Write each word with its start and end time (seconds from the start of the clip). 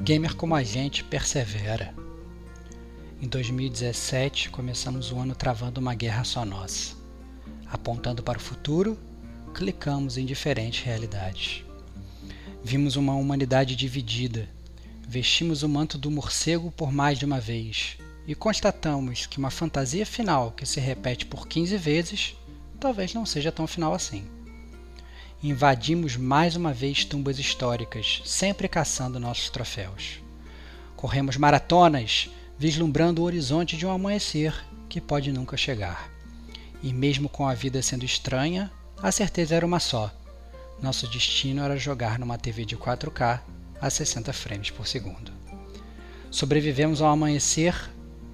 Gamer 0.00 0.34
como 0.34 0.54
a 0.54 0.62
gente 0.62 1.04
persevera. 1.04 1.94
Em 3.20 3.28
2017, 3.28 4.48
começamos 4.48 5.12
o 5.12 5.18
ano 5.18 5.34
travando 5.34 5.80
uma 5.80 5.94
guerra 5.94 6.24
só 6.24 6.44
nossa. 6.44 6.96
Apontando 7.66 8.22
para 8.22 8.38
o 8.38 8.40
futuro, 8.40 8.98
clicamos 9.52 10.16
em 10.16 10.24
diferentes 10.24 10.82
realidades. 10.82 11.62
Vimos 12.64 12.96
uma 12.96 13.14
humanidade 13.14 13.76
dividida, 13.76 14.48
vestimos 15.06 15.62
o 15.62 15.68
manto 15.68 15.98
do 15.98 16.10
morcego 16.10 16.70
por 16.70 16.90
mais 16.90 17.18
de 17.18 17.24
uma 17.24 17.40
vez 17.40 17.98
e 18.26 18.34
constatamos 18.34 19.26
que 19.26 19.38
uma 19.38 19.50
fantasia 19.50 20.06
final 20.06 20.52
que 20.52 20.64
se 20.64 20.80
repete 20.80 21.26
por 21.26 21.48
15 21.48 21.76
vezes 21.76 22.36
talvez 22.78 23.14
não 23.14 23.26
seja 23.26 23.52
tão 23.52 23.66
final 23.66 23.94
assim 23.94 24.38
invadimos 25.42 26.16
mais 26.16 26.56
uma 26.56 26.72
vez 26.72 27.04
tumbas 27.04 27.38
históricas, 27.38 28.22
sempre 28.24 28.68
caçando 28.68 29.20
nossos 29.20 29.50
troféus. 29.50 30.20
Corremos 30.96 31.36
maratonas, 31.36 32.28
vislumbrando 32.58 33.22
o 33.22 33.24
horizonte 33.24 33.76
de 33.76 33.86
um 33.86 33.90
amanhecer 33.90 34.52
que 34.88 35.00
pode 35.00 35.30
nunca 35.30 35.56
chegar. 35.56 36.10
E 36.82 36.92
mesmo 36.92 37.28
com 37.28 37.46
a 37.46 37.54
vida 37.54 37.80
sendo 37.82 38.04
estranha, 38.04 38.70
a 39.00 39.12
certeza 39.12 39.54
era 39.54 39.66
uma 39.66 39.78
só: 39.78 40.12
nosso 40.82 41.06
destino 41.06 41.62
era 41.62 41.76
jogar 41.76 42.18
numa 42.18 42.38
TV 42.38 42.64
de 42.64 42.76
4K 42.76 43.40
a 43.80 43.90
60 43.90 44.32
frames 44.32 44.70
por 44.70 44.88
segundo. 44.88 45.30
Sobrevivemos 46.32 47.00
ao 47.00 47.10
amanhecer 47.10 47.74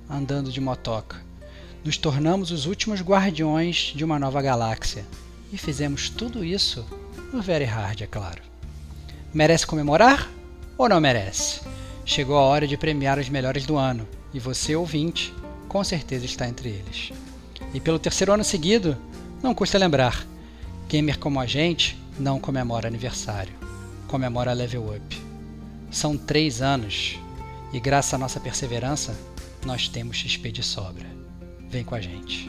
andando 0.09 0.51
de 0.51 0.61
motoca. 0.61 1.23
Nos 1.85 1.99
tornamos 1.99 2.51
os 2.51 2.65
últimos 2.65 3.03
guardiões 3.03 3.93
de 3.95 4.03
uma 4.03 4.19
nova 4.19 4.41
galáxia 4.41 5.05
e 5.53 5.59
fizemos 5.59 6.09
tudo 6.09 6.43
isso 6.43 6.83
no 7.31 7.43
Very 7.43 7.67
Hard, 7.67 8.01
é 8.01 8.07
claro. 8.07 8.41
Merece 9.35 9.67
comemorar 9.67 10.31
ou 10.79 10.89
não 10.89 10.99
merece? 10.99 11.61
Chegou 12.07 12.39
a 12.39 12.43
hora 12.43 12.67
de 12.67 12.79
premiar 12.79 13.19
os 13.19 13.29
melhores 13.29 13.67
do 13.67 13.77
ano 13.77 14.09
e 14.33 14.41
você, 14.41 14.75
ouvinte, 14.75 15.35
com 15.69 15.85
certeza 15.85 16.25
está 16.25 16.49
entre 16.49 16.71
eles. 16.71 17.13
E 17.75 17.81
pelo 17.81 17.99
terceiro 17.99 18.33
ano 18.33 18.45
seguido, 18.45 18.97
não 19.43 19.55
custa 19.55 19.77
lembrar: 19.77 20.27
gamer 20.89 21.19
como 21.19 21.39
a 21.39 21.45
gente 21.45 21.99
não 22.19 22.41
comemora 22.41 22.89
aniversário, 22.89 23.53
comemora 24.09 24.55
level 24.55 24.97
up. 24.97 25.23
São 25.91 26.17
três 26.17 26.63
anos 26.63 27.19
e, 27.75 27.79
graças 27.79 28.15
à 28.15 28.19
nossa 28.19 28.41
perseverança, 28.41 29.15
nós 29.67 29.87
temos 29.87 30.17
XP 30.17 30.51
de 30.51 30.63
sobra. 30.63 31.14
Vem 31.75 31.83
com 31.83 31.97
a 31.97 32.01
gente. 32.01 32.49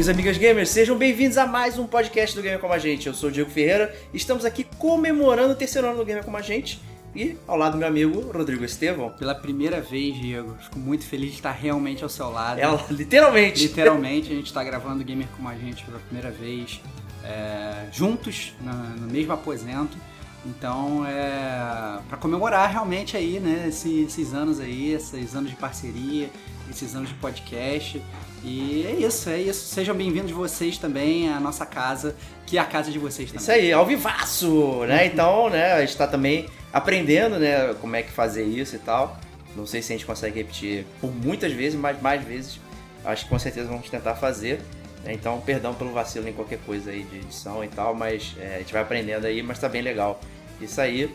Amigos 0.00 0.08
e 0.08 0.10
amigas 0.12 0.38
gamers, 0.38 0.70
sejam 0.70 0.96
bem-vindos 0.96 1.36
a 1.36 1.46
mais 1.46 1.76
um 1.76 1.86
podcast 1.86 2.34
do 2.34 2.40
Gamer 2.40 2.58
Como 2.58 2.72
a 2.72 2.78
Gente. 2.78 3.06
Eu 3.06 3.12
sou 3.12 3.28
o 3.28 3.32
Diego 3.32 3.50
Ferreira 3.50 3.94
e 4.14 4.16
estamos 4.16 4.46
aqui 4.46 4.64
comemorando 4.78 5.52
o 5.52 5.54
terceiro 5.54 5.88
ano 5.88 5.98
do 5.98 6.04
Gamer 6.06 6.24
Como 6.24 6.38
a 6.38 6.40
Gente. 6.40 6.80
E 7.14 7.36
ao 7.46 7.54
lado 7.54 7.72
do 7.72 7.78
meu 7.78 7.88
amigo 7.88 8.20
Rodrigo 8.32 8.64
Estevão. 8.64 9.10
Pela 9.10 9.34
primeira 9.34 9.78
vez, 9.78 10.14
Diego, 10.18 10.56
fico 10.58 10.78
muito 10.78 11.04
feliz 11.04 11.30
de 11.30 11.36
estar 11.36 11.50
realmente 11.50 12.02
ao 12.02 12.08
seu 12.08 12.30
lado. 12.30 12.60
É, 12.60 12.64
literalmente. 12.90 13.62
Literalmente, 13.66 14.32
a 14.32 14.34
gente 14.36 14.46
está 14.46 14.64
gravando 14.64 15.04
Gamer 15.04 15.28
Como 15.36 15.46
a 15.48 15.54
Gente 15.54 15.84
pela 15.84 15.98
primeira 15.98 16.30
vez, 16.30 16.80
é, 17.22 17.86
juntos, 17.92 18.54
no, 18.62 18.72
no 19.02 19.12
mesmo 19.12 19.34
aposento. 19.34 19.98
Então, 20.46 21.04
é 21.04 21.98
para 22.08 22.16
comemorar 22.16 22.70
realmente 22.70 23.18
aí, 23.18 23.38
né, 23.38 23.66
esses, 23.68 24.06
esses 24.06 24.32
anos 24.32 24.60
aí, 24.60 24.92
esses 24.92 25.34
anos 25.34 25.50
de 25.50 25.56
parceria, 25.56 26.30
esses 26.70 26.94
anos 26.94 27.10
de 27.10 27.14
podcast. 27.16 28.00
E 28.42 28.86
é 28.86 28.92
isso, 29.06 29.28
é 29.28 29.38
isso. 29.38 29.66
Sejam 29.66 29.94
bem-vindos 29.94 30.30
vocês 30.30 30.78
também 30.78 31.28
à 31.28 31.38
nossa 31.38 31.66
casa, 31.66 32.16
que 32.46 32.56
é 32.56 32.60
a 32.60 32.64
casa 32.64 32.90
de 32.90 32.98
vocês 32.98 33.28
também. 33.30 33.42
Isso 33.42 33.52
aí, 33.52 33.72
ao 33.72 33.84
vivaço, 33.84 34.84
né? 34.86 35.06
Então, 35.06 35.50
né, 35.50 35.74
a 35.74 35.80
gente 35.80 35.96
tá 35.96 36.06
também 36.06 36.48
aprendendo, 36.72 37.38
né, 37.38 37.74
como 37.80 37.96
é 37.96 38.02
que 38.02 38.10
fazer 38.10 38.44
isso 38.44 38.76
e 38.76 38.78
tal. 38.78 39.18
Não 39.54 39.66
sei 39.66 39.82
se 39.82 39.92
a 39.92 39.96
gente 39.96 40.06
consegue 40.06 40.38
repetir 40.38 40.86
por 41.00 41.14
muitas 41.14 41.52
vezes, 41.52 41.78
mas 41.78 42.00
mais 42.00 42.24
vezes 42.24 42.58
acho 43.04 43.24
que 43.24 43.30
com 43.30 43.38
certeza 43.38 43.68
vamos 43.68 43.90
tentar 43.90 44.14
fazer. 44.14 44.60
Né? 45.04 45.12
Então, 45.12 45.38
perdão 45.40 45.74
pelo 45.74 45.92
vacilo 45.92 46.26
em 46.26 46.32
qualquer 46.32 46.60
coisa 46.64 46.90
aí 46.90 47.02
de 47.02 47.16
edição 47.16 47.62
e 47.62 47.68
tal, 47.68 47.94
mas 47.94 48.34
é, 48.38 48.56
a 48.56 48.58
gente 48.58 48.72
vai 48.72 48.82
aprendendo 48.82 49.26
aí, 49.26 49.42
mas 49.42 49.58
tá 49.58 49.68
bem 49.68 49.82
legal 49.82 50.18
isso 50.60 50.80
aí. 50.80 51.14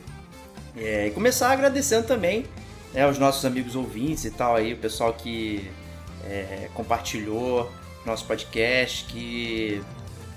É, 0.77 1.07
e 1.07 1.11
começar 1.11 1.51
agradecendo 1.51 2.05
também 2.05 2.45
né, 2.93 3.03
aos 3.03 3.17
nossos 3.17 3.43
amigos 3.45 3.75
ouvintes 3.75 4.25
e 4.25 4.31
tal 4.31 4.55
aí, 4.55 4.73
o 4.73 4.77
pessoal 4.77 5.13
que 5.13 5.67
é, 6.25 6.69
compartilhou 6.73 7.71
nosso 8.05 8.25
podcast, 8.25 9.05
que 9.05 9.81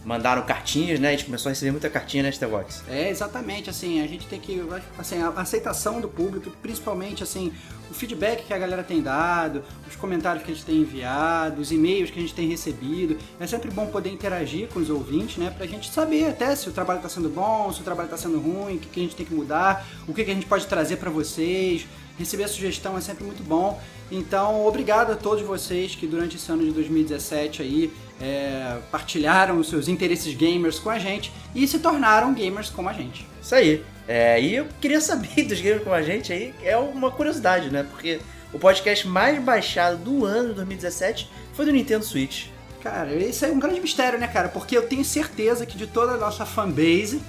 mandaram 0.05 0.43
cartinhas, 0.43 0.99
né? 0.99 1.09
A 1.09 1.11
gente 1.11 1.27
começou 1.27 1.51
a 1.51 1.53
receber 1.53 1.71
muita 1.71 1.91
cartinha, 1.91 2.23
né, 2.23 2.33
Stevox? 2.33 2.83
É, 2.89 3.11
exatamente, 3.11 3.69
assim, 3.69 4.01
a 4.03 4.07
gente 4.07 4.27
tem 4.27 4.41
que, 4.41 4.63
assim, 4.97 5.21
a 5.21 5.29
aceitação 5.29 6.01
do 6.01 6.09
público, 6.09 6.51
principalmente, 6.63 7.23
assim, 7.23 7.53
o 7.91 7.95
feedback 7.95 8.47
que 8.47 8.55
a 8.55 8.59
galera 8.59 8.83
tem 8.83 9.03
dado, 9.03 9.63
os 9.87 9.97
comentários 9.97 10.45
que 10.45 10.51
a 10.51 10.55
gente 10.55 10.65
tem 10.65 10.77
enviado, 10.77 11.61
os 11.61 11.71
e-mails 11.71 12.11
que 12.11 12.19
a 12.19 12.23
gente 12.23 12.35
tem 12.35 12.49
recebido, 12.49 13.19
é 13.39 13.47
sempre 13.47 13.71
bom 13.71 13.87
poder 13.87 14.11
interagir 14.11 14.69
com 14.69 14.81
os 14.81 14.89
ouvintes, 14.89 15.37
né, 15.37 15.53
pra 15.55 15.67
gente 15.67 15.91
saber 15.91 16.29
até 16.29 16.55
se 16.57 16.69
o 16.69 16.73
trabalho 16.73 16.99
está 16.99 17.09
sendo 17.09 17.29
bom, 17.29 17.71
se 17.73 17.81
o 17.83 17.85
trabalho 17.85 18.07
está 18.07 18.17
sendo 18.17 18.39
ruim, 18.41 18.77
o 18.77 18.79
que, 18.79 18.89
que 18.89 19.01
a 19.01 19.03
gente 19.03 19.17
tem 19.17 19.27
que 19.27 19.35
mudar, 19.35 19.87
o 20.07 20.15
que, 20.15 20.25
que 20.25 20.31
a 20.31 20.35
gente 20.35 20.47
pode 20.47 20.67
trazer 20.67 20.97
para 20.97 21.11
vocês, 21.11 21.87
Receber 22.19 22.45
a 22.45 22.49
sugestão 22.49 22.97
é 22.97 23.01
sempre 23.01 23.25
muito 23.25 23.43
bom. 23.43 23.81
Então, 24.11 24.67
obrigado 24.67 25.13
a 25.13 25.17
todos 25.17 25.45
vocês 25.45 25.95
que 25.95 26.07
durante 26.07 26.37
esse 26.37 26.51
ano 26.51 26.65
de 26.65 26.73
2017 26.73 27.63
aí 27.63 27.93
é, 28.21 28.79
partilharam 28.91 29.59
os 29.59 29.69
seus 29.69 29.87
interesses 29.87 30.35
gamers 30.35 30.79
com 30.79 30.91
a 30.91 30.99
gente 30.99 31.33
e 31.55 31.67
se 31.69 31.79
tornaram 31.79 32.35
gamers 32.35 32.71
como 32.71 32.89
a 32.89 32.93
gente. 32.93 33.27
Isso 33.41 33.55
aí. 33.55 33.85
É, 34.07 34.41
e 34.41 34.55
eu 34.57 34.67
queria 34.81 35.01
saber 35.03 35.45
dos 35.45 35.61
gamers 35.61 35.83
como 35.83 35.95
a 35.95 36.03
gente 36.03 36.33
aí, 36.33 36.55
é 36.63 36.77
uma 36.77 37.11
curiosidade, 37.11 37.71
né? 37.71 37.87
Porque 37.89 38.21
o 38.53 38.59
podcast 38.59 39.07
mais 39.07 39.43
baixado 39.43 39.99
do 39.99 40.25
ano 40.25 40.49
de 40.49 40.55
2017 40.55 41.31
foi 41.53 41.67
do 41.67 41.73
Nintendo 41.73 42.05
Switch. 42.05 42.47
Cara, 42.83 43.13
isso 43.15 43.45
é 43.45 43.49
um 43.49 43.59
grande 43.59 43.81
mistério, 43.81 44.19
né, 44.19 44.27
cara? 44.27 44.49
Porque 44.49 44.77
eu 44.77 44.87
tenho 44.87 45.05
certeza 45.05 45.67
que 45.67 45.77
de 45.77 45.87
toda 45.87 46.13
a 46.13 46.17
nossa 46.17 46.47
fanbase, 46.47 47.21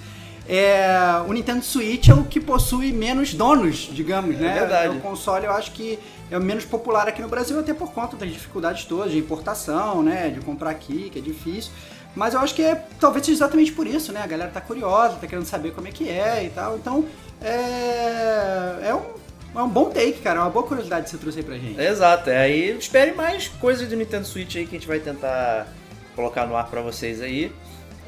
é, 0.50 0.90
o 1.28 1.32
Nintendo 1.32 1.64
Switch 1.64 2.10
é 2.10 2.14
o 2.14 2.24
que 2.24 2.40
possui 2.40 2.92
menos 2.92 3.36
donos, 3.36 3.88
digamos, 3.92 4.36
né? 4.36 4.50
É 4.50 4.60
verdade. 4.62 4.98
O 4.98 5.00
console 5.00 5.46
eu 5.46 5.52
acho 5.52 5.72
que 5.72 6.00
é 6.32 6.38
o 6.40 6.42
menos 6.42 6.66
popular 6.66 7.08
aqui 7.08 7.22
no 7.22 7.28
Brasil, 7.28 7.60
até 7.60 7.72
por 7.72 7.92
conta 7.92 8.18
das 8.18 8.32
dificuldades 8.32 8.86
todas 8.86 9.12
de 9.12 9.20
importação, 9.20 10.02
né? 10.02 10.30
De 10.30 10.40
comprar 10.42 10.72
aqui, 10.72 11.12
que 11.12 11.20
é 11.20 11.22
difícil. 11.22 11.72
Mas 12.16 12.34
eu 12.34 12.40
acho 12.40 12.56
que 12.56 12.64
é 12.64 12.84
talvez 13.00 13.24
seja 13.24 13.38
exatamente 13.38 13.72
por 13.72 13.86
isso, 13.86 14.12
né? 14.12 14.22
A 14.24 14.28
galera 14.28 14.50
tá 14.50 14.60
curiosa, 14.60 15.18
tá 15.18 15.28
querendo 15.28 15.46
saber 15.46 15.72
como 15.72 15.88
é 15.88 15.92
que 15.92 16.10
é 16.10 16.46
e 16.46 16.50
tal. 16.50 16.78
Então, 16.78 17.06
é, 17.40 18.88
é 18.90 18.96
um 18.96 19.20
é 19.56 19.62
um 19.62 19.70
bom 19.70 19.92
take, 19.92 20.20
cara. 20.22 20.40
É 20.40 20.42
uma 20.42 20.50
boa 20.50 20.66
curiosidade 20.66 21.06
que 21.06 21.12
você 21.12 21.18
trouxe 21.18 21.40
aí 21.40 21.46
pra 21.46 21.58
gente. 21.58 21.80
Exato. 21.80 22.30
É, 22.30 22.38
aí 22.38 22.76
espere 22.76 23.12
mais 23.12 23.48
coisas 23.48 23.88
do 23.88 23.96
Nintendo 23.96 24.26
Switch 24.26 24.56
aí 24.56 24.66
que 24.66 24.76
a 24.76 24.80
gente 24.80 24.88
vai 24.88 25.00
tentar 25.00 25.68
colocar 26.16 26.48
no 26.48 26.56
ar 26.56 26.68
pra 26.68 26.82
vocês 26.82 27.22
aí. 27.22 27.52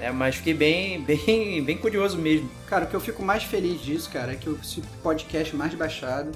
É, 0.01 0.11
mas 0.11 0.35
fiquei 0.35 0.53
bem, 0.55 0.99
bem, 1.05 1.63
bem 1.63 1.77
curioso 1.77 2.17
mesmo. 2.17 2.49
Cara, 2.67 2.85
o 2.85 2.87
que 2.87 2.95
eu 2.95 2.99
fico 2.99 3.21
mais 3.23 3.43
feliz 3.43 3.79
disso, 3.79 4.09
cara, 4.09 4.33
é 4.33 4.35
que 4.35 4.49
esse 4.49 4.81
podcast 5.03 5.55
mais 5.55 5.73
baixado 5.75 6.31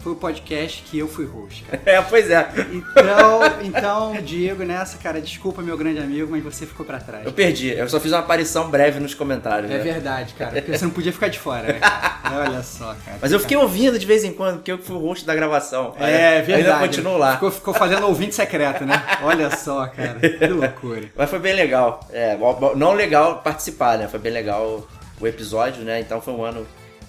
foi 0.00 0.12
o 0.12 0.16
podcast 0.16 0.82
que 0.82 0.98
eu 0.98 1.08
fui 1.08 1.26
host, 1.26 1.64
cara. 1.64 1.82
É, 1.88 2.00
pois 2.02 2.30
é. 2.30 2.46
Então, 2.72 3.40
então, 3.62 4.22
Diego, 4.22 4.62
nessa, 4.62 4.98
cara, 4.98 5.20
desculpa, 5.20 5.62
meu 5.62 5.76
grande 5.76 6.00
amigo, 6.00 6.28
mas 6.30 6.42
você 6.42 6.66
ficou 6.66 6.84
pra 6.84 6.98
trás. 6.98 7.24
Eu 7.24 7.32
perdi. 7.32 7.70
Eu 7.70 7.88
só 7.88 7.98
fiz 7.98 8.12
uma 8.12 8.20
aparição 8.20 8.70
breve 8.70 9.00
nos 9.00 9.14
comentários. 9.14 9.70
É 9.70 9.78
né? 9.78 9.82
verdade, 9.82 10.34
cara, 10.34 10.52
porque 10.52 10.76
você 10.76 10.84
não 10.84 10.92
podia 10.92 11.12
ficar 11.12 11.28
de 11.28 11.38
fora, 11.38 11.72
né? 11.72 11.80
Olha 12.30 12.62
só, 12.62 12.94
cara. 13.04 13.18
Mas 13.20 13.32
eu 13.32 13.40
fiquei 13.40 13.56
ouvindo 13.56 13.98
de 13.98 14.06
vez 14.06 14.22
em 14.22 14.32
quando, 14.32 14.56
porque 14.56 14.72
eu 14.72 14.78
fui 14.78 14.96
o 14.96 14.98
host 14.98 15.24
da 15.24 15.34
gravação. 15.34 15.94
É, 15.98 16.42
verdade. 16.42 16.70
Ainda 16.70 16.78
continuo 16.78 17.16
lá. 17.16 17.34
Ficou, 17.34 17.50
ficou 17.50 17.74
fazendo 17.74 18.06
ouvinte 18.06 18.34
secreto, 18.34 18.84
né? 18.84 19.02
Olha 19.22 19.50
só, 19.56 19.86
cara. 19.86 20.20
Que 20.20 20.46
loucura. 20.46 21.08
Mas 21.16 21.30
foi 21.30 21.38
bem 21.38 21.54
legal. 21.54 22.00
É, 22.10 22.36
não 22.76 22.92
legal 22.92 23.38
participar, 23.38 23.98
né? 23.98 24.08
Foi 24.08 24.20
bem 24.20 24.32
legal 24.32 24.86
o 25.20 25.26
episódio, 25.26 25.82
né? 25.82 26.00
Então 26.00 26.20
foi 26.20 26.34
um 26.34 26.44
ano 26.44 26.66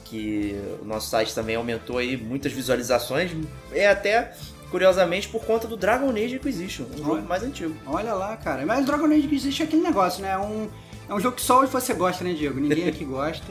que 0.10 0.60
o 0.82 0.86
nosso 0.86 1.10
site 1.10 1.34
também 1.34 1.56
aumentou 1.56 1.98
aí 1.98 2.18
muitas 2.18 2.52
visualizações. 2.52 3.32
É 3.72 3.88
até, 3.88 4.34
curiosamente, 4.72 5.30
por 5.30 5.46
conta 5.46 5.68
do 5.68 5.78
Dragon 5.78 6.10
Age 6.10 6.36
Inquisition, 6.36 6.86
um 6.94 6.98
jogo 6.98 7.22
mais 7.22 7.44
antigo. 7.44 7.76
Olha 7.86 8.14
lá, 8.14 8.36
cara. 8.38 8.66
Mas 8.66 8.86
Dragon 8.86 9.06
Age 9.06 9.26
Inquisition 9.26 9.64
é 9.64 9.68
aquele 9.68 9.84
negócio, 9.84 10.22
né? 10.22 10.32
É 10.32 10.38
um, 10.38 10.68
é 11.08 11.14
um 11.14 11.20
jogo 11.20 11.36
que 11.36 11.42
só 11.42 11.66
você 11.66 11.94
gosta, 11.94 12.24
né, 12.24 12.34
Diego? 12.34 12.60
Ninguém 12.60 12.88
aqui 12.88 13.06
gosta. 13.06 13.46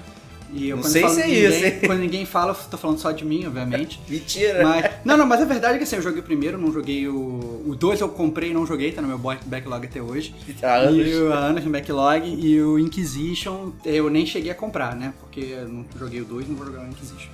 E 0.52 0.68
eu, 0.68 0.76
Não 0.76 0.82
sei 0.82 1.06
se 1.08 1.20
é 1.20 1.26
ninguém, 1.26 1.44
isso, 1.44 1.64
hein? 1.64 1.78
Quando 1.86 1.98
ninguém 2.00 2.24
fala, 2.26 2.52
eu 2.52 2.70
tô 2.70 2.78
falando 2.78 2.98
só 2.98 3.12
de 3.12 3.24
mim, 3.24 3.46
obviamente. 3.46 4.00
Mentira! 4.08 4.62
Mas, 4.62 4.90
não, 5.04 5.16
não, 5.16 5.26
mas 5.26 5.42
a 5.42 5.44
verdade 5.44 5.74
é 5.74 5.78
que 5.78 5.84
assim, 5.84 5.96
eu 5.96 6.02
joguei 6.02 6.20
o 6.20 6.22
primeiro, 6.22 6.56
não 6.56 6.72
joguei 6.72 7.06
o. 7.06 7.62
O 7.66 7.76
2 7.78 8.00
eu 8.00 8.08
comprei 8.08 8.50
e 8.50 8.54
não 8.54 8.64
joguei, 8.66 8.90
tá 8.92 9.02
no 9.02 9.08
meu 9.08 9.18
back- 9.18 9.44
backlog 9.46 9.86
até 9.86 10.00
hoje. 10.00 10.34
Há 10.62 10.76
anos. 10.76 11.06
E 11.06 11.14
o, 11.14 11.32
há 11.32 11.36
anos 11.36 11.64
no 11.64 11.70
backlog. 11.70 12.26
E 12.26 12.60
o 12.62 12.78
Inquisition 12.78 13.72
eu 13.84 14.08
nem 14.08 14.24
cheguei 14.24 14.50
a 14.50 14.54
comprar, 14.54 14.96
né? 14.96 15.12
Porque 15.20 15.40
eu 15.40 15.68
não 15.68 15.84
joguei 15.98 16.20
o 16.20 16.24
2 16.24 16.48
não 16.48 16.56
vou 16.56 16.66
jogar 16.66 16.82
o 16.82 16.86
Inquisition. 16.88 17.28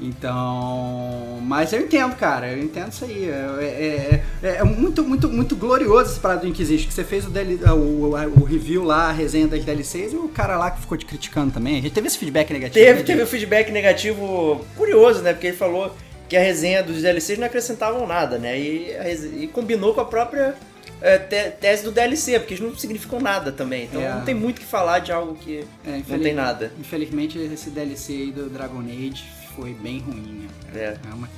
Então. 0.00 1.38
Mas 1.42 1.72
eu 1.72 1.80
entendo, 1.80 2.14
cara. 2.16 2.48
Eu 2.52 2.62
entendo 2.62 2.92
isso 2.92 3.04
aí. 3.04 3.28
É, 3.28 4.20
é- 4.42 4.46
é- 4.48 4.56
é 4.58 4.64
muito, 4.64 5.02
muito, 5.04 5.28
muito 5.28 5.56
glorioso 5.56 6.10
esse 6.12 6.20
parado 6.20 6.42
do 6.42 6.48
Inquisition. 6.48 6.88
Que 6.88 6.94
você 6.94 7.04
fez 7.04 7.26
o, 7.26 7.30
DL 7.30 7.58
o, 7.72 8.14
o- 8.40 8.44
review 8.44 8.84
lá, 8.84 9.08
a 9.08 9.12
resenha 9.12 9.46
das 9.46 9.64
DLCs, 9.64 10.12
e 10.12 10.16
o 10.16 10.28
cara 10.28 10.56
lá 10.56 10.70
que 10.70 10.80
ficou 10.80 10.96
te 10.96 11.04
criticando 11.06 11.52
também. 11.52 11.78
A 11.78 11.82
gente 11.82 11.92
teve 11.92 12.06
esse 12.06 12.18
feedback 12.18 12.52
negativo. 12.52 12.84
Teve, 12.84 12.98
né, 13.00 13.04
teve 13.04 13.22
um 13.22 13.26
feedback 13.26 13.70
negativo 13.70 14.64
curioso, 14.76 15.22
né? 15.22 15.32
Porque 15.32 15.48
ele 15.48 15.56
falou 15.56 15.94
que 16.28 16.36
a 16.36 16.40
resenha 16.40 16.82
dos 16.82 17.02
DLCs 17.02 17.38
não 17.38 17.46
acrescentavam 17.46 18.06
nada, 18.06 18.38
né? 18.38 18.58
E, 18.58 18.96
e 19.42 19.46
combinou 19.48 19.94
com 19.94 20.00
a 20.00 20.04
própria 20.04 20.54
é, 21.00 21.16
te- 21.16 21.50
tese 21.60 21.84
do 21.84 21.90
DLC, 21.92 22.38
porque 22.38 22.54
eles 22.54 22.64
não 22.64 22.76
significam 22.76 23.20
nada 23.20 23.50
também. 23.52 23.84
Então 23.84 24.00
É. 24.02 24.12
não 24.14 24.22
tem 24.24 24.34
muito 24.34 24.58
o 24.58 24.60
que 24.60 24.66
falar 24.66 24.98
de 24.98 25.12
algo 25.12 25.34
que 25.36 25.64
É, 25.86 26.00
não 26.08 26.18
tem 26.18 26.34
nada. 26.34 26.72
Infelizmente, 26.78 27.38
esse 27.38 27.70
DLC 27.70 28.12
aí 28.12 28.32
do 28.32 28.50
Dragon 28.50 28.80
Age 28.80 29.24
foi 29.58 29.74
bem 29.74 29.98
ruim, 29.98 30.42
né? 30.42 30.48
É. 30.72 30.98
É 31.10 31.14
uma. 31.14 31.28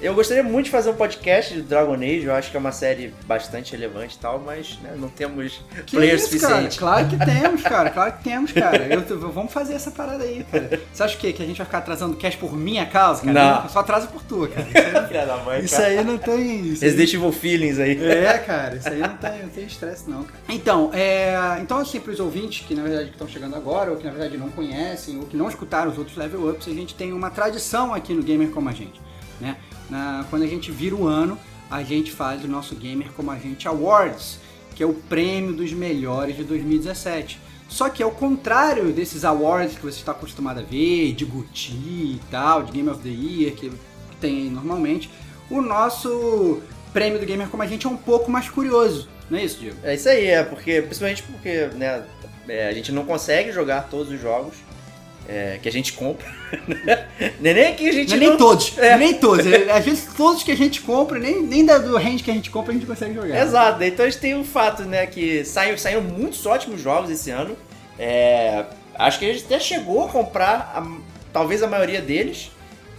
Eu 0.00 0.14
gostaria 0.14 0.44
muito 0.44 0.66
de 0.66 0.70
fazer 0.70 0.90
um 0.90 0.94
podcast 0.94 1.52
de 1.52 1.62
Dragon 1.62 1.94
Age, 1.94 2.24
eu 2.24 2.32
acho 2.32 2.52
que 2.52 2.56
é 2.56 2.60
uma 2.60 2.70
série 2.70 3.12
bastante 3.26 3.72
relevante 3.72 4.14
e 4.14 4.18
tal, 4.20 4.38
mas 4.38 4.78
né, 4.80 4.94
não 4.96 5.08
temos 5.08 5.60
Que 5.86 5.96
player 5.96 6.14
isso, 6.14 6.26
suficiente. 6.26 6.78
Cara? 6.78 7.06
Claro 7.06 7.08
que 7.08 7.18
temos, 7.26 7.62
cara. 7.62 7.90
Claro 7.90 8.12
que 8.12 8.22
temos, 8.22 8.52
cara. 8.52 8.86
Eu 8.86 9.18
vamos 9.18 9.52
fazer 9.52 9.74
essa 9.74 9.90
parada 9.90 10.22
aí, 10.22 10.46
cara. 10.48 10.80
Você 10.92 11.02
acha 11.02 11.16
o 11.16 11.18
quê? 11.18 11.32
Que 11.32 11.42
a 11.42 11.46
gente 11.46 11.56
vai 11.56 11.66
ficar 11.66 11.78
atrasando 11.78 12.16
cash 12.16 12.36
por 12.36 12.56
minha 12.56 12.86
causa, 12.86 13.24
cara? 13.24 13.62
Não. 13.62 13.68
Só 13.68 13.80
atrasa 13.80 14.06
por 14.06 14.22
tua, 14.22 14.46
cara. 14.46 14.68
Isso 14.70 15.16
aí, 15.16 15.26
da 15.26 15.36
mãe, 15.38 15.64
isso 15.64 15.76
cara. 15.76 15.88
aí 15.88 16.04
não 16.04 16.16
tem. 16.16 16.60
Isso 16.68 16.84
Resident 16.84 17.14
Evil 17.14 17.32
Feelings 17.32 17.78
aí. 17.80 18.04
É, 18.04 18.38
cara, 18.38 18.76
isso 18.76 18.88
aí 18.88 19.00
não 19.00 19.16
tem, 19.16 19.42
não 19.42 19.48
tem 19.48 19.64
estresse 19.64 20.08
não, 20.08 20.22
cara. 20.22 20.38
Então, 20.48 20.90
é, 20.94 21.58
então 21.60 21.78
assim, 21.78 21.98
pros 21.98 22.20
ouvintes 22.20 22.64
que 22.66 22.74
na 22.74 22.82
verdade 22.82 23.10
estão 23.10 23.26
chegando 23.26 23.56
agora, 23.56 23.90
ou 23.90 23.96
que 23.96 24.04
na 24.04 24.10
verdade 24.10 24.36
não 24.36 24.50
conhecem, 24.50 25.18
ou 25.18 25.24
que 25.24 25.36
não 25.36 25.48
escutaram 25.48 25.90
os 25.90 25.98
outros 25.98 26.16
level 26.16 26.48
ups, 26.50 26.68
a 26.68 26.72
gente 26.72 26.94
tem 26.94 27.12
uma 27.12 27.30
tradição 27.30 27.92
aqui 27.92 28.12
no 28.14 28.22
Gamer 28.22 28.50
Como 28.50 28.68
a 28.68 28.72
Gente, 28.72 29.00
né? 29.40 29.56
Na- 29.90 30.24
quando 30.30 30.42
a 30.42 30.46
gente 30.46 30.70
vira 30.70 30.94
o 30.94 31.06
ano, 31.06 31.38
a 31.70 31.82
gente 31.82 32.10
faz 32.10 32.44
o 32.44 32.48
nosso 32.48 32.74
Gamer 32.74 33.10
Como 33.12 33.30
a 33.30 33.36
Gente 33.36 33.66
Awards, 33.68 34.38
que 34.74 34.82
é 34.82 34.86
o 34.86 34.94
prêmio 34.94 35.52
dos 35.52 35.72
melhores 35.72 36.36
de 36.36 36.44
2017. 36.44 37.38
Só 37.68 37.88
que 37.90 38.02
ao 38.02 38.10
contrário 38.10 38.92
desses 38.92 39.24
awards 39.24 39.74
que 39.76 39.82
você 39.82 39.98
está 39.98 40.12
acostumado 40.12 40.60
a 40.60 40.62
ver, 40.62 41.12
de 41.12 41.24
Gucci 41.24 41.72
e 41.74 42.20
tal, 42.30 42.62
de 42.62 42.72
Game 42.72 42.88
of 42.88 43.00
the 43.02 43.08
Year, 43.10 43.54
que 43.54 43.70
tem 44.20 44.38
aí 44.38 44.50
normalmente, 44.50 45.10
o 45.50 45.60
nosso 45.60 46.60
prêmio 46.92 47.18
do 47.18 47.26
Gamer 47.26 47.48
Como 47.48 47.62
a 47.62 47.66
Gente 47.66 47.86
é 47.86 47.90
um 47.90 47.96
pouco 47.96 48.30
mais 48.30 48.48
curioso. 48.48 49.08
Não 49.28 49.38
é 49.38 49.44
isso, 49.44 49.58
Diego? 49.58 49.76
É 49.82 49.94
isso 49.94 50.08
aí, 50.08 50.26
é 50.26 50.42
porque, 50.42 50.80
principalmente 50.80 51.22
porque 51.24 51.66
né, 51.74 52.02
é, 52.48 52.68
a 52.68 52.72
gente 52.72 52.90
não 52.90 53.04
consegue 53.04 53.52
jogar 53.52 53.88
todos 53.90 54.10
os 54.10 54.18
jogos 54.20 54.54
é, 55.28 55.58
que 55.62 55.68
a 55.68 55.72
gente 55.72 55.92
compra. 55.92 56.26
nem 57.40 57.54
nem 57.54 57.74
que 57.74 57.88
a 57.88 57.92
gente 57.92 58.08
Não 58.10 58.16
é 58.16 58.20
nem 58.20 58.36
todos, 58.36 58.72
É. 58.78 58.96
nem 58.96 59.14
todos. 59.14 59.46
É, 59.46 59.70
Às 59.70 59.84
vezes 59.84 60.08
todos 60.16 60.42
que 60.42 60.50
a 60.50 60.56
gente 60.56 60.80
compra, 60.80 61.18
nem, 61.18 61.42
nem 61.42 61.64
da- 61.64 61.78
do 61.78 61.96
range 61.96 62.22
que 62.24 62.30
a 62.30 62.34
gente 62.34 62.50
compra, 62.50 62.72
a 62.72 62.74
gente 62.74 62.86
consegue 62.86 63.14
jogar. 63.14 63.38
Exato, 63.42 63.82
então 63.84 64.06
a 64.06 64.08
gente 64.10 64.20
tem 64.20 64.34
o 64.40 64.44
fato, 64.44 64.82
né, 64.84 65.06
que 65.06 65.44
saíram, 65.44 65.76
saíram 65.78 66.00
muitos 66.02 66.44
ótimos 66.46 66.80
jogos 66.80 67.10
esse 67.10 67.30
ano. 67.30 67.56
É, 67.98 68.64
acho 68.94 69.18
que 69.18 69.28
a 69.28 69.32
gente 69.32 69.44
até 69.44 69.60
chegou 69.60 70.04
a 70.06 70.08
comprar 70.08 70.72
a- 70.74 70.86
talvez 71.32 71.62
a 71.62 71.66
maioria 71.66 72.00
deles, 72.00 72.50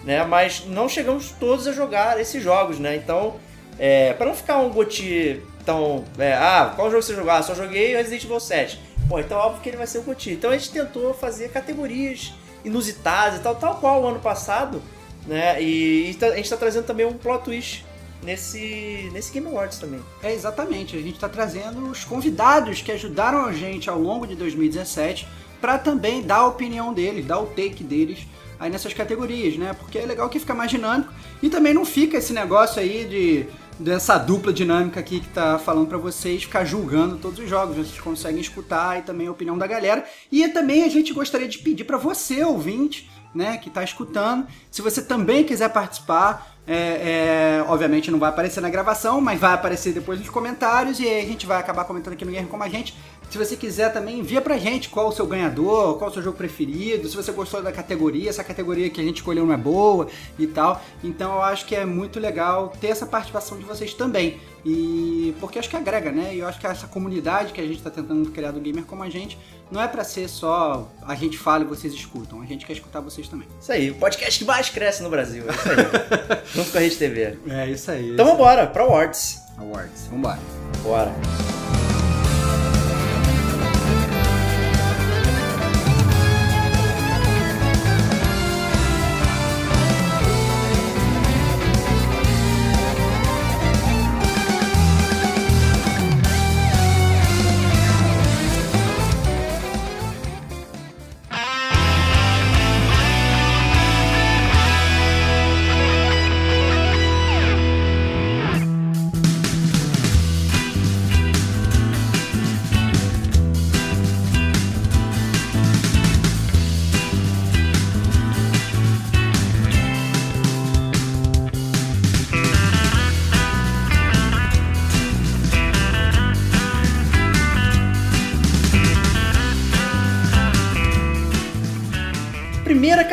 né, 0.03 0.23
mas 0.23 0.63
não 0.67 0.87
chegamos 0.87 1.31
todos 1.39 1.67
a 1.67 1.71
jogar 1.73 2.19
esses 2.19 2.41
jogos, 2.43 2.77
né? 2.79 2.95
Então, 2.95 3.35
é, 3.77 4.13
para 4.13 4.27
não 4.27 4.35
ficar 4.35 4.59
um 4.59 4.69
goti 4.69 5.41
tão, 5.69 6.03
é, 6.17 6.33
ah, 6.33 6.73
qual 6.75 6.89
jogo 6.89 7.03
você 7.03 7.13
jogou? 7.13 7.31
Ah, 7.31 7.43
só 7.43 7.53
joguei 7.53 7.95
Resident 7.95 8.23
Evil 8.23 8.39
7. 8.39 8.79
Pô, 9.07 9.19
então 9.19 9.37
óbvio 9.37 9.61
que 9.61 9.69
ele 9.69 9.77
vai 9.77 9.85
ser 9.85 9.99
o 9.99 10.01
goti. 10.01 10.31
Então 10.31 10.49
a 10.49 10.57
gente 10.57 10.71
tentou 10.71 11.13
fazer 11.13 11.49
categorias 11.49 12.33
inusitadas 12.65 13.39
e 13.39 13.43
tal, 13.43 13.55
tal 13.55 13.75
qual 13.75 14.01
o 14.01 14.07
ano 14.07 14.19
passado, 14.19 14.81
né? 15.27 15.61
E, 15.61 16.09
e 16.09 16.13
tá- 16.15 16.27
a 16.27 16.35
gente 16.35 16.49
tá 16.49 16.57
trazendo 16.57 16.85
também 16.85 17.05
um 17.05 17.13
plot 17.13 17.43
twist 17.43 17.85
nesse, 18.23 19.09
nesse 19.13 19.31
Game 19.31 19.47
Awards 19.47 19.77
também. 19.77 19.99
É, 20.23 20.33
exatamente. 20.33 20.95
A 20.97 21.01
gente 21.01 21.15
está 21.15 21.29
trazendo 21.29 21.87
os 21.87 22.03
convidados 22.03 22.81
que 22.81 22.91
ajudaram 22.91 23.45
a 23.45 23.53
gente 23.53 23.89
ao 23.89 23.99
longo 23.99 24.25
de 24.25 24.35
2017 24.35 25.27
para 25.61 25.77
também 25.77 26.23
dar 26.23 26.37
a 26.37 26.47
opinião 26.47 26.93
deles, 26.93 27.25
dar 27.25 27.39
o 27.39 27.45
take 27.47 27.83
deles 27.83 28.19
aí 28.59 28.71
nessas 28.71 28.93
categorias, 28.93 29.55
né? 29.55 29.73
Porque 29.77 29.99
é 29.99 30.05
legal 30.05 30.29
que 30.29 30.39
fica 30.39 30.55
mais 30.55 30.71
dinâmico 30.71 31.13
e 31.43 31.49
também 31.49 31.73
não 31.75 31.85
fica 31.85 32.17
esse 32.17 32.33
negócio 32.33 32.81
aí 32.81 33.05
de 33.05 33.45
dessa 33.79 34.17
dupla 34.17 34.51
dinâmica 34.51 34.99
aqui 34.99 35.21
que 35.21 35.29
tá 35.29 35.57
falando 35.57 35.87
para 35.87 35.97
vocês 35.97 36.43
ficar 36.43 36.65
julgando 36.65 37.17
todos 37.17 37.39
os 37.39 37.49
jogos. 37.49 37.77
Vocês 37.77 37.99
conseguem 37.99 38.41
escutar 38.41 38.99
e 38.99 39.01
também 39.03 39.27
a 39.27 39.31
opinião 39.31 39.57
da 39.57 39.65
galera. 39.65 40.03
E 40.31 40.47
também 40.49 40.83
a 40.83 40.89
gente 40.89 41.13
gostaria 41.13 41.47
de 41.47 41.59
pedir 41.59 41.85
para 41.85 41.97
você, 41.97 42.43
ouvinte, 42.43 43.09
né, 43.33 43.57
que 43.57 43.69
está 43.69 43.83
escutando, 43.83 44.47
se 44.71 44.81
você 44.81 45.01
também 45.01 45.43
quiser 45.43 45.69
participar, 45.69 46.55
é, 46.67 47.59
é, 47.59 47.65
obviamente 47.67 48.11
não 48.11 48.19
vai 48.19 48.29
aparecer 48.29 48.61
na 48.61 48.69
gravação, 48.69 49.21
mas 49.21 49.39
vai 49.39 49.53
aparecer 49.53 49.93
depois 49.93 50.19
nos 50.19 50.29
comentários 50.29 50.99
e 50.99 51.07
aí 51.07 51.21
a 51.21 51.25
gente 51.25 51.45
vai 51.45 51.59
acabar 51.59 51.85
comentando 51.85 52.13
aqui 52.13 52.25
no 52.25 52.31
Guerra 52.31 52.47
Como 52.47 52.63
a 52.63 52.69
Gente. 52.69 52.95
Se 53.29 53.37
você 53.37 53.55
quiser 53.55 53.93
também, 53.93 54.19
envia 54.19 54.41
pra 54.41 54.57
gente 54.57 54.89
qual 54.89 55.09
o 55.09 55.11
seu 55.11 55.27
ganhador, 55.27 55.97
qual 55.97 56.09
o 56.09 56.13
seu 56.13 56.21
jogo 56.21 56.35
preferido, 56.35 57.07
se 57.07 57.15
você 57.15 57.31
gostou 57.31 57.61
da 57.61 57.71
categoria, 57.71 58.33
se 58.33 58.41
a 58.41 58.43
categoria 58.43 58.89
que 58.89 58.99
a 58.99 59.03
gente 59.03 59.17
escolheu 59.17 59.45
não 59.45 59.53
é 59.53 59.57
boa 59.57 60.07
e 60.37 60.47
tal. 60.47 60.81
Então 61.03 61.35
eu 61.35 61.41
acho 61.43 61.65
que 61.65 61.75
é 61.75 61.85
muito 61.85 62.19
legal 62.19 62.73
ter 62.81 62.87
essa 62.87 63.05
participação 63.05 63.59
de 63.59 63.65
vocês 63.65 63.93
também. 63.93 64.39
E 64.65 65.33
porque 65.39 65.59
acho 65.59 65.69
que 65.69 65.75
agrega, 65.75 66.11
né? 66.11 66.35
E 66.35 66.39
eu 66.39 66.47
acho 66.47 66.59
que 66.59 66.65
essa 66.65 66.87
comunidade 66.87 67.53
que 67.53 67.61
a 67.61 67.63
gente 67.63 67.77
está 67.77 67.89
tentando 67.89 68.29
criar 68.31 68.51
do 68.51 68.59
gamer 68.59 68.83
como 68.83 69.03
a 69.03 69.09
gente 69.09 69.37
não 69.71 69.81
é 69.81 69.87
para 69.87 70.03
ser 70.03 70.27
só 70.27 70.89
a 71.03 71.13
gente 71.13 71.37
fala 71.37 71.63
e 71.63 71.67
vocês 71.67 71.93
escutam, 71.93 72.41
a 72.41 72.45
gente 72.45 72.65
quer 72.65 72.73
escutar 72.73 72.99
vocês 72.99 73.27
também. 73.27 73.47
Isso 73.61 73.71
aí, 73.71 73.91
o 73.91 73.95
podcast 73.95 74.39
que 74.39 74.45
mais 74.45 74.69
cresce 74.69 75.03
no 75.03 75.09
Brasil. 75.09 75.43
É 75.47 75.53
isso 75.53 75.69
aí. 75.69 76.41
Junto 76.55 76.71
com 76.71 76.77
a 76.77 76.81
Rede 76.81 76.95
TV. 76.95 77.37
É 77.47 77.69
isso 77.69 77.91
aí. 77.91 78.09
Então 78.11 78.25
vambora, 78.25 78.65
pra 78.65 78.83
Awards. 78.83 79.39
Awards, 79.57 80.07
vambora. 80.07 80.39
Bora. 80.83 81.78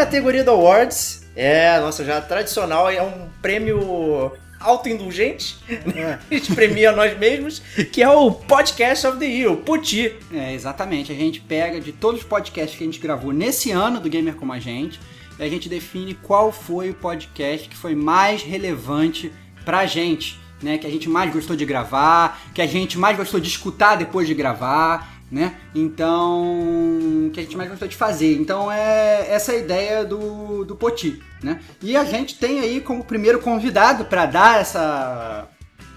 Categoria 0.06 0.44
do 0.44 0.52
Awards 0.52 1.26
é, 1.34 1.78
nossa, 1.80 2.02
já 2.04 2.20
tradicional, 2.20 2.88
é 2.88 3.02
um 3.02 3.28
prêmio 3.42 4.32
autoindulgente. 4.58 5.58
né? 5.84 6.18
A 6.30 6.34
gente 6.34 6.54
premia 6.54 6.92
nós 6.92 7.18
mesmos, 7.18 7.60
que 7.92 8.02
é 8.02 8.08
o 8.08 8.30
Podcast 8.30 9.06
of 9.06 9.18
the 9.18 9.26
Year, 9.26 9.52
o 9.52 9.56
Puti. 9.58 10.14
É, 10.32 10.54
exatamente. 10.54 11.12
A 11.12 11.14
gente 11.14 11.40
pega 11.40 11.78
de 11.78 11.92
todos 11.92 12.20
os 12.22 12.26
podcasts 12.26 12.78
que 12.78 12.82
a 12.82 12.86
gente 12.86 12.98
gravou 12.98 13.32
nesse 13.32 13.70
ano 13.70 14.00
do 14.00 14.08
Gamer 14.08 14.34
Como 14.34 14.52
a 14.52 14.58
Gente, 14.58 14.98
e 15.38 15.42
a 15.42 15.48
gente 15.48 15.68
define 15.68 16.14
qual 16.14 16.50
foi 16.50 16.90
o 16.90 16.94
podcast 16.94 17.68
que 17.68 17.76
foi 17.76 17.94
mais 17.94 18.42
relevante 18.42 19.30
pra 19.62 19.84
gente, 19.84 20.40
né? 20.62 20.78
Que 20.78 20.86
a 20.86 20.90
gente 20.90 21.06
mais 21.06 21.30
gostou 21.30 21.54
de 21.54 21.66
gravar, 21.66 22.40
que 22.54 22.62
a 22.62 22.66
gente 22.66 22.96
mais 22.96 23.14
gostou 23.14 23.38
de 23.38 23.48
escutar 23.48 23.96
depois 23.96 24.26
de 24.26 24.32
gravar, 24.32 25.15
né? 25.30 25.56
Então, 25.74 27.30
que 27.32 27.40
a 27.40 27.42
gente 27.42 27.56
mais 27.56 27.68
gostou 27.68 27.88
de 27.88 27.96
fazer. 27.96 28.36
Então 28.36 28.70
é 28.70 29.26
essa 29.28 29.52
a 29.52 29.56
ideia 29.56 30.04
do, 30.04 30.64
do 30.64 30.76
Poti, 30.76 31.22
né? 31.42 31.60
E 31.82 31.96
a 31.96 32.04
gente 32.04 32.38
tem 32.38 32.60
aí 32.60 32.80
como 32.80 33.04
primeiro 33.04 33.40
convidado 33.40 34.04
para 34.04 34.26
dar 34.26 34.60
essa, 34.60 35.48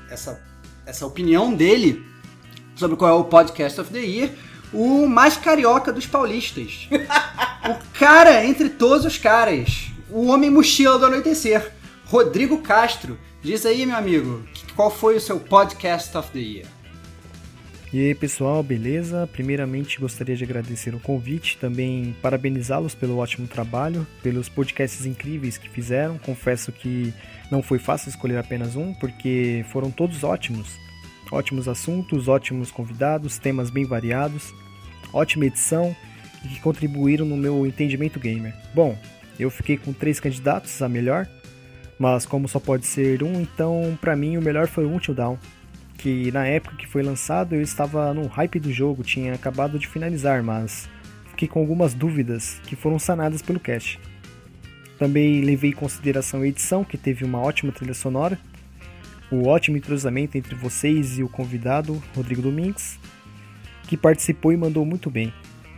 essa, 0.10 0.42
essa 0.86 1.06
opinião 1.06 1.54
dele 1.54 2.04
sobre 2.76 2.98
qual 2.98 3.12
é 3.12 3.14
o 3.14 3.26
Podcast 3.26 3.80
of 3.82 3.92
the 3.92 4.00
Year, 4.00 4.32
o 4.74 5.08
mais 5.08 5.36
carioca 5.36 5.92
dos 5.92 6.08
paulistas. 6.08 6.88
o 6.92 8.00
cara 8.00 8.46
entre 8.46 8.70
todos 8.70 9.06
os 9.06 9.18
caras. 9.18 9.92
O 10.10 10.28
homem 10.28 10.50
mochila 10.50 10.98
do 10.98 11.06
anoitecer. 11.06 11.72
Rodrigo 12.06 12.60
Castro. 12.60 13.18
Diz 13.42 13.66
aí, 13.66 13.86
meu 13.86 13.96
amigo, 13.96 14.44
qual 14.76 14.90
foi 14.90 15.16
o 15.16 15.22
seu 15.22 15.40
Podcast 15.40 16.18
of 16.18 16.32
the 16.32 16.40
Year? 16.40 16.79
E 17.92 18.06
aí 18.06 18.14
pessoal, 18.14 18.62
beleza? 18.62 19.28
Primeiramente 19.34 20.00
gostaria 20.00 20.36
de 20.36 20.44
agradecer 20.44 20.94
o 20.94 21.00
convite, 21.00 21.58
também 21.58 22.16
parabenizá-los 22.22 22.94
pelo 22.94 23.18
ótimo 23.18 23.48
trabalho, 23.48 24.06
pelos 24.22 24.48
podcasts 24.48 25.08
incríveis 25.08 25.58
que 25.58 25.68
fizeram. 25.68 26.20
Confesso 26.20 26.72
que 26.72 27.12
não 27.50 27.64
foi 27.64 27.80
fácil 27.80 28.10
escolher 28.10 28.38
apenas 28.38 28.76
um, 28.76 28.94
porque 28.94 29.66
foram 29.72 29.90
todos 29.90 30.24
ótimos. 30.24 30.78
Ótimos 31.32 31.68
assuntos, 31.68 32.28
ótimos 32.28 32.70
convidados, 32.70 33.40
temas 33.40 33.72
bem 33.72 33.86
variados, 33.86 34.54
ótima 35.12 35.48
edição 35.48 35.96
e 36.46 36.48
que 36.48 36.60
contribuíram 36.60 37.26
no 37.26 37.36
meu 37.36 37.66
entendimento 37.66 38.20
gamer. 38.20 38.54
Bom, 38.72 38.96
eu 39.40 39.50
fiquei 39.50 39.78
com 39.78 39.94
três 39.94 40.20
candidatos 40.20 40.80
a 40.84 40.88
melhor, 40.88 41.28
mas 41.98 42.24
como 42.24 42.48
só 42.48 42.60
pode 42.60 42.86
ser 42.86 43.24
um, 43.24 43.42
então 43.42 43.98
para 44.00 44.16
mim 44.16 44.38
o 44.38 44.42
melhor 44.44 44.68
foi 44.68 44.86
o 44.86 44.94
Until 44.94 45.16
Down 45.16 45.40
que 46.00 46.32
na 46.32 46.48
época 46.48 46.78
que 46.78 46.88
foi 46.88 47.04
lançado 47.04 47.54
eu 47.54 47.62
estava 47.62 48.14
no 48.14 48.26
hype 48.26 48.58
do 48.60 48.72
jogo, 48.72 49.04
tinha 49.04 49.34
acabado 49.34 49.78
de 49.78 49.86
finalizar, 49.86 50.42
mas 50.42 50.90
fiquei 51.32 51.48
com 51.48 51.60
algumas 51.60 51.94
dúvidas 51.94 52.60
que 52.66 52.76
foram 52.76 52.98
sanadas 52.98 53.42
pelo 53.42 53.60
cast. 53.60 54.00
Também 54.98 55.42
levei 55.42 55.72
em 55.72 55.74
consideração 55.74 56.42
a 56.42 56.48
edição, 56.48 56.86
que 56.86 56.98
teve 56.98 57.26
uma 57.26 57.40
ótima 57.40 57.74
trilha 57.74 57.94
sonora, 57.94 58.40
o 59.30 59.48
ótimo 59.48 59.78
entrosamento 59.78 60.38
entre 60.38 60.56
vocês 60.56 61.20
e 61.20 61.24
o 61.24 61.30
convidado, 61.30 62.02
Rodrigo 62.16 62.42
Domingues, 62.42 62.98
que 63.84 63.98
participou 63.98 64.54
e 64.54 64.58
mandou 64.58 64.86
muito 64.86 65.10
bem. 65.10 65.34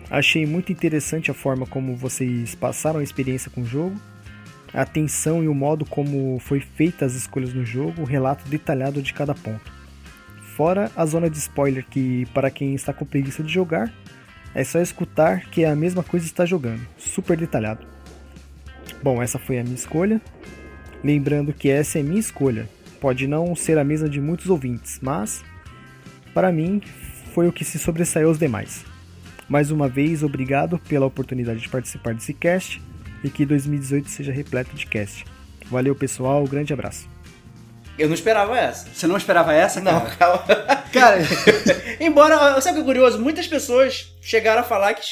Achei 0.10 0.46
muito 0.46 0.72
interessante 0.72 1.32
a 1.32 1.34
forma 1.34 1.66
como 1.66 1.96
vocês 1.96 2.54
passaram 2.54 3.00
a 3.00 3.04
experiência 3.04 3.50
com 3.50 3.62
o 3.62 3.66
jogo, 3.66 4.00
a 4.72 4.82
atenção 4.82 5.44
e 5.44 5.48
o 5.48 5.54
modo 5.54 5.84
como 5.84 6.38
foi 6.40 6.60
feita 6.60 7.06
as 7.06 7.16
escolhas 7.16 7.54
no 7.54 7.66
jogo, 7.66 8.04
o 8.04 8.06
relato 8.06 8.48
detalhado 8.48 9.02
de 9.02 9.14
cada 9.14 9.34
ponto. 9.34 9.81
Fora 10.56 10.92
a 10.96 11.06
zona 11.06 11.30
de 11.30 11.38
spoiler 11.38 11.86
que, 11.90 12.26
para 12.34 12.52
quem 12.52 12.76
está 12.76 12.92
com 12.94 13.06
preguiça 13.06 13.42
de 13.42 13.52
jogar, 13.52 13.92
é 14.54 14.64
só 14.64 14.80
escutar 14.80 15.46
que 15.50 15.64
é 15.64 15.70
a 15.70 15.76
mesma 15.76 16.04
coisa 16.04 16.26
está 16.26 16.46
jogando, 16.46 16.82
super 16.98 17.38
detalhado. 17.38 17.86
Bom, 19.02 19.22
essa 19.22 19.40
foi 19.40 19.60
a 19.60 19.64
minha 19.64 19.76
escolha. 19.76 20.22
Lembrando 21.04 21.54
que 21.54 21.70
essa 21.70 22.00
é 22.00 22.04
minha 22.04 22.20
escolha. 22.20 22.70
Pode 23.00 23.28
não 23.28 23.56
ser 23.56 23.78
a 23.78 23.84
mesma 23.84 24.08
de 24.08 24.20
muitos 24.20 24.48
ouvintes, 24.50 25.00
mas 25.02 25.44
para 26.34 26.52
mim 26.52 26.82
foi 27.34 27.48
o 27.48 27.54
que 27.54 27.66
se 27.66 27.80
sobressaiu 27.80 28.28
aos 28.28 28.38
demais. 28.38 28.86
Mais 29.48 29.72
uma 29.72 29.88
vez, 29.88 30.22
obrigado 30.22 30.78
pela 30.80 31.06
oportunidade 31.06 31.62
de 31.62 31.70
participar 31.70 32.14
desse 32.14 32.34
cast 32.34 32.82
e 33.24 33.30
que 33.30 33.46
2018 33.46 34.10
seja 34.10 34.32
repleto 34.32 34.76
de 34.76 34.86
cast. 34.86 35.26
Valeu, 35.70 35.96
pessoal, 35.96 36.46
grande 36.46 36.74
abraço. 36.74 37.10
Eu 38.02 38.08
não 38.08 38.16
esperava 38.16 38.58
essa. 38.58 38.88
Você 38.92 39.06
não 39.06 39.16
esperava 39.16 39.54
essa, 39.54 39.80
cara? 39.80 40.00
Não, 40.00 40.10
calma. 40.18 40.44
Cara, 40.92 41.18
Embora, 42.02 42.60
sabe 42.60 42.80
o 42.80 42.82
que 42.82 42.90
é 42.90 42.94
curioso? 42.94 43.20
Muitas 43.20 43.46
pessoas 43.46 44.12
chegaram 44.20 44.62
a 44.62 44.64
falar 44.64 44.92
que 44.96 45.04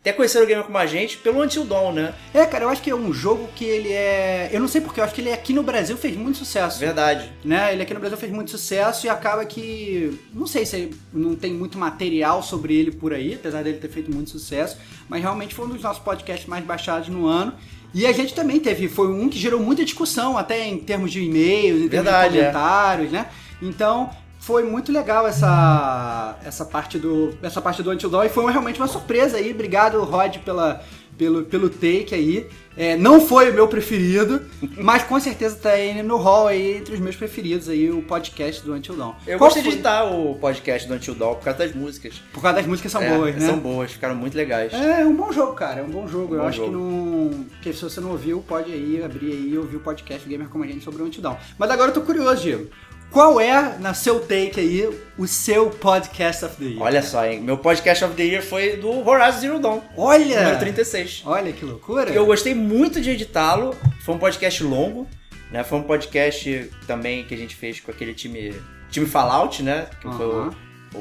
até 0.00 0.14
conheceram 0.14 0.46
o 0.46 0.48
Gamer 0.48 0.64
como 0.64 0.78
a 0.78 0.86
gente 0.86 1.18
pelo 1.18 1.42
Until 1.42 1.64
Dawn, 1.64 1.92
né? 1.92 2.14
é, 2.32 2.44
cara, 2.46 2.64
eu 2.64 2.70
acho 2.70 2.80
que 2.80 2.90
é 2.90 2.94
um 2.94 3.12
jogo 3.12 3.48
que 3.54 3.66
ele 3.66 3.92
é. 3.92 4.48
Eu 4.50 4.60
não 4.60 4.66
sei 4.66 4.80
porque, 4.80 4.98
eu 4.98 5.04
acho 5.04 5.14
que 5.14 5.20
ele 5.20 5.30
aqui 5.30 5.52
no 5.52 5.62
Brasil 5.62 5.96
fez 5.96 6.16
muito 6.16 6.38
sucesso. 6.38 6.80
Verdade. 6.80 7.30
Né? 7.44 7.74
Ele 7.74 7.82
aqui 7.82 7.92
no 7.92 8.00
Brasil 8.00 8.16
fez 8.16 8.32
muito 8.32 8.50
sucesso 8.50 9.06
e 9.06 9.10
acaba 9.10 9.44
que. 9.44 10.18
Não 10.32 10.46
sei 10.46 10.64
se 10.64 10.90
não 11.12 11.36
tem 11.36 11.52
muito 11.52 11.76
material 11.76 12.42
sobre 12.42 12.74
ele 12.74 12.90
por 12.90 13.12
aí, 13.12 13.34
apesar 13.34 13.62
dele 13.62 13.76
ter 13.76 13.90
feito 13.90 14.10
muito 14.10 14.30
sucesso, 14.30 14.78
mas 15.06 15.20
realmente 15.20 15.54
foi 15.54 15.66
um 15.66 15.68
dos 15.68 15.82
nossos 15.82 16.02
podcasts 16.02 16.48
mais 16.48 16.64
baixados 16.64 17.08
no 17.08 17.26
ano. 17.26 17.52
E 17.94 18.06
a 18.06 18.12
gente 18.12 18.34
também 18.34 18.58
teve, 18.58 18.88
foi 18.88 19.08
um 19.08 19.28
que 19.28 19.38
gerou 19.38 19.60
muita 19.60 19.84
discussão, 19.84 20.38
até 20.38 20.66
em 20.66 20.78
termos 20.78 21.12
de 21.12 21.22
e-mails, 21.22 21.82
em 21.82 21.88
termos 21.88 22.10
Verdade, 22.10 22.32
de 22.32 22.40
é. 22.40 22.50
comentários, 22.50 23.12
né? 23.12 23.26
Então, 23.60 24.10
foi 24.40 24.64
muito 24.64 24.90
legal 24.90 25.26
essa 25.26 26.36
essa 26.44 26.64
parte 26.64 26.98
do 26.98 27.32
essa 27.42 27.62
parte 27.62 27.82
do 27.82 27.90
Until 27.92 28.10
Dawn 28.10 28.24
e 28.24 28.28
foi 28.28 28.50
realmente 28.50 28.80
uma 28.80 28.88
surpresa 28.88 29.36
aí. 29.36 29.52
Obrigado, 29.52 30.02
Rod, 30.02 30.38
pela 30.38 30.82
pelo, 31.18 31.44
pelo 31.44 31.68
take 31.68 32.14
aí. 32.14 32.46
É, 32.74 32.96
não 32.96 33.20
foi 33.20 33.50
o 33.50 33.54
meu 33.54 33.68
preferido, 33.68 34.40
mas 34.80 35.02
com 35.02 35.20
certeza 35.20 35.56
tá 35.56 35.68
aí 35.70 36.02
no 36.02 36.16
hall 36.16 36.46
aí 36.48 36.78
entre 36.78 36.94
os 36.94 37.00
meus 37.00 37.14
preferidos 37.14 37.68
aí 37.68 37.90
o 37.90 38.00
podcast 38.02 38.64
do 38.64 38.72
Until 38.72 38.94
Dawn. 38.96 39.12
Eu 39.26 39.36
Qual 39.36 39.48
gostei 39.50 39.62
de 39.62 39.68
foi? 39.68 39.74
editar 39.74 40.04
o 40.04 40.34
podcast 40.36 40.88
do 40.88 40.94
Until 40.94 41.14
Dawn 41.14 41.34
por 41.34 41.44
causa 41.44 41.58
das 41.58 41.74
músicas. 41.74 42.22
Por 42.32 42.40
causa 42.40 42.56
das 42.56 42.66
músicas 42.66 42.90
são 42.92 43.02
É, 43.02 43.14
boas, 43.14 43.34
né? 43.36 43.46
São 43.46 43.58
boas, 43.58 43.92
ficaram 43.92 44.14
muito 44.14 44.34
legais. 44.34 44.72
É, 44.72 45.02
é 45.02 45.04
um 45.06 45.14
bom 45.14 45.30
jogo, 45.30 45.52
cara. 45.52 45.80
É 45.80 45.82
um 45.84 45.90
bom 45.90 46.08
jogo. 46.08 46.32
Um 46.32 46.36
eu 46.36 46.42
bom 46.42 46.48
acho 46.48 46.56
jogo. 46.56 46.70
que 46.70 46.76
não. 46.76 47.44
Que 47.60 47.72
se 47.74 47.82
você 47.82 48.00
não 48.00 48.12
ouviu, 48.12 48.42
pode 48.48 48.72
aí 48.72 49.02
abrir 49.04 49.32
aí 49.32 49.50
e 49.52 49.58
ouvir 49.58 49.76
o 49.76 49.80
podcast 49.80 50.26
Gamer 50.26 50.48
como 50.48 50.64
a 50.64 50.66
gente 50.66 50.82
sobre 50.82 51.02
o 51.02 51.04
Antidown. 51.04 51.36
Mas 51.58 51.70
agora 51.70 51.90
eu 51.90 51.94
tô 51.94 52.00
curioso, 52.00 52.40
Diego. 52.40 52.68
Qual 53.12 53.38
é, 53.38 53.76
na 53.78 53.92
seu 53.92 54.20
take 54.20 54.58
aí, 54.58 54.88
o 55.18 55.26
seu 55.26 55.68
podcast 55.68 56.46
of 56.46 56.56
the 56.56 56.64
year? 56.64 56.80
Olha 56.80 57.02
só, 57.02 57.26
hein? 57.26 57.42
Meu 57.42 57.58
podcast 57.58 58.02
of 58.06 58.14
the 58.14 58.22
year 58.22 58.42
foi 58.42 58.78
do 58.78 59.06
Horizon 59.06 59.38
Zero 59.38 59.58
Dawn, 59.58 59.82
Olha! 59.98 60.40
número 60.40 60.58
36. 60.58 61.22
Olha 61.26 61.52
que 61.52 61.62
loucura. 61.62 62.10
Eu 62.10 62.24
gostei 62.24 62.54
muito 62.54 63.02
de 63.02 63.10
editá-lo. 63.10 63.76
Foi 64.02 64.14
um 64.14 64.18
podcast 64.18 64.64
longo, 64.64 65.06
né? 65.50 65.62
Foi 65.62 65.78
um 65.78 65.82
podcast 65.82 66.70
também 66.86 67.26
que 67.26 67.34
a 67.34 67.36
gente 67.36 67.54
fez 67.54 67.80
com 67.80 67.90
aquele 67.90 68.14
time, 68.14 68.54
time 68.90 69.04
Fallout, 69.04 69.62
né? 69.62 69.88
Que 70.00 70.08
foi 70.08 70.26
o, 70.26 70.54
o, 70.94 70.98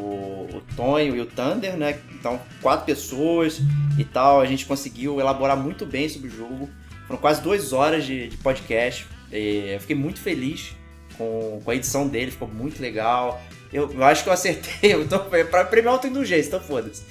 o 0.57 0.61
Tonho 0.75 1.15
e 1.15 1.21
o 1.21 1.25
Thunder, 1.25 1.77
né? 1.77 1.97
Então, 2.13 2.41
quatro 2.61 2.85
pessoas 2.85 3.61
e 3.97 4.03
tal. 4.03 4.41
A 4.41 4.45
gente 4.45 4.65
conseguiu 4.65 5.17
elaborar 5.21 5.55
muito 5.55 5.85
bem 5.85 6.09
sobre 6.09 6.27
o 6.27 6.31
jogo. 6.31 6.69
Foram 7.07 7.21
quase 7.21 7.41
duas 7.41 7.71
horas 7.71 8.03
de, 8.03 8.27
de 8.27 8.35
podcast. 8.35 9.07
E 9.31 9.71
eu 9.75 9.79
fiquei 9.79 9.95
muito 9.95 10.19
feliz 10.19 10.75
com, 11.17 11.61
com 11.63 11.71
a 11.71 11.75
edição 11.75 12.07
dele, 12.07 12.31
ficou 12.31 12.47
muito 12.47 12.81
legal. 12.81 13.41
Eu, 13.71 13.89
eu 13.93 14.03
acho 14.03 14.23
que 14.23 14.29
eu 14.29 14.33
acertei, 14.33 14.91
eu 14.93 15.07
tô, 15.07 15.17
pra 15.19 15.63
premiar 15.63 15.93
autoindulgência, 15.93 16.47
então 16.49 16.59
foda-se. 16.59 17.03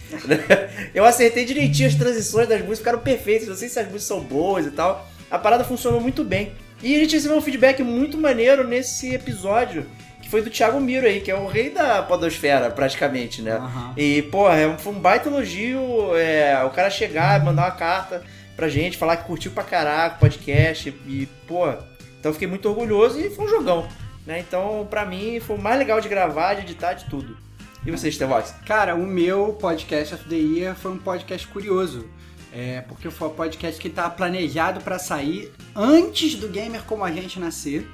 eu 0.95 1.04
acertei 1.04 1.45
direitinho 1.45 1.88
as 1.88 1.95
transições 1.95 2.49
das 2.49 2.59
músicas, 2.59 2.78
ficaram 2.78 2.99
perfeitas, 3.00 3.49
não 3.49 3.57
sei 3.57 3.69
se 3.69 3.78
as 3.78 3.87
músicas 3.87 4.04
são 4.04 4.21
boas 4.21 4.66
e 4.66 4.71
tal. 4.71 5.09
A 5.30 5.38
parada 5.38 5.64
funcionou 5.64 6.00
muito 6.00 6.23
bem. 6.25 6.52
E 6.83 6.97
a 6.97 6.99
gente 6.99 7.14
recebeu 7.14 7.37
um 7.37 7.42
feedback 7.42 7.83
muito 7.83 8.16
maneiro 8.19 8.66
nesse 8.66 9.14
episódio, 9.14 9.87
que 10.23 10.28
foi 10.30 10.40
do 10.42 10.49
Thiago 10.50 10.80
Miro 10.80 11.07
aí, 11.07 11.21
que 11.21 11.30
é 11.30 11.35
o 11.35 11.47
rei 11.47 11.71
da 11.71 12.02
podosfera, 12.02 12.71
praticamente, 12.71 13.42
né? 13.42 13.52
Aham. 13.52 13.92
E, 13.97 14.23
porra, 14.23 14.57
é 14.57 14.66
um- 14.66 14.78
foi 14.78 14.92
um 14.95 14.99
baita 14.99 15.28
elogio 15.28 15.80
é, 16.16 16.62
o 16.64 16.71
cara 16.71 16.88
chegar, 16.90 17.42
mandar 17.45 17.64
uma 17.64 17.71
carta 17.71 18.23
pra 18.57 18.69
gente, 18.69 18.97
falar 18.99 19.19
que 19.19 19.25
curtiu 19.25 19.50
pra 19.52 19.62
caraca 19.62 20.16
o 20.16 20.21
podcast. 20.21 20.88
E, 21.07 21.28
pô, 21.47 21.71
então 22.20 22.28
eu 22.28 22.34
fiquei 22.34 22.46
muito 22.46 22.68
orgulhoso 22.68 23.18
e 23.18 23.30
foi 23.30 23.46
um 23.46 23.48
jogão. 23.48 23.88
Né? 24.26 24.40
Então, 24.40 24.86
pra 24.88 25.06
mim, 25.06 25.40
foi 25.40 25.56
o 25.56 25.60
mais 25.60 25.78
legal 25.78 26.00
de 26.00 26.08
gravar, 26.08 26.54
de 26.54 26.60
editar, 26.60 26.92
de 26.92 27.06
tudo. 27.06 27.36
E 27.84 27.90
você, 27.90 28.12
Stevox? 28.12 28.54
Cara, 28.66 28.94
o 28.94 29.06
meu 29.06 29.54
podcast 29.54 30.14
of 30.14 30.24
the 30.28 30.36
Year 30.36 30.76
foi 30.76 30.92
um 30.92 30.98
podcast 30.98 31.48
curioso. 31.48 32.06
É, 32.52 32.82
porque 32.82 33.10
foi 33.10 33.28
um 33.28 33.32
podcast 33.32 33.80
que 33.80 33.88
estava 33.88 34.10
planejado 34.10 34.80
para 34.80 34.98
sair 34.98 35.50
antes 35.74 36.34
do 36.34 36.48
Gamer 36.48 36.82
Como 36.82 37.02
a 37.02 37.10
Gente 37.10 37.40
nascer. 37.40 37.88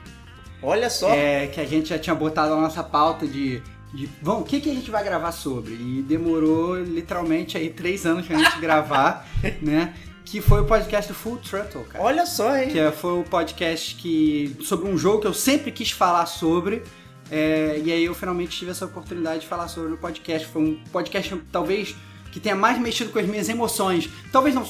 Olha 0.61 0.91
só. 0.91 1.15
É, 1.15 1.47
que 1.47 1.61
a 1.61 1.65
gente 1.65 1.91
já 1.91 1.99
tinha 1.99 2.15
botado 2.15 2.55
a 2.55 2.61
nossa 2.61 2.83
pauta 2.83 3.27
de, 3.27 3.63
de 3.95 4.09
vamos, 4.21 4.43
o 4.43 4.45
que, 4.45 4.61
que 4.61 4.71
a 4.71 4.75
gente 4.75 4.91
vai 4.91 5.05
gravar 5.05 5.31
sobre? 5.31 5.75
E 5.75 6.03
demorou 6.03 6.83
literalmente 6.83 7.57
aí 7.57 7.71
três 7.71 8.05
anos 8.05 8.27
pra 8.27 8.39
gente 8.39 8.59
gravar, 8.61 9.29
né? 9.63 9.95
Que 10.27 10.41
foi 10.41 10.61
o 10.61 10.65
podcast 10.65 11.11
do 11.11 11.17
Full 11.17 11.39
Throttle, 11.39 11.85
cara. 11.85 12.05
Olha 12.05 12.27
só, 12.27 12.57
hein? 12.57 12.69
Que 12.69 12.91
foi 12.91 13.21
o 13.21 13.25
podcast 13.25 13.95
que 13.95 14.57
sobre 14.61 14.91
um 14.91 14.99
jogo 14.99 15.21
que 15.21 15.27
eu 15.27 15.33
sempre 15.33 15.71
quis 15.71 15.93
falar 15.93 16.27
sobre. 16.27 16.83
é, 17.31 17.81
e 17.83 17.93
aí 17.93 18.05
eu 18.05 18.15
finalmente 18.15 18.59
tive 18.59 18.73
essa 18.73 18.85
oportunidade 18.85 19.43
de 19.43 19.47
falar 19.47 19.69
sobre 19.69 19.89
no 19.89 19.97
podcast. 19.97 20.47
Foi 20.49 20.63
um 20.63 20.85
podcast 20.93 21.35
talvez 21.53 21.95
que 22.33 22.41
tenha 22.41 22.55
mais 22.55 22.79
mexido 22.79 23.11
com 23.13 23.19
as 23.19 23.27
minhas 23.27 23.49
emoções. 23.49 24.11
Talvez 24.31 24.55
não, 24.55 24.63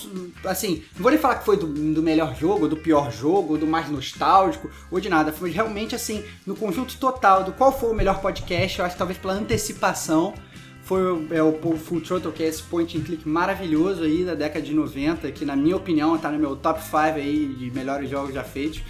assim, 0.44 0.84
não 0.94 1.02
vou 1.02 1.10
nem 1.10 1.18
falar 1.18 1.36
que 1.36 1.44
foi 1.44 1.56
do, 1.56 1.66
do 1.66 2.00
melhor 2.00 2.36
jogo, 2.36 2.68
do 2.68 2.76
pior 2.76 3.10
jogo, 3.10 3.58
do 3.58 3.66
mais 3.66 3.88
nostálgico, 3.88 4.70
ou 4.88 5.00
de 5.00 5.08
nada. 5.08 5.32
Foi 5.32 5.50
realmente 5.50 5.92
assim, 5.92 6.22
no 6.46 6.54
conjunto 6.54 6.96
total 6.96 7.42
do 7.42 7.52
qual 7.52 7.76
foi 7.76 7.90
o 7.90 7.94
melhor 7.94 8.20
podcast, 8.20 8.78
eu 8.78 8.84
acho 8.84 8.94
que 8.94 8.98
talvez 8.98 9.18
pela 9.18 9.32
antecipação, 9.32 10.32
foi 10.86 11.02
o, 11.02 11.26
é, 11.32 11.42
o 11.42 11.52
Full 11.76 12.00
Throttle, 12.00 12.30
que 12.30 12.44
é 12.44 12.46
esse 12.46 12.62
point 12.62 12.96
and 12.96 13.00
click 13.00 13.28
maravilhoso 13.28 14.04
aí 14.04 14.24
da 14.24 14.36
década 14.36 14.64
de 14.64 14.72
90, 14.72 15.32
que 15.32 15.44
na 15.44 15.56
minha 15.56 15.76
opinião 15.76 16.16
tá 16.16 16.30
no 16.30 16.38
meu 16.38 16.54
top 16.54 16.80
5 16.80 16.96
aí 16.96 17.56
de 17.58 17.72
melhores 17.72 18.08
jogos 18.08 18.32
já 18.32 18.44
feitos. 18.44 18.80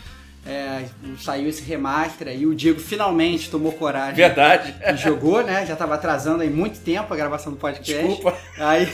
É, 0.44 0.84
saiu 1.18 1.48
esse 1.48 1.62
remaster 1.62 2.28
aí, 2.28 2.46
o 2.46 2.54
Diego 2.54 2.78
finalmente 2.78 3.50
tomou 3.50 3.72
coragem 3.72 4.14
Verdade. 4.14 4.76
e 4.86 4.96
jogou, 4.98 5.42
né? 5.42 5.64
Já 5.64 5.74
tava 5.74 5.94
atrasando 5.94 6.42
aí 6.42 6.50
muito 6.50 6.78
tempo 6.80 7.12
a 7.12 7.16
gravação 7.16 7.50
do 7.50 7.58
podcast. 7.58 8.06
Desculpa. 8.06 8.36
Aí, 8.58 8.86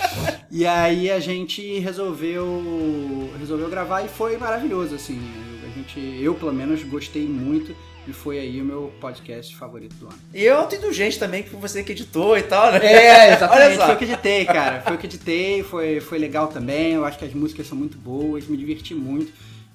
e 0.50 0.66
aí 0.66 1.10
a 1.10 1.20
gente 1.20 1.78
resolveu 1.78 3.30
resolveu 3.38 3.68
gravar 3.68 4.02
e 4.02 4.08
foi 4.08 4.38
maravilhoso, 4.38 4.94
assim. 4.94 5.20
A 5.62 5.78
gente, 5.78 6.00
eu 6.22 6.34
pelo 6.34 6.54
menos 6.54 6.82
gostei 6.84 7.26
muito 7.28 7.76
e 8.06 8.12
foi 8.12 8.38
aí 8.38 8.60
o 8.60 8.64
meu 8.64 8.92
podcast 9.00 9.54
favorito 9.56 9.94
do 9.96 10.06
ano. 10.06 10.18
E 10.32 10.44
eu 10.44 10.56
autoindulgente 10.58 11.18
também, 11.18 11.42
que 11.42 11.50
foi 11.50 11.60
você 11.60 11.82
que 11.82 11.92
editou 11.92 12.36
e 12.38 12.42
tal, 12.42 12.72
né? 12.72 12.78
É, 12.84 13.32
exatamente. 13.34 13.66
Olha 13.66 13.76
só. 13.76 13.86
Foi 13.86 13.94
o 13.94 13.98
que 13.98 14.04
editei, 14.04 14.44
cara. 14.44 14.80
Foi 14.82 14.94
o 14.94 14.98
que 14.98 15.06
editei, 15.06 15.62
foi, 15.62 16.00
foi 16.00 16.18
legal 16.18 16.48
também. 16.48 16.92
Eu 16.92 17.04
acho 17.04 17.18
que 17.18 17.24
as 17.24 17.34
músicas 17.34 17.66
são 17.66 17.76
muito 17.76 17.98
boas, 17.98 18.46
me 18.46 18.56
diverti 18.56 18.94
muito. 18.94 19.32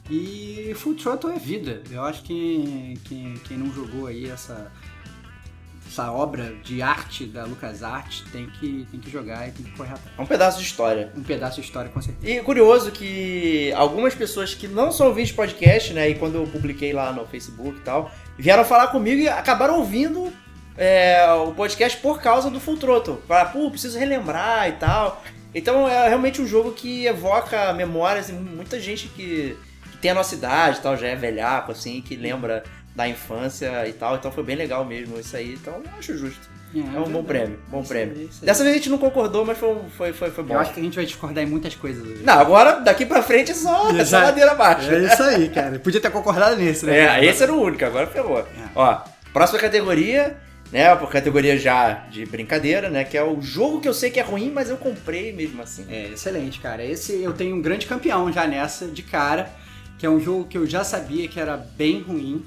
E 0.09 0.73
Full 0.75 0.95
Throttle 0.95 1.33
é 1.33 1.39
vida. 1.39 1.81
Eu 1.89 2.03
acho 2.03 2.23
que 2.23 2.97
quem, 3.05 3.33
quem 3.47 3.57
não 3.57 3.71
jogou 3.73 4.07
aí 4.07 4.29
essa, 4.29 4.71
essa 5.91 6.09
obra 6.09 6.53
de 6.63 6.81
arte 6.81 7.25
da 7.25 7.43
LucasArts 7.43 8.23
tem 8.31 8.47
que, 8.47 8.87
tem 8.89 8.99
que 8.99 9.11
jogar 9.11 9.49
e 9.49 9.51
tem 9.51 9.65
que 9.65 9.71
correr 9.71 9.91
atrás. 9.91 10.17
É 10.17 10.21
um 10.21 10.25
pedaço 10.25 10.57
de 10.57 10.63
história. 10.63 11.11
Um 11.15 11.21
pedaço 11.21 11.59
de 11.59 11.67
história, 11.67 11.91
com 11.91 12.01
certeza. 12.01 12.33
E 12.33 12.41
curioso 12.41 12.91
que 12.91 13.73
algumas 13.73 14.15
pessoas 14.15 14.55
que 14.55 14.69
não 14.69 14.89
são 14.89 15.07
ouvintes 15.07 15.29
de 15.29 15.35
podcast, 15.35 15.93
né? 15.93 16.09
E 16.09 16.15
quando 16.15 16.35
eu 16.35 16.47
publiquei 16.47 16.93
lá 16.93 17.11
no 17.11 17.25
Facebook 17.27 17.77
e 17.77 17.81
tal, 17.81 18.09
vieram 18.37 18.63
falar 18.63 18.87
comigo 18.87 19.21
e 19.21 19.27
acabaram 19.27 19.79
ouvindo 19.79 20.31
é, 20.77 21.29
o 21.33 21.51
podcast 21.51 21.99
por 21.99 22.21
causa 22.21 22.49
do 22.49 22.59
Full 22.61 22.77
Throttle. 22.77 23.21
Falaram, 23.27 23.51
pô, 23.51 23.69
preciso 23.69 23.99
relembrar 23.99 24.69
e 24.69 24.73
tal. 24.73 25.21
Então 25.53 25.89
é 25.89 26.07
realmente 26.07 26.41
um 26.41 26.47
jogo 26.47 26.71
que 26.71 27.05
evoca 27.05 27.73
memórias 27.73 28.29
e 28.29 28.33
muita 28.33 28.79
gente 28.79 29.09
que, 29.09 29.57
que 29.91 29.97
tem 29.97 30.11
a 30.11 30.15
nossa 30.15 30.35
idade 30.35 30.77
e 30.77 30.81
tal, 30.81 30.95
já 30.95 31.07
é 31.07 31.15
velhaco, 31.17 31.73
assim, 31.73 32.01
que 32.01 32.15
lembra 32.15 32.63
da 32.95 33.07
infância 33.07 33.87
e 33.87 33.93
tal. 33.93 34.15
Então 34.15 34.31
foi 34.31 34.43
bem 34.43 34.55
legal 34.55 34.83
mesmo 34.85 35.19
isso 35.19 35.35
aí. 35.35 35.53
Então 35.53 35.73
eu 35.73 35.97
acho 35.97 36.17
justo. 36.17 36.49
É 36.73 36.99
um 36.99 37.11
bom 37.11 37.21
prêmio, 37.21 37.59
bom 37.67 37.81
Isso 37.81 37.93
aí, 37.93 38.05
prêmio. 38.07 38.23
isso 38.29 38.39
aí. 38.41 38.45
Dessa 38.45 38.63
vez 38.63 38.75
a 38.75 38.77
gente 38.77 38.89
não 38.89 38.97
concordou, 38.97 39.43
mas 39.45 39.57
foi, 39.57 39.75
foi, 39.97 40.13
foi, 40.13 40.31
foi 40.31 40.43
bom. 40.43 40.53
Eu 40.53 40.59
acho 40.61 40.73
que 40.73 40.79
a 40.79 40.83
gente 40.83 40.95
vai 40.95 41.05
discordar 41.05 41.43
em 41.43 41.47
muitas 41.47 41.75
coisas 41.75 42.01
hoje. 42.01 42.23
Não, 42.23 42.39
agora 42.39 42.79
daqui 42.79 43.05
pra 43.05 43.21
frente 43.21 43.51
é 43.51 43.53
só, 43.53 43.89
é 43.95 44.05
só 44.05 44.19
ladeira 44.19 44.51
abaixo. 44.51 44.89
É 44.89 44.99
isso 44.99 45.21
aí, 45.21 45.49
cara. 45.49 45.79
Podia 45.79 45.99
ter 45.99 46.09
concordado 46.09 46.55
nisso, 46.55 46.85
né? 46.85 47.19
É, 47.19 47.25
esse 47.25 47.43
era 47.43 47.51
o 47.51 47.61
único, 47.61 47.83
agora 47.83 48.07
ferrou. 48.07 48.45
Ó, 48.73 49.01
próxima 49.33 49.59
categoria, 49.59 50.37
né? 50.71 50.95
Por 50.95 51.09
categoria 51.09 51.57
já 51.57 52.05
de 52.09 52.25
brincadeira, 52.25 52.89
né? 52.89 53.03
Que 53.03 53.17
é 53.17 53.23
o 53.23 53.41
jogo 53.41 53.81
que 53.81 53.89
eu 53.89 53.93
sei 53.93 54.09
que 54.09 54.19
é 54.21 54.23
ruim, 54.23 54.49
mas 54.49 54.69
eu 54.69 54.77
comprei 54.77 55.33
mesmo 55.33 55.61
assim. 55.61 55.85
É, 55.89 56.07
excelente, 56.13 56.61
cara. 56.61 56.85
Esse 56.85 57.21
eu 57.21 57.33
tenho 57.33 57.57
um 57.57 57.61
grande 57.61 57.85
campeão 57.85 58.31
já 58.31 58.47
nessa, 58.47 58.85
de 58.87 59.03
cara, 59.03 59.51
que 59.99 60.05
é 60.05 60.09
um 60.09 60.21
jogo 60.21 60.45
que 60.45 60.57
eu 60.57 60.65
já 60.65 60.85
sabia 60.85 61.27
que 61.27 61.37
era 61.37 61.57
bem 61.57 62.01
ruim, 62.01 62.41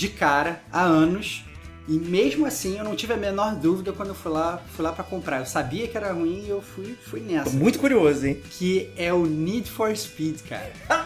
de 0.00 0.08
cara, 0.08 0.62
há 0.72 0.80
anos. 0.80 1.44
E 1.86 1.98
mesmo 1.98 2.46
assim 2.46 2.78
eu 2.78 2.84
não 2.84 2.94
tive 2.94 3.12
a 3.12 3.16
menor 3.16 3.54
dúvida 3.54 3.92
quando 3.92 4.10
eu 4.10 4.14
fui 4.14 4.32
lá, 4.32 4.62
fui 4.74 4.82
lá 4.82 4.92
para 4.92 5.04
comprar. 5.04 5.40
Eu 5.40 5.46
sabia 5.46 5.86
que 5.88 5.96
era 5.96 6.12
ruim 6.12 6.44
e 6.46 6.48
eu 6.48 6.62
fui, 6.62 6.96
fui 7.04 7.20
Tô 7.20 7.26
nessa. 7.32 7.50
muito 7.50 7.78
curioso, 7.78 8.26
hein? 8.26 8.40
Que 8.52 8.90
é 8.96 9.12
o 9.12 9.26
Need 9.26 9.70
for 9.70 9.94
Speed, 9.94 10.40
cara. 10.48 10.72
Ah, 10.88 11.04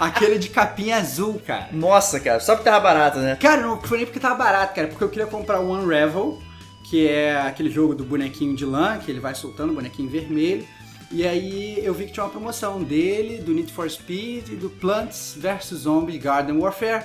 Aquele 0.06 0.38
de 0.38 0.48
capinha 0.48 0.96
azul, 0.96 1.42
cara. 1.44 1.68
Nossa, 1.72 2.18
cara, 2.18 2.40
só 2.40 2.54
porque 2.54 2.70
tava 2.70 2.80
barato, 2.80 3.18
né? 3.18 3.36
Cara, 3.36 3.60
não 3.60 3.78
foi 3.82 3.98
nem 3.98 4.06
porque 4.06 4.20
tava 4.20 4.36
barato, 4.36 4.74
cara, 4.74 4.88
porque 4.88 5.04
eu 5.04 5.08
queria 5.10 5.26
comprar 5.26 5.60
o 5.60 5.70
Unravel, 5.70 6.40
que 6.88 7.06
é 7.06 7.36
aquele 7.36 7.68
jogo 7.68 7.94
do 7.94 8.04
bonequinho 8.04 8.54
de 8.56 8.64
lã, 8.64 8.98
que 8.98 9.10
ele 9.10 9.20
vai 9.20 9.34
soltando, 9.34 9.74
bonequinho 9.74 10.08
vermelho. 10.08 10.66
E 11.10 11.26
aí 11.26 11.84
eu 11.84 11.92
vi 11.92 12.06
que 12.06 12.12
tinha 12.12 12.24
uma 12.24 12.30
promoção 12.30 12.82
dele, 12.82 13.38
do 13.38 13.52
Need 13.52 13.72
for 13.72 13.90
Speed 13.90 14.48
e 14.48 14.56
do 14.56 14.70
Plants 14.70 15.36
vs 15.36 15.78
Zombies 15.80 16.22
Garden 16.22 16.56
Warfare. 16.58 17.04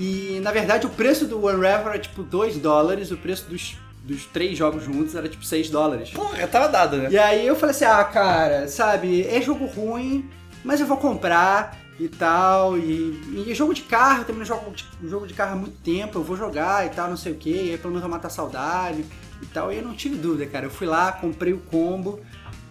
E 0.00 0.38
na 0.44 0.52
verdade 0.52 0.86
o 0.86 0.90
preço 0.90 1.26
do 1.26 1.38
Unravel 1.44 1.88
era 1.88 1.98
tipo 1.98 2.22
2 2.22 2.56
dólares, 2.58 3.10
o 3.10 3.16
preço 3.16 3.46
dos, 3.50 3.76
dos 4.04 4.24
três 4.26 4.56
jogos 4.56 4.84
juntos 4.84 5.16
era 5.16 5.28
tipo 5.28 5.44
6 5.44 5.70
dólares. 5.70 6.10
Porra, 6.10 6.46
tava 6.46 6.68
dado, 6.68 6.96
né? 6.98 7.08
E 7.10 7.18
aí 7.18 7.44
eu 7.44 7.56
falei 7.56 7.74
assim, 7.74 7.84
ah, 7.84 8.04
cara, 8.04 8.68
sabe, 8.68 9.22
é 9.26 9.42
jogo 9.42 9.66
ruim, 9.66 10.30
mas 10.64 10.80
eu 10.80 10.86
vou 10.86 10.96
comprar 10.98 11.76
e 11.98 12.06
tal. 12.08 12.78
E, 12.78 13.44
e 13.48 13.54
jogo 13.56 13.74
de 13.74 13.82
carro, 13.82 14.24
também 14.24 14.38
não 14.38 14.46
jogo 14.46 14.70
de, 14.70 14.86
jogo 15.08 15.26
de 15.26 15.34
carro 15.34 15.54
há 15.54 15.56
muito 15.56 15.76
tempo, 15.80 16.16
eu 16.18 16.22
vou 16.22 16.36
jogar 16.36 16.86
e 16.86 16.90
tal, 16.90 17.08
não 17.10 17.16
sei 17.16 17.32
o 17.32 17.34
que, 17.34 17.50
e 17.50 17.70
aí 17.72 17.78
pelo 17.78 17.90
menos 17.92 18.04
eu 18.04 18.08
matar 18.08 18.28
a 18.28 18.30
saudade 18.30 19.04
e 19.42 19.46
tal. 19.46 19.72
E 19.72 19.78
eu 19.78 19.82
não 19.82 19.94
tive 19.94 20.14
dúvida, 20.14 20.46
cara. 20.46 20.66
Eu 20.66 20.70
fui 20.70 20.86
lá, 20.86 21.10
comprei 21.10 21.52
o 21.52 21.58
combo 21.58 22.20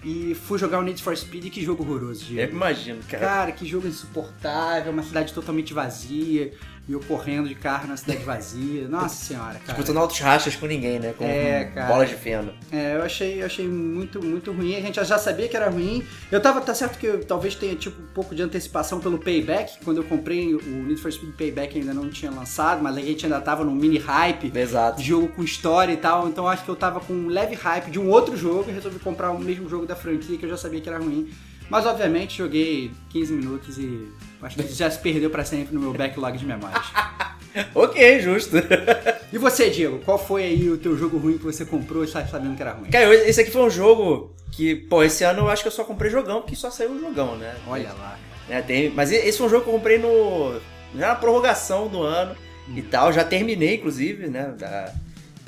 e 0.01 0.33
fui 0.33 0.57
jogar 0.57 0.79
o 0.79 0.81
Need 0.81 1.03
for 1.03 1.17
Speed 1.17 1.51
que 1.51 1.61
jogo 1.61 1.83
horroroso, 1.83 2.23
Eu 2.23 2.27
Diego. 2.27 2.55
imagino, 2.55 2.99
cara. 3.09 3.25
Cara, 3.25 3.51
que 3.51 3.65
jogo 3.65 3.85
insuportável, 3.85 4.93
uma 4.93 5.03
cidade 5.03 5.33
totalmente 5.33 5.73
vazia, 5.73 6.53
e 6.87 6.93
eu 6.93 6.99
correndo 7.01 7.47
de 7.49 7.55
carro 7.55 7.87
na 7.87 7.97
cidade 7.97 8.23
vazia. 8.23 8.87
Nossa 8.87 9.25
senhora, 9.25 9.55
cara. 9.59 9.65
Disputando 9.73 9.97
altos 9.97 10.19
rachas 10.19 10.55
com 10.55 10.65
ninguém, 10.65 10.99
né? 10.99 11.13
Com 11.17 11.25
É, 11.25 11.65
cara. 11.65 11.87
bolas 11.87 12.07
de 12.09 12.15
feno. 12.15 12.53
É, 12.71 12.95
eu 12.95 13.03
achei, 13.03 13.41
eu 13.41 13.45
achei 13.45 13.67
muito, 13.67 14.23
muito 14.23 14.51
ruim. 14.51 14.75
A 14.75 14.81
gente 14.81 14.95
já- 15.03 15.17
sabia 15.17 15.47
que 15.49 15.57
era 15.57 15.69
ruim. 15.69 16.03
Eu 16.31 16.39
tava, 16.41 16.61
tá 16.61 16.73
certo 16.73 16.97
que 16.97 17.05
eu 17.05 17.23
talvez 17.25 17.55
tenha 17.55 17.75
tipo 17.75 18.01
um 18.01 18.05
pouco 18.13 18.33
de 18.33 18.41
antecipação 18.41 18.99
pelo 18.99 19.17
Payback. 19.17 19.83
Quando 19.83 19.97
eu 19.97 20.03
comprei 20.03 20.53
o 20.55 20.61
Need 20.61 21.01
for 21.01 21.11
Speed 21.11 21.33
Payback 21.33 21.77
ainda 21.77 21.93
não 21.93 22.09
tinha 22.09 22.31
lançado, 22.31 22.81
mas 22.81 22.95
a 22.95 23.01
gente 23.01 23.25
ainda 23.25 23.41
tava 23.41 23.65
num 23.65 23.75
mini 23.75 23.97
hype. 23.97 24.51
Exato. 24.55 25.01
Jogo 25.01 25.27
com 25.29 25.43
história 25.43 25.91
e 25.91 25.97
tal, 25.97 26.27
então 26.29 26.45
eu 26.45 26.49
acho 26.49 26.63
que 26.63 26.69
eu 26.69 26.75
tava 26.75 26.99
com 27.01 27.13
um 27.13 27.27
leve 27.27 27.55
hype 27.55 27.91
de 27.91 27.99
um 27.99 28.07
outro 28.09 28.37
jogo 28.37 28.69
e 28.69 28.73
resolvi 28.73 28.99
comprar 28.99 29.31
o 29.31 29.39
mesmo 29.39 29.67
jogo 29.67 29.85
da 29.85 29.95
franquia 29.95 30.37
que 30.37 30.45
eu 30.45 30.49
já 30.49 30.57
sabia 30.57 30.79
que 30.79 30.87
era 30.87 30.99
ruim. 30.99 31.29
Mas 31.69 31.85
obviamente 31.85 32.37
joguei 32.37 32.91
15 33.09 33.33
minutos 33.33 33.77
e 33.77 34.07
acho 34.41 34.55
que 34.57 34.73
já 34.73 34.89
se 34.89 34.99
perdeu 34.99 35.29
pra 35.29 35.43
sempre 35.45 35.73
no 35.73 35.81
meu 35.81 35.93
backlog 35.93 36.37
de 36.37 36.45
memórias. 36.45 36.85
Ok, 37.73 38.19
justo. 38.21 38.55
E 39.33 39.37
você, 39.37 39.69
Diego, 39.69 39.99
qual 40.05 40.17
foi 40.17 40.43
aí 40.43 40.69
o 40.69 40.77
teu 40.77 40.95
jogo 40.97 41.17
ruim 41.17 41.37
que 41.37 41.43
você 41.43 41.65
comprou 41.65 42.01
e 42.03 42.07
sai 42.07 42.25
sabendo 42.27 42.55
que 42.55 42.61
era 42.61 42.71
ruim? 42.71 42.89
Cara, 42.89 43.13
esse 43.13 43.41
aqui 43.41 43.51
foi 43.51 43.61
um 43.63 43.69
jogo 43.69 44.33
que, 44.53 44.73
pô, 44.75 45.03
esse 45.03 45.23
ano 45.23 45.39
eu 45.41 45.49
acho 45.49 45.63
que 45.63 45.67
eu 45.67 45.71
só 45.71 45.83
comprei 45.83 46.09
jogão, 46.09 46.39
porque 46.41 46.55
só 46.55 46.69
saiu 46.71 46.91
um 46.91 46.99
jogão, 46.99 47.35
né? 47.35 47.55
Olha 47.67 47.91
lá. 47.93 48.17
né, 48.47 48.61
tem- 48.61 48.89
mas 48.91 49.11
esse 49.11 49.37
foi 49.37 49.47
um 49.47 49.49
jogo 49.49 49.63
que 49.63 49.69
eu 49.69 49.73
comprei 49.73 49.97
no, 49.97 50.53
já 50.95 51.09
na 51.09 51.15
prorrogação 51.15 51.87
do 51.89 52.01
ano 52.03 52.35
e 52.73 52.81
tal. 52.81 53.11
Já 53.11 53.23
terminei, 53.25 53.75
inclusive, 53.75 54.27
né? 54.27 54.53
da- 54.57 54.93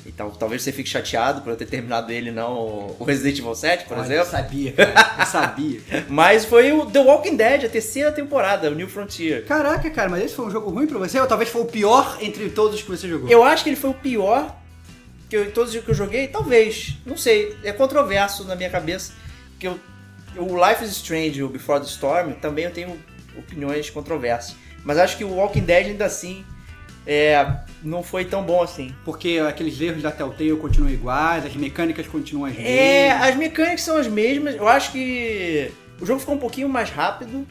Então 0.10 0.32
talvez 0.32 0.64
você 0.64 0.72
fique 0.72 0.90
chateado 0.90 1.42
por 1.42 1.52
eu 1.52 1.56
ter 1.56 1.66
terminado 1.66 2.12
ele 2.12 2.32
não 2.32 2.96
o 3.00 3.04
Resident 3.04 3.40
Evil 3.40 3.56
7, 3.56 3.86
por 3.86 3.98
Olha, 3.98 4.06
exemplo. 4.06 4.24
Eu 4.24 4.26
sabia, 4.26 4.72
cara. 4.74 5.16
Eu 5.20 5.26
sabia. 5.26 5.82
Mas 6.10 6.46
foi 6.46 6.72
o 6.72 6.86
The 6.86 7.00
Walking 7.00 7.36
Dead, 7.36 7.66
a 7.66 7.70
terceira 7.70 8.12
temporada, 8.12 8.70
o 8.70 8.76
New 8.76 8.90
Frontier. 8.90 9.46
Caraca, 9.46 9.90
cara, 9.90 10.10
mas 10.10 10.24
esse 10.24 10.36
foi 10.36 10.46
um 10.46 10.52
jogo 10.52 10.70
ruim 10.72 10.88
pra 10.88 10.98
você? 10.98 11.20
Ou 11.20 11.28
talvez 11.28 11.50
foi 11.50 11.62
o 11.62 11.66
pior 11.66 12.18
entre 12.20 12.50
todos 12.50 12.76
os 12.76 12.82
que 12.82 12.90
você 12.90 13.08
jogou? 13.08 13.30
Eu 13.30 13.44
acho 13.44 13.64
que 13.64 13.70
ele 13.70 13.78
foi 13.78 13.92
o 13.92 13.94
pior 13.94 14.56
que 15.30 15.38
eu, 15.38 15.52
todos 15.52 15.74
os 15.74 15.84
que 15.84 15.90
eu 15.90 15.96
joguei, 15.96 16.28
talvez. 16.28 16.98
Não 17.06 17.16
sei. 17.16 17.56
É 17.64 17.72
controverso 17.72 18.44
na 18.46 18.56
minha 18.56 18.70
cabeça. 18.70 19.14
Que 19.60 19.68
eu, 19.68 19.80
o 20.38 20.68
Life 20.68 20.84
is 20.84 20.92
Strange 20.92 21.44
o 21.44 21.50
Before 21.50 21.80
the 21.80 21.86
Storm 21.86 22.32
também 22.34 22.66
eu 22.66 22.72
tenho 22.72 22.98
opiniões 23.38 23.90
controversas. 23.90 24.56
Mas 24.84 24.98
acho 24.98 25.18
que 25.18 25.24
o 25.24 25.36
Walking 25.36 25.62
Dead 25.62 25.88
ainda 25.88 26.06
assim 26.06 26.44
é, 27.12 27.44
não 27.82 28.04
foi 28.04 28.24
tão 28.24 28.44
bom 28.44 28.62
assim. 28.62 28.94
Porque 29.04 29.40
aqueles 29.40 29.82
erros 29.82 30.04
da 30.04 30.12
Telltale 30.12 30.56
continuam 30.58 30.92
iguais, 30.92 31.44
as 31.44 31.56
mecânicas 31.56 32.06
continuam 32.06 32.46
as 32.46 32.56
mesmas. 32.56 32.72
É, 32.72 33.12
as 33.12 33.36
mecânicas 33.36 33.82
são 33.82 33.98
as 33.98 34.08
mesmas. 34.08 34.56
Eu 34.56 34.68
acho 34.68 34.92
que 34.92 35.72
o 36.00 36.06
jogo 36.06 36.20
ficou 36.20 36.36
um 36.36 36.40
pouquinho 36.40 36.70
mais 36.70 36.92
rápido 36.92 37.48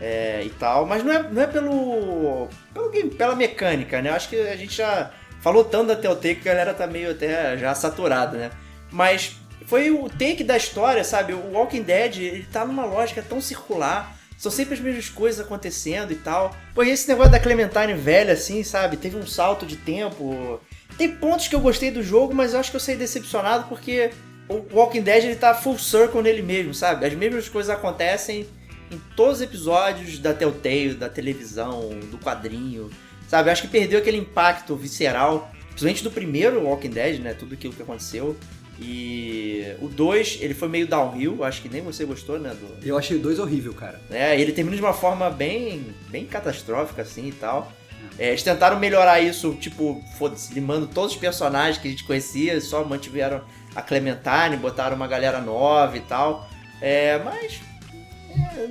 é, 0.00 0.42
e 0.42 0.48
tal, 0.48 0.86
mas 0.86 1.04
não 1.04 1.12
é, 1.12 1.22
não 1.30 1.42
é 1.42 1.46
pelo, 1.46 2.48
pelo 2.72 2.90
game, 2.90 3.10
pela 3.10 3.36
mecânica, 3.36 4.00
né? 4.00 4.08
Eu 4.08 4.14
acho 4.14 4.30
que 4.30 4.36
a 4.36 4.56
gente 4.56 4.74
já 4.74 5.10
falou 5.42 5.62
tanto 5.62 5.88
da 5.88 5.96
Telltale 5.96 6.36
que 6.36 6.48
a 6.48 6.54
galera 6.54 6.72
tá 6.72 6.86
meio 6.86 7.10
até 7.10 7.58
já 7.58 7.74
saturada, 7.74 8.38
né? 8.38 8.50
Mas 8.90 9.36
foi 9.66 9.90
o 9.90 10.08
take 10.08 10.42
da 10.42 10.56
história, 10.56 11.04
sabe? 11.04 11.34
O 11.34 11.52
Walking 11.52 11.82
Dead, 11.82 12.16
ele 12.16 12.46
tá 12.50 12.64
numa 12.64 12.86
lógica 12.86 13.22
tão 13.22 13.42
circular. 13.42 14.16
São 14.42 14.50
sempre 14.50 14.74
as 14.74 14.80
mesmas 14.80 15.08
coisas 15.08 15.38
acontecendo 15.38 16.10
e 16.12 16.16
tal. 16.16 16.52
Pô, 16.74 16.82
e 16.82 16.90
esse 16.90 17.06
negócio 17.06 17.30
da 17.30 17.38
Clementine 17.38 17.94
velha, 17.94 18.32
assim, 18.32 18.64
sabe? 18.64 18.96
Teve 18.96 19.16
um 19.16 19.24
salto 19.24 19.64
de 19.64 19.76
tempo. 19.76 20.60
Tem 20.98 21.14
pontos 21.14 21.46
que 21.46 21.54
eu 21.54 21.60
gostei 21.60 21.92
do 21.92 22.02
jogo, 22.02 22.34
mas 22.34 22.52
eu 22.52 22.58
acho 22.58 22.68
que 22.68 22.74
eu 22.76 22.80
saí 22.80 22.96
decepcionado 22.96 23.68
porque 23.68 24.10
o 24.48 24.64
Walking 24.72 25.02
Dead 25.02 25.26
ele 25.26 25.36
tá 25.36 25.54
full 25.54 25.78
circle 25.78 26.20
nele 26.22 26.42
mesmo, 26.42 26.74
sabe? 26.74 27.06
As 27.06 27.14
mesmas 27.14 27.48
coisas 27.48 27.72
acontecem 27.72 28.48
em 28.90 29.00
todos 29.14 29.36
os 29.36 29.42
episódios 29.42 30.18
da 30.18 30.34
Telltale, 30.34 30.94
da 30.94 31.08
televisão, 31.08 31.90
do 32.10 32.18
quadrinho, 32.18 32.90
sabe? 33.28 33.48
Eu 33.48 33.52
acho 33.52 33.62
que 33.62 33.68
perdeu 33.68 34.00
aquele 34.00 34.16
impacto 34.16 34.74
visceral, 34.74 35.52
principalmente 35.68 36.02
do 36.02 36.10
primeiro 36.10 36.64
Walking 36.64 36.90
Dead, 36.90 37.20
né? 37.20 37.32
Tudo 37.32 37.54
aquilo 37.54 37.74
que 37.74 37.82
aconteceu. 37.82 38.36
E 38.84 39.76
o 39.80 39.88
2, 39.88 40.38
ele 40.40 40.54
foi 40.54 40.68
meio 40.68 40.86
downhill, 40.86 41.44
acho 41.44 41.62
que 41.62 41.68
nem 41.68 41.80
você 41.80 42.04
gostou, 42.04 42.38
né? 42.38 42.50
Do, 42.50 42.86
Eu 42.86 42.98
achei 42.98 43.16
o 43.16 43.20
2 43.20 43.38
horrível, 43.38 43.72
cara. 43.72 44.00
é, 44.10 44.38
ele 44.38 44.52
termina 44.52 44.76
de 44.76 44.82
uma 44.82 44.92
forma 44.92 45.30
bem, 45.30 45.86
bem 46.08 46.26
catastrófica, 46.26 47.02
assim 47.02 47.28
e 47.28 47.32
tal. 47.32 47.72
É, 48.18 48.28
eles 48.28 48.42
tentaram 48.42 48.78
melhorar 48.78 49.20
isso, 49.20 49.54
tipo, 49.54 50.02
foda-se, 50.18 50.52
limando 50.52 50.86
todos 50.86 51.12
os 51.12 51.18
personagens 51.18 51.78
que 51.78 51.88
a 51.88 51.90
gente 51.90 52.04
conhecia, 52.04 52.60
só 52.60 52.84
mantiveram 52.84 53.40
a 53.74 53.80
Clementine, 53.80 54.56
botaram 54.60 54.96
uma 54.96 55.06
galera 55.06 55.40
nova 55.40 55.96
e 55.96 56.00
tal. 56.00 56.48
É, 56.80 57.18
mas. 57.24 57.60
é, 58.36 58.68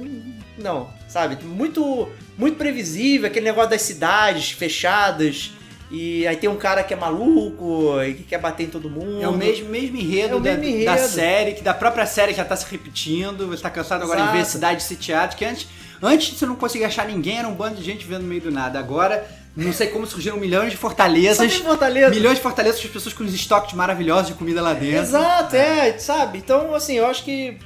não, 0.58 0.94
sabe? 1.08 1.44
Muito, 1.44 2.10
muito 2.38 2.58
previsível, 2.58 3.28
aquele 3.28 3.46
negócio 3.46 3.70
das 3.72 3.82
cidades 3.82 4.52
fechadas. 4.52 5.54
E 5.92 6.26
aí 6.26 6.38
tem 6.38 6.50
um 6.50 6.56
cara 6.56 6.84
que 6.84 6.94
é 6.94 6.98
maluco 6.98 8.02
e 8.02 8.14
que 8.14 8.24
quer 8.24 8.40
bater 8.40 8.64
em 8.64 8.70
todo 8.70 8.90
mundo. 8.90 9.22
É 9.22 9.28
o 9.28 9.34
mesmo, 9.34 9.68
mesmo 9.70 9.98
enredo, 9.98 10.36
É 10.36 10.38
o 10.38 10.40
da, 10.40 10.52
mesmo 10.52 10.64
enredo. 10.64 10.86
da 10.86 10.98
série, 10.98 11.54
que 11.54 11.62
da 11.62 11.74
própria 11.74 12.06
série 12.06 12.34
já 12.34 12.46
tá 12.46 12.56
se 12.56 12.66
repetindo, 12.72 13.48
você 13.48 13.62
tá 13.62 13.70
cansado 13.70 14.04
agora 14.04 14.22
de 14.22 14.28
ver 14.32 14.38
Exato. 14.40 14.52
cidade 14.52 14.84
sitiada, 14.84 15.36
que 15.36 15.44
antes, 15.44 15.68
antes 16.02 16.38
você 16.38 16.46
não 16.46 16.56
conseguia 16.56 16.88
achar 16.88 17.06
ninguém, 17.06 17.40
era 17.40 17.48
um 17.48 17.54
bando 17.54 17.76
de 17.76 17.84
gente 17.84 18.06
vendo 18.06 18.22
no 18.22 18.28
meio 18.30 18.40
do 18.42 18.52
nada. 18.52 18.80
Agora, 18.80 19.28
não 19.54 19.74
sei 19.74 19.88
como 19.88 20.08
surgiram 20.08 20.38
milhões 20.38 20.72
de 20.72 20.78
fortalezas, 20.78 21.54
Fortaleza. 21.56 22.10
milhões 22.10 22.38
de 22.38 22.42
fortalezas, 22.42 22.80
as 22.80 22.88
pessoas 22.90 23.14
com 23.14 23.26
os 23.26 23.34
estoques 23.34 23.74
maravilhosos 23.74 24.28
de 24.28 24.34
comida 24.36 24.62
lá 24.62 24.74
dentro. 24.74 25.00
Exato, 25.02 25.56
é, 25.58 25.98
sabe? 25.98 26.38
Então, 26.38 26.74
assim, 26.74 26.94
eu 26.94 27.06
acho 27.06 27.26
que 27.26 27.58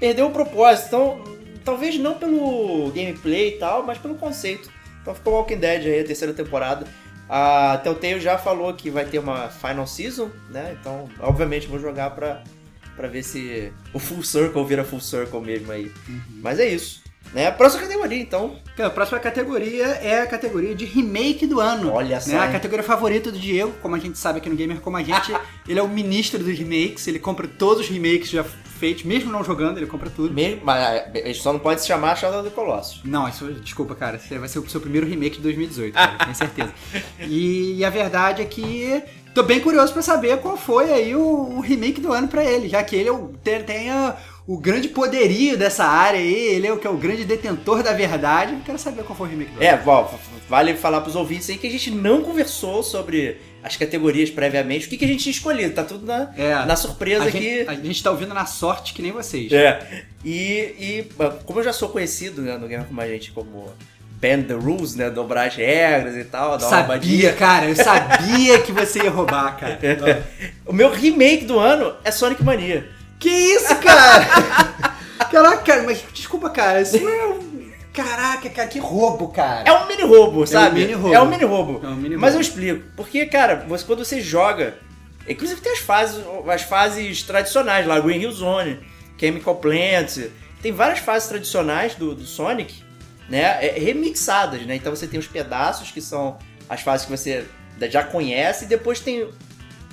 perdeu 0.00 0.28
o 0.28 0.30
propósito. 0.30 0.86
Então, 0.86 1.20
talvez 1.62 1.98
não 1.98 2.14
pelo 2.14 2.90
gameplay 2.94 3.48
e 3.48 3.58
tal, 3.58 3.82
mas 3.82 3.98
pelo 3.98 4.14
conceito. 4.14 4.70
Então 5.02 5.14
ficou 5.14 5.34
Walking 5.34 5.58
Dead 5.58 5.84
aí, 5.84 6.00
a 6.00 6.04
terceira 6.04 6.32
temporada. 6.32 6.86
A 7.28 7.78
Telltale 7.82 8.20
já 8.20 8.38
falou 8.38 8.72
que 8.74 8.90
vai 8.90 9.04
ter 9.04 9.18
uma 9.18 9.48
Final 9.48 9.86
Season, 9.86 10.30
né? 10.50 10.76
Então, 10.80 11.08
obviamente, 11.20 11.66
vou 11.66 11.78
jogar 11.78 12.10
pra, 12.10 12.42
pra 12.94 13.08
ver 13.08 13.22
se 13.22 13.72
o 13.92 13.98
Full 13.98 14.22
Circle 14.22 14.64
vira 14.64 14.84
Full 14.84 15.00
Circle 15.00 15.40
mesmo 15.40 15.72
aí. 15.72 15.90
Mas 16.40 16.60
é 16.60 16.68
isso. 16.68 17.04
Né? 17.32 17.50
Próxima 17.50 17.82
categoria, 17.82 18.20
então. 18.20 18.56
Então, 18.72 18.86
a 18.86 18.90
próxima 18.90 19.18
categoria 19.18 19.86
é 19.86 20.20
a 20.22 20.26
categoria 20.26 20.74
de 20.74 20.84
remake 20.84 21.46
do 21.46 21.60
ano. 21.60 21.92
Olha 21.92 22.20
só, 22.20 22.30
Né? 22.30 22.38
A 22.38 22.52
categoria 22.52 22.84
favorita 22.84 23.32
do 23.32 23.38
Diego, 23.38 23.72
como 23.82 23.96
a 23.96 23.98
gente 23.98 24.16
sabe 24.18 24.38
aqui 24.38 24.48
no 24.48 24.56
Gamer 24.56 24.80
Como 24.80 24.96
a 24.96 25.02
Gente, 25.02 25.32
ele 25.68 25.78
é 25.78 25.82
o 25.82 25.88
ministro 25.88 26.42
dos 26.42 26.56
remakes, 26.58 27.06
ele 27.08 27.18
compra 27.18 27.48
todos 27.48 27.82
os 27.84 27.88
remakes 27.88 28.30
já 28.30 28.44
feitos, 28.76 29.02
mesmo 29.04 29.30
não 29.32 29.42
jogando, 29.42 29.78
ele 29.78 29.86
compra 29.86 30.08
tudo. 30.10 30.32
Mesmo, 30.32 30.60
mas 30.64 31.02
ele 31.14 31.34
só 31.34 31.52
não 31.52 31.58
pode 31.60 31.80
se 31.80 31.86
chamar 31.86 32.16
Shadow 32.16 32.40
of 32.40 32.48
the 32.48 32.54
Colossus. 32.54 33.00
Não, 33.04 33.28
isso, 33.28 33.46
desculpa, 33.54 33.94
cara. 33.94 34.20
Vai 34.38 34.48
ser 34.48 34.58
o 34.58 34.68
seu 34.68 34.80
primeiro 34.80 35.06
remake 35.06 35.36
de 35.36 35.42
2018, 35.42 35.94
cara, 35.94 36.18
tenho 36.24 36.34
certeza. 36.36 36.72
E, 37.20 37.84
a 37.84 37.90
verdade 37.90 38.42
é 38.42 38.44
que 38.44 39.02
tô 39.34 39.42
bem 39.42 39.60
curioso 39.60 39.92
pra 39.92 40.02
saber 40.02 40.38
qual 40.38 40.56
foi 40.56 40.92
aí 40.92 41.14
o, 41.14 41.20
o 41.56 41.60
remake 41.60 42.00
do 42.00 42.12
ano 42.12 42.28
pra 42.28 42.44
ele, 42.44 42.68
já 42.68 42.82
que 42.82 42.96
ele 42.96 43.08
é 43.08 43.18
tem, 43.42 43.62
tem 43.62 43.90
a- 43.90 44.16
o 44.46 44.56
grande 44.56 44.88
poderio 44.88 45.56
dessa 45.58 45.84
área 45.84 46.20
aí, 46.20 46.34
ele 46.54 46.66
é 46.68 46.72
o 46.72 46.78
que 46.78 46.86
é 46.86 46.90
o 46.90 46.96
grande 46.96 47.24
detentor 47.24 47.82
da 47.82 47.92
verdade. 47.92 48.52
Eu 48.52 48.60
quero 48.64 48.78
saber 48.78 49.02
qual 49.02 49.16
foi 49.16 49.26
o 49.26 49.30
remake 49.30 49.50
do. 49.52 49.62
É, 49.62 49.76
bom, 49.76 50.08
vale 50.48 50.74
falar 50.74 51.00
pros 51.00 51.16
ouvintes 51.16 51.50
aí 51.50 51.58
que 51.58 51.66
a 51.66 51.70
gente 51.70 51.90
não 51.90 52.22
conversou 52.22 52.82
sobre 52.82 53.38
as 53.62 53.76
categorias 53.76 54.30
previamente, 54.30 54.86
o 54.86 54.88
que, 54.88 54.96
que 54.96 55.04
a 55.04 55.08
gente 55.08 55.24
tinha 55.24 55.32
escolhido, 55.32 55.74
tá 55.74 55.82
tudo 55.82 56.06
na, 56.06 56.30
É. 56.36 56.64
na 56.64 56.76
surpresa 56.76 57.24
a, 57.24 57.26
aqui. 57.26 57.40
gente, 57.40 57.68
a 57.68 57.74
gente 57.74 58.00
tá 58.00 58.12
ouvindo 58.12 58.32
na 58.32 58.46
sorte 58.46 58.94
que 58.94 59.02
nem 59.02 59.10
vocês. 59.10 59.50
É. 59.50 60.04
E, 60.24 60.30
e 60.78 61.08
como 61.44 61.58
eu 61.58 61.64
já 61.64 61.72
sou 61.72 61.88
conhecido 61.88 62.42
né, 62.42 62.56
no 62.56 62.68
Game 62.68 62.84
como 62.84 63.00
a 63.00 63.08
gente 63.08 63.32
como 63.32 63.68
bend 64.20 64.44
the 64.46 64.54
rules, 64.54 64.94
né, 64.94 65.10
dobrar 65.10 65.48
as 65.48 65.56
regras 65.56 66.16
e 66.16 66.22
tal, 66.22 66.56
dar 66.56 66.60
Sabia, 66.60 67.32
cara, 67.32 67.66
eu 67.66 67.74
sabia 67.74 68.60
que 68.60 68.70
você 68.70 69.02
ia 69.02 69.10
roubar, 69.10 69.58
cara. 69.58 69.78
O 70.64 70.72
meu 70.72 70.90
remake 70.92 71.44
do 71.44 71.58
ano 71.58 71.94
é 72.04 72.12
Sonic 72.12 72.42
Mania. 72.44 72.95
Que 73.18 73.28
isso, 73.28 73.74
cara? 73.76 74.96
Caraca, 75.30 75.62
cara, 75.62 75.82
mas 75.82 76.04
desculpa, 76.12 76.50
cara, 76.50 76.80
isso 76.80 76.96
é 76.96 77.26
um... 77.26 77.56
Caraca, 77.92 78.50
cara, 78.50 78.68
que 78.68 78.78
roubo, 78.78 79.28
cara. 79.28 79.66
É 79.66 79.72
um 79.72 79.86
mini 79.86 80.02
roubo, 80.02 80.46
sabe? 80.46 80.80
mini 80.80 80.92
roubo. 80.92 81.14
É 81.14 81.22
um 81.22 81.26
mini 81.26 81.44
roubo. 81.44 81.80
É 81.82 81.88
um 81.88 81.96
mini 81.96 82.16
Mas 82.16 82.34
eu 82.34 82.40
explico. 82.42 82.84
Porque, 82.94 83.24
cara, 83.24 83.64
você, 83.66 83.84
quando 83.86 84.04
você 84.04 84.20
joga. 84.20 84.76
Inclusive 85.26 85.62
tem 85.62 85.72
as 85.72 85.78
fases, 85.78 86.22
as 86.46 86.62
fases 86.62 87.22
tradicionais 87.22 87.86
lá, 87.86 87.98
Green 87.98 88.20
Hill 88.20 88.32
Zone, 88.32 88.78
Chemical 89.18 89.56
Plant. 89.56 90.28
Tem 90.60 90.72
várias 90.72 90.98
fases 90.98 91.28
tradicionais 91.28 91.94
do, 91.94 92.14
do 92.14 92.24
Sonic, 92.24 92.82
né? 93.30 93.66
é, 93.66 93.78
remixadas, 93.78 94.60
né? 94.66 94.76
Então 94.76 94.94
você 94.94 95.06
tem 95.06 95.18
os 95.18 95.26
pedaços 95.26 95.90
que 95.90 96.02
são 96.02 96.36
as 96.68 96.82
fases 96.82 97.06
que 97.06 97.12
você 97.12 97.46
já 97.88 98.02
conhece, 98.02 98.64
e 98.64 98.68
depois 98.68 99.00
tem 99.00 99.28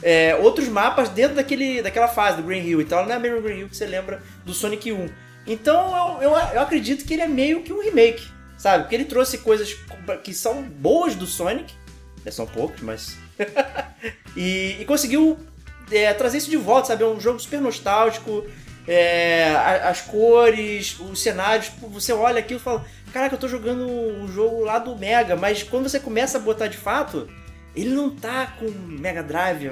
é, 0.03 0.35
outros 0.35 0.67
mapas 0.67 1.09
dentro 1.09 1.35
daquele, 1.35 1.81
daquela 1.81 2.07
fase 2.07 2.37
do 2.37 2.43
Green 2.43 2.63
Hill. 2.63 2.81
Então 2.81 3.03
não 3.03 3.11
é 3.11 3.15
a 3.15 3.19
mesma 3.19 3.39
Green 3.41 3.59
Hill 3.59 3.69
que 3.69 3.77
você 3.77 3.85
lembra 3.85 4.21
do 4.45 4.53
Sonic 4.53 4.91
1. 4.91 5.07
Então 5.47 6.19
eu, 6.21 6.29
eu, 6.29 6.37
eu 6.37 6.61
acredito 6.61 7.05
que 7.05 7.13
ele 7.13 7.23
é 7.23 7.27
meio 7.27 7.63
que 7.63 7.73
um 7.73 7.81
remake, 7.81 8.27
sabe? 8.57 8.83
Porque 8.83 8.95
ele 8.95 9.05
trouxe 9.05 9.39
coisas 9.39 9.75
que 10.23 10.33
são 10.33 10.63
boas 10.63 11.15
do 11.15 11.25
Sonic, 11.25 11.73
né, 12.23 12.31
são 12.31 12.45
poucos, 12.45 12.81
mas. 12.81 13.17
e, 14.35 14.77
e 14.79 14.85
conseguiu 14.85 15.37
é, 15.91 16.13
trazer 16.13 16.37
isso 16.37 16.49
de 16.49 16.57
volta, 16.57 16.89
sabe? 16.89 17.03
É 17.03 17.07
um 17.07 17.19
jogo 17.19 17.39
super 17.39 17.61
nostálgico. 17.61 18.45
é, 18.87 19.55
as 19.83 20.01
cores, 20.01 20.99
os 20.99 21.21
cenários, 21.21 21.71
você 21.81 22.11
olha 22.11 22.39
aquilo 22.39 22.59
e 22.59 22.63
fala: 22.63 22.85
Caraca, 23.13 23.35
eu 23.35 23.39
tô 23.39 23.47
jogando 23.47 23.87
um 23.87 24.27
jogo 24.27 24.61
lá 24.61 24.79
do 24.79 24.95
Mega, 24.95 25.35
mas 25.35 25.63
quando 25.63 25.87
você 25.87 25.99
começa 25.99 26.37
a 26.37 26.41
botar 26.41 26.67
de 26.67 26.77
fato, 26.77 27.29
ele 27.75 27.89
não 27.89 28.09
tá 28.09 28.47
com 28.59 28.69
Mega 28.69 29.23
Drive. 29.23 29.67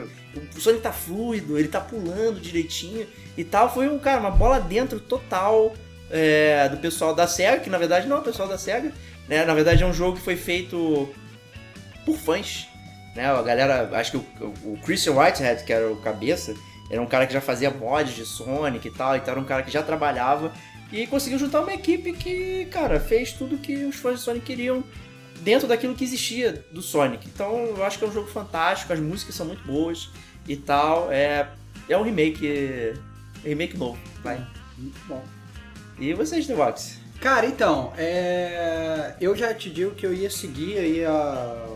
O 0.55 0.59
Sonic 0.59 0.81
tá 0.81 0.91
fluido, 0.91 1.57
ele 1.57 1.67
tá 1.67 1.79
pulando 1.79 2.39
direitinho 2.39 3.05
e 3.37 3.43
tal. 3.43 3.73
Foi 3.73 3.87
um 3.87 3.99
cara, 3.99 4.19
uma 4.19 4.31
bola 4.31 4.59
dentro 4.59 4.99
total 4.99 5.73
é, 6.09 6.67
do 6.69 6.77
pessoal 6.77 7.13
da 7.13 7.27
SEGA, 7.27 7.59
que 7.59 7.69
na 7.69 7.77
verdade 7.77 8.07
não 8.07 8.17
é 8.17 8.19
o 8.19 8.23
pessoal 8.23 8.47
da 8.47 8.57
SEGA, 8.57 8.91
né? 9.27 9.45
Na 9.45 9.53
verdade 9.53 9.83
é 9.83 9.85
um 9.85 9.93
jogo 9.93 10.17
que 10.17 10.23
foi 10.23 10.35
feito 10.35 11.09
por 12.05 12.17
fãs, 12.17 12.67
né? 13.15 13.27
A 13.27 13.41
galera, 13.41 13.89
acho 13.93 14.11
que 14.11 14.17
o, 14.17 14.53
o 14.63 14.79
Christian 14.83 15.13
Whitehead, 15.13 15.63
que 15.63 15.73
era 15.73 15.91
o 15.91 15.97
cabeça, 15.97 16.55
era 16.89 17.01
um 17.01 17.05
cara 17.05 17.27
que 17.27 17.33
já 17.33 17.41
fazia 17.41 17.69
mods 17.69 18.15
de 18.15 18.25
Sonic 18.25 18.87
e 18.87 18.91
tal, 18.91 19.15
então 19.15 19.31
era 19.31 19.39
um 19.39 19.45
cara 19.45 19.63
que 19.63 19.71
já 19.71 19.83
trabalhava 19.83 20.51
e 20.91 21.07
conseguiu 21.07 21.39
juntar 21.39 21.61
uma 21.61 21.73
equipe 21.73 22.11
que, 22.11 22.65
cara, 22.65 22.99
fez 22.99 23.31
tudo 23.31 23.57
que 23.57 23.85
os 23.85 23.95
fãs 23.95 24.19
de 24.19 24.25
Sonic 24.25 24.45
queriam 24.45 24.83
dentro 25.41 25.67
daquilo 25.67 25.93
que 25.95 26.03
existia 26.03 26.63
do 26.71 26.81
Sonic. 26.81 27.27
Então 27.27 27.65
eu 27.75 27.83
acho 27.83 27.97
que 27.99 28.05
é 28.05 28.07
um 28.07 28.11
jogo 28.13 28.27
fantástico, 28.29 28.93
as 28.93 28.99
músicas 28.99 29.35
são 29.35 29.45
muito 29.45 29.63
boas 29.65 30.09
e 30.47 30.55
tal. 30.55 31.11
É, 31.11 31.47
é 31.89 31.97
um 31.97 32.03
remake. 32.03 32.93
Remake 33.43 33.75
novo, 33.77 33.97
vai. 34.23 34.39
Muito 34.77 34.99
bom. 35.07 35.23
E 35.99 36.13
vocês, 36.13 36.45
The 36.47 36.53
Vox? 36.53 36.99
Cara, 37.19 37.45
então, 37.45 37.93
é, 37.97 39.13
eu 39.21 39.35
já 39.35 39.53
te 39.53 39.69
digo 39.69 39.91
que 39.91 40.05
eu 40.05 40.13
ia 40.13 40.29
seguir 40.29 40.77
aí 40.77 41.05
a- 41.05 41.67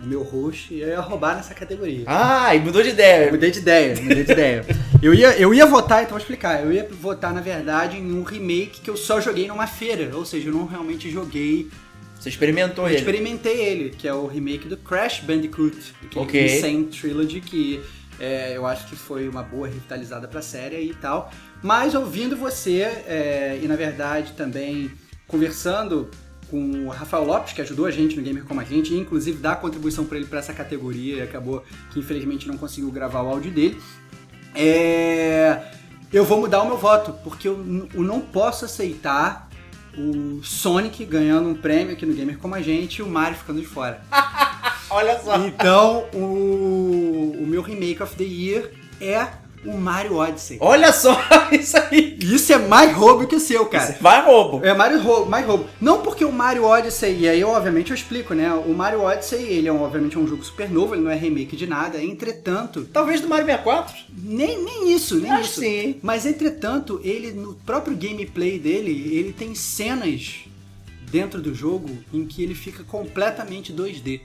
o 0.00 0.06
meu 0.06 0.22
host, 0.22 0.72
eu 0.72 0.86
ia 0.88 1.00
roubar 1.00 1.34
nessa 1.34 1.52
categoria. 1.54 2.04
Ah, 2.06 2.54
e 2.54 2.60
mudou 2.60 2.80
de 2.82 2.90
ideia. 2.90 3.32
Mudei 3.32 3.50
de 3.50 3.58
ideia, 3.58 3.96
mudei 4.00 4.22
de 4.24 4.32
ideia. 4.32 4.64
Eu 5.00 5.14
ia, 5.14 5.38
eu 5.38 5.54
ia 5.54 5.64
votar, 5.64 6.00
então 6.00 6.10
vou 6.10 6.18
explicar. 6.18 6.60
Eu 6.60 6.72
ia 6.72 6.88
votar, 6.90 7.32
na 7.32 7.40
verdade, 7.40 7.96
em 7.98 8.12
um 8.12 8.24
remake 8.24 8.80
que 8.80 8.90
eu 8.90 8.96
só 8.96 9.20
joguei 9.20 9.46
numa 9.46 9.68
feira. 9.68 10.10
Ou 10.16 10.24
seja, 10.26 10.48
eu 10.48 10.52
não 10.52 10.66
realmente 10.66 11.08
joguei. 11.08 11.70
Você 12.18 12.28
experimentou 12.28 12.84
Eu 12.84 12.90
ele. 12.90 12.98
experimentei 12.98 13.60
ele, 13.60 13.90
que 13.90 14.08
é 14.08 14.12
o 14.12 14.26
remake 14.26 14.68
do 14.68 14.76
Crash 14.76 15.20
Bandicoot, 15.20 15.76
aquele 16.04 16.24
Ok. 16.24 16.56
Insane 16.58 16.84
Trilogy, 16.84 17.40
que 17.40 17.80
é, 18.18 18.56
eu 18.56 18.66
acho 18.66 18.86
que 18.88 18.96
foi 18.96 19.28
uma 19.28 19.42
boa 19.42 19.68
revitalizada 19.68 20.26
pra 20.26 20.42
série 20.42 20.76
e 20.90 20.94
tal. 20.94 21.30
Mas 21.62 21.94
ouvindo 21.94 22.36
você, 22.36 22.82
é, 23.06 23.58
e 23.62 23.68
na 23.68 23.76
verdade 23.76 24.32
também 24.32 24.90
conversando 25.26 26.10
com 26.50 26.86
o 26.86 26.88
Rafael 26.88 27.24
Lopes, 27.24 27.52
que 27.52 27.60
ajudou 27.60 27.84
a 27.86 27.90
gente 27.90 28.16
no 28.16 28.22
Gamer 28.22 28.42
Como 28.44 28.60
a 28.60 28.64
Gente, 28.64 28.94
e 28.94 28.98
inclusive 28.98 29.38
dá 29.38 29.54
contribuição 29.54 30.04
pra 30.06 30.16
ele 30.16 30.26
pra 30.26 30.38
essa 30.38 30.52
categoria, 30.54 31.16
e 31.16 31.22
acabou 31.22 31.62
que 31.92 32.00
infelizmente 32.00 32.48
não 32.48 32.56
conseguiu 32.56 32.90
gravar 32.90 33.22
o 33.22 33.28
áudio 33.28 33.50
dele. 33.50 33.80
É, 34.54 35.60
eu 36.12 36.24
vou 36.24 36.40
mudar 36.40 36.62
o 36.62 36.66
meu 36.66 36.78
voto, 36.78 37.12
porque 37.22 37.46
eu 37.46 37.56
não 37.94 38.20
posso 38.20 38.64
aceitar 38.64 39.47
o 39.98 40.40
Sonic 40.44 41.04
ganhando 41.04 41.48
um 41.48 41.54
prêmio 41.54 41.92
aqui 41.92 42.06
no 42.06 42.14
Gamer 42.14 42.38
Como 42.38 42.54
a 42.54 42.62
Gente 42.62 42.96
e 42.96 43.02
o 43.02 43.08
Mario 43.08 43.36
ficando 43.36 43.60
de 43.60 43.66
fora. 43.66 44.00
Olha 44.90 45.18
só. 45.20 45.36
Então, 45.36 46.06
o, 46.14 47.36
o 47.40 47.46
meu 47.46 47.60
remake 47.60 48.02
of 48.02 48.14
the 48.16 48.24
year 48.24 48.70
é 49.00 49.28
o 49.68 49.78
Mario 49.78 50.16
Odyssey. 50.16 50.58
Olha 50.60 50.92
só 50.92 51.16
isso 51.52 51.76
aí. 51.76 52.16
Isso 52.20 52.52
é 52.52 52.58
mais 52.58 52.94
roubo 52.96 53.26
que 53.26 53.36
o 53.36 53.40
seu, 53.40 53.66
cara. 53.66 53.96
Vai 54.00 54.24
roubo. 54.24 54.64
É 54.64 54.74
Mario 54.74 55.00
roubo, 55.00 55.30
mais 55.30 55.46
roubo. 55.46 55.66
Não 55.80 56.02
porque 56.02 56.24
o 56.24 56.32
Mario 56.32 56.64
Odyssey, 56.64 57.20
e 57.20 57.28
aí 57.28 57.44
obviamente 57.44 57.90
eu 57.90 57.94
explico, 57.94 58.34
né? 58.34 58.52
O 58.52 58.72
Mario 58.74 59.02
Odyssey, 59.02 59.42
ele 59.42 59.68
é 59.68 59.72
um, 59.72 59.82
obviamente 59.82 60.16
é 60.16 60.20
um 60.20 60.26
jogo 60.26 60.44
super 60.44 60.70
novo, 60.70 60.94
ele 60.94 61.02
não 61.02 61.10
é 61.10 61.16
remake 61.16 61.56
de 61.56 61.66
nada. 61.66 62.02
Entretanto, 62.02 62.88
Talvez 62.92 63.20
do 63.20 63.28
Mario 63.28 63.46
64. 63.46 63.96
nem, 64.22 64.62
nem 64.64 64.92
isso, 64.92 65.16
nem 65.20 65.30
Acho 65.30 65.50
isso. 65.50 65.60
sim. 65.60 65.96
Mas 66.02 66.26
entretanto, 66.26 67.00
ele 67.04 67.32
no 67.32 67.54
próprio 67.54 67.96
gameplay 67.96 68.58
dele, 68.58 68.90
ele 69.16 69.32
tem 69.32 69.54
cenas 69.54 70.40
dentro 71.10 71.40
do 71.40 71.54
jogo 71.54 71.88
em 72.12 72.24
que 72.26 72.42
ele 72.42 72.54
fica 72.54 72.84
completamente 72.84 73.72
2D, 73.72 74.20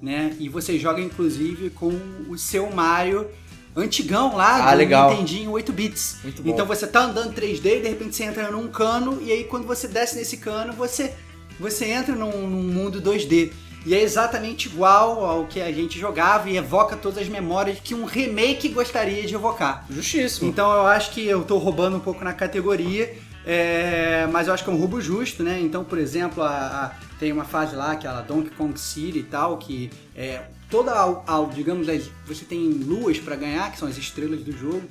né? 0.00 0.34
E 0.38 0.48
você 0.48 0.78
joga 0.78 1.00
inclusive 1.00 1.70
com 1.70 1.92
o 2.28 2.38
seu 2.38 2.70
Mario 2.70 3.26
antigão 3.74 4.36
lá 4.36 4.70
Ah, 4.70 4.74
legal. 4.74 5.10
Nintendinho 5.10 5.50
8 5.52 5.72
bits. 5.72 6.16
Então 6.44 6.66
você 6.66 6.86
tá 6.86 7.00
andando 7.04 7.34
3D 7.34 7.78
e 7.78 7.80
de 7.80 7.88
repente 7.88 8.14
você 8.16 8.24
entra 8.24 8.50
num 8.50 8.68
cano 8.68 9.18
e 9.22 9.32
aí 9.32 9.44
quando 9.44 9.66
você 9.66 9.88
desce 9.88 10.16
nesse 10.16 10.36
cano, 10.36 10.72
você 10.72 11.12
você 11.60 11.86
entra 11.86 12.14
num, 12.14 12.46
num 12.48 12.62
mundo 12.62 13.00
2D. 13.00 13.52
E 13.84 13.94
é 13.94 14.00
exatamente 14.00 14.68
igual 14.68 15.24
ao 15.24 15.44
que 15.46 15.60
a 15.60 15.72
gente 15.72 15.98
jogava 15.98 16.48
e 16.48 16.56
evoca 16.56 16.96
todas 16.96 17.18
as 17.18 17.28
memórias 17.28 17.78
que 17.82 17.94
um 17.96 18.04
remake 18.04 18.68
gostaria 18.68 19.26
de 19.26 19.34
evocar. 19.34 19.84
Justíssimo. 19.90 20.48
Então 20.48 20.70
eu 20.72 20.86
acho 20.86 21.10
que 21.10 21.26
eu 21.26 21.42
tô 21.42 21.58
roubando 21.58 21.96
um 21.96 22.00
pouco 22.00 22.22
na 22.24 22.32
categoria, 22.32 23.12
é, 23.44 24.26
mas 24.30 24.46
eu 24.46 24.54
acho 24.54 24.62
que 24.62 24.70
é 24.70 24.72
um 24.72 24.76
roubo 24.76 25.00
justo, 25.00 25.42
né? 25.42 25.58
Então, 25.60 25.82
por 25.82 25.98
exemplo, 25.98 26.44
a- 26.44 26.48
a- 26.48 27.11
tem 27.22 27.30
uma 27.30 27.44
fase 27.44 27.76
lá, 27.76 27.94
que 27.94 28.04
é 28.04 28.10
a 28.10 28.20
Donkey 28.20 28.50
Kong 28.56 28.76
City 28.80 29.20
e 29.20 29.22
tal, 29.22 29.56
que 29.56 29.88
é 30.16 30.42
toda 30.68 30.90
a, 30.90 31.04
a- 31.38 31.48
digamos, 31.54 31.88
as- 31.88 32.10
você 32.26 32.44
tem 32.44 32.68
luas 32.68 33.16
pra 33.20 33.36
ganhar, 33.36 33.70
que 33.70 33.78
são 33.78 33.86
as 33.86 33.96
estrelas 33.96 34.40
do 34.40 34.50
jogo, 34.50 34.82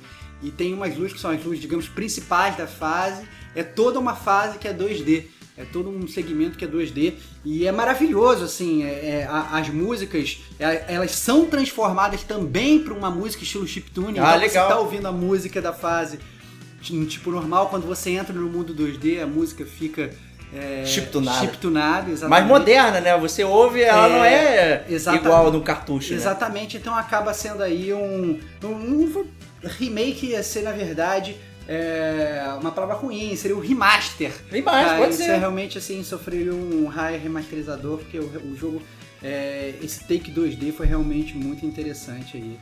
e 0.42 0.50
tem 0.50 0.72
umas 0.72 0.96
luzes 0.96 1.12
que 1.12 1.20
são 1.20 1.30
as 1.30 1.44
luzes, 1.44 1.60
digamos, 1.60 1.88
principais 1.88 2.56
da 2.56 2.66
fase. 2.66 3.22
É 3.54 3.62
toda 3.62 3.98
uma 3.98 4.14
fase 4.16 4.56
que 4.56 4.66
é 4.66 4.72
2D. 4.72 5.24
É 5.58 5.66
todo 5.66 5.90
um 5.90 6.08
segmento 6.08 6.56
que 6.56 6.64
é 6.64 6.68
2D 6.68 7.12
e 7.44 7.66
é 7.66 7.70
maravilhoso, 7.70 8.44
assim, 8.44 8.82
é- 8.82 8.88
é, 8.88 9.28
as 9.30 9.68
músicas, 9.68 10.38
é, 10.58 10.86
elas 10.94 11.10
são 11.10 11.44
transformadas 11.44 12.22
também 12.22 12.78
para 12.82 12.94
uma 12.94 13.10
música 13.10 13.42
estilo 13.42 13.66
chiptune. 13.68 14.18
Ah, 14.18 14.22
então 14.22 14.38
legal. 14.40 14.68
você 14.68 14.74
tá 14.74 14.80
ouvindo 14.80 15.06
a 15.06 15.12
música 15.12 15.60
da 15.60 15.74
fase 15.74 16.18
tipo 16.80 17.30
normal, 17.30 17.68
quando 17.68 17.86
você 17.86 18.10
entra 18.10 18.34
no 18.34 18.48
mundo 18.48 18.74
2D, 18.74 19.20
a 19.22 19.26
música 19.26 19.64
fica 19.64 20.10
é, 20.54 20.84
Chiptunada. 20.84 21.40
chiptunada, 21.40 22.10
exatamente. 22.10 22.28
Mais 22.30 22.46
moderna, 22.46 23.00
né? 23.00 23.16
Você 23.18 23.42
ouve, 23.44 23.80
ela 23.82 24.06
É, 24.06 24.08
não 24.10 24.24
é 24.24 24.84
exatamente. 24.88 25.24
igual 25.26 25.50
no 25.50 25.62
cartucho, 25.62 26.10
né? 26.10 26.16
Exatamente, 26.16 26.76
então 26.76 26.94
acaba 26.94 27.32
sendo 27.32 27.62
aí 27.62 27.92
um, 27.92 28.38
um, 28.62 28.66
um 28.68 29.24
remake 29.64 30.26
ia 30.26 30.42
ser, 30.42 30.62
na 30.62 30.72
verdade, 30.72 31.36
é, 31.68 32.42
uma 32.60 32.70
palavra 32.72 32.96
ruim, 32.96 33.34
seria 33.36 33.56
um 33.56 33.60
remaster. 33.60 34.32
Remaster, 34.50 34.88
Tá, 34.90 34.96
pode 34.98 35.14
ser. 35.14 35.30
é 35.30 35.36
realmente 35.38 35.78
assim, 35.78 36.02
sofreria 36.04 36.52
um 36.52 36.86
raio 36.86 37.18
remasterizador, 37.20 37.98
porque 37.98 38.18
o, 38.18 38.24
o 38.52 38.56
jogo, 38.56 38.82
é, 39.22 39.74
esse 39.82 40.00
take 40.00 40.30
2D 40.32 40.72
foi 40.72 40.86
realmente 40.86 41.36
muito 41.36 41.64
interessante 41.64 42.36
aí. 42.36 42.58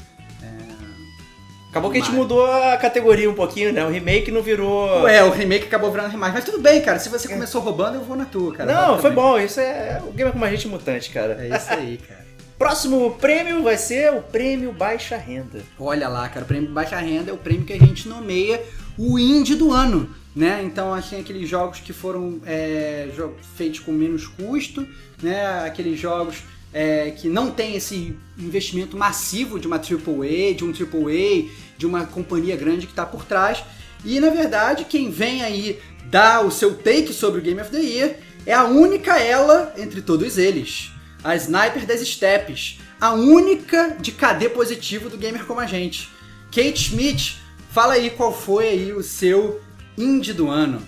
Acabou 1.71 1.89
que 1.89 1.99
a 1.99 2.01
gente 2.01 2.13
mudou 2.13 2.45
a 2.45 2.77
categoria 2.77 3.31
um 3.31 3.35
pouquinho, 3.35 3.73
né? 3.73 3.85
O 3.87 3.91
remake 3.91 4.33
não 4.33 4.43
virou. 4.43 5.03
Ué, 5.03 5.23
o 5.23 5.31
remake 5.31 5.67
acabou 5.67 5.91
virando 5.93 6.11
remaster, 6.11 6.35
mas 6.35 6.45
tudo 6.45 6.61
bem, 6.61 6.81
cara, 6.83 6.99
se 6.99 7.09
você 7.09 7.29
começou 7.29 7.61
roubando, 7.61 7.95
eu 7.95 8.01
vou 8.03 8.17
na 8.17 8.25
tua, 8.25 8.53
cara. 8.53 8.73
É. 8.73 8.75
não, 8.75 8.99
foi 8.99 9.13
bom. 9.13 9.39
Isso 9.39 9.61
é 9.61 10.03
o 10.05 10.11
game 10.11 10.31
é 10.31 10.33
como 10.33 10.45
a 10.45 10.51
gente 10.51 10.67
mutante, 10.67 11.11
cara. 11.11 11.39
É 11.41 11.57
isso 11.57 11.73
aí, 11.73 11.97
cara. 12.09 12.27
Próximo 12.59 13.13
prêmio 13.13 13.63
vai 13.63 13.79
ser 13.79 14.13
o 14.13 14.21
prêmio 14.21 14.73
Baixa 14.73 15.17
Renda. 15.17 15.63
Olha 15.79 16.09
lá, 16.09 16.29
cara, 16.29 16.45
o 16.45 16.49
prêmio 16.49 16.71
Baixa 16.71 16.97
Renda 16.97 17.31
é 17.31 17.35
o 17.35 17.39
prêmio 17.39 17.65
que 17.65 17.73
a 17.73 17.79
gente 17.79 18.09
nomeia 18.09 18.61
o 18.99 19.17
indie 19.17 19.55
do 19.55 19.73
ano, 19.73 20.11
né? 20.35 20.61
Então, 20.65 20.93
assim, 20.93 21.21
aqueles 21.21 21.49
jogos 21.49 21.79
que 21.79 21.93
foram 21.93 22.41
é, 22.45 23.09
feitos 23.57 23.79
com 23.79 23.93
menos 23.93 24.27
custo, 24.27 24.87
né? 25.23 25.65
Aqueles 25.65 25.99
jogos 25.99 26.43
é, 26.73 27.11
que 27.11 27.29
não 27.29 27.51
tem 27.51 27.75
esse 27.75 28.17
investimento 28.39 28.97
massivo 28.97 29.59
de 29.59 29.67
uma 29.67 29.77
AAA, 29.77 30.55
de 30.55 30.65
um 30.65 30.69
AAA, 30.69 31.51
de 31.77 31.87
uma 31.87 32.05
companhia 32.07 32.57
grande 32.57 32.87
que 32.87 32.93
está 32.93 33.05
por 33.05 33.25
trás. 33.25 33.63
E, 34.05 34.21
na 34.21 34.31
verdade, 34.31 34.85
quem 34.85 35.11
vem 35.11 35.43
aí 35.43 35.81
dar 36.05 36.45
o 36.45 36.51
seu 36.51 36.75
take 36.77 37.13
sobre 37.13 37.41
o 37.41 37.43
Game 37.43 37.61
of 37.61 37.71
the 37.71 37.81
Year 37.81 38.17
é 38.47 38.55
a 38.55 38.65
única 38.65 39.19
ela 39.19 39.75
entre 39.77 40.01
todos 40.01 40.39
eles. 40.39 40.91
A 41.23 41.37
Sniper 41.37 41.87
das 41.87 42.01
Steppes. 42.01 42.79
A 43.01 43.13
única 43.13 43.97
de 43.99 44.13
KD 44.13 44.51
positivo 44.51 45.09
do 45.09 45.17
Gamer 45.17 45.45
Como 45.47 45.61
a 45.61 45.67
Gente. 45.67 46.09
Kate 46.53 46.79
Schmidt, 46.79 47.39
fala 47.71 47.95
aí 47.95 48.11
qual 48.11 48.33
foi 48.33 48.69
aí 48.69 48.93
o 48.93 49.03
seu 49.03 49.61
indie 49.97 50.33
do 50.33 50.49
ano. 50.49 50.83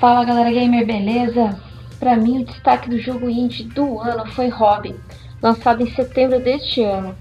Fala 0.00 0.24
galera 0.24 0.50
gamer, 0.50 0.84
beleza? 0.84 1.58
Pra 2.02 2.16
mim 2.16 2.42
o 2.42 2.44
destaque 2.44 2.90
do 2.90 2.98
jogo 2.98 3.30
indie 3.30 3.62
do 3.62 4.00
ano 4.00 4.26
foi 4.32 4.48
Robin, 4.48 4.96
lançado 5.40 5.84
em 5.84 5.94
setembro 5.94 6.40
deste 6.40 6.82
ano. 6.82 7.14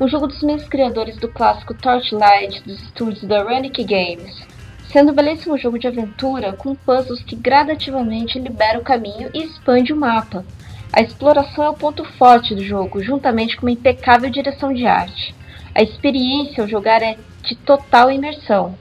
Um 0.00 0.06
jogo 0.06 0.28
dos 0.28 0.40
mesmos 0.40 0.68
criadores 0.68 1.16
do 1.16 1.26
clássico 1.26 1.74
Torchlight 1.74 2.62
dos 2.62 2.80
estúdios 2.80 3.24
da 3.24 3.42
Runic 3.42 3.82
Games. 3.82 4.46
Sendo 4.92 5.10
um 5.10 5.14
belíssimo 5.16 5.58
jogo 5.58 5.80
de 5.80 5.88
aventura 5.88 6.52
com 6.52 6.76
puzzles 6.76 7.24
que 7.24 7.34
gradativamente 7.34 8.38
liberam 8.38 8.82
o 8.82 8.84
caminho 8.84 9.30
e 9.34 9.42
expande 9.42 9.92
o 9.92 9.96
mapa. 9.96 10.44
A 10.92 11.00
exploração 11.00 11.64
é 11.64 11.70
o 11.70 11.74
ponto 11.74 12.04
forte 12.04 12.54
do 12.54 12.62
jogo, 12.62 13.02
juntamente 13.02 13.56
com 13.56 13.66
uma 13.66 13.72
impecável 13.72 14.30
direção 14.30 14.72
de 14.72 14.86
arte. 14.86 15.34
A 15.74 15.82
experiência 15.82 16.62
ao 16.62 16.68
jogar 16.68 17.02
é 17.02 17.18
de 17.42 17.56
total 17.56 18.12
imersão. 18.12 18.78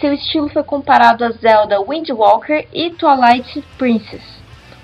Seu 0.00 0.12
estilo 0.12 0.48
foi 0.48 0.64
comparado 0.64 1.24
a 1.24 1.30
Zelda 1.30 1.80
Wind 1.80 2.10
Walker 2.10 2.66
e 2.72 2.90
Twilight 2.90 3.62
Princess, 3.78 4.37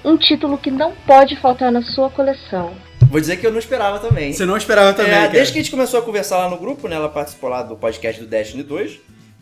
um 0.04 0.16
título 0.16 0.58
que 0.58 0.70
não 0.70 0.92
pode 1.06 1.36
faltar 1.40 1.72
na 1.72 1.82
sua 1.82 2.10
coleção. 2.10 2.74
Vou 3.10 3.20
dizer 3.20 3.36
que 3.36 3.46
eu 3.46 3.52
não 3.52 3.58
esperava 3.58 3.98
também. 4.00 4.32
Você 4.32 4.44
não 4.44 4.56
esperava 4.56 4.92
também, 4.92 5.12
É, 5.12 5.28
desde 5.28 5.52
que 5.52 5.58
a 5.58 5.62
gente 5.62 5.70
começou 5.70 6.00
a 6.00 6.02
conversar 6.02 6.38
lá 6.38 6.48
no 6.48 6.58
grupo, 6.58 6.88
né? 6.88 6.96
Ela 6.96 7.08
participou 7.08 7.48
lá 7.48 7.62
do 7.62 7.76
podcast 7.76 8.20
do 8.20 8.26
Destiny 8.26 8.62
2, 8.62 8.92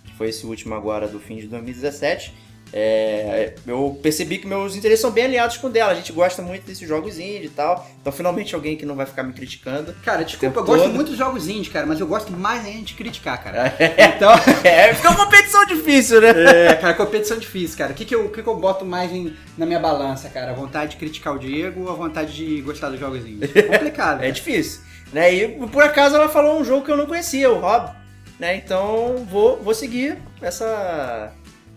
que 0.05 0.12
foi 0.16 0.29
esse 0.29 0.44
último 0.46 0.75
agora 0.75 1.09
do 1.09 1.18
fim 1.18 1.37
de 1.37 1.46
2017. 1.46 2.35
É, 2.73 3.53
eu 3.67 3.99
percebi 4.03 4.39
que 4.39 4.47
meus 4.47 4.75
interesses 4.75 5.03
são 5.03 5.11
bem 5.11 5.25
alinhados 5.25 5.57
com 5.59 5.67
o 5.67 5.71
dela. 5.71 5.93
A 5.93 5.95
gente 5.95 6.11
gosta 6.13 6.41
muito 6.41 6.65
desses 6.65 6.89
jogos 6.89 7.19
indie 7.19 7.47
e 7.47 7.51
tal. 7.51 7.87
Então, 8.01 8.13
finalmente, 8.13 8.55
alguém 8.55 8.77
que 8.77 8.87
não 8.87 8.97
vai 8.97 9.05
ficar 9.07 9.23
me 9.23 9.33
criticando. 9.33 9.95
Cara, 10.05 10.25
desculpa, 10.25 10.61
eu 10.61 10.65
gosto 10.65 10.89
muito 10.89 11.09
dos 11.09 11.19
jogos 11.19 11.49
indie, 11.49 11.71
cara, 11.71 11.87
mas 11.87 12.01
eu 12.01 12.07
gosto 12.07 12.33
mais 12.33 12.65
ainda 12.65 12.83
de 12.83 12.95
criticar, 12.95 13.43
cara. 13.43 13.75
Então, 14.17 14.33
É, 14.65 14.95
fica 14.95 15.11
uma 15.11 15.25
competição 15.25 15.65
difícil, 15.67 16.21
né? 16.21 16.31
é, 16.71 16.75
cara, 16.75 16.95
competição 16.95 17.39
difícil, 17.39 17.77
cara. 17.77 17.93
O 17.93 17.95
que, 17.95 18.05
que, 18.05 18.15
eu, 18.15 18.27
o 18.27 18.31
que, 18.31 18.43
que 18.43 18.49
eu 18.49 18.57
boto 18.57 18.85
mais 18.85 19.13
em- 19.13 19.35
na 19.59 19.67
minha 19.67 19.79
balança, 19.79 20.29
cara? 20.29 20.53
A 20.53 20.55
vontade 20.55 20.93
de 20.93 20.97
criticar 20.97 21.35
o 21.35 21.39
Diego 21.39 21.83
ou 21.85 21.91
a 21.91 21.95
vontade 21.95 22.33
de 22.35 22.61
gostar 22.63 22.89
dos 22.89 22.99
jogos 22.99 23.21
indie? 23.27 23.51
É 23.55 23.63
complicado. 23.63 24.19
É 24.23 24.23
cara. 24.23 24.33
difícil. 24.33 24.81
Né? 25.13 25.35
E 25.35 25.49
por 25.69 25.83
acaso 25.83 26.17
ela 26.17 26.29
falou 26.29 26.59
um 26.59 26.65
jogo 26.65 26.85
que 26.85 26.91
eu 26.91 26.97
não 26.97 27.07
conhecia, 27.07 27.51
o 27.51 27.59
Rob. 27.61 27.91
Né? 28.39 28.57
Então 28.57 29.27
vou, 29.31 29.59
vou 29.63 29.75
seguir 29.75 30.17
essa 30.41 31.31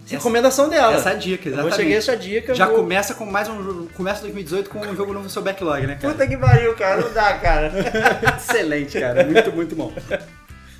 recomendação 0.08 0.70
dela. 0.70 0.96
Essa 0.96 1.14
dica, 1.14 1.50
eu 1.50 1.56
vou 1.56 1.68
exatamente. 1.68 1.76
seguir 1.76 1.94
essa 1.96 2.16
dica. 2.18 2.54
Já 2.54 2.68
vou... 2.68 2.78
começa 2.78 3.14
com 3.14 3.26
mais 3.26 3.48
um 3.48 3.64
jogo- 3.64 3.90
começa 3.94 4.22
2018 4.22 4.70
com 4.70 4.80
um 4.80 4.96
jogo 4.96 5.12
novo 5.14 5.24
no 5.26 5.30
seu 5.30 5.42
backlog, 5.42 5.88
né, 5.88 5.98
cara? 6.00 6.14
Puta 6.14 6.28
que 6.28 6.38
pariu, 6.38 6.74
cara. 6.76 7.02
Não 7.02 7.14
dá, 7.14 7.34
cara. 7.40 7.72
Excelente, 8.38 9.00
cara. 9.00 9.26
Muito, 9.26 9.52
muito 9.52 9.76
bom. 9.76 9.92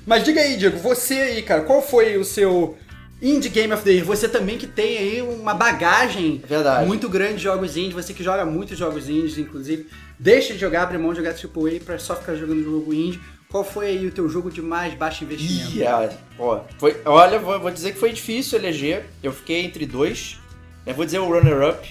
Mas 0.06 0.22
diga 0.24 0.40
aí, 0.40 0.56
Diego, 0.56 0.78
você 0.78 1.14
aí, 1.14 1.42
cara, 1.42 1.62
qual 1.62 1.82
foi 1.82 2.16
o 2.16 2.24
seu 2.24 2.76
Indie 3.20 3.48
Game 3.48 3.72
of 3.72 3.82
the 3.82 3.90
Year. 3.90 4.04
Você 4.04 4.28
também 4.28 4.58
que 4.58 4.66
tem 4.66 4.98
aí 4.98 5.22
uma 5.22 5.54
bagagem 5.54 6.40
É 6.44 6.46
Verdade. 6.46 6.86
muito 6.86 7.08
grande 7.08 7.36
de 7.36 7.42
jogos 7.44 7.76
indies, 7.76 7.94
você 7.94 8.12
que 8.12 8.22
joga 8.22 8.44
muitos 8.44 8.76
jogos 8.78 9.08
indies, 9.08 9.38
inclusive, 9.38 9.86
deixa 10.18 10.52
de 10.52 10.58
jogar, 10.60 10.82
abre 10.82 10.98
mão 10.98 11.12
de 11.12 11.16
jogar 11.18 11.30
AAA 11.30 11.80
pra 11.84 11.98
só 11.98 12.14
ficar 12.14 12.34
jogando 12.34 12.62
jogo 12.62 12.92
indie. 12.92 13.20
Qual 13.50 13.62
foi 13.64 13.86
aí 13.86 14.06
o 14.06 14.10
teu 14.10 14.28
jogo 14.28 14.50
de 14.50 14.60
mais 14.60 14.92
baixo 14.94 15.24
investimento? 15.24 15.82
Ah, 15.86 16.10
pô, 16.36 16.60
foi, 16.78 17.00
olha, 17.04 17.38
vou, 17.38 17.58
vou 17.60 17.70
dizer 17.70 17.92
que 17.92 17.98
foi 17.98 18.12
difícil 18.12 18.58
eleger. 18.58 19.06
Eu 19.22 19.32
fiquei 19.32 19.64
entre 19.64 19.86
dois. 19.86 20.38
Eu 20.84 20.94
vou 20.94 21.04
dizer 21.04 21.18
o 21.20 21.26
runner-up, 21.28 21.88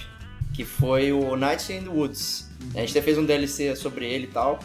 que 0.54 0.64
foi 0.64 1.12
o 1.12 1.34
Nights 1.36 1.70
in 1.70 1.82
the 1.82 1.88
Woods. 1.88 2.48
A 2.74 2.80
gente 2.80 2.90
até 2.90 3.02
fez 3.02 3.16
um 3.18 3.24
DLC 3.24 3.74
sobre 3.76 4.06
ele 4.06 4.24
e 4.24 4.28
tal. 4.28 4.58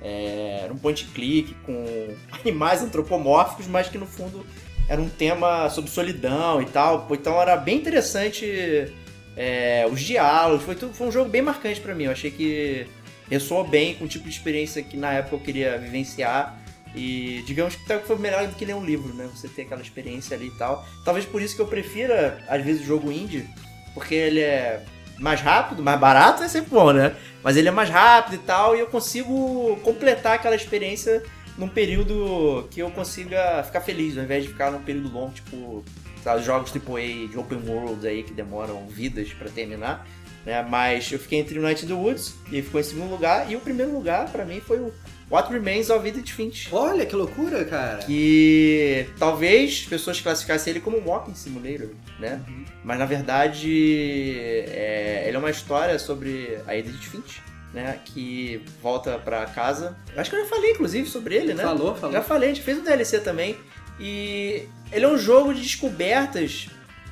É, 0.00 0.60
era 0.64 0.72
um 0.72 0.76
point 0.76 1.04
click 1.14 1.54
com 1.64 2.08
animais 2.42 2.82
antropomórficos, 2.82 3.66
mas 3.68 3.88
que 3.88 3.96
no 3.98 4.06
fundo 4.06 4.44
era 4.88 5.00
um 5.00 5.08
tema 5.08 5.70
sobre 5.70 5.90
solidão 5.90 6.60
e 6.60 6.66
tal. 6.66 7.06
Então 7.12 7.40
era 7.40 7.56
bem 7.56 7.78
interessante 7.78 8.92
é, 9.36 9.86
os 9.90 10.00
diálogos. 10.00 10.64
Foi, 10.64 10.74
tudo- 10.74 10.92
foi 10.92 11.06
um 11.06 11.12
jogo 11.12 11.30
bem 11.30 11.40
marcante 11.42 11.80
pra 11.80 11.94
mim. 11.94 12.04
Eu 12.04 12.12
achei 12.12 12.30
que 12.32 12.86
ressoou 13.32 13.66
bem 13.66 13.94
com 13.94 14.04
o 14.04 14.08
tipo 14.08 14.24
de 14.24 14.30
experiência 14.30 14.82
que 14.82 14.96
na 14.96 15.12
época 15.12 15.36
eu 15.36 15.40
queria 15.40 15.78
vivenciar. 15.78 16.58
E 16.94 17.42
digamos 17.46 17.74
que 17.74 17.98
foi 18.00 18.18
melhor 18.18 18.46
do 18.46 18.54
que 18.54 18.66
ler 18.66 18.74
um 18.74 18.84
livro, 18.84 19.14
né? 19.14 19.26
Você 19.34 19.48
ter 19.48 19.62
aquela 19.62 19.80
experiência 19.80 20.36
ali 20.36 20.48
e 20.48 20.58
tal. 20.58 20.86
Talvez 21.04 21.24
por 21.24 21.40
isso 21.40 21.56
que 21.56 21.62
eu 21.62 21.66
prefira, 21.66 22.38
às 22.46 22.62
vezes, 22.62 22.82
o 22.82 22.84
jogo 22.84 23.10
indie, 23.10 23.48
porque 23.94 24.14
ele 24.14 24.40
é 24.40 24.84
mais 25.18 25.40
rápido, 25.40 25.82
mais 25.82 25.98
barato 25.98 26.42
é 26.42 26.48
sempre 26.48 26.70
bom, 26.70 26.92
né? 26.92 27.16
Mas 27.42 27.56
ele 27.56 27.68
é 27.68 27.70
mais 27.70 27.88
rápido 27.88 28.34
e 28.34 28.38
tal, 28.38 28.76
e 28.76 28.80
eu 28.80 28.86
consigo 28.88 29.76
completar 29.82 30.34
aquela 30.34 30.54
experiência 30.54 31.22
num 31.56 31.68
período 31.68 32.68
que 32.70 32.80
eu 32.80 32.90
consiga 32.90 33.62
ficar 33.62 33.80
feliz, 33.80 34.18
ao 34.18 34.24
invés 34.24 34.44
de 34.44 34.50
ficar 34.50 34.70
num 34.70 34.82
período 34.82 35.10
longo, 35.10 35.32
tipo, 35.32 35.82
sabe, 36.22 36.40
os 36.40 36.46
jogos 36.46 36.70
AAA 36.70 37.28
de 37.28 37.38
open 37.38 37.62
world 37.66 38.06
aí 38.06 38.22
que 38.22 38.34
demoram 38.34 38.86
vidas 38.88 39.32
pra 39.32 39.48
terminar. 39.48 40.06
Né? 40.44 40.66
Mas 40.68 41.10
eu 41.12 41.18
fiquei 41.18 41.38
entre 41.38 41.58
Night 41.58 41.84
in 41.84 41.88
the 41.88 41.94
Woods, 41.94 42.34
e 42.50 42.62
ficou 42.62 42.80
em 42.80 42.84
segundo 42.84 43.10
lugar, 43.10 43.50
e 43.50 43.56
o 43.56 43.60
primeiro 43.60 43.92
lugar 43.92 44.28
pra 44.30 44.44
mim 44.44 44.60
foi 44.60 44.78
o 44.78 44.92
What 45.32 45.50
Remains 45.50 45.88
of 45.88 46.06
Edith 46.06 46.30
Finch. 46.30 46.68
Olha 46.70 47.06
que 47.06 47.16
loucura, 47.16 47.64
cara. 47.64 48.04
Que 48.04 49.08
talvez 49.18 49.80
as 49.82 49.88
pessoas 49.88 50.20
classificassem 50.20 50.72
ele 50.72 50.80
como 50.80 50.98
um 50.98 51.04
walking 51.06 51.34
simulator, 51.34 51.88
né? 52.18 52.42
Mas 52.84 52.98
na 52.98 53.06
verdade 53.06 54.36
é, 54.68 55.24
ele 55.26 55.34
é 55.34 55.38
uma 55.38 55.50
história 55.50 55.98
sobre 55.98 56.58
a 56.66 56.76
Edith 56.76 57.08
Finch, 57.08 57.40
né? 57.72 57.98
Que 58.04 58.62
volta 58.82 59.18
pra 59.18 59.46
casa. 59.46 59.96
Acho 60.14 60.28
que 60.28 60.36
eu 60.36 60.42
já 60.42 60.50
falei 60.50 60.72
inclusive 60.72 61.08
sobre 61.08 61.36
ele, 61.36 61.54
né? 61.54 61.62
Falou, 61.62 61.94
falou. 61.94 62.12
Já 62.12 62.22
falei, 62.22 62.50
a 62.50 62.54
gente 62.54 62.64
fez 62.64 62.76
um 62.76 62.84
DLC 62.84 63.18
também. 63.20 63.56
E 63.98 64.68
ele 64.92 65.06
é 65.06 65.08
um 65.08 65.16
jogo 65.16 65.54
de 65.54 65.62
descobertas 65.62 66.66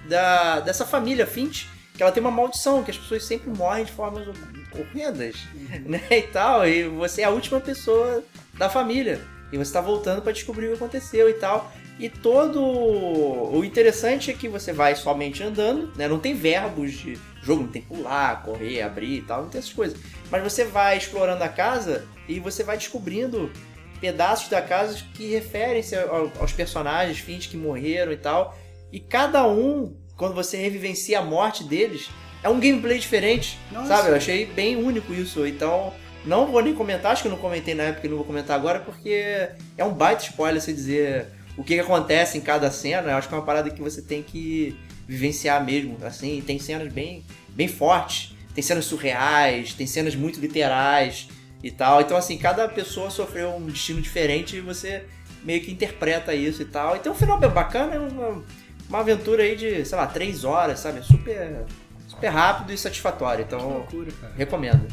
da, 0.06 0.60
dessa 0.60 0.84
família 0.84 1.26
Finch, 1.26 1.68
que 2.00 2.02
ela 2.02 2.12
tem 2.12 2.22
uma 2.22 2.30
maldição, 2.30 2.82
que 2.82 2.90
as 2.90 2.96
pessoas 2.96 3.26
sempre 3.26 3.50
morrem 3.50 3.84
de 3.84 3.92
formas 3.92 4.26
horrendas, 4.74 5.36
né? 5.84 6.00
E 6.10 6.22
tal. 6.22 6.66
E 6.66 6.84
você 6.88 7.20
é 7.20 7.24
a 7.24 7.28
última 7.30 7.60
pessoa 7.60 8.24
da 8.54 8.70
família. 8.70 9.20
E 9.52 9.58
você 9.58 9.70
tá 9.70 9.82
voltando 9.82 10.22
pra 10.22 10.32
descobrir 10.32 10.68
o 10.68 10.70
que 10.70 10.76
aconteceu 10.76 11.28
e 11.28 11.34
tal. 11.34 11.70
E 11.98 12.08
todo. 12.08 12.58
O 12.62 13.62
interessante 13.62 14.30
é 14.30 14.32
que 14.34 14.48
você 14.48 14.72
vai 14.72 14.96
somente 14.96 15.42
andando, 15.42 15.92
né? 15.94 16.08
Não 16.08 16.18
tem 16.18 16.32
verbos 16.34 16.92
de 16.92 17.18
jogo, 17.42 17.64
não 17.64 17.68
tem 17.70 17.82
pular, 17.82 18.44
correr, 18.44 18.80
abrir 18.80 19.18
e 19.18 19.22
tal, 19.22 19.42
não 19.42 19.50
tem 19.50 19.58
essas 19.58 19.74
coisas. 19.74 20.00
Mas 20.30 20.42
você 20.42 20.64
vai 20.64 20.96
explorando 20.96 21.44
a 21.44 21.50
casa 21.50 22.08
e 22.26 22.40
você 22.40 22.64
vai 22.64 22.78
descobrindo 22.78 23.52
pedaços 24.00 24.48
da 24.48 24.62
casa 24.62 25.04
que 25.12 25.30
referem-se 25.32 25.94
ao- 25.96 26.32
aos 26.40 26.52
personagens 26.54 27.18
fins 27.18 27.46
que 27.46 27.58
morreram 27.58 28.10
e 28.10 28.16
tal. 28.16 28.58
E 28.90 28.98
cada 28.98 29.46
um, 29.46 29.94
quando 30.20 30.34
você 30.34 30.58
revivencia 30.58 31.18
a 31.18 31.22
morte 31.22 31.64
deles, 31.64 32.10
é 32.42 32.48
um 32.50 32.60
gameplay 32.60 32.98
diferente, 32.98 33.58
Nossa. 33.72 33.88
sabe? 33.88 34.10
Eu 34.10 34.16
achei 34.16 34.44
bem 34.44 34.76
único 34.76 35.14
isso. 35.14 35.46
Então, 35.46 35.94
não 36.26 36.46
vou 36.46 36.62
nem 36.62 36.74
comentar, 36.74 37.12
acho 37.12 37.22
que 37.22 37.28
eu 37.28 37.32
não 37.32 37.38
comentei 37.38 37.74
na 37.74 37.84
época 37.84 38.06
e 38.06 38.10
não 38.10 38.18
vou 38.18 38.26
comentar 38.26 38.54
agora, 38.54 38.80
porque 38.80 39.48
é 39.78 39.82
um 39.82 39.94
baita 39.94 40.22
spoiler 40.24 40.60
você 40.60 40.74
dizer 40.74 41.28
o 41.56 41.64
que, 41.64 41.72
que 41.72 41.80
acontece 41.80 42.36
em 42.36 42.42
cada 42.42 42.70
cena. 42.70 43.12
Eu 43.12 43.16
acho 43.16 43.28
que 43.28 43.34
é 43.34 43.38
uma 43.38 43.46
parada 43.46 43.70
que 43.70 43.80
você 43.80 44.02
tem 44.02 44.22
que 44.22 44.76
vivenciar 45.08 45.64
mesmo, 45.64 45.96
assim. 46.02 46.42
Tem 46.46 46.58
cenas 46.58 46.92
bem, 46.92 47.24
bem 47.48 47.66
fortes, 47.66 48.36
tem 48.54 48.62
cenas 48.62 48.84
surreais, 48.84 49.72
tem 49.72 49.86
cenas 49.86 50.14
muito 50.14 50.38
literais 50.38 51.28
e 51.64 51.70
tal. 51.70 52.02
Então, 52.02 52.14
assim, 52.14 52.36
cada 52.36 52.68
pessoa 52.68 53.08
sofreu 53.08 53.56
um 53.56 53.64
destino 53.64 54.02
diferente 54.02 54.56
e 54.56 54.60
você 54.60 55.02
meio 55.42 55.62
que 55.62 55.72
interpreta 55.72 56.34
isso 56.34 56.60
e 56.60 56.66
tal. 56.66 56.94
Então, 56.94 57.12
o 57.12 57.16
final 57.16 57.38
bem 57.38 57.48
bacana, 57.48 57.94
é 57.94 57.98
uma, 57.98 58.44
uma 58.90 58.98
aventura 59.00 59.42
aí 59.42 59.56
de, 59.56 59.84
sei 59.86 59.96
lá, 59.96 60.06
três 60.06 60.44
horas, 60.44 60.80
sabe? 60.80 61.02
Super, 61.02 61.64
super 62.06 62.28
rápido 62.28 62.72
e 62.72 62.76
satisfatório. 62.76 63.46
Que 63.46 63.54
Então, 63.54 63.68
loucura, 63.70 64.10
cara. 64.20 64.32
recomendo. 64.36 64.86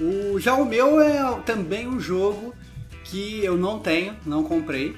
O, 0.00 0.40
já 0.40 0.54
o 0.54 0.64
meu 0.64 1.00
é 1.00 1.38
também 1.46 1.86
um 1.86 2.00
jogo 2.00 2.52
que 3.04 3.44
eu 3.44 3.56
não 3.56 3.78
tenho, 3.78 4.16
não 4.26 4.42
comprei. 4.42 4.96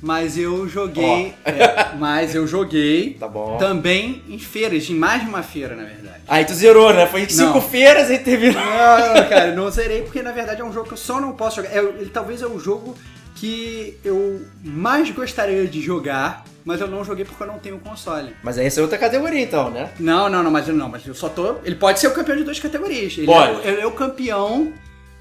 Mas 0.00 0.36
eu 0.38 0.68
joguei. 0.68 1.34
é, 1.44 1.94
mas 1.98 2.34
eu 2.34 2.46
joguei 2.46 3.14
Tá 3.18 3.26
bom. 3.26 3.56
também 3.56 4.22
em 4.28 4.38
feiras, 4.38 4.88
em 4.90 4.94
mais 4.94 5.22
de 5.22 5.28
uma 5.28 5.42
feira, 5.42 5.74
na 5.74 5.84
verdade. 5.84 6.20
Aí 6.28 6.44
tu 6.44 6.54
zerou, 6.54 6.92
né? 6.92 7.06
Foi 7.06 7.22
em 7.22 7.28
cinco 7.28 7.54
Não. 7.54 7.60
feiras 7.62 8.10
e 8.10 8.18
terminou. 8.18 8.62
Não, 8.62 9.14
não, 9.14 9.28
cara, 9.28 9.54
não 9.54 9.70
zerei 9.70 10.02
porque 10.02 10.20
na 10.22 10.32
verdade 10.32 10.60
é 10.60 10.64
um 10.64 10.72
jogo 10.72 10.86
que 10.88 10.92
eu 10.92 10.98
só 10.98 11.18
não 11.20 11.32
posso 11.32 11.56
jogar. 11.56 11.70
É, 11.74 11.78
ele 11.78 12.10
talvez 12.12 12.42
é 12.42 12.46
o 12.46 12.58
jogo 12.58 12.94
que 13.36 13.96
eu 14.04 14.40
mais 14.64 15.10
gostaria 15.10 15.66
de 15.66 15.80
jogar, 15.80 16.44
mas 16.64 16.80
eu 16.80 16.88
não 16.88 17.04
joguei 17.04 17.24
porque 17.24 17.42
eu 17.42 17.46
não 17.46 17.58
tenho 17.58 17.78
console. 17.78 18.34
Mas 18.42 18.58
essa 18.58 18.80
é 18.80 18.82
outra 18.82 18.98
categoria, 18.98 19.40
então, 19.42 19.70
né? 19.70 19.90
Não, 20.00 20.28
não, 20.28 20.42
não, 20.42 20.50
mas 20.50 20.66
eu 20.66 20.74
não, 20.74 20.88
mas 20.88 21.06
eu 21.06 21.14
só 21.14 21.28
tô. 21.28 21.56
Ele 21.62 21.76
pode 21.76 22.00
ser 22.00 22.08
o 22.08 22.14
campeão 22.14 22.36
de 22.36 22.42
duas 22.44 22.58
categorias. 22.58 23.16
Ele, 23.16 23.26
Pode. 23.26 23.52
É, 23.52 23.54
o- 23.54 23.68
ele 23.74 23.80
é 23.82 23.86
o 23.86 23.92
campeão 23.92 24.72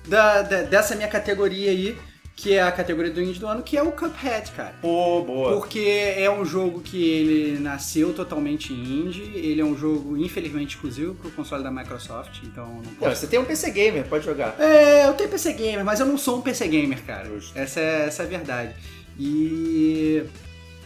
da, 0.07 0.41
da- 0.41 0.61
dessa 0.63 0.95
minha 0.95 1.07
categoria 1.09 1.69
aí, 1.71 1.95
que 2.35 2.53
é 2.53 2.61
a 2.61 2.71
categoria 2.71 3.11
do 3.11 3.21
indie 3.21 3.39
do 3.39 3.47
ano, 3.47 3.63
que 3.63 3.77
é 3.77 3.81
o 3.81 3.91
Cuphead, 3.93 4.51
cara. 4.51 4.75
Pô, 4.81 5.21
boa. 5.23 5.53
Porque 5.53 5.79
é 6.17 6.29
um 6.29 6.43
jogo 6.43 6.81
que 6.81 7.01
ele 7.01 7.59
nasceu 7.59 8.13
totalmente 8.13 8.73
indie, 8.73 9.31
ele 9.35 9.61
é 9.61 9.65
um 9.65 9.75
jogo 9.77 10.17
infelizmente 10.17 10.75
exclusivo 10.75 11.15
pro 11.15 11.31
console 11.31 11.63
da 11.63 11.71
Microsoft, 11.71 12.39
então 12.43 12.65
não 12.67 12.75
Não, 12.81 12.93
posso. 12.95 13.15
você 13.21 13.27
tem 13.27 13.39
um 13.39 13.45
PC 13.45 13.71
Gamer, 13.71 14.05
pode 14.07 14.25
jogar. 14.25 14.55
É, 14.59 15.07
eu 15.07 15.13
tenho 15.13 15.29
PC 15.29 15.53
Gamer, 15.53 15.85
mas 15.85 15.99
eu 16.01 16.05
não 16.05 16.17
sou 16.17 16.39
um 16.39 16.41
PC 16.41 16.67
Gamer, 16.67 17.01
cara. 17.03 17.25
Justo. 17.29 17.57
Essa 17.57 17.79
é, 17.79 18.05
essa 18.07 18.23
é 18.23 18.25
a 18.25 18.29
verdade. 18.29 18.75
E. 19.17 20.23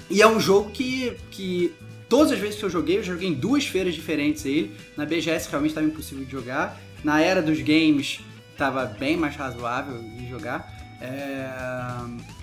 E 0.10 0.22
é 0.22 0.28
um 0.28 0.40
jogo 0.40 0.72
que, 0.72 1.14
que 1.30 1.74
todas 2.08 2.32
as 2.32 2.40
vezes 2.40 2.58
que 2.60 2.66
eu 2.66 2.70
joguei, 2.70 2.98
eu 2.98 3.04
joguei 3.04 3.28
em 3.28 3.34
duas 3.34 3.66
feiras 3.66 3.94
diferentes 3.94 4.44
ele. 4.46 4.76
Na 4.98 5.06
BGS 5.06 5.48
realmente 5.50 5.72
estava 5.72 5.86
impossível 5.88 6.26
de 6.26 6.32
jogar. 6.32 6.80
Na 7.04 7.22
era 7.22 7.42
dos 7.42 7.60
games 7.62 8.20
estava 8.52 8.86
bem 8.86 9.16
mais 9.16 9.36
razoável 9.36 10.02
de 10.02 10.28
jogar. 10.30 10.79
É, 11.02 11.50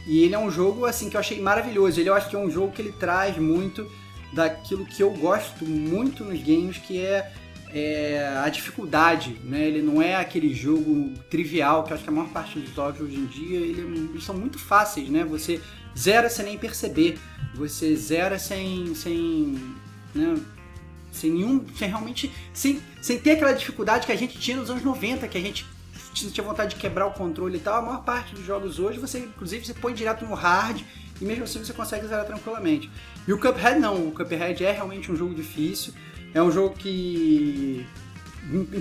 E 0.07 0.23
ele 0.23 0.35
é 0.35 0.38
um 0.38 0.51
jogo 0.51 0.87
assim 0.87 1.11
que 1.11 1.16
eu 1.16 1.21
achei 1.21 1.40
maravilhoso. 1.40 2.01
Ele 2.01 2.09
eu 2.09 2.14
acho 2.14 2.29
que 2.29 2.37
é 2.37 2.38
um 2.38 2.51
jogo 2.51 2.73
que 2.73 2.81
ele 2.81 2.92
traz 2.92 3.37
muito 3.37 3.90
daquilo 4.33 4.85
que 4.85 5.03
eu 5.03 5.11
gosto 5.11 5.64
muito 5.64 6.25
nos 6.25 6.40
games, 6.40 6.79
que 6.79 7.01
é, 7.01 7.33
é 7.73 8.40
a 8.45 8.49
dificuldade, 8.49 9.37
né? 9.45 9.66
Ele 9.66 9.83
não 9.83 10.01
é 10.01 10.14
aquele 10.14 10.55
jogo 10.55 11.12
trivial, 11.31 11.85
que 11.85 11.92
eu 11.92 11.95
acho 11.95 12.05
que 12.05 12.11
a 12.11 12.12
maior 12.12 12.29
parte 12.29 12.59
dos 12.59 12.75
jogos 12.75 13.01
hoje 13.01 13.16
em 13.16 13.27
dia 13.27 13.59
ele 13.59 14.11
eles 14.11 14.25
são 14.25 14.37
muito 14.37 14.59
fáceis, 14.59 15.09
né? 15.09 15.25
Você 15.25 15.61
zera 15.97 16.29
sem 16.29 16.45
nem 16.45 16.59
perceber, 16.59 17.19
você 17.55 17.97
zera 17.97 18.38
sem, 18.38 18.95
sem, 18.95 19.59
né? 20.14 20.37
sem 21.11 21.31
nenhum, 21.31 21.64
sem 21.75 21.88
realmente, 21.88 22.31
sem, 22.53 22.81
sem 23.01 23.19
ter 23.19 23.33
aquela 23.33 23.53
dificuldade 23.53 24.07
que 24.07 24.12
a 24.12 24.16
gente 24.16 24.38
tinha 24.38 24.57
nos 24.57 24.71
anos 24.71 24.83
90, 24.83 25.27
que 25.27 25.38
a 25.38 25.40
gente 25.40 25.66
tinha 26.16 26.44
vontade 26.44 26.74
de 26.74 26.81
quebrar 26.81 27.07
o 27.07 27.12
controle 27.12 27.57
e 27.57 27.61
tal. 27.61 27.79
A 27.79 27.83
maior 27.83 28.05
parte 28.05 28.35
dos 28.35 28.44
jogos 28.44 28.79
hoje, 28.79 28.98
você 28.98 29.18
inclusive 29.18 29.64
você 29.64 29.74
põe 29.74 29.94
direto 29.94 30.24
no 30.24 30.35
hard 30.35 30.83
e 31.20 31.24
mesmo 31.24 31.44
assim 31.44 31.59
você 31.59 31.72
consegue 31.72 32.07
zerar 32.07 32.24
tranquilamente. 32.24 32.90
E 33.26 33.33
o 33.33 33.38
Cuphead 33.38 33.79
não, 33.79 34.09
o 34.09 34.12
Cuphead 34.12 34.64
é 34.64 34.72
realmente 34.72 35.11
um 35.11 35.16
jogo 35.16 35.35
difícil, 35.35 35.92
é 36.35 36.42
um 36.42 36.50
jogo 36.50 36.74
que 36.74 37.87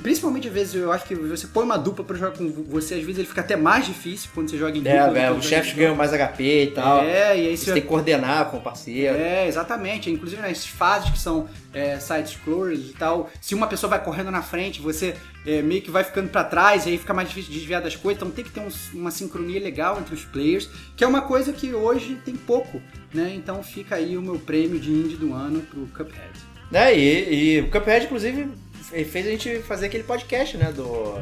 Principalmente 0.03 0.47
às 0.47 0.53
vezes 0.53 0.75
eu 0.75 0.91
acho 0.91 1.05
que 1.05 1.15
você 1.15 1.47
põe 1.47 1.63
uma 1.63 1.77
dupla 1.77 2.05
pra 2.05 2.15
jogar 2.15 2.37
com 2.37 2.47
você, 2.67 2.95
às 2.95 3.01
vezes 3.01 3.17
ele 3.19 3.27
fica 3.27 3.41
até 3.41 3.55
mais 3.55 3.85
difícil 3.85 4.29
quando 4.33 4.49
você 4.49 4.57
joga 4.57 4.77
em 4.77 4.87
É, 4.87 5.05
dupla. 5.07 5.21
joga 5.27 5.33
os 5.39 5.45
chefes 5.45 5.73
em 5.73 5.75
ganham 5.77 5.95
mais 5.95 6.11
HP 6.13 6.63
e 6.63 6.67
tal. 6.71 7.03
É, 7.03 7.37
e 7.37 7.47
aí 7.47 7.57
Você 7.57 7.65
você 7.65 7.73
tem 7.73 7.81
que 7.81 7.87
coordenar 7.87 8.45
com 8.51 8.57
o 8.57 8.61
parceiro. 8.61 9.15
é, 9.17 9.47
exatamente. 9.47 10.09
Inclusive 10.11 10.41
nas 10.41 10.65
fases 10.67 11.09
que 11.09 11.17
são 11.19 11.47
é, 11.73 11.99
side-scrollers 11.99 12.89
e 12.91 12.93
tal, 12.93 13.29
se 13.41 13.55
uma 13.55 13.67
pessoa 13.67 13.89
vai 13.89 14.03
correndo 14.03 14.29
na 14.31 14.41
frente, 14.41 14.79
você 14.81 15.15
é, 15.45 15.61
meio 15.61 15.81
que 15.81 15.91
vai 15.91 16.03
ficando 16.03 16.29
pra 16.29 16.43
trás 16.43 16.85
e 16.85 16.89
aí 16.89 16.97
fica 16.97 17.13
mais 17.13 17.27
difícil 17.29 17.51
de 17.51 17.57
desviar 17.59 17.81
das 17.81 17.95
coisas. 17.95 18.21
Então 18.21 18.31
tem 18.33 18.43
que 18.45 18.51
ter 18.51 18.59
um- 18.61 18.69
uma 18.99 19.11
sincronia 19.11 19.59
legal 19.59 19.97
entre 19.99 20.13
os 20.13 20.23
players, 20.25 20.69
que 20.95 21.03
é 21.03 21.07
uma 21.07 21.21
coisa 21.21 21.51
que 21.51 21.73
hoje 21.73 22.17
tem 22.23 22.35
pouco, 22.35 22.81
né? 23.13 23.33
Então 23.35 23.61
fica 23.63 23.95
aí 23.95 24.15
o 24.17 24.21
meu 24.21 24.37
prêmio 24.39 24.79
de 24.79 24.91
indie 24.91 25.15
do 25.17 25.33
ano 25.33 25.61
pro 25.61 25.85
Cuphead. 25.87 26.29
Né? 26.71 26.97
E, 26.97 27.57
e 27.57 27.61
o 27.61 27.69
Cuphead, 27.69 28.05
inclusive, 28.05 28.47
fe- 28.89 29.05
fez 29.05 29.27
a 29.27 29.29
gente 29.31 29.59
fazer 29.59 29.87
aquele 29.87 30.03
podcast, 30.03 30.57
né? 30.57 30.71
Do. 30.71 31.21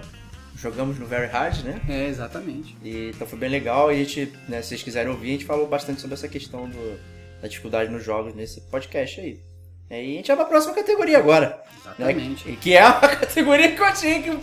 Jogamos 0.56 0.98
no 1.00 1.06
Very 1.06 1.28
Hard, 1.28 1.64
né? 1.64 1.82
É, 1.90 2.08
exatamente. 2.08 2.78
E, 2.84 3.10
então 3.10 3.28
foi 3.28 3.38
bem 3.40 3.50
legal. 3.50 3.92
E 3.92 3.96
a 3.96 3.98
gente, 3.98 4.32
né, 4.48 4.62
se 4.62 4.70
vocês 4.70 4.84
quiserem 4.84 5.12
ouvir, 5.12 5.30
a 5.30 5.32
gente 5.32 5.46
falou 5.46 5.68
bastante 5.68 6.00
sobre 6.00 6.14
essa 6.14 6.28
questão 6.28 6.70
do, 6.70 7.00
da 7.42 7.48
dificuldade 7.48 7.92
nos 7.92 8.04
jogos 8.04 8.34
nesse 8.36 8.62
podcast 8.62 9.20
aí. 9.20 9.40
E 9.90 9.94
a 9.96 9.98
gente 10.18 10.28
vai 10.28 10.38
pra 10.38 10.46
próxima 10.46 10.74
categoria 10.74 11.18
agora. 11.18 11.62
Exatamente. 11.82 12.48
Né? 12.48 12.58
Que 12.62 12.74
é 12.76 12.82
a 12.82 12.94
categoria 13.18 13.72
que 13.74 13.82
eu 13.82 13.86
achei 13.86 14.22
que 14.22 14.30
o, 14.30 14.38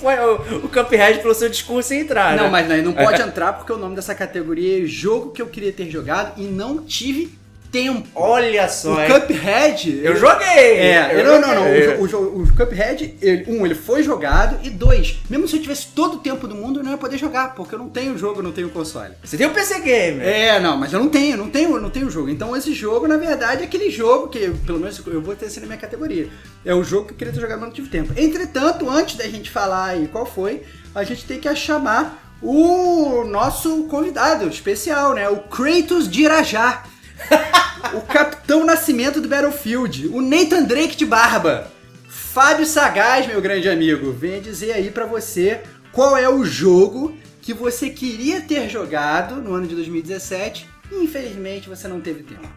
o 0.65 0.69
Cuphead 0.69 1.21
pelo 1.21 1.35
seu 1.35 1.49
discurso 1.49 1.95
entrar, 1.95 2.37
Não, 2.37 2.45
né? 2.45 2.51
mas 2.51 2.69
não, 2.69 2.77
não 2.83 2.93
pode 2.93 3.23
entrar 3.23 3.55
porque 3.55 3.73
o 3.73 3.79
nome 3.79 3.97
dessa 3.97 4.15
categoria 4.15 4.83
é 4.83 4.87
jogo 4.87 5.31
que 5.33 5.41
eu 5.41 5.47
queria 5.49 5.73
ter 5.73 5.89
jogado 5.91 6.41
e 6.41 6.45
não 6.45 6.85
tive 6.85 7.37
tempo. 7.71 8.09
Olha 8.15 8.69
só, 8.69 8.95
o 8.95 9.01
hein? 9.01 9.09
Cuphead. 9.09 10.01
Eu 10.03 10.17
joguei! 10.17 10.47
É, 10.47 11.21
eu 11.21 11.25
não, 11.25 11.41
não, 11.41 11.55
não. 11.55 11.65
O, 12.01 12.39
o, 12.41 12.43
o 12.43 12.57
Cuphead, 12.57 13.17
ele- 13.23 13.45
um, 13.49 13.65
ele 13.65 13.75
foi 13.75 14.03
jogado, 14.03 14.59
e 14.63 14.71
dois, 14.71 15.19
mesmo 15.29 15.47
se 15.49 15.57
eu 15.57 15.63
tivesse 15.63 15.89
todo 15.95 16.15
o 16.15 16.19
tempo 16.19 16.47
do 16.49 16.55
mundo, 16.55 16.81
eu 16.81 16.85
não 16.85 16.91
ia 16.91 16.99
poder 16.99 17.19
jogar, 17.19 17.55
porque 17.55 17.75
eu 17.75 17.79
não 17.79 17.89
tenho 17.89 18.17
jogo, 18.19 18.41
eu 18.41 18.43
não 18.45 18.53
tenho 18.53 18.71
console. 18.71 19.15
Você 19.23 19.37
tem 19.37 19.47
o 19.47 19.51
PC 19.51 19.81
Gamer. 19.81 20.27
É, 20.27 20.59
não, 20.61 20.77
mas 20.77 20.93
eu 20.93 20.99
não 21.01 21.09
tenho, 21.09 21.37
não 21.37 21.49
tenho, 21.51 21.81
não 21.81 21.91
tenho 21.91 22.11
jogo. 22.11 22.29
Então 22.29 22.57
esse 22.57 22.73
jogo, 22.73 23.07
na 23.07 23.17
verdade, 23.17 23.63
é 23.63 23.65
aquele 23.67 23.91
jogo 23.91 24.29
que, 24.29 24.51
pelo 24.67 24.79
menos, 24.79 25.01
eu 25.07 25.21
vou 25.21 25.35
ter 25.35 25.47
esse 25.47 25.61
na 25.61 25.67
minha 25.67 25.79
categoria. 25.79 26.29
É 26.65 26.75
o 26.75 26.83
jogo 26.85 27.07
que 27.07 27.13
eu 27.15 27.17
queria 27.17 27.33
ter 27.33 27.41
jogado, 27.41 27.59
mas 27.61 27.69
não 27.69 27.75
tive 27.75 27.89
tempo. 27.89 28.13
Entretanto, 28.17 28.89
antes 28.89 29.17
da 29.17 29.25
gente 29.25 29.51
falar 29.51 29.87
aí 29.87 30.09
qual 30.09 30.27
foi, 30.27 30.63
a 30.95 31.05
gente 31.05 31.25
tem 31.25 31.39
que 31.39 31.55
chamar 31.55 32.27
o 32.43 33.25
nosso 33.25 33.85
convidado 33.85 34.49
especial, 34.49 35.15
né? 35.15 35.29
O 35.29 35.37
Kratos 35.39 36.09
de 36.11 36.23
Irajá. 36.23 36.85
o 37.95 38.01
Capitão 38.03 38.65
Nascimento 38.65 39.21
do 39.21 39.29
Battlefield. 39.29 40.09
O 40.09 40.21
Nathan 40.21 40.65
Drake 40.65 40.97
de 40.97 41.07
barba. 41.07 41.71
Fábio 42.09 42.65
Sagaz, 42.65 43.27
meu 43.27 43.41
grande 43.41 43.69
amigo, 43.69 44.13
venha 44.13 44.41
dizer 44.41 44.73
aí 44.73 44.91
pra 44.91 45.05
você 45.05 45.63
qual 45.91 46.17
é 46.17 46.29
o 46.29 46.45
jogo 46.45 47.17
que 47.43 47.53
você 47.53 47.91
queria 47.91 48.41
ter 48.41 48.69
jogado 48.69 49.37
no 49.37 49.55
ano 49.55 49.67
de 49.67 49.75
2017 49.75 50.69
e 50.93 51.03
infelizmente 51.03 51.69
você 51.69 51.89
não 51.89 52.01
teve 52.01 52.23
tempo. 52.23 52.49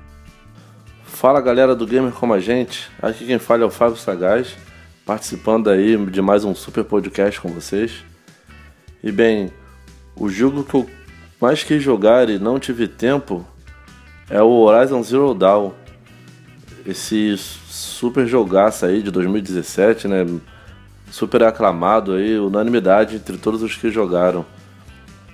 Fala 1.03 1.41
galera 1.41 1.75
do 1.75 1.87
Gamer 1.87 2.11
Como 2.11 2.33
a 2.33 2.39
Gente, 2.39 2.89
aqui 3.01 3.25
quem 3.25 3.39
fala 3.39 3.63
é 3.63 3.65
o 3.65 3.71
Fábio 3.71 3.97
Sagaz, 3.97 4.55
participando 5.05 5.69
aí 5.69 5.97
de 6.05 6.21
mais 6.21 6.43
um 6.43 6.53
super 6.53 6.83
podcast 6.83 7.39
com 7.41 7.49
vocês. 7.49 8.03
E 9.03 9.11
bem, 9.11 9.51
o 10.15 10.29
jogo 10.29 10.63
que 10.63 10.75
eu 10.75 10.89
mais 11.41 11.63
quis 11.63 11.81
jogar 11.81 12.29
e 12.29 12.37
não 12.37 12.59
tive 12.59 12.87
tempo 12.87 13.45
é 14.33 14.41
o 14.41 14.49
Horizon 14.49 15.03
Zero 15.03 15.31
Dawn. 15.35 15.71
Esse 16.87 17.37
super 17.37 18.25
jogaço 18.25 18.83
aí 18.83 19.03
de 19.03 19.11
2017, 19.11 20.07
né? 20.07 20.25
Super 21.11 21.43
aclamado 21.43 22.13
aí, 22.13 22.39
unanimidade 22.39 23.15
entre 23.15 23.37
todos 23.37 23.61
os 23.61 23.77
que 23.77 23.91
jogaram. 23.91 24.43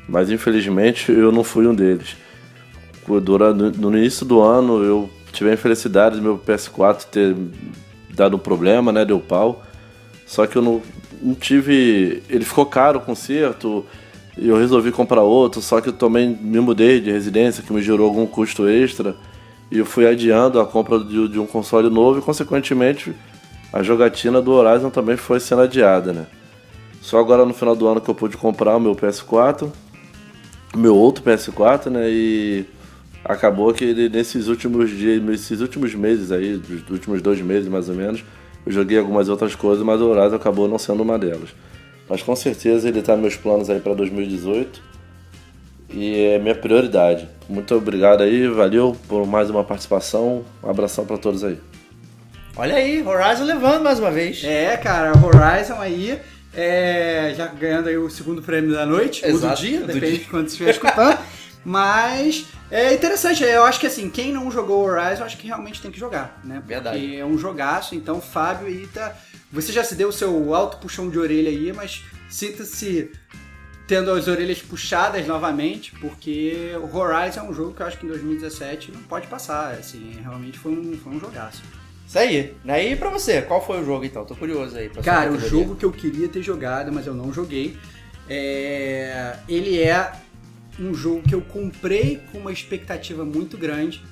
Mas 0.05 0.29
infelizmente 0.29 1.13
eu 1.13 1.31
não 1.31 1.45
fui 1.45 1.65
um 1.65 1.73
deles. 1.73 2.17
Durante, 3.23 3.79
no 3.79 3.97
início 3.97 4.25
do 4.25 4.41
ano 4.41 4.83
eu 4.83 5.09
tive 5.31 5.49
a 5.49 5.53
infelicidade 5.53 6.17
do 6.17 6.21
meu 6.21 6.37
PS4 6.37 7.05
ter 7.05 7.33
dado 8.13 8.35
um 8.35 8.39
problema, 8.39 8.91
né? 8.91 9.05
Deu 9.05 9.21
pau. 9.21 9.63
Só 10.25 10.45
que 10.45 10.57
eu 10.57 10.61
não, 10.61 10.81
não 11.21 11.35
tive. 11.35 12.21
Ele 12.29 12.43
ficou 12.43 12.65
caro 12.65 12.99
o 12.99 13.01
conserto. 13.01 13.85
E 14.39 14.47
eu 14.47 14.57
resolvi 14.57 14.91
comprar 14.91 15.21
outro, 15.21 15.61
só 15.61 15.81
que 15.81 15.89
eu 15.89 15.93
também 15.93 16.29
me 16.29 16.59
mudei 16.61 17.01
de 17.01 17.11
residência, 17.11 17.61
que 17.61 17.73
me 17.73 17.81
gerou 17.81 18.07
algum 18.07 18.25
custo 18.25 18.67
extra. 18.69 19.15
E 19.69 19.77
eu 19.77 19.85
fui 19.85 20.07
adiando 20.07 20.59
a 20.59 20.65
compra 20.65 20.97
de, 20.97 21.27
de 21.27 21.39
um 21.39 21.45
console 21.45 21.89
novo 21.89 22.19
e, 22.19 22.21
consequentemente, 22.21 23.13
a 23.71 23.83
jogatina 23.83 24.41
do 24.41 24.51
Horizon 24.51 24.89
também 24.89 25.17
foi 25.17 25.39
sendo 25.39 25.63
adiada, 25.63 26.13
né? 26.13 26.25
Só 27.01 27.19
agora 27.19 27.45
no 27.45 27.53
final 27.53 27.75
do 27.75 27.87
ano 27.87 27.99
que 27.99 28.09
eu 28.09 28.15
pude 28.15 28.37
comprar 28.37 28.77
o 28.77 28.79
meu 28.79 28.95
PS4, 28.95 29.69
o 30.73 30.77
meu 30.77 30.95
outro 30.95 31.23
PS4, 31.23 31.87
né? 31.87 32.09
E 32.09 32.65
acabou 33.23 33.73
que 33.73 33.83
ele, 33.83 34.09
nesses 34.09 34.47
últimos 34.47 34.89
dias, 34.89 35.21
nesses 35.21 35.59
últimos 35.59 35.93
meses 35.93 36.31
aí, 36.31 36.55
dos 36.55 36.89
últimos 36.89 37.21
dois 37.21 37.41
meses 37.41 37.67
mais 37.67 37.89
ou 37.89 37.95
menos, 37.95 38.23
eu 38.65 38.71
joguei 38.71 38.97
algumas 38.97 39.27
outras 39.27 39.53
coisas, 39.53 39.83
mas 39.83 39.99
o 39.99 40.05
Horizon 40.05 40.35
acabou 40.35 40.67
não 40.67 40.79
sendo 40.79 41.03
uma 41.03 41.19
delas. 41.19 41.49
Mas 42.09 42.23
com 42.23 42.35
certeza 42.35 42.87
ele 42.89 43.01
tá 43.01 43.13
nos 43.13 43.21
meus 43.21 43.35
planos 43.35 43.69
aí 43.69 43.79
para 43.79 43.93
2018 43.93 44.81
e 45.91 46.25
é 46.25 46.39
minha 46.39 46.55
prioridade. 46.55 47.27
Muito 47.47 47.73
obrigado 47.75 48.21
aí, 48.21 48.47
valeu 48.47 48.97
por 49.07 49.27
mais 49.27 49.49
uma 49.49 49.63
participação. 49.63 50.43
Um 50.63 50.69
abração 50.69 51.05
para 51.05 51.17
todos 51.17 51.43
aí. 51.43 51.59
Olha 52.55 52.75
aí, 52.75 53.01
Horizon 53.05 53.45
levando 53.45 53.83
mais 53.83 53.99
uma 53.99 54.11
vez. 54.11 54.43
É, 54.43 54.75
cara, 54.75 55.13
Horizon 55.17 55.79
aí, 55.79 56.19
é, 56.53 57.33
já 57.37 57.47
ganhando 57.47 57.87
aí 57.89 57.97
o 57.97 58.09
segundo 58.09 58.41
prêmio 58.41 58.73
da 58.73 58.85
noite, 58.85 59.23
ou 59.25 59.31
do 59.31 59.37
Exato, 59.37 59.61
dia, 59.61 59.79
do 59.81 59.87
depende 59.87 60.07
dia. 60.07 60.19
de 60.19 60.25
quando 60.25 60.47
você 60.49 60.53
estiver 60.53 60.71
escutando. 60.71 61.17
Mas 61.63 62.45
é 62.71 62.93
interessante, 62.93 63.43
eu 63.43 63.63
acho 63.63 63.79
que 63.79 63.87
assim, 63.87 64.09
quem 64.09 64.31
não 64.31 64.49
jogou 64.49 64.83
Horizon, 64.85 65.23
acho 65.23 65.37
que 65.37 65.47
realmente 65.47 65.81
tem 65.81 65.91
que 65.91 65.99
jogar, 65.99 66.39
né? 66.43 66.55
Porque 66.55 66.73
Verdade. 66.73 67.17
é 67.17 67.25
um 67.25 67.37
jogaço, 67.37 67.95
então 67.95 68.17
o 68.17 68.21
Fábio 68.21 68.67
aí 68.67 68.87
tá. 68.87 69.15
Você 69.51 69.71
já 69.71 69.83
se 69.83 69.95
deu 69.95 70.09
o 70.09 70.13
seu 70.13 70.53
alto 70.53 70.77
puxão 70.77 71.09
de 71.09 71.17
orelha 71.17 71.49
aí, 71.49 71.73
mas 71.73 72.03
sinta-se 72.29 73.11
tendo 73.87 74.11
as 74.11 74.27
orelhas 74.27 74.61
puxadas 74.61 75.25
novamente, 75.25 75.91
porque 75.93 76.71
o 76.79 76.95
Horizon 76.95 77.39
é 77.39 77.43
um 77.43 77.53
jogo 77.53 77.73
que 77.73 77.81
eu 77.81 77.87
acho 77.87 77.97
que 77.97 78.05
em 78.05 78.09
2017 78.09 78.91
não 78.91 79.01
pode 79.01 79.25
passar, 79.25 79.71
assim, 79.71 80.15
realmente 80.21 80.59
foi 80.59 80.73
um, 80.73 80.95
foi 80.95 81.13
um 81.13 81.19
jogaço. 81.19 81.63
Isso 82.07 82.19
aí. 82.19 82.55
E 82.65 82.95
pra 82.95 83.09
você, 83.09 83.41
qual 83.41 83.65
foi 83.65 83.81
o 83.81 83.85
jogo 83.85 84.05
então? 84.05 84.25
Tô 84.25 84.35
curioso 84.35 84.77
aí. 84.77 84.89
Pra 84.89 85.01
Cara, 85.01 85.31
o 85.31 85.39
jogo 85.39 85.75
que 85.75 85.85
eu 85.85 85.91
queria 85.91 86.27
ter 86.27 86.43
jogado, 86.43 86.91
mas 86.91 87.07
eu 87.07 87.15
não 87.15 87.33
joguei, 87.33 87.77
é... 88.27 89.37
ele 89.47 89.81
é 89.81 90.11
um 90.79 90.93
jogo 90.93 91.23
que 91.23 91.33
eu 91.33 91.41
comprei 91.41 92.21
com 92.31 92.37
uma 92.37 92.51
expectativa 92.51 93.25
muito 93.25 93.57
grande, 93.57 94.03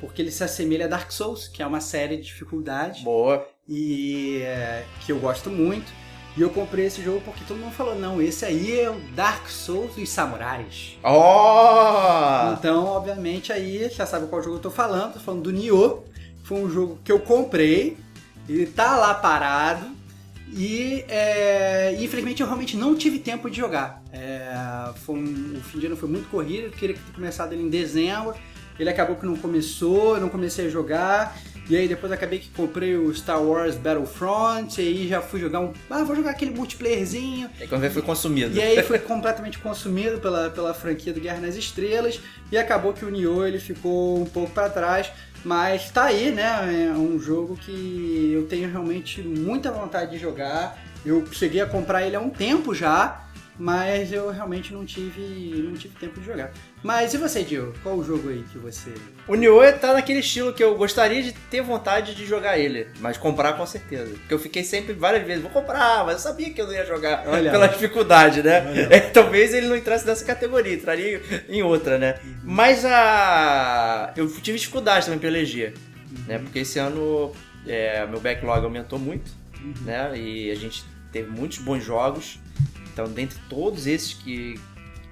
porque 0.00 0.22
ele 0.22 0.30
se 0.30 0.44
assemelha 0.44 0.86
a 0.86 0.88
Dark 0.88 1.10
Souls, 1.10 1.48
que 1.48 1.60
é 1.60 1.66
uma 1.66 1.80
série 1.80 2.16
de 2.16 2.22
dificuldades 2.22 3.02
Boa. 3.02 3.46
E 3.68 4.40
é, 4.42 4.84
que 5.04 5.10
eu 5.12 5.18
gosto 5.18 5.50
muito. 5.50 5.92
E 6.36 6.42
eu 6.42 6.50
comprei 6.50 6.84
esse 6.84 7.02
jogo 7.02 7.22
porque 7.24 7.42
todo 7.48 7.56
mundo 7.56 7.72
falou, 7.72 7.94
não, 7.94 8.20
esse 8.20 8.44
aí 8.44 8.78
é 8.78 8.90
o 8.90 9.00
Dark 9.14 9.48
Souls 9.48 9.94
dos 9.94 10.08
samurais. 10.10 10.98
Ó! 11.02 12.52
Então, 12.52 12.84
obviamente, 12.84 13.52
aí 13.52 13.88
já 13.88 14.04
sabe 14.04 14.26
qual 14.26 14.42
jogo 14.42 14.56
eu 14.56 14.60
tô 14.60 14.70
falando. 14.70 15.14
Tô 15.14 15.20
falando 15.20 15.42
do 15.44 15.50
Nioh. 15.52 16.02
Foi 16.44 16.58
um 16.58 16.70
jogo 16.70 16.98
que 17.02 17.10
eu 17.10 17.18
comprei. 17.20 17.96
Ele 18.48 18.66
tá 18.66 18.96
lá 18.96 19.14
parado. 19.14 19.86
E 20.52 21.04
é, 21.08 21.96
infelizmente 21.98 22.40
eu 22.40 22.46
realmente 22.46 22.76
não 22.76 22.94
tive 22.94 23.18
tempo 23.18 23.50
de 23.50 23.56
jogar. 23.56 24.02
É, 24.12 24.52
foi 25.04 25.16
um- 25.16 25.56
o 25.56 25.60
fim 25.62 25.78
de 25.78 25.86
ano 25.86 25.96
foi 25.96 26.08
muito 26.08 26.28
corrido. 26.28 26.66
Eu 26.66 26.70
queria 26.70 26.94
ter 26.96 27.12
começado 27.14 27.52
ele 27.54 27.62
em 27.62 27.68
dezembro. 27.70 28.34
Ele 28.78 28.90
acabou 28.90 29.16
que 29.16 29.24
não 29.26 29.36
começou, 29.36 30.16
eu 30.16 30.20
não 30.20 30.28
comecei 30.28 30.66
a 30.66 30.70
jogar. 30.70 31.34
E 31.68 31.76
aí 31.76 31.88
depois 31.88 32.12
acabei 32.12 32.38
que 32.38 32.48
comprei 32.50 32.96
o 32.96 33.12
Star 33.14 33.42
Wars 33.42 33.74
Battlefront. 33.74 34.80
E 34.80 34.86
aí 34.86 35.08
já 35.08 35.20
fui 35.20 35.40
jogar 35.40 35.60
um. 35.60 35.72
Ah, 35.90 36.04
vou 36.04 36.14
jogar 36.14 36.30
aquele 36.30 36.52
multiplayerzinho. 36.52 37.50
É 37.60 37.66
quando 37.66 37.80
vê 37.80 37.90
foi 37.90 38.02
consumido. 38.02 38.56
E 38.56 38.62
aí 38.62 38.82
foi 38.82 38.98
completamente 39.00 39.58
consumido 39.58 40.18
pela, 40.18 40.50
pela 40.50 40.72
franquia 40.72 41.12
do 41.12 41.20
Guerra 41.20 41.40
nas 41.40 41.56
Estrelas 41.56 42.20
e 42.50 42.56
acabou 42.56 42.92
que 42.92 43.04
o 43.04 43.10
Nioh 43.10 43.46
ele 43.46 43.58
ficou 43.58 44.20
um 44.22 44.26
pouco 44.26 44.52
para 44.52 44.70
trás, 44.70 45.10
mas 45.44 45.90
tá 45.90 46.04
aí, 46.04 46.30
né? 46.30 46.88
É 46.88 46.92
um 46.92 47.18
jogo 47.18 47.56
que 47.56 48.30
eu 48.32 48.46
tenho 48.46 48.70
realmente 48.70 49.20
muita 49.22 49.72
vontade 49.72 50.12
de 50.12 50.18
jogar. 50.18 50.78
Eu 51.04 51.24
cheguei 51.32 51.60
a 51.60 51.66
comprar 51.66 52.06
ele 52.06 52.16
há 52.16 52.20
um 52.20 52.30
tempo 52.30 52.74
já, 52.74 53.25
mas 53.58 54.12
eu 54.12 54.30
realmente 54.30 54.72
não 54.72 54.84
tive, 54.84 55.62
não 55.62 55.74
tive 55.74 55.94
tempo 55.96 56.20
de 56.20 56.26
jogar. 56.26 56.52
Mas 56.82 57.14
e 57.14 57.18
você, 57.18 57.42
Dio? 57.42 57.74
Qual 57.82 57.96
o 57.96 58.04
jogo 58.04 58.28
aí 58.28 58.44
que 58.52 58.58
você 58.58 58.92
O 59.26 59.34
Nioh 59.34 59.72
tá 59.72 59.92
naquele 59.92 60.20
estilo 60.20 60.52
que 60.52 60.62
eu 60.62 60.76
gostaria 60.76 61.22
de 61.22 61.32
ter 61.32 61.62
vontade 61.62 62.14
de 62.14 62.26
jogar 62.26 62.58
ele, 62.58 62.86
mas 63.00 63.16
comprar 63.16 63.54
com 63.54 63.66
certeza. 63.66 64.12
Porque 64.12 64.34
eu 64.34 64.38
fiquei 64.38 64.62
sempre 64.62 64.92
várias 64.92 65.26
vezes, 65.26 65.42
vou 65.42 65.50
comprar, 65.50 66.04
mas 66.04 66.14
eu 66.14 66.20
sabia 66.20 66.50
que 66.50 66.60
eu 66.60 66.66
não 66.66 66.74
ia 66.74 66.84
jogar 66.84 67.24
Olha 67.26 67.50
pela 67.50 67.66
dificuldade, 67.66 68.42
né? 68.42 68.88
É, 68.90 69.00
talvez 69.10 69.54
ele 69.54 69.68
não 69.68 69.76
entrasse 69.76 70.06
nessa 70.06 70.24
categoria, 70.24 70.74
entraria 70.74 71.22
em 71.48 71.62
outra, 71.62 71.98
né? 71.98 72.18
Mas 72.44 72.84
a. 72.84 74.12
Eu 74.16 74.28
tive 74.28 74.58
dificuldade 74.58 75.06
também 75.06 75.18
pra 75.18 75.28
eleger, 75.28 75.74
né? 76.26 76.38
Porque 76.38 76.60
esse 76.60 76.78
ano 76.78 77.32
é, 77.66 78.06
meu 78.06 78.20
backlog 78.20 78.64
aumentou 78.64 78.98
muito, 78.98 79.30
né? 79.82 80.16
E 80.16 80.50
a 80.50 80.54
gente 80.54 80.84
teve 81.10 81.30
muitos 81.30 81.58
bons 81.58 81.82
jogos. 81.82 82.38
Então, 82.96 83.12
dentre 83.12 83.38
todos 83.46 83.86
esses 83.86 84.14
que, 84.14 84.58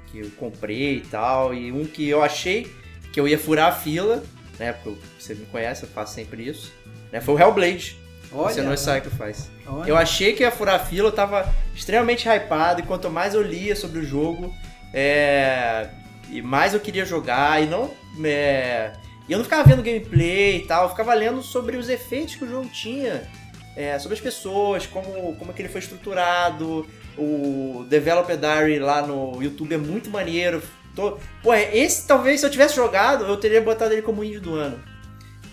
que 0.07 0.21
eu 0.21 0.31
comprei 0.39 0.97
e 0.97 1.01
tal, 1.03 1.53
e 1.53 1.71
um 1.71 1.85
que 1.85 2.09
eu 2.09 2.23
achei 2.23 2.75
que 3.13 3.21
eu 3.21 3.29
ia 3.29 3.39
furar 3.39 3.69
a 3.69 3.73
fila, 3.73 4.25
né? 4.59 4.73
Porque 4.73 4.99
você 5.19 5.35
me 5.35 5.45
conhece, 5.45 5.83
eu 5.83 5.89
faço 5.91 6.15
sempre 6.15 6.49
isso. 6.49 6.73
Né, 7.13 7.21
foi 7.21 7.35
o 7.35 7.39
Hellblade. 7.39 7.99
Você 8.33 8.63
não 8.63 8.75
Sacrifice. 8.79 9.51
olha. 9.67 9.87
Eu 9.87 9.99
achei 9.99 10.33
que 10.33 10.43
ia 10.43 10.51
furar 10.51 10.77
a 10.77 10.79
fila, 10.79 11.09
eu 11.09 11.13
tava 11.13 11.55
extremamente 11.75 12.27
hypado, 12.27 12.81
e 12.81 12.85
quanto 12.85 13.11
mais 13.11 13.35
eu 13.35 13.43
lia 13.43 13.77
sobre 13.77 13.99
o 13.99 14.03
jogo, 14.03 14.51
é, 14.91 15.91
e 16.31 16.41
mais 16.41 16.73
eu 16.73 16.81
queria 16.81 17.05
jogar, 17.05 17.63
e 17.63 17.67
não. 17.67 17.91
é, 18.25 18.93
e 19.29 19.33
eu 19.33 19.37
não 19.37 19.45
ficava 19.45 19.63
vendo 19.63 19.83
gameplay 19.83 20.57
e 20.57 20.67
tal, 20.67 20.85
eu 20.85 20.89
ficava 20.89 21.13
lendo 21.13 21.43
sobre 21.43 21.77
os 21.77 21.91
efeitos 21.91 22.35
que 22.35 22.45
o 22.45 22.49
jogo 22.49 22.67
tinha, 22.71 23.29
é, 23.77 23.99
sobre 23.99 24.17
as 24.17 24.23
pessoas, 24.23 24.87
como, 24.87 25.37
como 25.37 25.51
é 25.51 25.55
que 25.55 25.61
ele 25.61 25.69
foi 25.69 25.83
estruturado. 25.83 26.87
O 27.17 27.87
Developer 27.89 28.37
Diary 28.37 28.79
lá 28.79 29.07
no 29.07 29.41
YouTube 29.43 29.75
é 29.75 29.79
muito 29.79 30.11
maneiro, 30.11 30.63
Tô... 30.95 31.19
Pô, 31.43 31.53
é, 31.53 31.77
esse 31.77 32.07
talvez 32.07 32.41
se 32.41 32.47
eu 32.47 32.51
tivesse 32.51 32.77
jogado, 32.77 33.25
eu 33.25 33.37
teria 33.37 33.61
botado 33.61 33.93
ele 33.93 34.03
como 34.03 34.23
indie 34.23 34.39
do 34.39 34.55
ano. 34.55 34.79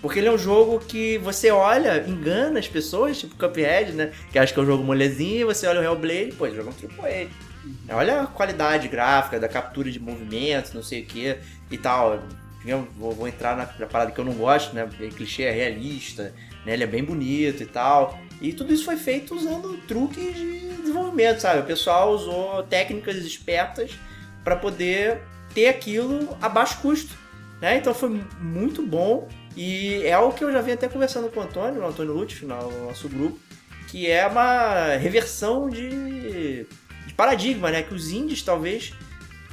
Porque 0.01 0.19
ele 0.19 0.27
é 0.27 0.31
um 0.31 0.37
jogo 0.37 0.79
que 0.79 1.17
você 1.19 1.51
olha, 1.51 2.03
engana 2.07 2.59
as 2.59 2.67
pessoas, 2.67 3.19
tipo 3.19 3.35
Cuphead, 3.35 3.93
né? 3.93 4.11
Que 4.31 4.39
acha 4.39 4.53
que 4.53 4.59
é 4.59 4.63
um 4.63 4.65
jogo 4.65 4.83
molezinho, 4.83 5.47
você 5.47 5.67
olha 5.67 5.79
o 5.79 5.83
Hellblade, 5.83 6.33
pô, 6.37 6.49
joga 6.49 6.69
um 6.69 7.03
AAA. 7.03 7.27
Olha 7.89 8.21
a 8.21 8.27
qualidade 8.27 8.87
gráfica, 8.87 9.39
da 9.39 9.47
captura 9.47 9.91
de 9.91 9.99
movimentos, 9.99 10.73
não 10.73 10.81
sei 10.81 11.03
o 11.03 11.05
que 11.05 11.37
e 11.69 11.77
tal. 11.77 12.23
Eu 12.65 12.87
vou, 12.97 13.11
vou 13.11 13.27
entrar 13.27 13.55
na, 13.55 13.69
na 13.77 13.85
parada 13.85 14.11
que 14.11 14.19
eu 14.19 14.25
não 14.25 14.33
gosto, 14.33 14.73
né? 14.73 14.85
Porque 14.85 15.09
clichê 15.09 15.43
é 15.43 15.51
realista, 15.51 16.33
né? 16.65 16.73
Ele 16.73 16.83
é 16.83 16.87
bem 16.87 17.03
bonito 17.03 17.61
e 17.61 17.67
tal. 17.67 18.19
E 18.41 18.51
tudo 18.51 18.73
isso 18.73 18.83
foi 18.83 18.97
feito 18.97 19.35
usando 19.35 19.77
truques 19.87 20.35
de 20.35 20.59
desenvolvimento, 20.77 21.39
sabe? 21.39 21.59
O 21.59 21.65
pessoal 21.65 22.11
usou 22.11 22.63
técnicas 22.63 23.15
espertas 23.17 23.91
para 24.43 24.55
poder 24.55 25.21
ter 25.53 25.67
aquilo 25.67 26.35
a 26.41 26.49
baixo 26.49 26.79
custo, 26.81 27.15
né? 27.61 27.77
Então 27.77 27.93
foi 27.93 28.21
muito 28.39 28.81
bom 28.81 29.29
e 29.55 30.01
é 30.03 30.13
algo 30.13 30.35
que 30.35 30.43
eu 30.43 30.51
já 30.51 30.59
vim 30.59 30.71
até 30.71 30.87
conversando 30.87 31.29
com 31.29 31.39
o 31.39 31.43
Antônio, 31.43 31.83
o 31.83 31.87
Antônio 31.87 32.13
Lutz, 32.13 32.41
no 32.41 32.87
nosso 32.87 33.07
grupo, 33.07 33.39
que 33.87 34.09
é 34.09 34.25
uma 34.25 34.95
reversão 34.95 35.69
de, 35.69 36.65
de 37.05 37.13
paradigma, 37.15 37.69
né? 37.69 37.83
Que 37.83 37.93
os 37.93 38.09
indies 38.09 38.41
talvez 38.41 38.91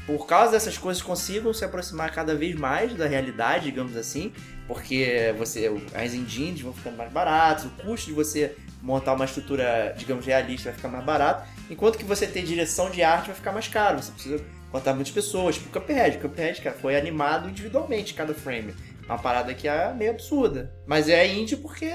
por 0.07 0.26
causa 0.26 0.53
dessas 0.53 0.78
coisas 0.78 1.03
consigam 1.03 1.53
se 1.53 1.62
aproximar 1.62 2.11
cada 2.14 2.34
vez 2.34 2.55
mais 2.55 2.95
da 2.95 3.07
realidade, 3.07 3.66
digamos 3.66 3.95
assim, 3.95 4.32
porque 4.66 5.34
você 5.36 5.70
as 5.95 6.14
engines 6.14 6.62
vão 6.62 6.72
ficando 6.72 6.97
mais 6.97 7.12
baratas, 7.12 7.66
o 7.66 7.70
custo 7.70 8.07
de 8.07 8.14
você 8.14 8.57
montar 8.82 9.14
uma 9.14 9.24
estrutura, 9.24 9.94
digamos, 9.96 10.24
realista 10.24 10.70
vai 10.70 10.76
ficar 10.76 10.88
mais 10.88 11.04
barato, 11.04 11.48
enquanto 11.70 11.98
que 11.98 12.04
você 12.04 12.26
ter 12.26 12.42
direção 12.42 12.90
de 12.90 13.02
arte 13.02 13.26
vai 13.26 13.34
ficar 13.34 13.52
mais 13.52 13.68
caro, 13.68 14.02
você 14.02 14.12
precisa 14.12 14.44
contar 14.70 14.94
muitas 14.94 15.12
pessoas, 15.12 15.56
tipo 15.56 15.68
o 15.68 15.80
Cuphead, 15.80 16.18
o 16.18 16.20
Cuphead, 16.20 16.60
cara, 16.60 16.76
foi 16.76 16.96
animado 16.96 17.48
individualmente 17.48 18.14
cada 18.14 18.34
frame, 18.34 18.74
uma 19.06 19.18
parada 19.18 19.54
que 19.54 19.66
é 19.66 19.92
meio 19.92 20.10
absurda, 20.10 20.72
mas 20.86 21.08
é 21.08 21.26
indie 21.26 21.56
porque 21.56 21.92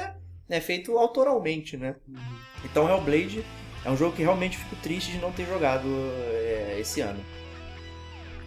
é 0.50 0.60
feito 0.60 0.98
autoralmente, 0.98 1.78
né? 1.78 1.96
Então 2.64 2.90
Hellblade 2.90 3.44
é 3.86 3.90
um 3.90 3.98
jogo 3.98 4.16
que 4.16 4.24
realmente 4.24 4.58
fico 4.58 4.76
triste 4.78 5.12
de 5.12 5.18
não 5.18 5.32
ter 5.32 5.46
jogado 5.46 5.88
é, 5.88 6.78
esse 6.80 7.02
ano. 7.02 7.20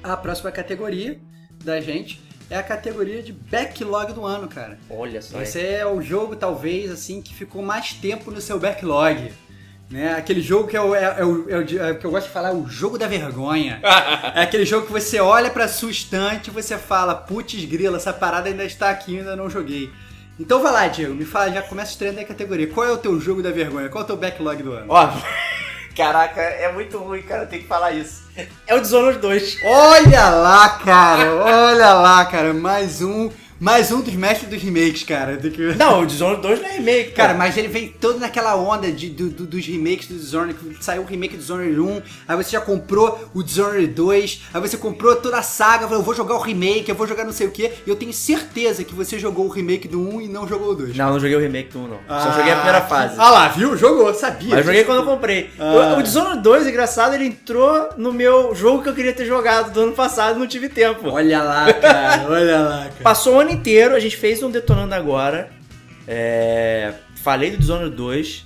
A 0.03 0.17
próxima 0.17 0.53
categoria 0.53 1.21
da 1.65 1.81
gente 1.81 2.21
é 2.51 2.57
a 2.57 2.63
categoria 2.63 3.23
de 3.23 3.33
backlog 3.33 4.13
do 4.13 4.25
ano, 4.25 4.47
cara. 4.49 4.79
Olha 4.89 5.21
só. 5.23 5.41
Esse 5.43 5.61
é 5.61 5.85
o 5.87 6.01
jogo, 6.01 6.37
talvez, 6.37 6.91
assim, 6.91 7.21
que 7.21 7.35
ficou 7.35 7.63
mais 7.63 7.93
tempo 7.93 8.31
no 8.31 8.41
seu 8.41 8.59
backlog. 8.59 9.33
Né? 9.89 10.15
Aquele 10.15 10.41
jogo 10.43 10.67
que 10.69 10.77
é 10.77 10.81
o, 10.81 10.95
é, 10.95 11.05
é 11.21 11.25
o, 11.25 11.49
é 11.49 11.57
o- 11.59 11.83
é 11.89 11.93
o 11.93 11.99
que 11.99 12.05
eu 12.05 12.11
gosto 12.11 12.27
de 12.27 12.33
falar, 12.33 12.53
o 12.53 12.69
jogo 12.69 12.99
da 12.99 13.07
vergonha. 13.07 13.79
é 14.35 14.43
aquele 14.43 14.65
jogo 14.65 14.87
que 14.87 14.93
você 14.93 15.21
olha 15.21 15.49
pra 15.51 15.69
sua 15.69 15.91
estante 15.91 16.49
e 16.49 16.53
você 16.53 16.77
fala, 16.77 17.15
putz 17.15 17.65
grila, 17.65 17.97
essa 17.97 18.13
parada 18.13 18.49
ainda 18.49 18.65
está 18.65 18.91
aqui 18.91 19.15
e 19.15 19.19
ainda 19.19 19.37
não 19.37 19.49
joguei. 19.49 19.91
Então 20.39 20.61
vai 20.61 20.73
lá, 20.73 20.89
Diego, 20.89 21.15
me 21.15 21.25
fala, 21.25 21.51
já 21.53 21.63
começa 21.63 21.93
estreando 21.93 22.21
a 22.21 22.25
categoria. 22.25 22.67
Qual 22.67 22.87
é 22.87 22.91
o 22.93 22.99
teu 22.99 23.19
jogo 23.21 23.43
da 23.43 23.51
vergonha? 23.53 23.89
Qual 23.89 24.03
é 24.03 24.05
o 24.05 24.07
teu 24.07 24.17
backlog 24.17 24.63
do 24.63 24.73
ano? 24.73 24.87
Ó, 24.89 25.09
caraca, 25.97 26.43
é 26.43 26.71
muito 26.71 26.99
ruim, 26.99 27.23
cara, 27.23 27.47
tem 27.47 27.61
que 27.61 27.67
falar 27.67 27.93
isso. 27.93 28.27
É 28.67 28.75
o 28.75 28.81
Dishonored 28.81 29.19
2. 29.19 29.61
Olha 29.65 30.29
lá, 30.29 30.69
cara, 30.69 31.35
olha 31.37 31.95
lá, 31.95 32.25
cara, 32.27 32.53
mais 32.53 33.01
um, 33.01 33.31
mais 33.59 33.91
um 33.91 34.01
dos 34.03 34.13
mestres 34.15 34.51
dos 34.51 34.63
remakes, 34.63 35.03
cara. 35.03 35.37
do 35.37 35.51
que- 35.51 35.75
Não, 35.77 36.03
o 36.03 36.07
Dishonored 36.07 36.43
2 36.43 36.61
não 36.61 36.69
é 36.69 36.73
remake, 36.73 37.11
Cara, 37.13 37.29
cara. 37.29 37.39
mas 37.39 37.57
ele 37.57 37.69
vem 37.69 37.89
todo 37.89 38.19
naquela 38.19 38.55
onda 38.57 38.91
de, 38.93 39.09
do- 39.09 39.31
do- 39.31 39.47
dos 39.47 39.67
remakes 39.67 40.09
do 40.09 40.15
Dishonored, 40.15 40.57
saiu 40.81 41.03
o 41.03 41.05
remake 41.07 41.37
do 41.37 41.41
Dishonored 41.41 41.79
1, 41.81 42.03
aí 42.29 42.37
você 42.37 42.51
já 42.51 42.61
comprou 42.61 43.31
o 43.35 43.43
Dishonored 43.43 43.87
2, 43.89 44.43
aí 44.53 44.61
você 44.61 44.77
comprou 44.77 45.17
toda 45.17 45.39
a 45.39 45.43
saga, 45.43 45.85
falou, 45.87 45.99
eu 46.01 46.03
vou 46.05 46.15
jogar 46.15 46.35
o 46.35 46.41
remake, 46.41 46.89
eu 46.89 46.95
vou 46.95 47.07
jogar 47.07 47.25
não 47.25 47.33
sei 47.33 47.47
o 47.47 47.51
que, 47.51 47.65
e 47.87 47.89
eu 47.89 47.97
tenho 47.97 48.13
certeza 48.13 48.85
que 48.85 48.95
você 48.95 49.19
jogou 49.19 49.47
o 49.47 49.49
remake 49.49 49.89
do 49.89 50.01
1 50.01 50.21
e 50.23 50.29
não 50.29 50.47
jogou 50.47 50.73
o 50.73 50.75
2. 50.75 50.97
Não, 50.97 51.11
não 51.13 51.21
joguei 51.21 51.37
o 51.37 51.41
remake 51.41 51.71
do 51.73 51.79
1, 51.81 51.89
não. 51.89 51.99
Só 52.09 52.33
joguei 52.33 52.53
a 52.53 52.57
primeira 52.57 52.83
fase. 52.83 53.15
Ah 53.19 53.31
lá, 53.31 53.49
viu? 53.49 53.77
Jogou, 53.77 54.13
sabia. 54.13 54.55
Mas 54.55 54.67
joguei 54.67 54.85
quando 54.85 54.99
eu 54.99 55.05
comprei. 55.07 55.51
Ah. 55.59 55.95
O, 55.97 55.99
o 56.01 56.03
Dishonored 56.03 56.43
2, 56.43 56.67
engraçado, 56.67 57.15
ele 57.15 57.27
entrou 57.27 57.89
no 57.97 58.13
meu 58.13 58.55
jogo 58.55 58.83
que 58.83 58.89
eu 58.89 58.95
queria 58.95 59.13
ter 59.13 59.25
jogado 59.25 59.73
do 59.73 59.81
ano 59.81 59.93
passado 59.93 60.37
e 60.37 60.39
não 60.41 60.47
tive 60.47 60.69
tempo. 60.69 61.09
Olha 61.09 61.43
lá, 61.43 61.73
cara, 61.73 62.27
olha 62.29 62.61
lá, 62.61 62.79
cara. 62.83 62.93
Passou 63.03 63.35
o 63.35 63.46
ano 63.47 63.55
inteiro, 63.55 63.95
a 63.95 64.01
gente 64.01 64.17
fez 64.17 64.43
um 64.43 64.51
Detonando 64.51 64.95
Agora. 64.95 65.51
é, 66.07 66.95
falei 67.23 67.51
do 67.51 67.59
Dishonored 67.59 67.95
2 67.95 68.45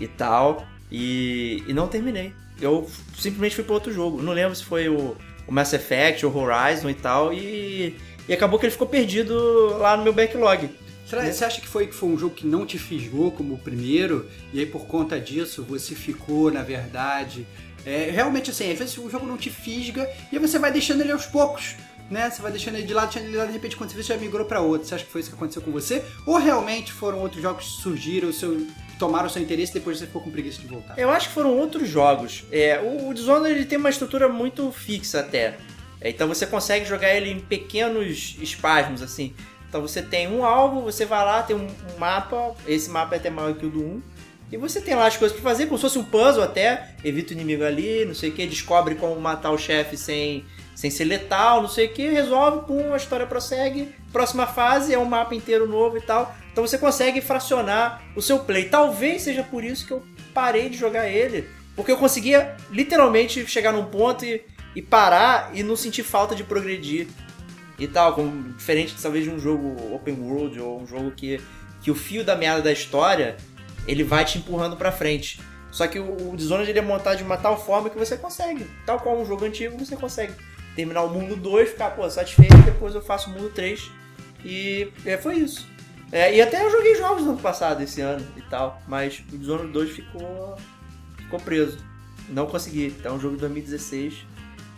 e 0.00 0.08
tal. 0.08 0.66
E, 0.90 1.62
e 1.66 1.72
não 1.72 1.88
terminei. 1.88 2.32
Eu 2.60 2.88
simplesmente 3.16 3.56
fui 3.56 3.64
para 3.64 3.74
outro 3.74 3.92
jogo. 3.92 4.22
Não 4.22 4.32
lembro 4.32 4.54
se 4.54 4.64
foi 4.64 4.88
o, 4.88 5.16
o 5.46 5.52
Mass 5.52 5.72
Effect 5.72 6.24
ou 6.26 6.36
Horizon 6.36 6.90
e 6.90 6.94
tal. 6.94 7.32
E, 7.32 7.96
e 8.28 8.32
acabou 8.32 8.58
que 8.58 8.66
ele 8.66 8.72
ficou 8.72 8.86
perdido 8.86 9.76
lá 9.78 9.96
no 9.96 10.04
meu 10.04 10.12
backlog. 10.12 10.70
Será, 11.06 11.24
você 11.24 11.44
acha 11.44 11.60
que 11.60 11.68
foi, 11.68 11.86
que 11.86 11.94
foi 11.94 12.08
um 12.08 12.18
jogo 12.18 12.34
que 12.34 12.46
não 12.46 12.64
te 12.64 12.78
fisgou 12.78 13.30
como 13.30 13.54
o 13.54 13.58
primeiro, 13.58 14.26
e 14.54 14.60
aí 14.60 14.66
por 14.66 14.86
conta 14.86 15.20
disso 15.20 15.62
você 15.62 15.94
ficou, 15.94 16.50
na 16.50 16.62
verdade. 16.62 17.46
é, 17.84 18.10
realmente 18.10 18.50
assim, 18.50 18.72
às 18.72 18.78
vezes 18.78 18.96
o 18.96 19.10
jogo 19.10 19.26
não 19.26 19.36
te 19.36 19.50
fisga 19.50 20.08
e 20.32 20.36
aí 20.36 20.40
você 20.40 20.58
vai 20.58 20.72
deixando 20.72 21.02
ele 21.02 21.12
aos 21.12 21.26
poucos. 21.26 21.76
Né? 22.10 22.30
Você 22.30 22.42
vai 22.42 22.50
deixando 22.50 22.76
ele 22.76 22.86
de 22.86 22.94
lado, 22.94 23.06
deixando 23.06 23.24
ele 23.24 23.32
de 23.32 23.38
lado, 23.38 23.46
de 23.48 23.54
repente 23.54 23.76
quando 23.76 23.90
você 23.90 23.96
vê, 23.96 24.02
já 24.02 24.16
migrou 24.16 24.44
pra 24.44 24.60
outro. 24.60 24.86
Você 24.86 24.94
acha 24.94 25.04
que 25.04 25.10
foi 25.10 25.20
isso 25.20 25.30
que 25.30 25.36
aconteceu 25.36 25.62
com 25.62 25.70
você? 25.70 26.04
Ou 26.26 26.36
realmente 26.36 26.92
foram 26.92 27.20
outros 27.20 27.42
jogos 27.42 27.64
que 27.64 27.82
surgiram, 27.82 28.28
o 28.28 28.32
seu, 28.32 28.66
tomaram 28.98 29.26
o 29.26 29.30
seu 29.30 29.42
interesse 29.42 29.72
e 29.72 29.74
depois 29.74 29.98
você 29.98 30.06
ficou 30.06 30.22
com 30.22 30.30
preguiça 30.30 30.60
de 30.60 30.66
voltar? 30.66 30.98
Eu 30.98 31.10
acho 31.10 31.28
que 31.28 31.34
foram 31.34 31.56
outros 31.56 31.88
jogos. 31.88 32.44
É, 32.52 32.80
o, 32.80 33.08
o 33.08 33.14
Dishonored 33.14 33.56
ele 33.56 33.66
tem 33.66 33.78
uma 33.78 33.90
estrutura 33.90 34.28
muito 34.28 34.70
fixa 34.70 35.20
até. 35.20 35.56
É, 36.00 36.10
então 36.10 36.28
você 36.28 36.46
consegue 36.46 36.84
jogar 36.84 37.14
ele 37.14 37.30
em 37.30 37.40
pequenos 37.40 38.36
espasmos, 38.40 39.02
assim. 39.02 39.34
Então 39.68 39.80
você 39.80 40.02
tem 40.02 40.28
um 40.28 40.44
alvo, 40.44 40.82
você 40.82 41.04
vai 41.04 41.24
lá, 41.24 41.42
tem 41.42 41.56
um, 41.56 41.66
um 41.66 41.98
mapa, 41.98 42.54
esse 42.66 42.88
mapa 42.90 43.16
é 43.16 43.18
até 43.18 43.30
maior 43.30 43.54
que 43.54 43.66
o 43.66 43.70
do 43.70 43.82
1. 43.82 44.02
E 44.52 44.56
você 44.56 44.80
tem 44.80 44.94
lá 44.94 45.06
as 45.06 45.16
coisas 45.16 45.36
pra 45.36 45.50
fazer, 45.50 45.66
como 45.66 45.78
se 45.78 45.82
fosse 45.82 45.98
um 45.98 46.04
puzzle 46.04 46.44
até. 46.44 46.94
Evita 47.02 47.30
o 47.30 47.32
inimigo 47.32 47.64
ali, 47.64 48.04
não 48.04 48.14
sei 48.14 48.30
o 48.30 48.32
que, 48.32 48.46
descobre 48.46 48.94
como 48.94 49.18
matar 49.20 49.50
o 49.50 49.58
chefe 49.58 49.96
sem, 49.96 50.44
sem 50.74 50.90
ser 50.90 51.04
letal, 51.04 51.62
não 51.62 51.68
sei 51.68 51.86
o 51.86 51.92
que, 51.92 52.08
resolve, 52.08 52.66
pum, 52.66 52.92
a 52.92 52.96
história 52.96 53.26
prossegue. 53.26 53.94
Próxima 54.12 54.46
fase 54.46 54.92
é 54.92 54.98
um 54.98 55.04
mapa 55.04 55.34
inteiro 55.34 55.68
novo 55.68 55.96
e 55.96 56.00
tal. 56.00 56.34
Então 56.52 56.66
você 56.66 56.76
consegue 56.76 57.20
fracionar 57.20 58.02
o 58.16 58.22
seu 58.22 58.40
play. 58.40 58.68
Talvez 58.68 59.22
seja 59.22 59.42
por 59.42 59.64
isso 59.64 59.86
que 59.86 59.92
eu 59.92 60.02
parei 60.32 60.68
de 60.68 60.76
jogar 60.76 61.08
ele. 61.08 61.48
Porque 61.76 61.90
eu 61.90 61.96
conseguia 61.96 62.56
literalmente 62.70 63.46
chegar 63.46 63.72
num 63.72 63.86
ponto 63.86 64.24
e, 64.24 64.44
e 64.74 64.82
parar 64.82 65.50
e 65.54 65.62
não 65.62 65.76
sentir 65.76 66.02
falta 66.02 66.34
de 66.34 66.44
progredir. 66.44 67.08
E 67.78 67.88
tal, 67.88 68.14
como, 68.14 68.52
diferente 68.52 68.94
talvez 69.00 69.24
de 69.24 69.30
um 69.30 69.38
jogo 69.38 69.94
open 69.94 70.14
world 70.20 70.60
ou 70.60 70.80
um 70.80 70.86
jogo 70.86 71.10
que, 71.10 71.40
que 71.82 71.90
o 71.90 71.94
fio 71.94 72.24
da 72.24 72.36
meada 72.36 72.62
da 72.62 72.72
história 72.72 73.36
ele 73.86 74.04
vai 74.04 74.24
te 74.24 74.38
empurrando 74.38 74.76
pra 74.76 74.92
frente. 74.92 75.40
Só 75.72 75.88
que 75.88 75.98
o, 75.98 76.30
o 76.30 76.36
Dishonored 76.36 76.70
ele 76.70 76.78
é 76.78 76.82
montado 76.82 77.16
de 77.16 77.24
uma 77.24 77.36
tal 77.36 77.60
forma 77.60 77.90
que 77.90 77.98
você 77.98 78.16
consegue, 78.16 78.64
tal 78.86 79.00
qual 79.00 79.20
um 79.20 79.26
jogo 79.26 79.44
antigo, 79.44 79.76
você 79.76 79.96
consegue 79.96 80.32
terminar 80.74 81.02
o 81.02 81.10
mundo 81.10 81.36
2, 81.36 81.70
ficar 81.70 81.90
pô, 81.90 82.08
satisfeito, 82.08 82.56
depois 82.58 82.94
eu 82.94 83.02
faço 83.02 83.30
o 83.30 83.32
mundo 83.32 83.50
3 83.50 83.90
e 84.44 84.88
é, 85.04 85.16
foi 85.16 85.36
isso. 85.36 85.66
É, 86.12 86.34
e 86.34 86.40
até 86.40 86.64
eu 86.64 86.70
joguei 86.70 86.94
jogos 86.94 87.24
no 87.24 87.30
ano 87.30 87.40
passado, 87.40 87.82
esse 87.82 88.00
ano 88.00 88.24
e 88.36 88.42
tal, 88.42 88.80
mas 88.86 89.22
o 89.32 89.38
Dishonored 89.38 89.72
2 89.72 89.90
ficou, 89.90 90.56
ficou 91.16 91.40
preso. 91.40 91.78
Não 92.28 92.46
consegui. 92.46 92.94
É 93.02 93.10
um 93.10 93.18
jogo 93.18 93.34
de 93.34 93.40
2016. 93.40 94.24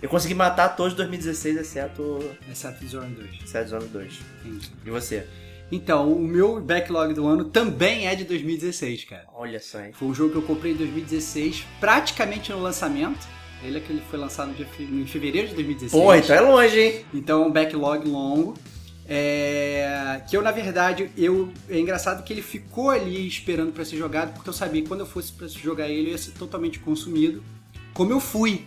Eu 0.01 0.09
consegui 0.09 0.35
matar 0.35 0.71
todos 0.71 0.93
de 0.93 0.99
2016, 0.99 1.57
exceto, 1.59 2.19
Exceto 2.51 2.81
Dishonored 2.81 3.15
2. 3.15 3.31
exceto 3.45 3.65
Dishonored 3.65 3.93
2. 3.93 4.19
Entendi. 4.45 4.73
E 4.85 4.91
você? 4.91 5.27
Então, 5.71 6.13
o 6.13 6.27
meu 6.27 6.61
backlog 6.61 7.13
do 7.13 7.27
ano 7.27 7.45
também 7.45 8.07
é 8.07 8.15
de 8.15 8.25
2016, 8.25 9.05
cara. 9.05 9.25
Olha 9.35 9.59
só, 9.59 9.81
hein? 9.81 9.93
Foi 9.93 10.09
um 10.09 10.15
jogo 10.15 10.31
que 10.31 10.37
eu 10.37 10.43
comprei 10.43 10.73
em 10.73 10.77
2016, 10.77 11.65
praticamente 11.81 12.53
no 12.53 12.63
lançamento. 12.63 13.27
Ele 13.63 13.79
é 13.79 13.81
que 13.81 13.93
ele 13.93 14.03
foi 14.11 14.19
lançado 14.19 14.53
em 14.79 15.07
fevereiro 15.07 15.49
de 15.49 15.55
2016. 15.55 16.03
Pô, 16.03 16.15
então 16.15 16.37
é 16.37 16.41
longe, 16.41 16.79
hein? 16.81 17.05
Então 17.15 17.43
é 17.43 17.47
um 17.47 17.51
backlog 17.51 18.07
longo. 18.09 18.55
É, 19.09 20.21
que 20.29 20.37
eu, 20.37 20.43
na 20.43 20.51
verdade, 20.51 21.11
eu 21.17 21.49
é 21.71 21.79
engraçado 21.79 22.23
que 22.25 22.33
ele 22.33 22.43
ficou 22.43 22.91
ali 22.91 23.27
esperando 23.27 23.73
pra 23.73 23.85
ser 23.85 23.97
jogado, 23.97 24.35
porque 24.35 24.49
eu 24.49 24.53
sabia 24.53 24.83
que 24.83 24.89
quando 24.89 25.01
eu 25.01 25.07
fosse 25.07 25.33
pra 25.33 25.47
jogar 25.49 25.89
ele, 25.89 26.09
eu 26.09 26.13
ia 26.13 26.19
ser 26.19 26.33
totalmente 26.33 26.79
consumido, 26.81 27.43
como 27.95 28.13
eu 28.13 28.21
fui. 28.21 28.65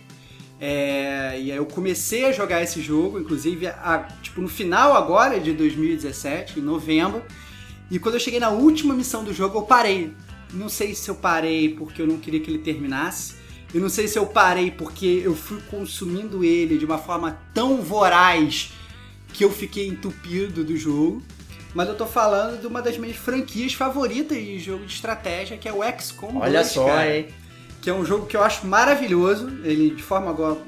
É, 0.60 1.38
e 1.40 1.50
aí 1.52 1.56
eu 1.56 1.66
comecei 1.66 2.24
a 2.26 2.32
jogar 2.32 2.62
esse 2.62 2.80
jogo, 2.82 3.18
inclusive 3.18 3.66
a- 3.66 4.08
tipo, 4.22 4.40
no 4.40 4.48
final 4.48 4.94
agora 4.94 5.38
de 5.38 5.52
2017, 5.52 6.58
em 6.58 6.62
novembro. 6.62 7.22
E 7.90 7.98
quando 7.98 8.14
eu 8.14 8.20
cheguei 8.20 8.40
na 8.40 8.50
última 8.50 8.94
missão 8.94 9.22
do 9.24 9.32
jogo, 9.32 9.58
eu 9.58 9.62
parei. 9.62 10.12
Não 10.52 10.68
sei 10.68 10.94
se 10.94 11.08
eu 11.10 11.14
parei 11.14 11.70
porque 11.74 12.02
eu 12.02 12.06
não 12.06 12.18
queria 12.18 12.40
que 12.40 12.50
ele 12.50 12.58
terminasse. 12.58 13.34
Eu 13.72 13.80
não 13.80 13.88
sei 13.88 14.08
se 14.08 14.18
eu 14.18 14.26
parei 14.26 14.70
porque 14.70 15.22
eu 15.24 15.34
fui 15.34 15.60
consumindo 15.70 16.44
ele 16.44 16.76
de 16.76 16.84
uma 16.84 16.98
forma 16.98 17.38
tão 17.54 17.82
voraz 17.82 18.72
que 19.32 19.44
eu 19.44 19.50
fiquei 19.50 19.86
entupido 19.86 20.64
do 20.64 20.76
jogo. 20.76 21.22
Mas 21.72 21.88
eu 21.88 21.94
tô 21.94 22.04
falando 22.04 22.60
de 22.60 22.66
uma 22.66 22.82
das 22.82 22.98
minhas 22.98 23.16
franquias 23.16 23.74
favoritas 23.74 24.36
de 24.36 24.58
jogo 24.58 24.84
de 24.84 24.92
estratégia, 24.92 25.56
que 25.56 25.68
é 25.68 25.72
o 25.72 25.80
XCOM 25.98 26.38
Olha 26.38 26.62
2, 26.62 26.66
só, 26.66 26.86
cara 26.86 27.16
hein? 27.16 27.28
que 27.80 27.88
é 27.88 27.94
um 27.94 28.04
jogo 28.04 28.26
que 28.26 28.36
eu 28.36 28.42
acho 28.42 28.66
maravilhoso. 28.66 29.48
Ele, 29.62 29.90
de 29.90 30.02
forma 30.02 30.30
agora, 30.30 30.60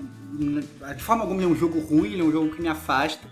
de 0.96 1.02
forma 1.02 1.22
alguma 1.22 1.42
é 1.42 1.46
um 1.46 1.56
jogo 1.56 1.80
ruim, 1.80 2.12
ele 2.12 2.22
é 2.22 2.24
um 2.24 2.30
jogo 2.30 2.54
que 2.54 2.62
me 2.62 2.68
afasta. 2.68 3.26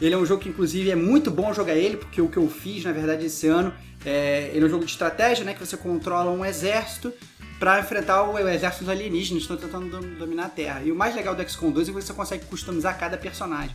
Ele 0.00 0.14
é 0.14 0.18
um 0.18 0.26
jogo 0.26 0.42
que, 0.42 0.48
inclusive, 0.48 0.90
é 0.90 0.96
muito 0.96 1.30
bom 1.30 1.54
jogar 1.54 1.74
ele, 1.74 1.96
porque 1.96 2.20
o 2.20 2.28
que 2.28 2.36
eu 2.36 2.48
fiz, 2.48 2.82
na 2.82 2.90
verdade, 2.90 3.26
esse 3.26 3.46
ano, 3.46 3.72
é, 4.04 4.50
ele 4.52 4.64
é 4.64 4.66
um 4.66 4.70
jogo 4.70 4.84
de 4.84 4.90
estratégia, 4.90 5.44
né? 5.44 5.54
Que 5.54 5.64
você 5.64 5.76
controla 5.76 6.28
um 6.30 6.44
exército 6.44 7.12
para 7.62 7.78
enfrentar 7.78 8.24
o 8.24 8.36
exército 8.48 8.82
dos 8.82 8.92
alienígenas 8.92 9.46
que 9.46 9.54
estão 9.54 9.70
tentando 9.70 10.18
dominar 10.18 10.46
a 10.46 10.48
Terra. 10.48 10.82
E 10.82 10.90
o 10.90 10.96
mais 10.96 11.14
legal 11.14 11.32
do 11.32 11.48
XCOM 11.48 11.70
2 11.70 11.88
é 11.88 11.92
que 11.92 12.02
você 12.02 12.12
consegue 12.12 12.44
customizar 12.46 12.98
cada 12.98 13.16
personagem. 13.16 13.70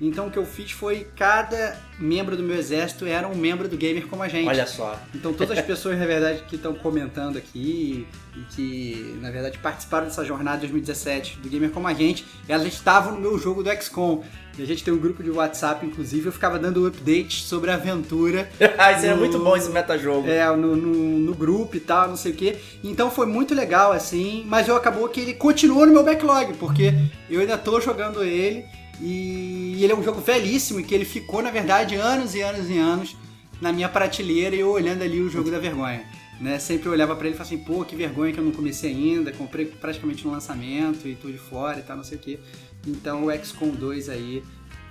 Então 0.00 0.26
o 0.26 0.30
que 0.30 0.38
eu 0.38 0.44
fiz 0.44 0.72
foi 0.72 1.06
cada 1.16 1.76
membro 1.98 2.36
do 2.36 2.42
meu 2.42 2.56
exército 2.56 3.06
era 3.06 3.28
um 3.28 3.34
membro 3.34 3.68
do 3.68 3.76
gamer 3.76 4.06
como 4.06 4.22
a 4.22 4.28
gente. 4.28 4.48
Olha 4.48 4.66
só. 4.66 5.00
Então 5.14 5.32
todas 5.32 5.58
as 5.58 5.64
pessoas, 5.64 5.98
na 5.98 6.06
verdade, 6.06 6.42
que 6.48 6.56
estão 6.56 6.74
comentando 6.74 7.36
aqui 7.36 8.06
e 8.36 8.40
que, 8.54 9.16
na 9.20 9.30
verdade, 9.30 9.58
participaram 9.58 10.06
dessa 10.06 10.24
jornada 10.24 10.56
de 10.56 10.72
2017 10.72 11.38
do 11.38 11.48
gamer 11.48 11.70
como 11.70 11.86
a 11.86 11.94
gente, 11.94 12.24
elas 12.48 12.66
estavam 12.66 13.12
no 13.12 13.20
meu 13.20 13.38
jogo 13.38 13.62
do 13.62 13.70
XCOM. 13.70 14.24
E 14.56 14.62
a 14.62 14.66
gente 14.66 14.84
tem 14.84 14.94
um 14.94 14.98
grupo 14.98 15.20
de 15.22 15.30
WhatsApp, 15.30 15.84
inclusive, 15.84 16.26
eu 16.26 16.32
ficava 16.32 16.60
dando 16.60 16.86
updates 16.86 17.42
sobre 17.42 17.72
a 17.72 17.74
aventura. 17.74 18.48
ah, 18.78 18.92
isso 18.92 19.02
no, 19.02 19.12
é 19.12 19.14
muito 19.16 19.38
bom 19.38 19.56
esse 19.56 19.68
metajogo. 19.68 20.28
É, 20.28 20.46
no, 20.56 20.76
no, 20.76 21.18
no, 21.18 21.34
grupo 21.34 21.76
e 21.76 21.80
tal, 21.80 22.08
não 22.08 22.16
sei 22.16 22.30
o 22.30 22.34
quê. 22.36 22.56
Então 22.82 23.10
foi 23.10 23.26
muito 23.26 23.52
legal, 23.52 23.90
assim, 23.90 24.44
mas 24.46 24.68
eu 24.68 24.76
acabou 24.76 25.08
que 25.08 25.20
ele 25.20 25.34
continuou 25.34 25.86
no 25.86 25.92
meu 25.92 26.04
backlog, 26.04 26.54
porque 26.54 26.94
eu 27.28 27.40
ainda 27.40 27.58
tô 27.58 27.80
jogando 27.80 28.22
ele 28.22 28.64
e 29.00 29.78
ele 29.82 29.92
é 29.92 29.96
um 29.96 30.02
jogo 30.02 30.20
velhíssimo 30.20 30.80
e 30.80 30.84
que 30.84 30.94
ele 30.94 31.04
ficou, 31.04 31.42
na 31.42 31.50
verdade, 31.50 31.94
anos 31.94 32.34
e 32.34 32.40
anos 32.40 32.70
e 32.70 32.78
anos 32.78 33.16
na 33.60 33.72
minha 33.72 33.88
prateleira 33.88 34.54
e 34.54 34.60
eu 34.60 34.70
olhando 34.70 35.02
ali 35.02 35.20
o 35.20 35.28
jogo 35.28 35.50
da 35.50 35.58
vergonha. 35.58 36.04
Né? 36.40 36.58
Sempre 36.58 36.88
eu 36.88 36.92
olhava 36.92 37.14
para 37.14 37.26
ele 37.26 37.34
e 37.34 37.38
falava 37.38 37.54
assim, 37.54 37.64
pô, 37.64 37.84
que 37.84 37.94
vergonha 37.94 38.32
que 38.32 38.38
eu 38.38 38.44
não 38.44 38.52
comecei 38.52 38.90
ainda, 38.90 39.32
comprei 39.32 39.66
praticamente 39.66 40.24
no 40.24 40.32
lançamento 40.32 41.06
e 41.06 41.14
tô 41.14 41.28
de 41.28 41.38
fora 41.38 41.78
e 41.78 41.82
tal, 41.82 41.96
não 41.96 42.04
sei 42.04 42.18
o 42.18 42.20
que. 42.20 42.40
Então 42.86 43.26
o 43.26 43.32
XCOM 43.32 43.70
2 43.70 44.08
aí 44.08 44.42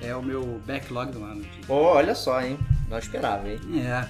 é 0.01 0.15
o 0.15 0.23
meu 0.23 0.61
backlog 0.65 1.11
do 1.11 1.23
ano. 1.23 1.45
Pô, 1.67 1.75
olha 1.75 2.15
só, 2.15 2.41
hein? 2.41 2.57
Não 2.89 2.97
esperava, 2.97 3.49
hein? 3.49 3.59
É. 3.75 4.07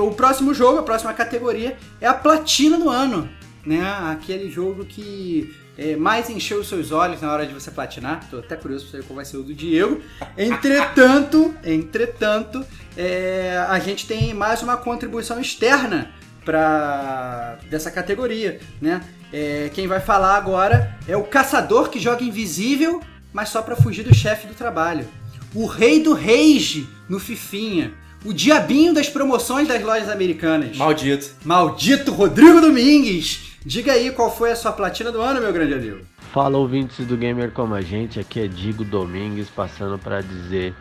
O 0.00 0.10
próximo 0.12 0.52
jogo, 0.52 0.78
a 0.78 0.82
próxima 0.82 1.12
categoria 1.14 1.76
é 2.00 2.06
a 2.06 2.14
platina 2.14 2.78
do 2.78 2.88
ano. 2.88 3.28
Né? 3.64 3.80
Aquele 4.10 4.50
jogo 4.50 4.84
que 4.84 5.54
é, 5.76 5.96
mais 5.96 6.28
encheu 6.28 6.60
os 6.60 6.68
seus 6.68 6.92
olhos 6.92 7.20
na 7.20 7.32
hora 7.32 7.46
de 7.46 7.54
você 7.54 7.70
platinar. 7.70 8.28
Tô 8.30 8.38
até 8.38 8.56
curioso 8.56 8.84
para 8.84 8.92
saber 8.92 9.06
qual 9.06 9.16
vai 9.16 9.24
ser 9.24 9.38
o 9.38 9.42
do 9.42 9.54
Diego. 9.54 10.00
Entretanto, 10.36 11.54
entretanto, 11.64 12.64
é, 12.96 13.64
a 13.68 13.78
gente 13.78 14.06
tem 14.06 14.34
mais 14.34 14.62
uma 14.62 14.76
contribuição 14.76 15.40
externa 15.40 16.10
para 16.44 17.58
dessa 17.70 17.90
categoria, 17.90 18.60
né? 18.80 19.00
É, 19.32 19.70
quem 19.72 19.86
vai 19.86 20.00
falar 20.00 20.36
agora 20.36 20.98
é 21.08 21.16
o 21.16 21.22
caçador 21.22 21.88
que 21.88 21.98
joga 21.98 22.22
invisível, 22.22 23.00
mas 23.32 23.48
só 23.48 23.62
para 23.62 23.74
fugir 23.74 24.02
do 24.02 24.14
chefe 24.14 24.46
do 24.46 24.54
trabalho. 24.54 25.08
O 25.54 25.66
rei 25.66 26.02
do 26.02 26.12
rage 26.12 26.86
no 27.08 27.18
Fifinha. 27.18 27.94
O 28.24 28.32
diabinho 28.32 28.94
das 28.94 29.08
promoções 29.08 29.66
das 29.66 29.82
lojas 29.82 30.08
americanas. 30.08 30.76
Maldito. 30.76 31.30
Maldito 31.44 32.12
Rodrigo 32.12 32.60
Domingues. 32.60 33.51
Diga 33.64 33.92
aí 33.92 34.10
qual 34.10 34.28
foi 34.28 34.50
a 34.50 34.56
sua 34.56 34.72
platina 34.72 35.12
do 35.12 35.20
ano, 35.20 35.40
meu 35.40 35.52
grande 35.52 35.74
amigo. 35.74 36.00
Fala 36.32 36.58
ouvintes 36.58 37.06
do 37.06 37.16
Gamer 37.16 37.52
Como 37.52 37.74
a 37.74 37.80
Gente, 37.80 38.18
aqui 38.18 38.40
é 38.40 38.48
Digo 38.48 38.84
Domingues 38.84 39.48
passando 39.48 39.96
para 40.00 40.20
dizer 40.20 40.74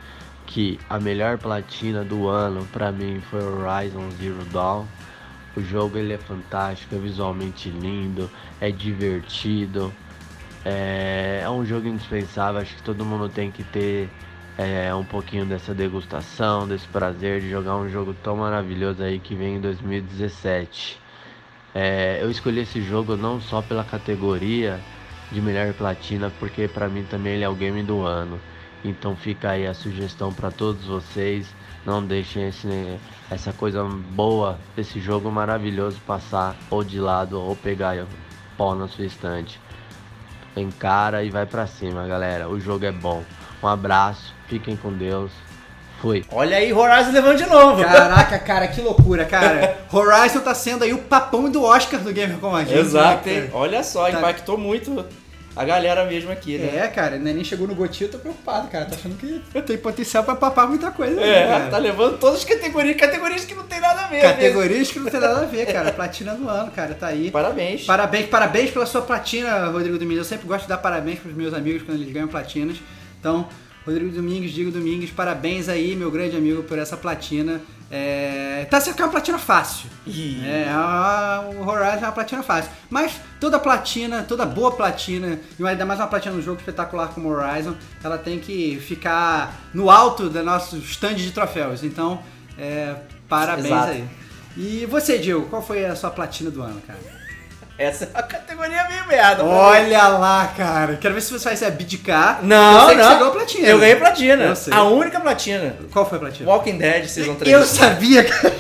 que 0.48 0.80
a 0.90 1.00
melhor 1.00 1.38
platina 1.38 2.04
do 2.04 2.28
ano 2.28 2.66
para 2.74 2.92
mim 2.92 3.22
foi 3.30 3.40
Horizon 3.40 4.10
Zero 4.20 4.44
Dawn. 4.52 4.86
O 5.56 5.62
jogo 5.62 6.00
ele 6.00 6.14
é 6.14 6.18
fantástico, 6.18 6.96
é 6.96 6.98
visualmente 6.98 7.70
lindo, 7.70 8.28
é 8.60 8.72
divertido, 8.72 9.94
é, 10.66 11.42
é 11.44 11.50
um 11.52 11.64
jogo 11.64 11.88
indispensável. 11.88 12.62
Acho 12.62 12.76
que 12.76 12.82
todo 12.82 13.06
mundo 13.06 13.30
tem 13.30 13.52
que 13.52 13.64
ter 13.64 14.10
é, 14.58 14.94
um 14.96 15.06
pouquinho 15.06 15.46
dessa 15.46 15.72
degustação, 15.74 16.68
desse 16.68 16.88
prazer 16.88 17.42
de 17.42 17.50
jogar 17.50 17.76
um 17.76 17.88
jogo 17.90 18.16
tão 18.24 18.38
maravilhoso 18.38 19.04
aí 19.04 19.20
que 19.20 19.36
vem 19.36 19.58
em 19.58 19.62
2017. 19.62 21.01
É, 21.74 22.20
eu 22.22 22.30
escolhi 22.30 22.62
esse 22.62 22.82
jogo 22.82 23.16
não 23.16 23.40
só 23.40 23.62
pela 23.62 23.84
categoria 23.84 24.80
de 25.32 25.42
melhor 25.42 25.74
platina, 25.74 26.32
porque 26.40 26.68
para 26.68 26.90
mim 26.90 27.04
também 27.04 27.34
ele 27.34 27.44
é 27.44 27.50
o 27.50 27.56
game 27.56 27.82
do 27.84 28.02
ano. 28.02 28.40
Então 28.84 29.16
fica 29.16 29.52
aí 29.52 29.66
a 29.66 29.74
sugestão 29.74 30.34
para 30.34 30.52
todos 30.52 30.86
vocês. 30.86 31.54
Não 31.86 32.06
deixem 32.06 32.48
esse, 32.48 32.68
essa 33.30 33.54
coisa 33.54 33.84
boa 33.84 34.60
desse 34.76 35.00
jogo 35.00 35.32
maravilhoso 35.32 36.00
passar 36.06 36.56
ou 36.70 36.84
de 36.84 37.00
lado 37.00 37.40
ou 37.40 37.56
pegar 37.56 38.06
pó 38.58 38.76
na 38.76 38.88
sua 38.88 39.06
estante. 39.06 39.60
Encara 40.56 41.24
e 41.24 41.30
vai 41.30 41.46
para 41.46 41.66
cima, 41.66 42.06
galera. 42.06 42.50
O 42.50 42.60
jogo 42.60 42.86
é 42.86 42.92
bom. 42.92 43.24
Um 43.64 43.68
abraço, 43.68 44.34
fiquem 44.48 44.76
com 44.76 44.92
Deus. 44.92 45.32
Fui. 46.02 46.26
Olha 46.32 46.58
aí, 46.58 46.74
Horizon 46.74 47.12
levando 47.12 47.38
de 47.38 47.46
novo. 47.46 47.84
Caraca, 47.84 48.40
cara, 48.40 48.68
que 48.68 48.82
loucura, 48.82 49.24
cara. 49.24 49.78
Horizon 49.94 50.40
tá 50.40 50.56
sendo 50.56 50.84
aí 50.84 50.92
o 50.94 50.98
papão 50.98 51.50
do 51.50 51.64
Oscar 51.64 52.00
do 52.00 52.12
Gamer 52.12 52.38
com 52.38 52.56
a 52.56 52.64
gente. 52.64 52.80
Exato. 52.80 53.30
Né? 53.30 53.50
Olha 53.54 53.84
só, 53.84 54.10
tá. 54.10 54.18
impactou 54.18 54.58
muito 54.58 55.06
a 55.56 55.64
galera 55.64 56.04
mesmo 56.06 56.32
aqui, 56.32 56.58
né? 56.58 56.78
É, 56.78 56.88
cara, 56.88 57.20
nem 57.20 57.44
chegou 57.44 57.68
no 57.68 57.76
Gotinho, 57.76 58.08
eu 58.08 58.12
tô 58.14 58.18
preocupado, 58.18 58.68
cara. 58.70 58.86
Tá 58.86 58.96
achando 58.96 59.16
que 59.16 59.62
tem 59.62 59.78
potencial 59.78 60.24
pra 60.24 60.36
papar 60.36 60.68
muita 60.68 60.90
coisa. 60.90 61.22
É, 61.22 61.48
né, 61.48 61.68
tá 61.70 61.78
levando 61.78 62.18
todas 62.18 62.40
as 62.40 62.46
categorias, 62.46 62.96
categorias 62.96 63.46
que 63.46 63.54
não 63.54 63.64
tem 63.64 63.80
nada 63.80 64.02
a 64.02 64.08
ver. 64.08 64.22
Categorias 64.22 64.80
mesmo. 64.80 64.94
que 64.94 65.00
não 65.02 65.12
tem 65.12 65.20
nada 65.20 65.42
a 65.42 65.46
ver, 65.46 65.72
cara. 65.72 65.92
Platina 65.92 66.34
do 66.34 66.50
ano, 66.50 66.72
cara, 66.72 66.96
tá 66.96 67.08
aí. 67.08 67.30
Parabéns. 67.30 67.84
Parabéns, 67.84 68.26
parabéns 68.28 68.72
pela 68.72 68.88
sua 68.88 69.04
platina, 69.04 69.68
Rodrigo 69.68 70.00
Domingos. 70.00 70.20
Eu 70.20 70.26
sempre 70.26 70.48
gosto 70.48 70.64
de 70.64 70.70
dar 70.70 70.78
parabéns 70.78 71.20
pros 71.20 71.36
meus 71.36 71.54
amigos 71.54 71.84
quando 71.84 72.02
eles 72.02 72.12
ganham 72.12 72.28
platinas. 72.28 72.78
Então, 73.20 73.48
Rodrigo 73.86 74.12
Domingues, 74.12 74.52
Diego 74.52 74.72
Domingues, 74.72 75.10
parabéns 75.10 75.68
aí, 75.68 75.96
meu 75.96 76.12
grande 76.12 76.38
amigo, 76.38 76.64
por 76.64 76.78
essa 76.78 76.96
platina. 76.96 77.62
É, 77.90 78.66
tá 78.70 78.80
sendo 78.80 78.98
uma 79.00 79.10
platina 79.10 79.38
fácil. 79.38 79.90
É, 80.46 80.70
a, 80.70 81.44
o 81.54 81.68
Horizon 81.68 81.98
é 81.98 82.08
uma 82.08 82.12
platina 82.12 82.44
fácil. 82.44 82.72
Mas 82.90 83.20
toda 83.40 83.60
platina, 83.60 84.24
toda 84.24 84.46
boa 84.46 84.72
platina, 84.72 85.40
e 85.60 85.68
ainda 85.68 85.86
mais 85.86 86.00
uma 86.00 86.08
platina 86.08 86.36
no 86.36 86.42
jogo 86.42 86.60
espetacular 86.60 87.10
como 87.10 87.30
Horizon, 87.30 87.76
ela 88.04 88.18
tem 88.18 88.40
que 88.40 88.80
ficar 88.80 89.60
no 89.74 89.90
alto 89.90 90.30
do 90.30 90.44
nosso 90.44 90.78
stand 90.78 91.16
de 91.16 91.32
troféus. 91.32 91.84
Então, 91.84 92.22
é, 92.58 92.96
parabéns 93.28 93.66
Exato. 93.66 93.92
aí. 93.92 94.08
E 94.56 94.86
você, 94.86 95.18
Diego, 95.18 95.48
qual 95.50 95.62
foi 95.62 95.86
a 95.86 95.96
sua 95.96 96.12
platina 96.12 96.50
do 96.50 96.62
ano, 96.62 96.82
cara? 96.86 97.00
Essa 97.82 98.06
é 98.06 98.08
uma 98.10 98.22
categoria 98.22 98.88
meio 98.88 99.08
merda. 99.08 99.44
Olha 99.44 100.08
lá, 100.08 100.54
cara. 100.56 100.98
Quero 100.98 101.16
ver 101.16 101.22
se 101.22 101.32
você 101.32 101.46
vai 101.46 101.58
se 101.58 101.66
abdicar. 101.66 102.40
Não, 102.44 102.92
eu 102.92 102.98
não. 102.98 103.04
você 103.04 103.16
ganhou 103.16 103.32
platina. 103.32 103.68
Eu 103.68 103.80
ganhei 103.80 103.96
platina. 103.96 104.44
Eu 104.44 104.56
sei. 104.56 104.72
A 104.72 104.84
única 104.84 105.20
platina. 105.20 105.76
Qual 105.92 106.08
foi 106.08 106.18
a 106.20 106.22
platina? 106.22 106.52
Walking 106.52 106.78
Dead 106.78 107.08
Season 107.08 107.34
3. 107.34 107.52
Eu 107.52 107.66
sabia, 107.66 108.24
cara. 108.30 108.54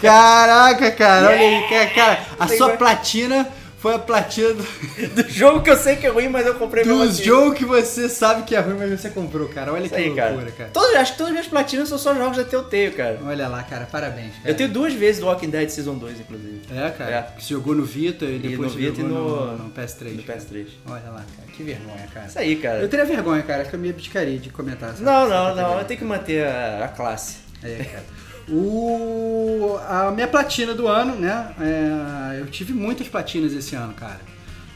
Caraca, 0.00 0.90
cara. 0.92 1.26
Olha 1.26 1.36
aí, 1.36 1.88
cara. 1.94 2.20
A 2.38 2.46
sua 2.46 2.76
platina 2.76 3.48
foi 3.78 3.94
a 3.94 3.98
platina 3.98 4.54
do... 4.54 4.62
do 5.22 5.28
jogo 5.30 5.62
que 5.62 5.70
eu 5.70 5.76
sei 5.76 5.96
que 5.96 6.06
é 6.06 6.10
ruim, 6.10 6.28
mas 6.28 6.46
eu 6.46 6.54
comprei 6.54 6.84
Do 6.84 7.02
assim. 7.02 7.22
jogo 7.22 7.54
que 7.54 7.64
você 7.64 8.08
sabe 8.08 8.42
que 8.42 8.54
é 8.56 8.60
ruim, 8.60 8.76
mas 8.76 9.00
você 9.00 9.08
comprou, 9.08 9.48
cara. 9.48 9.72
Olha 9.72 9.84
Isso 9.86 9.94
que 9.94 10.00
aí, 10.00 10.08
loucura, 10.08 10.34
cara. 10.34 10.50
cara. 10.50 10.70
Todos, 10.70 10.94
acho 10.96 11.12
que 11.12 11.18
todas 11.18 11.28
as 11.28 11.32
minhas 11.32 11.46
platinas 11.46 11.88
são 11.88 11.96
só 11.96 12.14
jogos 12.14 12.36
da 12.36 12.44
Telltale, 12.44 12.90
cara. 12.90 13.20
Olha 13.24 13.46
lá, 13.48 13.62
cara. 13.62 13.86
Parabéns, 13.86 14.34
cara. 14.36 14.50
Eu 14.50 14.56
tenho 14.56 14.68
duas 14.68 14.92
vezes 14.92 15.20
do 15.20 15.26
Walking 15.26 15.50
Dead 15.50 15.68
Season 15.68 15.94
2, 15.94 16.20
inclusive. 16.20 16.60
É, 16.74 16.90
cara? 16.90 17.10
É. 17.10 17.40
Você 17.40 17.54
jogou 17.54 17.74
no 17.74 17.84
Vita 17.84 18.24
e 18.24 18.38
depois 18.38 18.72
e 18.72 18.74
no 18.74 18.80
Vita 18.80 19.00
jogou 19.00 19.46
no, 19.46 19.58
no, 19.58 19.70
PS3. 19.70 20.16
No 20.16 20.22
PS3. 20.22 20.66
Olha 20.86 21.10
lá, 21.10 21.24
cara. 21.36 21.48
Que 21.56 21.62
vergonha, 21.62 22.08
cara. 22.12 22.26
Isso 22.26 22.38
aí, 22.38 22.56
cara. 22.56 22.78
Eu 22.80 22.88
teria 22.88 23.04
vergonha, 23.04 23.42
cara. 23.42 23.60
Acho 23.60 23.70
que 23.70 23.76
eu 23.76 23.80
me 23.80 23.90
abdicaria 23.90 24.38
de 24.38 24.50
comentar 24.50 24.90
essa 24.90 25.02
Não, 25.02 25.28
não, 25.28 25.54
não. 25.54 25.78
Eu 25.78 25.84
tenho 25.84 25.98
que 25.98 26.04
manter 26.04 26.44
a, 26.46 26.84
a 26.84 26.88
classe. 26.88 27.36
É, 27.62 27.84
cara. 27.84 28.04
O, 28.50 29.78
a 29.86 30.10
minha 30.10 30.26
platina 30.26 30.74
do 30.74 30.88
ano, 30.88 31.14
né? 31.14 31.54
É, 31.60 32.40
eu 32.40 32.46
tive 32.46 32.72
muitas 32.72 33.06
platinas 33.08 33.52
esse 33.52 33.74
ano, 33.74 33.92
cara. 33.92 34.20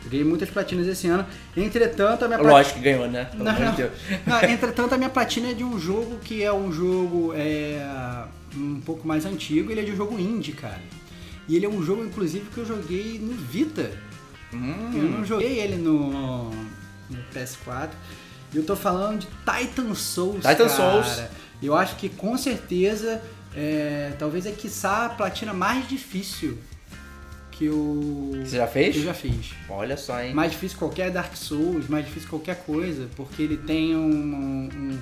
Eu 0.04 0.10
ganhei 0.10 0.24
muitas 0.24 0.50
platinas 0.50 0.86
esse 0.86 1.06
ano. 1.06 1.24
Entretanto, 1.56 2.24
a 2.24 2.28
minha 2.28 2.38
platina. 2.38 2.58
Lógico 2.58 2.74
que 2.78 2.84
ganhou, 2.84 3.08
né? 3.08 3.30
Não, 3.34 3.44
não. 3.44 3.52
não, 4.26 4.50
entretanto, 4.50 4.94
a 4.94 4.98
minha 4.98 5.10
platina 5.10 5.50
é 5.50 5.54
de 5.54 5.64
um 5.64 5.78
jogo 5.78 6.18
que 6.18 6.42
é 6.42 6.52
um 6.52 6.72
jogo 6.72 7.32
é, 7.34 7.80
um 8.56 8.80
pouco 8.80 9.06
mais 9.06 9.24
antigo. 9.24 9.70
Ele 9.70 9.80
é 9.80 9.84
de 9.84 9.92
um 9.92 9.96
jogo 9.96 10.18
indie, 10.18 10.52
cara. 10.52 10.80
E 11.48 11.56
ele 11.56 11.64
é 11.64 11.68
um 11.68 11.82
jogo, 11.82 12.04
inclusive, 12.04 12.46
que 12.50 12.58
eu 12.58 12.66
joguei 12.66 13.18
no 13.18 13.32
Vita. 13.32 13.90
Hum. 14.52 14.90
Eu 14.94 15.02
não 15.04 15.24
joguei 15.24 15.60
ele 15.60 15.76
no, 15.76 16.50
no 16.50 17.18
PS4. 17.34 17.90
E 18.52 18.56
eu 18.56 18.64
tô 18.64 18.76
falando 18.76 19.20
de 19.20 19.28
Titan 19.46 19.94
Souls. 19.94 20.44
Titan 20.44 20.68
cara. 20.68 20.68
Souls. 20.68 21.22
Eu 21.62 21.74
acho 21.76 21.96
que 21.96 22.08
com 22.08 22.36
certeza 22.36 23.22
é, 23.56 24.12
talvez 24.18 24.46
é 24.46 24.52
quiçá 24.52 25.06
a 25.06 25.08
platina 25.10 25.52
mais 25.52 25.88
difícil 25.88 26.58
que 27.50 27.66
eu. 27.66 28.32
Você 28.44 28.56
já 28.56 28.66
fez? 28.66 28.96
Eu 28.96 29.02
já 29.04 29.14
fiz. 29.14 29.50
Olha 29.68 29.96
só, 29.96 30.20
hein? 30.20 30.32
Mais 30.34 30.52
difícil 30.52 30.76
que 30.76 30.84
qualquer 30.84 31.10
Dark 31.10 31.36
Souls, 31.36 31.88
mais 31.88 32.04
difícil 32.06 32.24
que 32.28 32.30
qualquer 32.30 32.56
coisa, 32.64 33.08
porque 33.14 33.42
ele 33.42 33.58
tem 33.58 33.94
um, 33.94 34.08
um, 34.10 34.98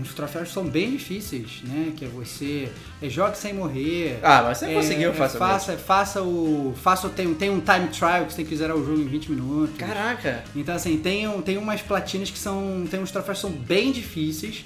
uns 0.00 0.12
troféus 0.12 0.48
que 0.48 0.54
são 0.54 0.64
bem 0.68 0.90
difíceis, 0.90 1.62
né? 1.62 1.92
Que 1.96 2.04
é 2.04 2.08
você 2.08 2.68
é, 3.00 3.08
jogue 3.08 3.38
sem 3.38 3.54
morrer. 3.54 4.18
Ah, 4.20 4.42
mas 4.42 4.58
você 4.58 4.66
é, 4.66 4.74
conseguiu 4.74 5.10
é, 5.10 5.14
facilmente. 5.14 5.52
faça, 5.52 5.76
faça 5.78 6.22
o. 6.22 6.74
Faça, 6.82 7.06
o- 7.06 7.10
tem, 7.10 7.32
tem 7.34 7.50
um 7.50 7.60
time 7.60 7.86
trial 7.88 8.24
que 8.26 8.32
você 8.32 8.38
tem 8.38 8.46
que 8.46 8.56
zerar 8.56 8.76
o 8.76 8.84
jogo 8.84 9.00
em 9.00 9.06
20 9.06 9.30
minutos. 9.30 9.76
Caraca. 9.78 10.42
Então, 10.56 10.74
assim, 10.74 10.98
tem, 10.98 11.40
tem 11.42 11.56
umas 11.56 11.80
platinas 11.82 12.30
que 12.30 12.38
são. 12.38 12.84
Tem 12.90 12.98
uns 12.98 13.12
troféus 13.12 13.38
que 13.38 13.42
são 13.42 13.52
bem 13.52 13.92
difíceis. 13.92 14.64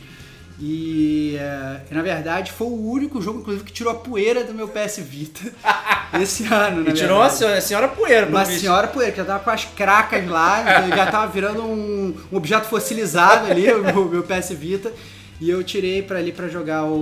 E, 0.62 1.36
é, 1.38 1.80
na 1.90 2.02
verdade, 2.02 2.52
foi 2.52 2.66
o 2.66 2.90
único 2.90 3.20
jogo, 3.22 3.40
inclusive, 3.40 3.64
que 3.64 3.72
tirou 3.72 3.92
a 3.92 3.96
poeira 3.96 4.44
do 4.44 4.52
meu 4.52 4.68
PS 4.68 4.98
Vita 4.98 5.40
esse 6.20 6.44
ano, 6.44 6.82
né? 6.82 6.90
E 6.90 6.92
tirou 6.92 7.16
uma 7.18 7.30
senhora, 7.30 7.61
senhora 7.62 7.88
poeira, 7.88 8.26
Uma 8.26 8.44
visto. 8.44 8.61
senhora 8.61 8.86
poeira, 8.86 9.11
que 9.11 9.18
já 9.18 9.24
tava 9.24 9.42
com 9.42 9.50
as 9.50 9.64
cracas 9.64 10.28
lá, 10.28 10.86
já 10.88 11.11
tava 11.11 11.32
virando 11.32 11.62
um, 11.62 12.14
um 12.30 12.36
objeto 12.36 12.66
fossilizado 12.66 13.50
ali, 13.50 13.72
o 13.72 13.82
meu, 13.82 14.04
meu 14.08 14.22
PS 14.22 14.50
Vita. 14.50 14.92
E 15.40 15.48
eu 15.48 15.64
tirei 15.64 16.02
pra 16.02 16.18
ali 16.18 16.30
pra 16.32 16.48
jogar 16.48 16.84
o, 16.84 16.92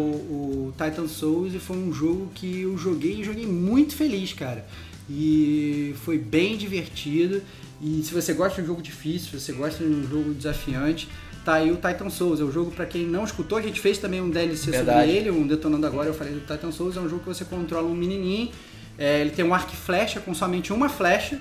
o 0.68 0.74
Titan 0.78 1.08
Souls 1.08 1.52
e 1.52 1.58
foi 1.58 1.76
um 1.76 1.92
jogo 1.92 2.30
que 2.32 2.60
eu 2.62 2.78
joguei 2.78 3.20
e 3.20 3.24
joguei 3.24 3.44
muito 3.44 3.96
feliz, 3.96 4.32
cara. 4.32 4.64
E 5.10 5.96
foi 6.04 6.16
bem 6.16 6.56
divertido. 6.56 7.42
E 7.82 8.00
se 8.04 8.14
você 8.14 8.32
gosta 8.32 8.56
de 8.56 8.62
um 8.62 8.66
jogo 8.66 8.82
difícil, 8.82 9.30
se 9.30 9.40
você 9.40 9.52
gosta 9.52 9.82
de 9.82 9.90
um 9.90 10.08
jogo 10.08 10.34
desafiante, 10.34 11.08
tá 11.48 11.54
aí 11.54 11.72
o 11.72 11.76
Titan 11.76 12.10
Souls. 12.10 12.40
É 12.40 12.44
um 12.44 12.52
jogo 12.52 12.70
pra 12.70 12.84
quem 12.84 13.06
não 13.06 13.24
escutou, 13.24 13.56
a 13.56 13.62
gente 13.62 13.80
fez 13.80 13.96
também 13.96 14.20
um 14.20 14.28
DLC 14.28 14.70
Verdade. 14.70 15.00
sobre 15.00 15.16
ele, 15.16 15.30
um 15.30 15.46
Detonando 15.46 15.86
Agora, 15.86 16.08
eu 16.08 16.14
falei 16.14 16.34
do 16.34 16.40
Titan 16.40 16.70
Souls. 16.70 16.96
É 16.96 17.00
um 17.00 17.08
jogo 17.08 17.22
que 17.22 17.28
você 17.28 17.44
controla 17.44 17.88
um 17.88 17.94
menininho, 17.94 18.50
é, 18.98 19.20
ele 19.20 19.30
tem 19.30 19.44
um 19.44 19.54
arco 19.54 19.72
e 19.72 19.76
flecha 19.76 20.20
com 20.20 20.34
somente 20.34 20.72
uma 20.72 20.88
flecha 20.88 21.40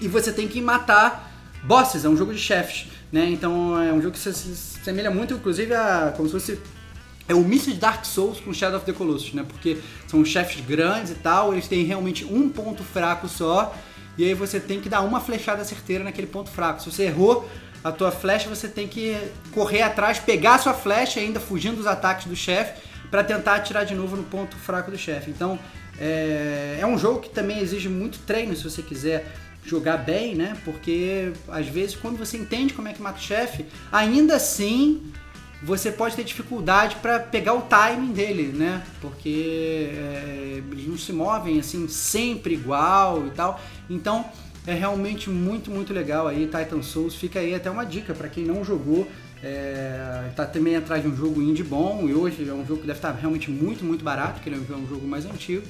e 0.00 0.06
você 0.06 0.32
tem 0.32 0.46
que 0.46 0.60
matar 0.60 1.28
bosses, 1.64 2.04
é 2.04 2.08
um 2.08 2.16
jogo 2.16 2.32
de 2.32 2.38
chefes, 2.38 2.86
né? 3.10 3.28
Então 3.30 3.80
é 3.82 3.92
um 3.92 4.00
jogo 4.00 4.12
que 4.12 4.18
se 4.18 4.32
se 4.32 4.80
assemelha 4.80 5.10
muito, 5.10 5.34
inclusive, 5.34 5.74
a 5.74 6.12
como 6.16 6.28
se 6.28 6.32
fosse 6.32 6.60
é 7.28 7.34
o 7.34 7.40
misto 7.40 7.70
de 7.70 7.78
Dark 7.78 8.04
Souls 8.04 8.40
com 8.40 8.52
Shadow 8.52 8.78
of 8.78 8.86
the 8.86 8.92
Colossus, 8.92 9.32
né? 9.34 9.44
Porque 9.46 9.78
são 10.06 10.24
chefes 10.24 10.64
grandes 10.64 11.12
e 11.12 11.14
tal, 11.16 11.52
eles 11.52 11.68
têm 11.68 11.84
realmente 11.84 12.24
um 12.24 12.48
ponto 12.48 12.82
fraco 12.82 13.28
só, 13.28 13.74
e 14.16 14.24
aí 14.24 14.34
você 14.34 14.58
tem 14.58 14.80
que 14.80 14.88
dar 14.88 15.00
uma 15.02 15.20
flechada 15.20 15.64
certeira 15.64 16.04
naquele 16.04 16.26
ponto 16.26 16.50
fraco. 16.50 16.80
Se 16.82 16.90
você 16.90 17.04
errou 17.04 17.48
a 17.82 17.90
tua 17.90 18.10
flecha, 18.10 18.48
você 18.48 18.68
tem 18.68 18.86
que 18.86 19.16
correr 19.52 19.82
atrás, 19.82 20.18
pegar 20.18 20.56
a 20.56 20.58
sua 20.58 20.74
flecha 20.74 21.20
ainda 21.20 21.40
fugindo 21.40 21.76
dos 21.76 21.86
ataques 21.86 22.26
do 22.26 22.36
chefe 22.36 22.80
para 23.10 23.24
tentar 23.24 23.56
atirar 23.56 23.84
de 23.84 23.94
novo 23.94 24.16
no 24.16 24.22
ponto 24.24 24.56
fraco 24.56 24.90
do 24.90 24.98
chefe. 24.98 25.30
Então 25.30 25.58
é, 25.98 26.78
é 26.80 26.86
um 26.86 26.98
jogo 26.98 27.20
que 27.20 27.30
também 27.30 27.58
exige 27.58 27.88
muito 27.88 28.18
treino 28.20 28.54
se 28.54 28.64
você 28.64 28.82
quiser 28.82 29.26
jogar 29.64 29.98
bem, 29.98 30.34
né? 30.34 30.56
Porque 30.64 31.32
às 31.48 31.66
vezes 31.66 31.96
quando 31.96 32.18
você 32.18 32.36
entende 32.36 32.72
como 32.72 32.88
é 32.88 32.92
que 32.92 33.02
mata 33.02 33.18
o 33.18 33.22
chefe, 33.22 33.66
ainda 33.90 34.36
assim 34.36 35.12
você 35.62 35.92
pode 35.92 36.16
ter 36.16 36.24
dificuldade 36.24 36.96
para 36.96 37.20
pegar 37.20 37.52
o 37.52 37.62
timing 37.62 38.12
dele, 38.12 38.44
né? 38.44 38.82
Porque 39.00 39.90
é, 39.92 40.62
eles 40.72 40.86
não 40.86 40.96
se 40.96 41.12
movem 41.12 41.60
assim 41.60 41.86
sempre 41.88 42.54
igual 42.54 43.26
e 43.26 43.30
tal. 43.30 43.60
Então 43.88 44.24
é 44.66 44.74
realmente 44.74 45.30
muito, 45.30 45.70
muito 45.70 45.92
legal 45.92 46.26
aí 46.26 46.46
Titan 46.46 46.82
Souls. 46.82 47.14
Fica 47.14 47.40
aí 47.40 47.54
até 47.54 47.70
uma 47.70 47.84
dica 47.84 48.14
para 48.14 48.28
quem 48.28 48.44
não 48.44 48.64
jogou. 48.64 49.08
É, 49.42 50.30
tá 50.36 50.44
também 50.44 50.76
atrás 50.76 51.02
de 51.02 51.08
um 51.08 51.16
jogo 51.16 51.40
indie 51.40 51.62
bom 51.62 52.06
e 52.06 52.12
hoje 52.12 52.46
é 52.46 52.52
um 52.52 52.66
jogo 52.66 52.82
que 52.82 52.86
deve 52.86 52.98
estar 52.98 53.10
realmente 53.12 53.50
muito, 53.50 53.84
muito 53.84 54.04
barato, 54.04 54.34
porque 54.34 54.50
ele 54.50 54.56
é 54.56 54.76
um 54.76 54.86
jogo 54.86 55.06
mais 55.06 55.24
antigo. 55.24 55.66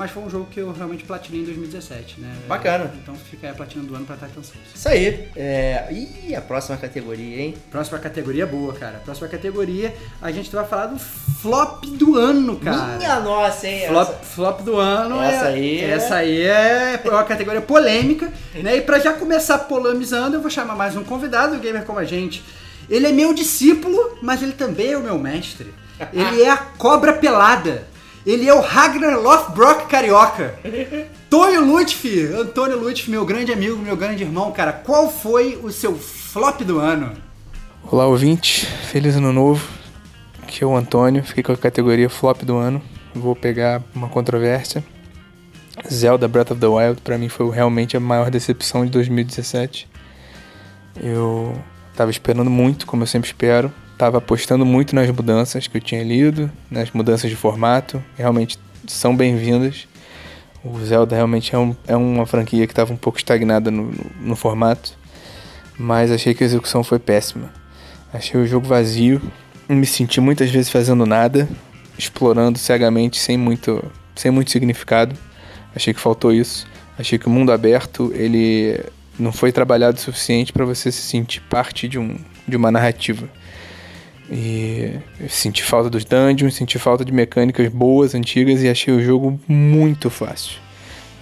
Mas 0.00 0.10
foi 0.12 0.22
um 0.22 0.30
jogo 0.30 0.46
que 0.50 0.58
eu 0.58 0.72
realmente 0.72 1.04
platinei 1.04 1.42
em 1.42 1.44
2017, 1.44 2.22
né? 2.22 2.34
Bacana. 2.48 2.90
Então 3.02 3.14
fica 3.14 3.46
aí 3.46 3.52
a 3.52 3.54
platina 3.54 3.84
do 3.84 3.94
ano 3.94 4.06
pra 4.06 4.16
Titan 4.16 4.42
Souls. 4.42 4.66
Isso 4.74 4.88
aí. 4.88 5.28
É... 5.36 5.88
Ih, 5.92 6.34
a 6.34 6.40
próxima 6.40 6.78
categoria, 6.78 7.38
hein? 7.42 7.54
Próxima 7.70 7.98
categoria 7.98 8.46
boa, 8.46 8.72
cara. 8.72 9.02
Próxima 9.04 9.28
categoria, 9.28 9.94
a 10.22 10.32
gente 10.32 10.50
vai 10.50 10.64
falar 10.66 10.86
do 10.86 10.98
flop 10.98 11.84
do 11.84 12.16
ano, 12.16 12.56
cara. 12.56 12.96
Minha 12.96 13.20
nossa, 13.20 13.68
hein? 13.68 13.88
Flop, 13.88 14.08
Essa- 14.08 14.18
flop 14.20 14.60
do 14.62 14.76
ano. 14.78 15.20
Essa 15.22 15.44
é- 15.44 15.52
aí 15.52 15.80
é- 15.82 15.90
Essa 15.90 16.14
aí 16.16 16.40
é 16.46 17.00
uma 17.04 17.24
categoria 17.24 17.60
polêmica, 17.60 18.32
né? 18.56 18.78
E 18.78 18.80
pra 18.80 18.98
já 19.00 19.12
começar 19.12 19.58
polemizando, 19.58 20.36
eu 20.36 20.40
vou 20.40 20.50
chamar 20.50 20.74
mais 20.76 20.96
um 20.96 21.04
convidado, 21.04 21.56
o 21.56 21.60
gamer 21.60 21.84
como 21.84 21.98
a 21.98 22.04
gente. 22.06 22.42
Ele 22.88 23.06
é 23.06 23.12
meu 23.12 23.34
discípulo, 23.34 24.16
mas 24.22 24.42
ele 24.42 24.52
também 24.52 24.92
é 24.92 24.96
o 24.96 25.02
meu 25.02 25.18
mestre. 25.18 25.74
Ele 26.10 26.40
é 26.42 26.48
a 26.48 26.56
cobra 26.56 27.12
pelada. 27.12 27.86
Ele 28.26 28.46
é 28.46 28.52
o 28.52 28.60
Ragnar 28.60 29.18
Lothbrok 29.18 29.86
carioca. 29.86 30.54
Tonho 31.30 31.64
Lutfi, 31.64 32.26
Antônio 32.26 32.78
Lutfi, 32.78 33.10
meu 33.10 33.24
grande 33.24 33.50
amigo, 33.50 33.76
meu 33.78 33.96
grande 33.96 34.22
irmão, 34.22 34.52
cara. 34.52 34.72
Qual 34.72 35.10
foi 35.10 35.58
o 35.62 35.70
seu 35.70 35.96
flop 35.96 36.60
do 36.60 36.78
ano? 36.78 37.12
Olá, 37.82 38.06
ouvinte. 38.06 38.66
Feliz 38.66 39.16
ano 39.16 39.32
novo. 39.32 39.66
Aqui 40.42 40.62
é 40.62 40.66
o 40.66 40.76
Antônio. 40.76 41.24
Fiquei 41.24 41.42
com 41.42 41.52
a 41.52 41.56
categoria 41.56 42.10
flop 42.10 42.42
do 42.42 42.58
ano. 42.58 42.82
Vou 43.14 43.34
pegar 43.34 43.82
uma 43.94 44.08
controvérsia. 44.08 44.84
Zelda 45.90 46.28
Breath 46.28 46.50
of 46.50 46.60
the 46.60 46.66
Wild, 46.66 47.00
pra 47.00 47.16
mim, 47.16 47.30
foi 47.30 47.50
realmente 47.50 47.96
a 47.96 48.00
maior 48.00 48.30
decepção 48.30 48.84
de 48.84 48.90
2017. 48.90 49.88
Eu 51.02 51.58
tava 51.96 52.10
esperando 52.10 52.50
muito, 52.50 52.86
como 52.86 53.02
eu 53.02 53.06
sempre 53.06 53.28
espero. 53.28 53.72
Tava 54.00 54.16
apostando 54.16 54.64
muito 54.64 54.94
nas 54.94 55.10
mudanças 55.10 55.66
que 55.66 55.76
eu 55.76 55.80
tinha 55.82 56.02
lido, 56.02 56.50
nas 56.70 56.90
mudanças 56.90 57.28
de 57.28 57.36
formato. 57.36 58.02
Realmente 58.16 58.58
são 58.86 59.14
bem-vindas. 59.14 59.86
O 60.64 60.78
Zelda 60.82 61.14
realmente 61.14 61.54
é, 61.54 61.58
um- 61.58 61.76
é 61.86 61.94
uma 61.94 62.24
franquia 62.24 62.66
que 62.66 62.72
estava 62.72 62.94
um 62.94 62.96
pouco 62.96 63.18
estagnada 63.18 63.70
no- 63.70 63.90
no- 63.90 64.10
no 64.22 64.36
formato 64.36 64.98
mas 65.78 66.10
achei 66.10 66.32
que 66.32 66.42
a 66.42 66.46
execução 66.46 66.82
foi 66.82 66.98
péssima. 66.98 67.50
Achei 68.10 68.40
o 68.40 68.46
jogo 68.46 68.66
vazio, 68.66 69.20
me 69.68 69.84
senti 69.84 70.18
muitas 70.18 70.50
vezes 70.50 70.70
fazendo 70.70 71.04
nada, 71.04 71.46
explorando 71.98 72.58
cegamente 72.58 73.18
sem 73.18 73.36
muito, 73.36 73.84
sem 74.16 74.30
muito 74.30 74.50
significado. 74.50 75.14
Achei 75.76 75.92
que 75.92 76.00
faltou 76.00 76.32
isso. 76.32 76.66
Achei 76.98 77.18
que 77.18 77.26
o 77.26 77.30
mundo 77.30 77.52
aberto 77.52 78.10
ele 78.14 78.80
não 79.18 79.30
foi 79.30 79.52
trabalhado 79.52 79.98
o 79.98 80.00
suficiente 80.00 80.54
para 80.54 80.64
você 80.64 80.90
se 80.90 81.02
sentir 81.02 81.40
parte 81.42 81.86
de, 81.86 81.98
um, 81.98 82.16
de 82.48 82.56
uma 82.56 82.70
narrativa. 82.70 83.28
E 84.30 84.94
senti 85.28 85.62
falta 85.62 85.90
dos 85.90 86.04
dungeons, 86.04 86.54
senti 86.54 86.78
falta 86.78 87.04
de 87.04 87.12
mecânicas 87.12 87.68
boas, 87.68 88.14
antigas 88.14 88.62
e 88.62 88.68
achei 88.68 88.94
o 88.94 89.02
jogo 89.02 89.40
muito 89.48 90.08
fácil. 90.08 90.56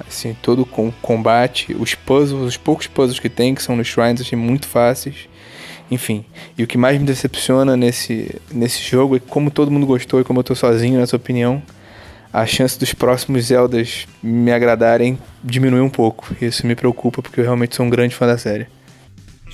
Assim, 0.07 0.37
todo 0.43 0.67
com 0.67 0.93
combate, 1.03 1.75
os 1.75 1.95
puzzles, 1.95 2.43
os 2.43 2.57
poucos 2.57 2.87
puzzles 2.87 3.19
que 3.19 3.29
tem, 3.29 3.55
que 3.55 3.63
são 3.63 3.75
nos 3.75 3.89
shrines, 3.89 4.21
achei 4.21 4.39
muito 4.39 4.69
fáceis. 4.69 5.29
Enfim, 5.91 6.25
e 6.57 6.63
o 6.63 6.67
que 6.67 6.77
mais 6.77 7.01
me 7.01 7.07
decepciona 7.07 7.77
nesse, 7.77 8.39
nesse 8.53 8.83
jogo 8.83 9.17
é 9.17 9.19
que 9.19 9.27
como 9.27 9.51
todo 9.51 9.71
mundo 9.71 9.87
gostou 9.87 10.21
e 10.21 10.25
como 10.25 10.41
eu 10.41 10.45
tô 10.45 10.55
sozinho 10.55 11.01
nessa 11.01 11.17
opinião, 11.17 11.63
a 12.31 12.45
chance 12.45 12.79
dos 12.79 12.93
próximos 12.93 13.47
Zeldas 13.47 14.07
me 14.23 14.53
agradarem 14.53 15.19
diminui 15.43 15.81
um 15.81 15.89
pouco. 15.89 16.37
E 16.41 16.45
isso 16.45 16.67
me 16.67 16.75
preocupa 16.75 17.23
porque 17.23 17.41
eu 17.41 17.45
realmente 17.45 17.75
sou 17.75 17.87
um 17.87 17.91
grande 17.91 18.15
fã 18.15 18.27
da 18.27 18.37
série. 18.37 18.67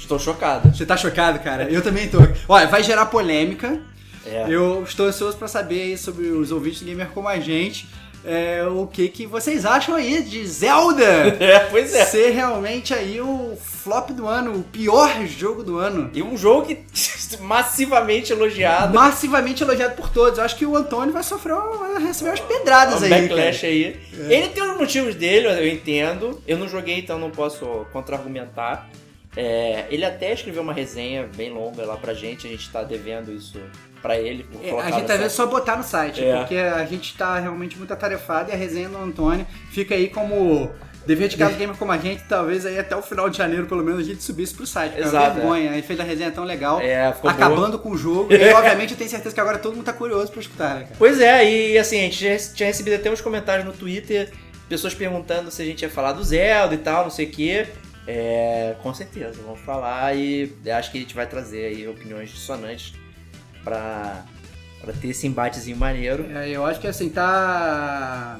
Estou 0.04 0.18
chocado. 0.18 0.74
Você 0.76 0.84
tá 0.84 0.96
chocado, 0.96 1.38
cara? 1.40 1.64
Eu 1.64 1.80
também 1.82 2.08
tô. 2.08 2.18
Olha, 2.48 2.66
vai 2.66 2.82
gerar 2.82 3.06
polêmica. 3.06 3.80
É. 4.26 4.46
Eu 4.48 4.82
estou 4.84 5.06
ansioso 5.06 5.36
pra 5.36 5.48
saber 5.48 5.82
aí 5.82 5.98
sobre 5.98 6.26
os 6.28 6.50
ouvintes 6.52 6.80
do 6.80 6.86
gamer 6.86 7.08
como 7.08 7.26
a 7.28 7.38
gente. 7.38 7.86
é, 8.24 8.64
o 8.66 8.86
que, 8.86 9.08
que 9.08 9.26
vocês 9.26 9.66
acham 9.66 9.94
aí 9.94 10.22
de 10.22 10.46
Zelda 10.46 11.04
É, 11.40 11.58
pois 11.70 11.94
é. 11.94 12.04
ser 12.06 12.30
realmente 12.30 12.94
aí 12.94 13.20
o 13.20 13.54
flop 13.60 14.10
do 14.12 14.26
ano, 14.26 14.54
o 14.56 14.62
pior 14.62 15.26
jogo 15.26 15.62
do 15.62 15.76
ano. 15.78 16.10
E 16.14 16.22
um 16.22 16.36
jogo 16.36 16.66
que 16.66 16.84
massivamente 17.40 18.32
elogiado. 18.32 18.94
Massivamente 18.94 19.62
elogiado 19.62 19.94
por 19.94 20.08
todos. 20.08 20.38
Eu 20.38 20.44
acho 20.44 20.56
que 20.56 20.64
o 20.66 20.74
Antônio 20.76 21.12
vai 21.12 21.22
sofrer, 21.22 21.54
vai 21.54 22.02
receber 22.02 22.30
umas 22.30 22.40
pedradas 22.40 23.00
Um 23.02 23.04
aí. 23.04 23.10
backlash 23.10 23.60
cara. 23.60 23.72
aí. 23.72 24.00
Ele 24.28 24.48
tem 24.48 24.62
os 24.70 24.76
motivos 24.78 25.14
dele, 25.14 25.46
eu 25.48 25.66
entendo. 25.68 26.42
Eu 26.46 26.56
não 26.58 26.68
joguei, 26.68 26.98
então 26.98 27.18
não 27.18 27.30
posso 27.30 27.86
contra-argumentar. 27.92 28.88
É, 29.36 29.86
ele 29.90 30.04
até 30.04 30.32
escreveu 30.32 30.62
uma 30.62 30.72
resenha 30.72 31.28
bem 31.36 31.50
longa 31.52 31.84
lá 31.84 31.96
pra 31.96 32.14
gente, 32.14 32.46
a 32.46 32.50
gente 32.50 32.70
tá 32.70 32.82
devendo 32.82 33.32
isso 33.32 33.58
pra 34.00 34.18
ele. 34.18 34.44
por 34.44 34.64
É, 34.64 34.70
A 34.80 34.90
gente 34.90 35.06
tá 35.06 35.16
vendo 35.16 35.30
só 35.30 35.46
botar 35.46 35.76
no 35.76 35.82
site, 35.82 36.24
É. 36.24 36.36
porque 36.38 36.56
a 36.56 36.84
gente 36.84 37.16
tá 37.16 37.38
realmente 37.38 37.76
muito 37.76 37.92
atarefado 37.92 38.50
e 38.50 38.52
a 38.52 38.56
resenha 38.56 38.88
do 38.88 38.98
Antônio 38.98 39.46
fica 39.70 39.94
aí 39.94 40.08
como 40.08 40.70
dever 41.06 41.28
de 41.28 41.36
casa 41.36 41.54
gamer 41.56 41.76
como 41.76 41.92
a 41.92 41.98
gente, 41.98 42.22
talvez 42.28 42.64
aí 42.64 42.78
até 42.78 42.96
o 42.96 43.02
final 43.02 43.28
de 43.28 43.36
janeiro, 43.36 43.66
pelo 43.66 43.82
menos, 43.84 44.00
a 44.00 44.04
gente 44.04 44.22
subisse 44.22 44.54
pro 44.54 44.66
site. 44.66 44.92
porque 44.92 45.02
É 45.02 45.10
uma 45.10 45.18
Exato, 45.18 45.34
vergonha. 45.36 45.70
Aí 45.72 45.82
fez 45.82 46.00
a 46.00 46.02
resenha 46.04 46.30
tão 46.30 46.44
legal, 46.44 46.80
É, 46.80 47.08
acabando 47.24 47.78
com 47.78 47.90
o 47.90 47.96
jogo. 47.98 48.32
E 48.32 48.36
obviamente 48.54 48.92
eu 48.92 48.96
tenho 48.96 49.10
certeza 49.10 49.34
que 49.34 49.40
agora 49.40 49.58
todo 49.58 49.74
mundo 49.74 49.84
tá 49.84 49.92
curioso 49.92 50.30
pra 50.32 50.40
escutar, 50.40 50.74
né, 50.76 50.80
cara? 50.84 50.94
Pois 50.98 51.20
é, 51.20 51.50
e 51.50 51.76
assim, 51.78 51.98
a 51.98 52.02
gente 52.02 52.22
já 52.38 52.54
tinha 52.54 52.66
recebido 52.68 52.94
até 52.94 53.10
uns 53.10 53.20
comentários 53.20 53.66
no 53.66 53.72
Twitter, 53.72 54.30
pessoas 54.68 54.94
perguntando 54.94 55.50
se 55.50 55.60
a 55.60 55.64
gente 55.64 55.82
ia 55.82 55.90
falar 55.90 56.12
do 56.12 56.24
Zelda 56.24 56.74
e 56.74 56.78
tal, 56.78 57.02
não 57.04 57.10
sei 57.10 57.26
o 57.26 57.30
quê. 57.30 57.66
É, 58.06 58.76
com 58.82 58.92
certeza, 58.92 59.40
vamos 59.42 59.60
falar 59.60 60.14
e 60.14 60.52
acho 60.70 60.90
que 60.92 60.98
a 60.98 61.00
gente 61.00 61.14
vai 61.14 61.26
trazer 61.26 61.66
aí 61.66 61.88
opiniões 61.88 62.30
dissonantes 62.30 62.92
pra, 63.62 64.24
pra 64.80 64.92
ter 64.92 65.08
esse 65.08 65.26
embatezinho 65.26 65.76
maneiro. 65.76 66.26
É, 66.36 66.50
eu 66.50 66.66
acho 66.66 66.80
que 66.80 66.86
assim, 66.86 67.08
tá. 67.08 68.38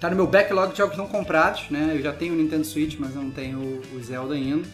Tá 0.00 0.10
no 0.10 0.16
meu 0.16 0.26
backlog 0.26 0.72
de 0.72 0.78
jogos 0.78 0.96
não 0.96 1.06
comprados, 1.08 1.70
né? 1.70 1.92
Eu 1.94 2.02
já 2.02 2.12
tenho 2.12 2.34
o 2.34 2.36
Nintendo 2.36 2.64
Switch, 2.64 2.96
mas 2.98 3.14
não 3.14 3.30
tenho 3.30 3.58
o- 3.58 3.96
o 3.96 4.02
Zelda 4.02 4.34
ainda. 4.34 4.68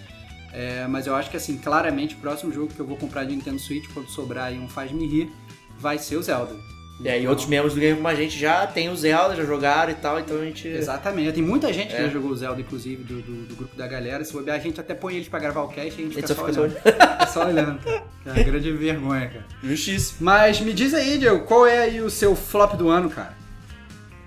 É, 0.53 0.87
mas 0.89 1.07
eu 1.07 1.15
acho 1.15 1.31
que, 1.31 1.37
assim, 1.37 1.57
claramente 1.57 2.17
o 2.17 2.19
próximo 2.19 2.53
jogo 2.53 2.75
que 2.75 2.81
eu 2.81 2.87
vou 2.87 2.97
comprar 2.97 3.25
de 3.25 3.37
Nintendo 3.37 3.61
Switch, 3.61 3.85
quando 3.95 4.09
sobrar 4.11 4.47
aí 4.47 4.59
um 4.59 4.69
Faz-me 4.69 5.07
Rir, 5.07 5.31
vai 5.79 5.97
ser 5.99 6.17
o 6.17 6.23
Zelda. 6.23 6.57
E 7.03 7.09
aí 7.09 7.27
outros 7.27 7.47
membros 7.47 7.73
do 7.75 7.81
game 7.81 7.97
como 7.97 8.09
a 8.09 8.15
gente 8.15 8.39
já 8.39 8.67
tem 8.67 8.91
o 8.91 8.97
Zelda, 8.97 9.35
já 9.35 9.45
jogaram 9.45 9.91
e 9.91 9.95
tal, 9.95 10.21
então 10.21 10.37
a 10.39 10.45
gente. 10.45 10.69
Exatamente. 10.69 11.33
Tem 11.33 11.43
muita 11.43 11.73
gente 11.73 11.89
que 11.89 11.97
É. 11.97 12.03
já 12.03 12.09
jogou 12.09 12.31
o 12.31 12.37
Zelda, 12.37 12.61
inclusive, 12.61 13.03
do, 13.03 13.23
do, 13.23 13.47
do 13.47 13.57
grupo 13.57 13.75
da 13.75 13.87
galera. 13.87 14.23
Se 14.23 14.33
bobear, 14.35 14.57
a 14.57 14.61
gente 14.61 14.79
até 14.79 14.93
põe 14.95 15.15
eles 15.17 15.27
pra 15.29 15.39
gravar 15.39 15.63
o 15.63 15.69
cast 15.69 15.87
e 15.99 16.05
a 16.05 16.07
gente 16.07 16.19
A 16.19 16.21
gente 16.21 16.29
fica 16.29 16.29
só 16.29 16.35
só 16.35 16.47
fica 16.47 16.61
olhando. 16.61 17.23
É 17.23 17.27
só 17.27 17.47
olhando, 17.47 17.79
cara. 17.83 18.03
É 18.27 18.31
uma 18.33 18.43
grande 18.43 18.73
vergonha, 18.73 19.29
cara. 19.29 19.45
Justiça. 19.65 20.15
Mas 20.21 20.61
me 20.61 20.75
diz 20.75 20.93
aí, 20.93 21.17
Diego, 21.17 21.41
qual 21.47 21.67
é 21.67 21.79
aí 21.79 22.01
o 22.03 22.11
seu 22.11 22.37
flop 22.37 22.75
do 22.75 22.91
ano, 22.91 23.09
cara? 23.09 23.35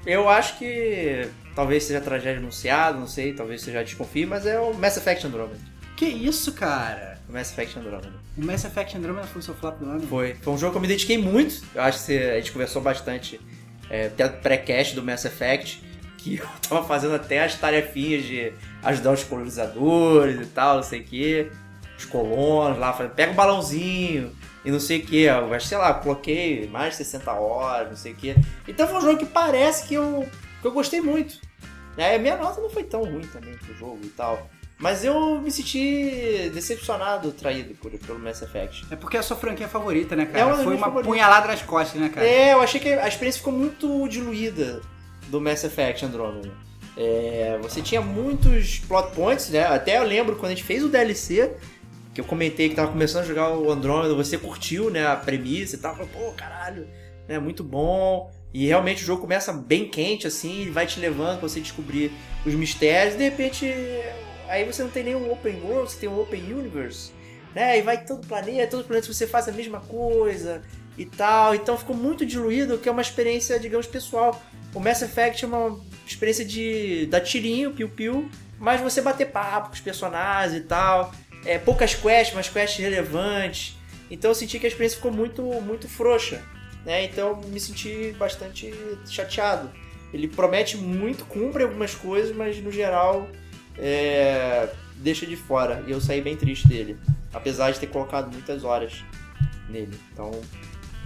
Eu 0.06 0.28
acho 0.28 0.58
que 0.58 1.28
talvez 1.56 1.84
seja 1.84 2.02
tragédia 2.02 2.40
anunciada, 2.40 2.98
não 2.98 3.08
sei, 3.08 3.34
talvez 3.34 3.62
você 3.62 3.72
já 3.72 3.84
desconfie, 3.84 4.26
mas 4.26 4.46
é 4.46 4.60
o 4.60 4.74
Mass 4.74 4.98
Effect 4.98 5.28
Andromeda. 5.28 5.60
Que 5.96 6.06
isso, 6.06 6.52
cara? 6.54 7.13
O 7.30 7.34
Mass 7.34 7.52
Effect 7.52 7.80
Andromeda. 7.80 8.14
O 8.38 8.46
Mass 8.46 8.66
Effect 8.66 8.98
Andromeda 8.98 9.28
foi 9.28 9.40
o 9.40 9.44
seu 9.44 9.54
flop 9.54 9.80
do 9.80 9.90
ano? 9.90 10.02
Foi. 10.02 10.36
Foi 10.36 10.54
um 10.54 10.58
jogo 10.58 10.72
que 10.72 10.78
eu 10.78 10.82
me 10.82 10.88
dediquei 10.88 11.18
muito. 11.18 11.64
Eu 11.74 11.82
acho 11.82 12.06
que 12.06 12.18
a 12.18 12.36
gente 12.36 12.52
conversou 12.52 12.82
bastante 12.82 13.40
é, 13.90 14.08
até 14.08 14.28
pré-cast 14.28 14.96
do 14.96 15.04
Mass 15.04 15.26
Effect, 15.26 15.84
que 16.18 16.38
eu 16.42 16.48
tava 16.68 16.86
fazendo 16.86 17.16
até 17.16 17.44
as 17.44 17.56
tarefinhas 17.56 18.24
de 18.24 18.54
ajudar 18.84 19.12
os 19.14 19.24
colonizadores 19.24 20.42
e 20.42 20.46
tal, 20.48 20.78
não 20.78 20.84
sei 20.84 21.02
o 21.02 21.04
que. 21.04 21.52
Os 21.98 22.06
colonos 22.06 22.78
lá, 22.78 22.92
falando, 22.92 23.14
pega 23.14 23.32
o 23.32 23.36
balãozinho 23.36 24.36
e 24.66 24.72
não 24.72 24.80
sei 24.80 25.00
o 25.00 25.06
que. 25.06 25.28
Acho, 25.28 25.68
sei 25.68 25.78
lá, 25.78 25.94
coloquei 25.94 26.68
mais 26.68 26.92
de 26.92 26.98
60 26.98 27.32
horas, 27.32 27.90
não 27.90 27.96
sei 27.96 28.14
o 28.14 28.16
que. 28.16 28.36
Então 28.68 28.88
foi 28.88 28.98
um 28.98 29.02
jogo 29.02 29.18
que 29.18 29.26
parece 29.26 29.88
que 29.88 29.94
eu, 29.94 30.28
que 30.62 30.68
eu 30.68 30.72
gostei 30.72 31.02
muito. 31.02 31.38
É, 31.96 32.16
a 32.16 32.20
minha 32.20 32.36
nota 32.36 32.60
não 32.60 32.70
foi 32.70 32.84
tão 32.84 33.04
ruim 33.04 33.28
também 33.28 33.56
pro 33.56 33.76
jogo 33.76 34.00
e 34.04 34.10
tal. 34.10 34.50
Mas 34.84 35.06
eu 35.06 35.40
me 35.40 35.50
senti 35.50 36.52
decepcionado, 36.54 37.32
traído 37.32 37.74
por, 37.76 37.90
pelo 37.90 38.20
Mass 38.20 38.42
Effect. 38.42 38.86
É 38.92 38.98
porque 38.98 39.16
é 39.16 39.22
a 39.22 39.24
sua 39.24 39.38
franquia 39.38 39.66
favorita, 39.66 40.14
né, 40.14 40.26
cara? 40.26 40.40
É 40.40 40.44
uma 40.46 40.58
foi 40.58 40.76
uma 40.76 40.88
favoritas. 40.88 41.10
punhalada 41.10 41.48
nas 41.48 41.62
costas, 41.62 42.02
né, 42.02 42.10
cara? 42.10 42.28
É, 42.28 42.52
eu 42.52 42.60
achei 42.60 42.82
que 42.82 42.90
a 42.90 43.08
experiência 43.08 43.40
ficou 43.40 43.54
muito 43.54 44.06
diluída 44.10 44.82
do 45.30 45.40
Mass 45.40 45.64
Effect 45.64 46.04
Andromeda. 46.04 46.52
É, 46.98 47.58
você 47.62 47.82
tinha 47.82 48.02
muitos 48.02 48.80
plot 48.80 49.16
points, 49.16 49.52
né? 49.52 49.64
Até 49.64 50.00
eu 50.00 50.04
lembro 50.04 50.36
quando 50.36 50.52
a 50.52 50.56
gente 50.56 50.66
fez 50.66 50.84
o 50.84 50.90
DLC, 50.90 51.54
que 52.14 52.20
eu 52.20 52.26
comentei 52.26 52.68
que 52.68 52.76
tava 52.76 52.92
começando 52.92 53.24
a 53.24 53.26
jogar 53.26 53.52
o 53.58 53.72
Andromeda, 53.72 54.14
você 54.14 54.38
curtiu, 54.38 54.90
né, 54.90 55.08
a 55.08 55.16
premissa 55.16 55.78
e 55.78 55.80
tal, 55.80 55.96
falou, 55.96 56.10
pô, 56.12 56.32
caralho, 56.34 56.90
né, 57.26 57.40
muito 57.40 57.64
bom. 57.64 58.30
E 58.54 58.68
realmente 58.68 59.02
o 59.02 59.06
jogo 59.06 59.22
começa 59.22 59.54
bem 59.54 59.88
quente, 59.88 60.28
assim, 60.28 60.64
e 60.64 60.70
vai 60.70 60.86
te 60.86 61.00
levando 61.00 61.40
pra 61.40 61.48
você 61.48 61.62
descobrir 61.62 62.12
os 62.46 62.54
mistérios, 62.54 63.16
e 63.16 63.18
de 63.20 63.24
repente 63.24 63.66
aí 64.54 64.64
você 64.64 64.84
não 64.84 64.90
tem 64.92 65.04
nenhum 65.04 65.32
open 65.32 65.62
world, 65.64 65.92
você 65.92 66.00
tem 66.02 66.10
um 66.10 66.20
open 66.20 66.54
universe, 66.54 67.12
né? 67.56 67.80
E 67.80 67.82
vai 67.82 68.06
todo 68.06 68.26
planeta, 68.26 68.70
todo 68.70 68.86
planeta 68.86 69.12
você 69.12 69.26
faz 69.26 69.50
a 69.50 69.52
mesma 69.52 69.80
coisa 69.80 70.62
e 70.96 71.06
tal. 71.06 71.56
Então 71.56 71.76
ficou 71.76 71.96
muito 71.96 72.24
diluído, 72.24 72.78
que 72.78 72.88
é 72.88 72.92
uma 72.92 73.02
experiência, 73.02 73.60
digamos, 73.60 73.88
pessoal. 73.88 74.40
O 74.74 74.80
Mass 74.80 75.02
Effect 75.02 75.44
é 75.44 75.48
uma 75.48 75.80
experiência 76.06 76.46
de 76.46 77.08
dar 77.08 77.22
tirinho, 77.22 77.72
piu-piu, 77.72 78.30
mas 78.60 78.80
você 78.80 79.02
bater 79.02 79.32
papo 79.32 79.70
com 79.70 79.74
os 79.74 79.82
personagens 79.82 80.56
e 80.56 80.66
tal. 80.66 81.12
É, 81.46 81.58
poucas 81.58 81.96
quests, 81.96 82.36
mas 82.36 82.48
quests 82.48 82.80
relevantes. 82.80 83.76
Então 84.10 84.30
eu 84.30 84.36
senti 84.36 84.60
que 84.60 84.68
a 84.68 84.70
experiência 84.70 84.98
ficou 84.98 85.12
muito, 85.12 85.42
muito 85.62 85.88
frouxa. 85.88 86.44
Né? 86.86 87.06
Então 87.06 87.42
me 87.48 87.60
senti 87.60 88.16
bastante 88.20 88.72
chateado. 89.10 89.72
Ele 90.14 90.28
promete 90.28 90.78
muito, 90.78 91.26
cumpre 91.26 91.64
algumas 91.64 91.96
coisas, 91.96 92.36
mas 92.36 92.62
no 92.62 92.72
geral 92.72 93.28
é, 93.78 94.70
deixa 94.98 95.26
de 95.26 95.36
fora. 95.36 95.84
E 95.88 95.92
eu 95.92 96.00
saí 96.02 96.22
bem 96.22 96.36
triste 96.36 96.68
dele. 96.68 96.98
Apesar 97.34 97.72
de 97.72 97.80
ter 97.80 97.88
colocado 97.88 98.32
muitas 98.32 98.64
horas 98.64 99.04
nele. 99.70 99.98
Então, 100.12 100.32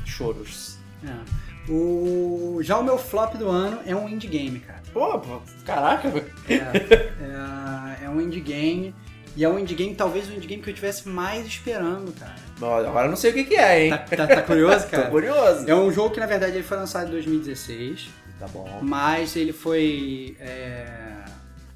choros. 0.05 0.77
É. 1.03 1.71
O... 1.71 2.59
Já 2.61 2.77
o 2.77 2.83
meu 2.83 2.97
flop 2.97 3.35
do 3.35 3.49
ano 3.49 3.79
é 3.85 3.95
um 3.95 4.07
indie 4.07 4.27
game, 4.27 4.59
cara. 4.59 4.81
Pô, 4.93 5.19
pô, 5.19 5.41
caraca, 5.65 6.07
É, 6.49 6.53
é, 6.53 8.05
é 8.05 8.09
um 8.09 8.19
indie 8.21 8.39
game. 8.41 8.95
E 9.35 9.43
é 9.43 9.49
um 9.49 9.59
indie 9.59 9.75
game, 9.75 9.93
talvez 9.93 10.27
o 10.27 10.33
indie 10.33 10.47
game 10.47 10.63
que 10.63 10.69
eu 10.69 10.73
tivesse 10.73 11.07
mais 11.07 11.45
esperando, 11.45 12.11
cara. 12.17 12.33
Bom, 12.57 12.73
agora 12.73 13.05
eu 13.05 13.09
não 13.11 13.17
sei 13.17 13.29
o 13.29 13.33
que, 13.35 13.43
que 13.43 13.55
é, 13.55 13.83
hein? 13.83 13.89
Tá, 13.91 13.97
tá- 13.99 14.27
tá 14.27 14.41
curioso, 14.41 14.87
cara? 14.89 15.03
Tô 15.03 15.11
curioso. 15.11 15.69
É 15.69 15.75
um 15.75 15.91
jogo 15.91 16.09
que, 16.09 16.19
na 16.19 16.25
verdade, 16.25 16.53
ele 16.55 16.63
foi 16.63 16.77
lançado 16.77 17.09
em 17.09 17.11
2016. 17.11 18.09
Tá 18.39 18.47
bom. 18.47 18.79
Mas 18.81 19.35
ele 19.35 19.53
foi. 19.53 20.35
é, 20.39 20.87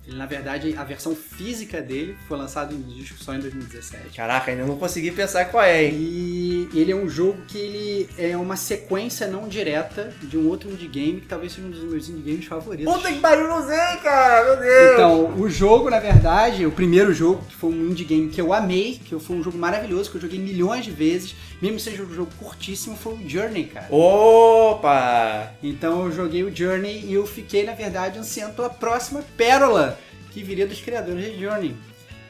Ele, 0.08 0.18
na 0.18 0.26
verdade, 0.26 0.76
a 0.76 0.84
versão 0.84 1.16
física 1.16 1.80
dele 1.80 2.18
foi 2.28 2.38
lançada 2.38 2.74
em 2.74 2.82
disco 2.82 3.24
só 3.24 3.36
em 3.36 3.40
2017. 3.40 4.16
Caraca, 4.16 4.50
ainda 4.50 4.66
não 4.66 4.78
consegui 4.78 5.12
pensar 5.12 5.46
qual 5.46 5.64
é, 5.64 5.86
hein? 5.86 5.94
E 5.94 6.70
ele 6.74 6.92
é 6.92 6.96
um 6.96 7.08
jogo 7.08 7.38
que 7.48 7.58
ele 7.58 8.10
é 8.18 8.36
uma 8.36 8.56
sequência 8.56 9.28
não 9.28 9.48
direta 9.48 10.12
de 10.24 10.38
um 10.38 10.48
outro 10.48 10.70
indie 10.72 10.88
game 10.88 11.22
que 11.22 11.28
talvez 11.28 11.52
seja 11.54 11.68
um 11.68 11.70
dos 11.70 11.84
meus 11.84 12.10
indie 12.10 12.32
games 12.32 12.46
favoritos. 12.46 12.92
Puta 12.92 13.12
que 13.12 13.20
pariu, 13.20 13.48
não 13.48 13.66
sei, 13.66 13.98
cara, 14.02 14.46
meu 14.46 14.58
Deus. 14.58 14.94
Então, 14.94 15.40
o 15.40 15.50
jogo, 15.50 15.90
na 15.90 16.00
verdade, 16.00 16.66
o 16.66 16.72
primeiro 16.72 17.14
jogo, 17.14 17.44
que 17.48 17.56
foi 17.56 17.70
um 17.70 17.92
indie 17.92 18.06
game 18.06 18.30
que 18.30 18.42
eu 18.42 18.54
amei, 18.54 19.00
que 19.06 19.18
foi 19.20 19.36
um 19.36 19.44
jogo 19.44 19.58
maravilhoso, 19.58 20.10
que 20.10 20.18
eu 20.18 20.22
joguei 20.22 20.40
milhões 20.40 20.84
de 20.84 20.92
vezes, 20.92 21.36
mesmo 21.62 21.80
seja 21.80 22.04
um 22.04 22.14
jogo 22.14 22.32
curtíssimo, 22.40 22.96
foi 22.96 23.14
o 23.14 23.30
Journey, 23.30 23.66
cara. 23.66 23.88
Opa! 23.94 25.52
Então 25.62 26.06
eu 26.06 26.12
joguei 26.12 26.44
o 26.44 26.56
Journey 26.56 27.06
e 27.06 27.14
eu 27.14 27.26
fiquei, 27.26 27.64
na 27.64 27.74
verdade, 27.74 28.18
ansiando 28.20 28.54
pela 28.54 28.70
próxima 28.70 29.24
pérola 29.38 29.98
que 30.32 30.42
viria 30.44 30.66
dos 30.66 30.82
criadores 30.82 31.26
de 31.34 31.40
Journey. 31.40 31.76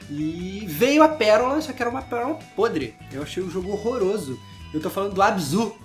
E 0.09 0.65
veio 0.67 1.03
a 1.03 1.07
pérola, 1.09 1.61
só 1.61 1.71
que 1.71 1.81
era 1.81 1.89
uma 1.89 2.01
pérola 2.01 2.37
podre. 2.55 2.93
Eu 3.13 3.21
achei 3.23 3.41
o 3.41 3.49
jogo 3.49 3.71
horroroso. 3.71 4.37
Eu 4.73 4.81
tô 4.81 4.89
falando 4.89 5.13
do 5.13 5.21
Abzu, 5.21 5.75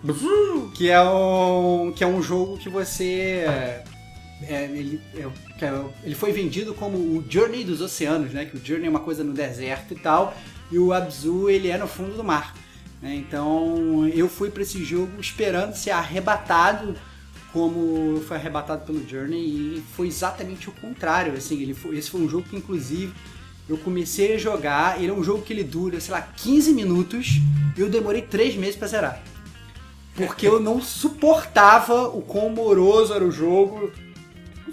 que 0.74 0.90
é 0.90 1.00
um, 1.02 1.92
que 1.94 2.02
é 2.02 2.06
um 2.06 2.22
jogo 2.22 2.56
que 2.56 2.68
você. 2.68 3.44
é, 3.46 4.64
ele, 4.64 5.00
é, 5.14 5.64
é- 5.64 5.84
ele 6.04 6.14
foi 6.14 6.32
vendido 6.32 6.74
como 6.74 6.96
o 6.98 7.24
Journey 7.28 7.64
dos 7.64 7.80
oceanos, 7.80 8.32
né? 8.32 8.44
Que 8.44 8.56
o 8.56 8.64
Journey 8.64 8.86
é 8.86 8.90
uma 8.90 9.00
coisa 9.00 9.22
no 9.24 9.32
deserto 9.32 9.92
e 9.94 9.96
tal, 9.96 10.34
e 10.70 10.78
o 10.78 10.92
Abzu 10.92 11.48
ele 11.50 11.68
é 11.68 11.78
no 11.78 11.86
fundo 11.88 12.16
do 12.16 12.24
mar. 12.24 12.54
Né? 13.00 13.14
Então 13.14 14.08
eu 14.08 14.28
fui 14.28 14.50
pra 14.50 14.62
esse 14.62 14.84
jogo 14.84 15.20
esperando 15.20 15.74
ser 15.74 15.90
arrebatado 15.90 16.94
como 17.52 18.20
foi 18.28 18.36
arrebatado 18.36 18.84
pelo 18.84 19.08
Journey 19.08 19.40
e 19.40 19.84
foi 19.96 20.08
exatamente 20.08 20.68
o 20.68 20.72
contrário. 20.72 21.32
Assim, 21.32 21.62
ele 21.62 21.72
foi, 21.72 21.96
esse 21.96 22.10
foi 22.10 22.20
um 22.20 22.28
jogo 22.28 22.46
que 22.48 22.56
inclusive 22.56 23.12
eu 23.68 23.78
comecei 23.78 24.34
a 24.34 24.38
jogar. 24.38 25.00
Ele 25.00 25.10
é 25.10 25.14
um 25.14 25.24
jogo 25.24 25.42
que 25.42 25.52
ele 25.54 25.64
dura, 25.64 25.98
sei 25.98 26.12
lá, 26.12 26.20
15 26.20 26.72
minutos. 26.74 27.40
E 27.76 27.80
eu 27.80 27.88
demorei 27.88 28.22
3 28.22 28.56
meses 28.56 28.76
pra 28.76 28.88
zerar. 28.88 29.22
Porque 30.14 30.46
eu 30.46 30.60
não 30.60 30.80
suportava 30.82 32.08
o 32.08 32.22
quão 32.22 32.50
moroso 32.50 33.12
era 33.12 33.24
o 33.24 33.30
jogo 33.30 33.90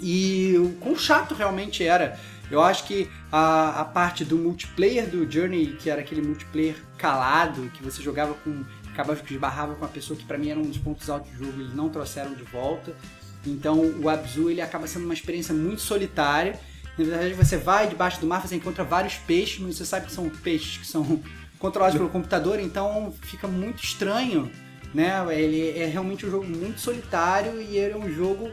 e 0.00 0.54
o 0.58 0.70
quão 0.80 0.96
chato 0.96 1.34
realmente 1.34 1.82
era. 1.84 2.18
Eu 2.50 2.62
acho 2.62 2.84
que 2.84 3.10
a, 3.32 3.80
a 3.80 3.84
parte 3.84 4.24
do 4.24 4.36
multiplayer 4.36 5.08
do 5.08 5.30
Journey, 5.30 5.76
que 5.78 5.88
era 5.88 6.00
aquele 6.00 6.22
multiplayer 6.22 6.76
calado, 6.98 7.70
que 7.74 7.82
você 7.82 8.02
jogava 8.02 8.34
com. 8.34 8.64
acabava 8.92 9.20
que 9.20 9.34
esbarrava 9.34 9.74
com 9.74 9.84
a 9.84 9.88
pessoa 9.88 10.18
que 10.18 10.24
pra 10.24 10.38
mim 10.38 10.50
era 10.50 10.60
um 10.60 10.64
dos 10.64 10.78
pontos 10.78 11.08
altos 11.08 11.30
do 11.32 11.44
jogo, 11.44 11.60
eles 11.60 11.74
não 11.74 11.88
trouxeram 11.88 12.34
de 12.34 12.44
volta. 12.44 12.94
Então 13.46 13.80
o 14.00 14.08
Abzu 14.08 14.50
ele 14.50 14.60
acaba 14.60 14.86
sendo 14.86 15.04
uma 15.04 15.14
experiência 15.14 15.54
muito 15.54 15.80
solitária. 15.80 16.58
Na 16.96 17.04
verdade, 17.04 17.34
você 17.34 17.56
vai 17.56 17.88
debaixo 17.88 18.20
do 18.20 18.26
mar, 18.26 18.46
você 18.46 18.54
encontra 18.54 18.84
vários 18.84 19.14
peixes, 19.14 19.58
mas 19.58 19.76
você 19.76 19.84
sabe 19.84 20.06
que 20.06 20.12
são 20.12 20.28
peixes 20.28 20.78
que 20.78 20.86
são 20.86 21.20
controlados 21.58 21.96
pelo 21.96 22.08
computador, 22.08 22.60
então 22.60 23.12
fica 23.22 23.48
muito 23.48 23.82
estranho, 23.82 24.50
né? 24.92 25.12
Ele 25.34 25.70
é 25.78 25.86
realmente 25.86 26.24
um 26.26 26.30
jogo 26.30 26.46
muito 26.46 26.80
solitário 26.80 27.60
e 27.60 27.76
ele 27.76 27.94
é 27.94 27.96
um 27.96 28.10
jogo 28.12 28.50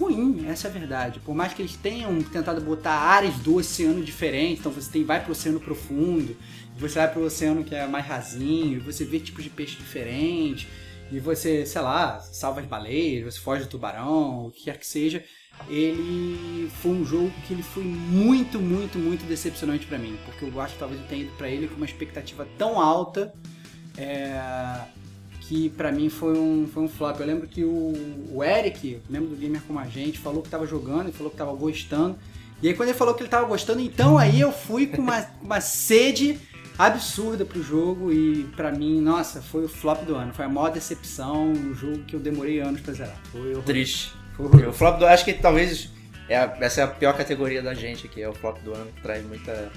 ruim, 0.00 0.46
essa 0.48 0.68
é 0.68 0.70
a 0.70 0.72
verdade. 0.72 1.20
Por 1.20 1.34
mais 1.34 1.52
que 1.52 1.60
eles 1.60 1.76
tenham 1.76 2.22
tentado 2.22 2.60
botar 2.60 2.92
áreas 2.92 3.34
do 3.36 3.56
oceano 3.56 4.02
diferentes, 4.02 4.60
então 4.60 4.72
você 4.72 4.90
tem, 4.90 5.04
vai 5.04 5.22
pro 5.22 5.32
oceano 5.32 5.60
profundo, 5.60 6.36
você 6.78 6.98
vai 6.98 7.12
pro 7.12 7.22
oceano 7.22 7.62
que 7.62 7.74
é 7.74 7.86
mais 7.86 8.06
rasinho, 8.06 8.80
você 8.80 9.04
vê 9.04 9.20
tipos 9.20 9.44
de 9.44 9.50
peixe 9.50 9.76
diferentes, 9.76 10.66
e 11.12 11.18
você, 11.18 11.66
sei 11.66 11.80
lá, 11.82 12.20
salva 12.20 12.60
as 12.60 12.66
baleias, 12.66 13.34
você 13.34 13.40
foge 13.40 13.64
do 13.64 13.68
tubarão, 13.68 14.46
o 14.46 14.50
que 14.50 14.64
quer 14.64 14.78
que 14.78 14.86
seja. 14.86 15.22
Ele 15.68 16.70
foi 16.80 16.92
um 16.92 17.04
jogo 17.04 17.30
que 17.46 17.52
ele 17.52 17.62
foi 17.62 17.84
muito, 17.84 18.58
muito, 18.58 18.98
muito 18.98 19.26
decepcionante 19.26 19.86
pra 19.86 19.98
mim, 19.98 20.16
porque 20.24 20.44
eu 20.44 20.60
acho 20.60 20.74
que 20.74 20.78
talvez 20.78 21.00
eu 21.00 21.06
tenha 21.06 21.22
ido 21.22 21.32
pra 21.32 21.48
ele 21.48 21.68
com 21.68 21.74
uma 21.74 21.84
expectativa 21.84 22.48
tão 22.56 22.80
alta 22.80 23.34
é, 23.98 24.40
que 25.50 25.68
pra 25.70 25.90
mim 25.90 26.08
foi 26.08 26.38
um, 26.38 26.68
foi 26.72 26.84
um 26.84 26.88
flop. 26.88 27.18
Eu 27.18 27.26
lembro 27.26 27.48
que 27.48 27.64
o, 27.64 27.92
o 28.30 28.44
Eric, 28.44 29.00
membro 29.10 29.30
do 29.30 29.34
Gamer 29.34 29.60
Como 29.66 29.80
a 29.80 29.86
Gente, 29.86 30.16
falou 30.16 30.42
que 30.44 30.48
tava 30.48 30.64
jogando 30.64 31.08
e 31.08 31.12
falou 31.12 31.28
que 31.28 31.36
tava 31.36 31.52
gostando. 31.54 32.16
E 32.62 32.68
aí 32.68 32.74
quando 32.74 32.90
ele 32.90 32.96
falou 32.96 33.14
que 33.14 33.22
ele 33.24 33.28
tava 33.28 33.48
gostando, 33.48 33.80
então 33.80 34.16
aí 34.16 34.40
eu 34.40 34.52
fui 34.52 34.86
com 34.86 35.02
uma, 35.02 35.26
uma 35.42 35.60
sede 35.60 36.38
absurda 36.78 37.44
pro 37.44 37.60
jogo 37.60 38.12
e 38.12 38.44
pra 38.54 38.70
mim, 38.70 39.00
nossa, 39.00 39.42
foi 39.42 39.64
o 39.64 39.68
flop 39.68 40.04
do 40.04 40.14
ano. 40.14 40.32
Foi 40.32 40.44
a 40.44 40.48
maior 40.48 40.70
decepção, 40.70 41.50
um 41.50 41.74
jogo 41.74 41.98
que 42.04 42.14
eu 42.14 42.20
demorei 42.20 42.60
anos 42.60 42.80
pra 42.80 42.94
zerar. 42.94 43.16
Foi 43.32 43.40
horroroso. 43.40 43.62
Triste. 43.66 44.12
Foi. 44.36 44.66
O 44.68 44.72
flop 44.72 45.00
do 45.00 45.06
acho 45.06 45.24
que 45.24 45.32
talvez 45.34 45.90
é 46.28 46.36
a- 46.38 46.56
essa 46.60 46.82
é 46.82 46.84
a 46.84 46.86
pior 46.86 47.16
categoria 47.16 47.60
da 47.60 47.74
gente 47.74 48.06
aqui, 48.06 48.22
é 48.22 48.28
o 48.28 48.32
flop 48.34 48.58
do 48.62 48.72
ano, 48.72 48.86
que 48.94 49.02
traz 49.02 49.26
muita 49.26 49.68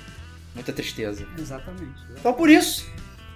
muita 0.53 0.71
tristeza. 0.71 1.25
Exatamente. 1.35 1.95
Então 2.11 2.31
por 2.31 2.47
isso 2.47 2.87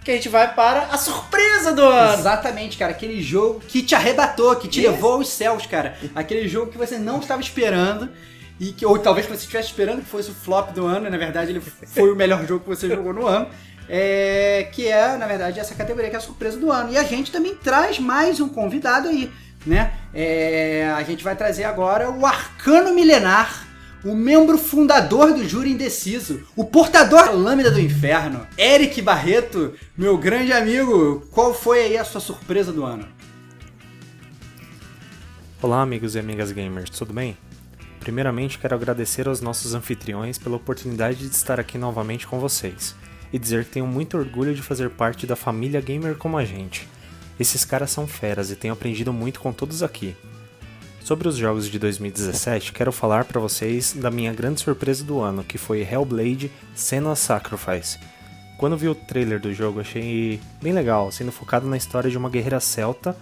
que 0.08 0.12
a 0.12 0.16
gente 0.16 0.30
vai 0.30 0.54
para 0.56 0.84
a 0.84 0.98
surpresa 0.98 1.74
do 1.74 1.82
ano. 1.82 2.22
Exatamente, 2.22 2.78
cara. 2.78 2.92
Aquele 2.92 3.22
jogo 3.22 3.60
que 3.60 3.84
te 3.84 3.94
arrebatou, 3.94 4.56
que 4.56 4.70
te 4.70 4.80
levou 4.80 5.16
aos 5.16 5.28
céus, 5.28 5.66
cara. 5.66 5.98
Aquele 6.16 6.48
jogo 6.48 6.72
que 6.72 6.78
você 6.78 6.98
não 6.98 7.20
estava 7.20 7.42
esperando. 7.42 8.10
E 8.58 8.72
que, 8.72 8.86
ou 8.86 8.98
talvez 8.98 9.28
você 9.28 9.42
estivesse 9.42 9.68
esperando 9.68 10.00
que 10.00 10.10
fosse 10.10 10.32
o 10.32 10.34
flop 10.34 10.72
do 10.72 10.86
ano, 10.86 11.08
e 11.08 11.10
na 11.10 11.18
verdade 11.18 11.52
ele 11.52 11.60
foi 11.60 12.10
o 12.10 12.16
melhor 12.16 12.44
jogo 12.48 12.62
que 12.62 12.70
você 12.70 12.88
jogou 12.88 13.14
no 13.14 13.28
ano. 13.28 13.50
É, 13.90 14.70
que 14.72 14.88
é, 14.88 15.18
na 15.18 15.28
verdade, 15.28 15.60
essa 15.60 15.76
categoria 15.76 16.10
que 16.10 16.16
é 16.16 16.20
a 16.20 16.22
surpresa 16.22 16.58
do 16.58 16.72
ano. 16.72 16.94
E 16.94 16.98
a 16.98 17.04
gente 17.04 17.30
também 17.30 17.54
traz 17.56 18.00
mais 18.00 18.40
um 18.40 18.48
convidado 18.48 19.10
aí, 19.10 19.30
né? 19.66 19.92
É, 20.14 20.90
a 20.96 21.04
gente 21.04 21.22
vai 21.22 21.36
trazer 21.36 21.66
agora 21.66 22.10
o 22.10 22.26
Arcano 22.26 22.96
Milenar, 22.96 23.67
o 24.04 24.16
membro 24.16 24.58
fundador 24.58 25.34
do 25.34 25.48
Júri 25.48 25.72
Indeciso, 25.72 26.44
o 26.56 26.64
portador 26.64 27.26
da 27.26 27.32
Lâmina 27.32 27.72
do 27.72 27.80
Inferno, 27.80 28.46
Eric 28.58 29.02
Barreto, 29.02 29.74
meu 29.98 30.18
grande 30.18 30.54
amigo. 30.54 31.28
Qual 31.32 31.54
foi 31.54 31.80
aí 31.80 31.98
a 31.98 32.06
sua 32.06 32.22
surpresa 32.22 32.72
do 32.72 32.84
ano? 32.84 33.08
Olá, 35.62 35.82
amigos 35.82 36.16
e 36.16 36.20
amigas 36.20 36.52
gamers, 36.52 36.90
tudo 36.90 37.12
bem? 37.14 37.36
Primeiramente, 38.00 38.60
quero 38.60 38.76
agradecer 38.76 39.28
aos 39.28 39.42
nossos 39.42 39.74
anfitriões 39.74 40.38
pela 40.38 40.56
oportunidade 40.56 41.28
de 41.28 41.36
estar 41.36 41.60
aqui 41.60 41.78
novamente 41.78 42.28
com 42.28 42.40
vocês 42.40 42.96
e 43.34 43.40
dizer 43.40 43.66
que 43.66 43.72
tenho 43.72 43.88
muito 43.88 44.18
orgulho 44.18 44.54
de 44.54 44.62
fazer 44.62 44.90
parte 44.92 45.26
da 45.26 45.36
família 45.36 45.82
gamer 45.82 46.16
como 46.16 46.38
a 46.38 46.46
gente. 46.46 46.88
Esses 47.40 47.66
caras 47.66 47.92
são 47.92 48.08
feras 48.08 48.52
e 48.52 48.56
tenho 48.56 48.74
aprendido 48.74 49.12
muito 49.12 49.40
com 49.40 49.52
todos 49.52 49.84
aqui. 49.84 50.16
Sobre 51.08 51.30
os 51.30 51.38
jogos 51.38 51.70
de 51.70 51.80
2017, 51.80 52.74
quero 52.74 52.92
falar 52.92 53.24
para 53.24 53.40
vocês 53.40 53.94
da 53.94 54.12
minha 54.12 54.34
grande 54.34 54.60
surpresa 54.60 55.06
do 55.06 55.22
ano, 55.22 55.42
que 55.42 55.58
foi 55.58 55.80
Hellblade: 55.80 56.52
Senua's 56.76 57.20
Sacrifice. 57.20 57.98
Quando 58.58 58.76
vi 58.76 58.90
o 58.90 58.94
trailer 58.94 59.40
do 59.40 59.54
jogo, 59.54 59.80
achei 59.80 60.42
bem 60.62 60.74
legal, 60.74 61.10
sendo 61.10 61.32
focado 61.32 61.66
na 61.66 61.78
história 61.78 62.12
de 62.12 62.18
uma 62.18 62.30
guerreira 62.30 62.60
celta 62.60 63.16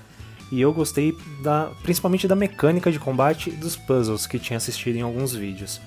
e 0.52 0.60
eu 0.60 0.74
gostei 0.74 1.16
da, 1.44 1.70
principalmente 1.84 2.28
da 2.28 2.36
mecânica 2.36 2.92
de 2.92 2.98
combate 2.98 3.52
e 3.52 3.54
dos 3.54 3.76
puzzles 3.76 4.26
que 4.26 4.40
tinha 4.40 4.58
assistido 4.58 4.96
em 4.96 5.02
alguns 5.04 5.36
vídeos. 5.36 5.80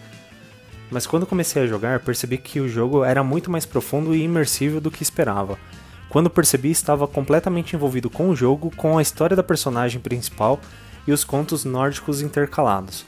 Mas 0.93 1.05
quando 1.05 1.27
comecei 1.27 1.63
a 1.63 1.67
jogar, 1.67 1.99
percebi 1.99 2.39
que 2.39 2.61
o 2.61 2.69
jogo 2.69 3.03
era 3.03 3.25
muito 3.25 3.51
mais 3.51 3.67
profundo 3.67 4.15
e 4.15 4.23
imersivo 4.23 4.81
do 4.81 4.89
que 4.89 5.03
esperava. 5.03 5.59
Quando 6.09 6.31
percebi, 6.31 6.71
estava 6.71 7.09
completamente 7.09 7.75
envolvido 7.75 8.09
com 8.09 8.31
o 8.31 8.37
jogo, 8.37 8.71
com 8.77 8.97
a 8.97 9.03
história 9.03 9.35
da 9.35 9.43
personagem 9.43 10.01
principal 10.01 10.61
e 11.09 11.13
os 11.13 11.25
contos 11.25 11.65
nórdicos 11.65 12.21
intercalados. 12.21 13.07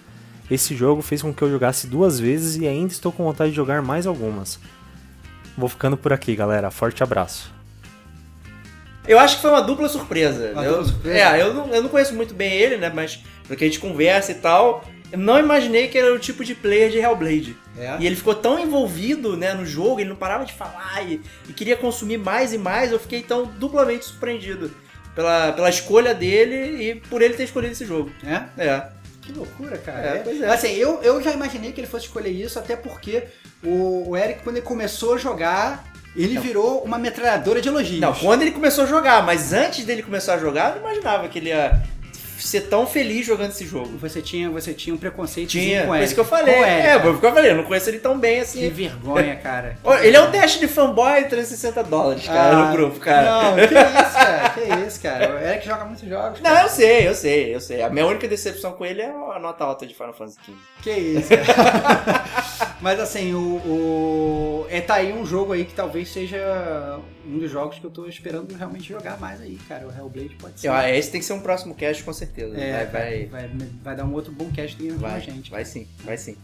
Esse 0.50 0.74
jogo 0.74 1.02
fez 1.02 1.20
com 1.20 1.34
que 1.34 1.42
eu 1.42 1.50
jogasse 1.50 1.86
duas 1.86 2.18
vezes 2.18 2.56
e 2.56 2.66
ainda 2.66 2.90
estou 2.90 3.12
com 3.12 3.24
vontade 3.24 3.50
de 3.50 3.56
jogar 3.56 3.82
mais 3.82 4.06
algumas. 4.06 4.58
Vou 5.54 5.68
ficando 5.68 5.98
por 5.98 6.10
aqui, 6.10 6.34
galera. 6.34 6.70
Forte 6.70 7.02
abraço. 7.02 7.52
Eu 9.06 9.18
acho 9.18 9.36
que 9.36 9.42
foi 9.42 9.50
uma 9.50 9.60
dupla 9.60 9.86
surpresa. 9.86 10.52
Uma 10.52 10.64
eu, 10.64 10.70
dupla 10.70 10.86
surpresa? 10.86 11.18
É, 11.18 11.42
eu 11.42 11.52
não, 11.52 11.74
eu 11.74 11.82
não 11.82 11.90
conheço 11.90 12.14
muito 12.14 12.32
bem 12.32 12.54
ele, 12.54 12.78
né? 12.78 12.90
Mas 12.92 13.22
porque 13.46 13.64
a 13.64 13.66
gente 13.66 13.78
conversa 13.78 14.32
e 14.32 14.36
tal, 14.36 14.82
eu 15.12 15.18
não 15.18 15.38
imaginei 15.38 15.88
que 15.88 15.98
era 15.98 16.14
o 16.14 16.18
tipo 16.18 16.42
de 16.42 16.54
player 16.54 16.90
de 16.90 16.96
Hellblade. 16.96 17.54
É. 17.76 17.98
E 18.00 18.06
ele 18.06 18.16
ficou 18.16 18.34
tão 18.34 18.58
envolvido 18.58 19.36
né, 19.36 19.52
no 19.52 19.66
jogo, 19.66 20.00
ele 20.00 20.08
não 20.08 20.16
parava 20.16 20.46
de 20.46 20.54
falar 20.54 21.02
e, 21.06 21.20
e 21.46 21.52
queria 21.52 21.76
consumir 21.76 22.16
mais 22.16 22.54
e 22.54 22.58
mais. 22.58 22.92
Eu 22.92 22.98
fiquei 22.98 23.18
então 23.18 23.44
duplamente 23.58 24.06
surpreendido 24.06 24.70
pela, 25.14 25.52
pela 25.52 25.68
escolha 25.68 26.14
dele 26.14 26.82
e 26.82 26.94
por 26.94 27.22
ele 27.22 27.34
ter 27.34 27.44
escolhido 27.44 27.72
esse 27.72 27.84
jogo. 27.84 28.10
É? 28.24 28.62
É. 28.62 28.82
Que 29.20 29.32
loucura, 29.32 29.78
cara. 29.78 30.00
É, 30.00 30.18
pois 30.18 30.40
é. 30.40 30.48
Assim, 30.48 30.68
eu, 30.68 31.00
eu 31.02 31.22
já 31.22 31.32
imaginei 31.32 31.72
que 31.72 31.80
ele 31.80 31.86
fosse 31.86 32.06
escolher 32.06 32.30
isso, 32.30 32.58
até 32.58 32.74
porque 32.74 33.24
o, 33.62 34.10
o 34.10 34.16
Eric, 34.16 34.42
quando 34.42 34.56
ele 34.56 34.66
começou 34.66 35.14
a 35.14 35.18
jogar, 35.18 35.84
ele 36.16 36.38
virou 36.38 36.82
uma 36.82 36.98
metralhadora 36.98 37.60
de 37.60 37.68
elogios. 37.68 38.00
Não, 38.00 38.12
quando 38.12 38.42
ele 38.42 38.50
começou 38.50 38.84
a 38.84 38.86
jogar, 38.86 39.24
mas 39.24 39.52
antes 39.52 39.84
dele 39.84 40.02
começar 40.02 40.34
a 40.34 40.38
jogar, 40.38 40.70
eu 40.70 40.82
não 40.82 40.88
imaginava 40.88 41.28
que 41.28 41.38
ele 41.38 41.50
ia 41.50 41.80
ser 42.42 42.62
tão 42.62 42.86
feliz 42.86 43.26
jogando 43.26 43.50
esse 43.50 43.66
jogo. 43.66 43.96
Você 43.98 44.20
tinha, 44.22 44.50
você 44.50 44.72
tinha 44.74 44.94
um 44.94 44.98
preconceito 44.98 45.50
Tinha, 45.50 45.86
com 45.86 45.94
Eric. 45.94 46.04
isso 46.06 46.14
que 46.14 46.20
eu 46.20 46.24
falei. 46.24 46.54
É, 46.54 46.96
isso 46.96 47.18
que 47.20 47.26
eu 47.26 47.32
falei, 47.32 47.50
eu 47.50 47.56
não 47.56 47.64
conheço 47.64 47.88
ele 47.90 47.98
tão 47.98 48.18
bem 48.18 48.40
assim. 48.40 48.60
Que 48.60 48.68
vergonha, 48.68 49.36
cara. 49.36 49.76
Ele 50.02 50.16
é 50.16 50.20
um 50.20 50.30
teste 50.30 50.58
de 50.58 50.68
fanboy 50.68 51.24
360 51.24 51.82
dólares, 51.84 52.26
cara, 52.26 52.56
Ah, 52.56 52.66
no 52.66 52.72
grupo, 52.72 53.00
cara. 53.00 53.42
Não, 53.42 53.54
que 53.56 53.74
isso, 53.74 54.14
cara. 54.14 54.50
Que 54.50 54.86
isso, 54.86 55.00
cara. 55.02 55.34
O 55.34 55.38
Eric 55.38 55.66
joga 55.66 55.84
muitos 55.84 56.08
jogos. 56.08 56.40
Não, 56.40 56.50
cara. 56.50 56.62
eu 56.64 56.68
sei, 56.68 57.08
eu 57.08 57.14
sei, 57.14 57.54
eu 57.54 57.60
sei. 57.60 57.82
A 57.82 57.90
minha 57.90 58.06
única 58.06 58.26
decepção 58.28 58.72
com 58.72 58.84
ele 58.84 59.02
é 59.02 59.10
a 59.10 59.38
nota 59.38 59.64
alta 59.64 59.86
de 59.86 59.94
Final 59.94 60.12
Fantasy 60.14 60.38
XV. 60.44 60.54
Que 60.82 60.90
isso, 60.90 61.28
cara. 61.28 62.24
Mas 62.80 62.98
assim, 62.98 63.34
o, 63.34 63.38
o. 63.40 64.66
É 64.70 64.80
tá 64.80 64.94
aí 64.94 65.12
um 65.12 65.26
jogo 65.26 65.52
aí 65.52 65.64
que 65.64 65.74
talvez 65.74 66.10
seja 66.12 66.98
um 67.26 67.38
dos 67.38 67.50
jogos 67.50 67.78
que 67.78 67.84
eu 67.84 67.90
tô 67.90 68.06
esperando 68.06 68.52
realmente 68.54 68.88
jogar 68.88 69.18
mais 69.20 69.40
aí, 69.40 69.58
cara. 69.68 69.86
O 69.86 69.90
Hellblade 69.90 70.36
pode 70.36 70.60
ser. 70.60 70.68
Ah, 70.68 70.90
esse 70.90 71.10
tem 71.10 71.20
que 71.20 71.26
ser 71.26 71.32
um 71.34 71.40
próximo 71.40 71.74
cast, 71.74 72.02
com 72.02 72.12
certeza. 72.12 72.56
É, 72.56 72.84
vai, 72.86 73.26
vai, 73.26 73.48
vai, 73.48 73.68
vai 73.82 73.96
dar 73.96 74.04
um 74.04 74.12
outro 74.12 74.32
bom 74.32 74.50
cast 74.50 74.76
Game 74.76 74.98
com 74.98 75.06
a 75.06 75.10
vai, 75.10 75.20
gente. 75.20 75.50
vai 75.50 75.64
sim, 75.64 75.86
vai 76.04 76.16
sim. 76.16 76.36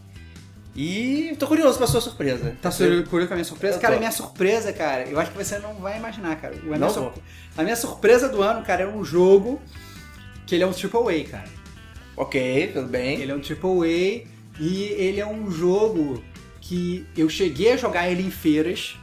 E 0.75 1.35
tô 1.39 1.47
curioso 1.47 1.79
pra 1.79 1.87
sua 1.87 2.01
surpresa. 2.03 2.55
Tá 2.61 2.71
curioso 2.71 3.05
com 3.29 3.33
a 3.33 3.37
minha 3.37 3.45
surpresa? 3.45 3.77
Eu 3.77 3.81
Cara, 3.81 3.95
tô. 3.95 3.97
a 3.97 4.01
minha 4.01 4.13
surpresa, 4.13 4.73
cara, 4.75 5.09
eu 5.09 5.19
acho 5.19 5.31
que 5.33 5.39
você 5.39 5.59
não 5.59 5.75
vai 5.77 5.97
imaginar, 5.97 6.37
cara. 6.39 6.55
A 6.55 6.63
minha, 6.63 6.79
Não 6.79 6.91
sur- 6.91 7.13
a 7.57 7.63
minha 7.63 7.77
surpresa 7.77 8.29
do 8.29 8.43
ano, 8.43 8.63
cara, 8.63 8.83
é 8.83 8.87
um 8.87 9.03
jogo 9.03 9.61
que 10.47 10.55
ele 10.55 10.65
é 10.65 10.67
um 10.67 10.73
triple 10.73 10.99
A, 11.23 11.25
cara. 11.31 11.49
Ok, 12.15 12.71
tudo 12.75 12.89
bem. 12.89 13.21
Ele 13.23 13.33
é 13.33 13.35
um 13.35 13.41
triple 13.41 13.71
A 14.21 14.61
e 14.61 14.83
ele 14.99 15.19
é 15.21 15.27
um 15.27 15.51
jogo 15.51 16.23
que 16.61 17.07
eu 17.17 17.29
cheguei 17.29 17.73
a 17.73 17.77
jogar 17.79 18.11
ele 18.11 18.23
em 18.23 18.31
feiras. 18.31 18.97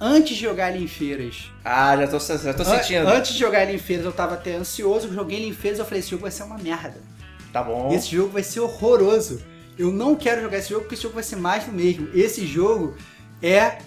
Antes 0.00 0.36
de 0.36 0.42
jogar 0.44 0.74
ele 0.74 0.84
em 0.84 0.88
feiras, 0.88 1.50
Ah, 1.64 1.94
já 1.96 2.06
tô, 2.08 2.18
já 2.18 2.54
tô 2.54 2.62
an- 2.62 2.78
sentindo. 2.78 3.06
antes 3.08 3.32
de 3.34 3.38
jogar 3.38 3.62
ele 3.64 3.74
em 3.74 3.78
feiras, 3.78 4.06
eu 4.06 4.12
tava 4.12 4.34
até 4.34 4.54
ansioso. 4.54 5.12
Joguei 5.12 5.38
ele 5.38 5.48
em 5.48 5.52
feiras 5.52 5.78
e 5.78 5.82
eu 5.82 5.84
falei: 5.84 6.00
esse 6.00 6.10
jogo 6.10 6.22
vai 6.22 6.30
ser 6.30 6.42
uma 6.44 6.56
merda. 6.56 6.96
Tá 7.52 7.62
bom. 7.62 7.92
Esse 7.92 8.14
jogo 8.16 8.30
vai 8.30 8.42
ser 8.42 8.60
horroroso. 8.60 9.42
Eu 9.78 9.92
não 9.92 10.14
quero 10.16 10.40
jogar 10.42 10.58
esse 10.58 10.70
jogo 10.70 10.82
porque 10.82 10.94
esse 10.94 11.02
jogo 11.02 11.14
vai 11.14 11.22
ser 11.24 11.36
mais 11.36 11.64
do 11.64 11.72
mesmo. 11.72 12.08
Esse 12.14 12.46
jogo 12.46 12.96
é 13.42 13.78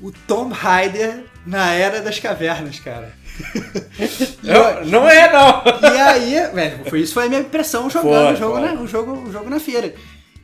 o 0.00 0.10
Tomb 0.26 0.52
Raider 0.52 1.24
na 1.46 1.72
Era 1.72 2.00
das 2.02 2.18
Cavernas, 2.18 2.78
cara. 2.80 3.12
Não, 4.42 4.84
não 4.86 5.08
é, 5.08 5.30
não. 5.32 5.62
e 5.92 5.98
aí, 6.00 6.50
velho, 6.54 6.84
foi, 6.88 7.00
isso 7.00 7.12
foi 7.14 7.26
a 7.26 7.28
minha 7.28 7.40
impressão 7.40 7.90
jogando 7.90 8.26
Foi, 8.26 8.32
o, 8.34 8.36
jogo 8.36 8.58
foi. 8.58 8.62
Na, 8.74 8.80
o, 8.80 8.86
jogo, 8.86 9.12
o 9.28 9.32
jogo 9.32 9.50
na 9.50 9.60
feira. 9.60 9.94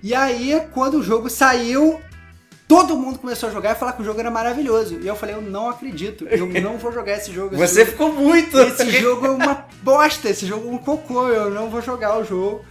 E 0.03 0.15
aí, 0.15 0.61
quando 0.73 0.99
o 0.99 1.03
jogo 1.03 1.31
saiu, 1.31 2.01
todo 2.75 2.97
mundo 2.97 3.18
começou 3.18 3.49
a 3.49 3.53
jogar 3.53 3.73
e 3.73 3.79
falar 3.79 3.93
que 3.93 4.03
o 4.03 4.05
jogo 4.05 4.18
era 4.20 4.31
maravilhoso. 4.31 4.99
E 5.03 5.07
eu 5.07 5.14
falei, 5.16 5.35
eu 5.35 5.43
não 5.43 5.68
acredito, 5.68 6.27
eu 6.29 6.47
não 6.61 6.79
vou 6.79 6.93
jogar 6.93 7.16
esse 7.16 7.33
jogo. 7.33 7.55
Esse 7.55 7.66
Você 7.75 7.81
jogo- 7.81 7.91
ficou 7.93 8.12
muito. 8.12 8.59
esse 8.59 8.91
jogo 8.91 9.27
é 9.27 9.31
uma 9.31 9.66
bosta, 9.83 10.29
esse 10.31 10.47
jogo 10.47 10.68
é 10.68 10.73
um 10.73 10.79
cocô, 10.79 11.29
eu 11.29 11.51
não 11.51 11.68
vou 11.70 11.83
jogar 11.83 12.18
o 12.18 12.25
jogo. 12.25 12.64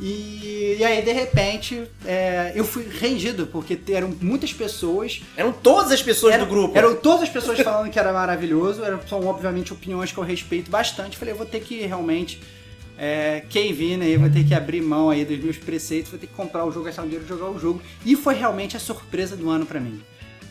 E, 0.00 0.76
e 0.78 0.84
aí, 0.84 1.02
de 1.02 1.12
repente, 1.12 1.84
é, 2.04 2.52
eu 2.54 2.64
fui 2.64 2.88
rendido, 2.88 3.46
porque 3.46 3.78
eram 3.90 4.12
muitas 4.20 4.52
pessoas. 4.52 5.22
Eram 5.36 5.52
todas 5.52 5.92
as 5.92 6.02
pessoas 6.02 6.34
eram, 6.34 6.44
do 6.46 6.50
grupo. 6.50 6.76
Eram 6.76 6.94
todas 6.96 7.22
as 7.22 7.28
pessoas 7.28 7.60
falando 7.60 7.90
que 7.90 7.98
era 7.98 8.12
maravilhoso, 8.12 8.82
eram, 8.82 9.00
são 9.06 9.24
obviamente 9.26 9.72
opiniões 9.72 10.10
que 10.10 10.18
eu 10.18 10.24
respeito 10.24 10.70
bastante. 10.70 11.16
Falei, 11.16 11.34
eu 11.34 11.38
vou 11.38 11.46
ter 11.46 11.60
que 11.60 11.80
realmente. 11.86 12.40
É, 13.04 13.42
quem 13.50 13.72
vir, 13.72 13.96
né? 13.96 14.06
Eu 14.08 14.20
vou 14.20 14.30
ter 14.30 14.44
que 14.44 14.54
abrir 14.54 14.80
mão 14.80 15.10
aí 15.10 15.24
dos 15.24 15.38
meus 15.42 15.58
preceitos, 15.58 16.08
vou 16.12 16.20
ter 16.20 16.28
que 16.28 16.34
comprar 16.34 16.64
o 16.64 16.70
jogo, 16.70 16.86
gastar 16.86 17.02
um 17.02 17.06
dinheiro 17.06 17.24
e 17.24 17.28
jogar 17.28 17.50
o 17.50 17.58
jogo. 17.58 17.82
E 18.06 18.14
foi 18.14 18.34
realmente 18.34 18.76
a 18.76 18.80
surpresa 18.80 19.36
do 19.36 19.50
ano 19.50 19.66
pra 19.66 19.80
mim. 19.80 20.00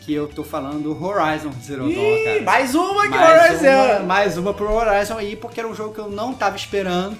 Que 0.02 0.12
eu 0.12 0.28
tô 0.28 0.44
falando 0.44 0.82
do 0.82 1.02
Horizon 1.02 1.50
Zero 1.64 1.84
Dawn, 1.84 1.90
Ih, 1.90 2.24
cara. 2.24 2.42
mais 2.42 2.74
uma 2.74 3.02
que 3.04 3.08
Mais 3.08 3.50
Horizon. 3.62 3.64
uma, 3.70 3.98
mais 4.00 4.36
uma 4.36 4.52
pro 4.52 4.70
Horizon 4.70 5.16
aí, 5.16 5.34
porque 5.34 5.60
era 5.60 5.68
um 5.68 5.74
jogo 5.74 5.94
que 5.94 6.00
eu 6.00 6.10
não 6.10 6.34
tava 6.34 6.54
esperando. 6.56 7.16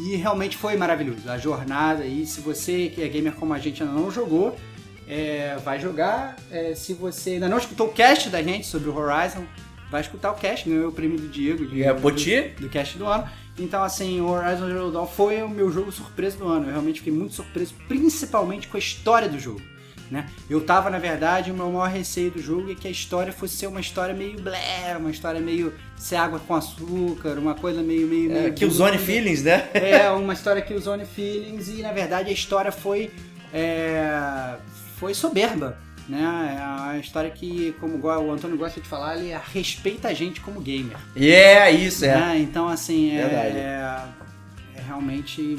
E 0.00 0.16
realmente 0.16 0.56
foi 0.56 0.76
maravilhoso. 0.76 1.30
A 1.30 1.38
jornada 1.38 2.02
aí, 2.02 2.26
se 2.26 2.40
você 2.40 2.88
que 2.92 3.00
é 3.02 3.06
gamer 3.08 3.34
como 3.34 3.54
a 3.54 3.58
gente 3.58 3.82
ainda 3.82 3.94
não 3.94 4.10
jogou, 4.10 4.56
é, 5.06 5.56
vai 5.64 5.78
jogar. 5.78 6.34
É, 6.50 6.74
se 6.74 6.94
você 6.94 7.30
ainda 7.32 7.48
não 7.48 7.58
escutou 7.58 7.86
o 7.88 7.92
cast 7.92 8.28
da 8.28 8.42
gente 8.42 8.66
sobre 8.66 8.88
o 8.88 8.96
Horizon, 8.96 9.44
vai 9.90 10.00
escutar 10.00 10.32
o 10.32 10.34
cast, 10.34 10.68
ganhou 10.68 10.88
o 10.88 10.92
prêmio 10.92 11.16
do 11.18 11.28
Diego. 11.28 11.64
De, 11.66 11.82
É, 11.84 11.92
Poti? 11.94 12.40
do, 12.56 12.62
do 12.62 12.68
cast 12.68 12.98
do 12.98 13.06
ano. 13.06 13.28
Então, 13.58 13.82
assim, 13.82 14.20
o 14.20 14.28
Horizon 14.28 14.66
Zero 14.66 14.90
Dawn 14.90 15.06
foi 15.06 15.42
o 15.42 15.48
meu 15.48 15.70
jogo 15.70 15.90
surpresa 15.90 16.36
do 16.36 16.46
ano. 16.46 16.66
Eu 16.66 16.72
realmente 16.72 17.00
fiquei 17.00 17.12
muito 17.12 17.34
surpreso, 17.34 17.74
principalmente 17.88 18.68
com 18.68 18.76
a 18.76 18.80
história 18.80 19.28
do 19.28 19.38
jogo. 19.38 19.60
Né? 20.10 20.26
Eu 20.48 20.62
tava, 20.62 20.88
na 20.88 20.98
verdade, 20.98 21.50
o 21.50 21.54
meu 21.54 21.70
maior 21.70 21.90
receio 21.90 22.30
do 22.30 22.40
jogo 22.40 22.72
é 22.72 22.74
que 22.74 22.88
a 22.88 22.90
história 22.90 23.30
fosse 23.30 23.56
ser 23.56 23.66
uma 23.66 23.80
história 23.80 24.14
meio 24.14 24.40
blé, 24.40 24.96
uma 24.98 25.10
história 25.10 25.38
meio 25.38 25.74
ser 25.96 26.16
água 26.16 26.38
com 26.38 26.54
açúcar, 26.54 27.38
uma 27.38 27.54
coisa 27.54 27.82
meio. 27.82 28.06
meio, 28.06 28.32
É, 28.32 28.40
meio 28.42 28.54
Killzone 28.54 28.92
bunda. 28.92 29.04
Feelings, 29.04 29.42
né? 29.42 29.68
É, 29.74 30.08
uma 30.12 30.32
história 30.32 30.62
que 30.62 30.76
Zone 30.78 31.04
Feelings 31.04 31.68
e 31.68 31.82
na 31.82 31.92
verdade 31.92 32.30
a 32.30 32.32
história 32.32 32.72
foi 32.72 33.10
é, 33.52 34.56
foi 34.96 35.12
soberba, 35.12 35.78
né? 36.08 36.56
É 36.58 36.64
uma 36.64 36.98
história 36.98 37.30
que, 37.30 37.74
como 37.80 37.98
o 37.98 38.32
Antônio 38.32 38.56
gosta 38.56 38.80
de 38.80 38.88
falar, 38.88 39.18
ele 39.18 39.36
respeita 39.52 40.08
a 40.08 40.14
gente 40.14 40.40
como 40.40 40.60
gamer. 40.60 40.96
E 41.14 41.30
é 41.30 41.70
isso, 41.70 42.04
é. 42.04 42.16
né? 42.16 42.38
Então 42.38 42.68
assim 42.68 43.16
é, 43.16 43.22
é, 43.22 44.04
é 44.74 44.80
realmente 44.80 45.58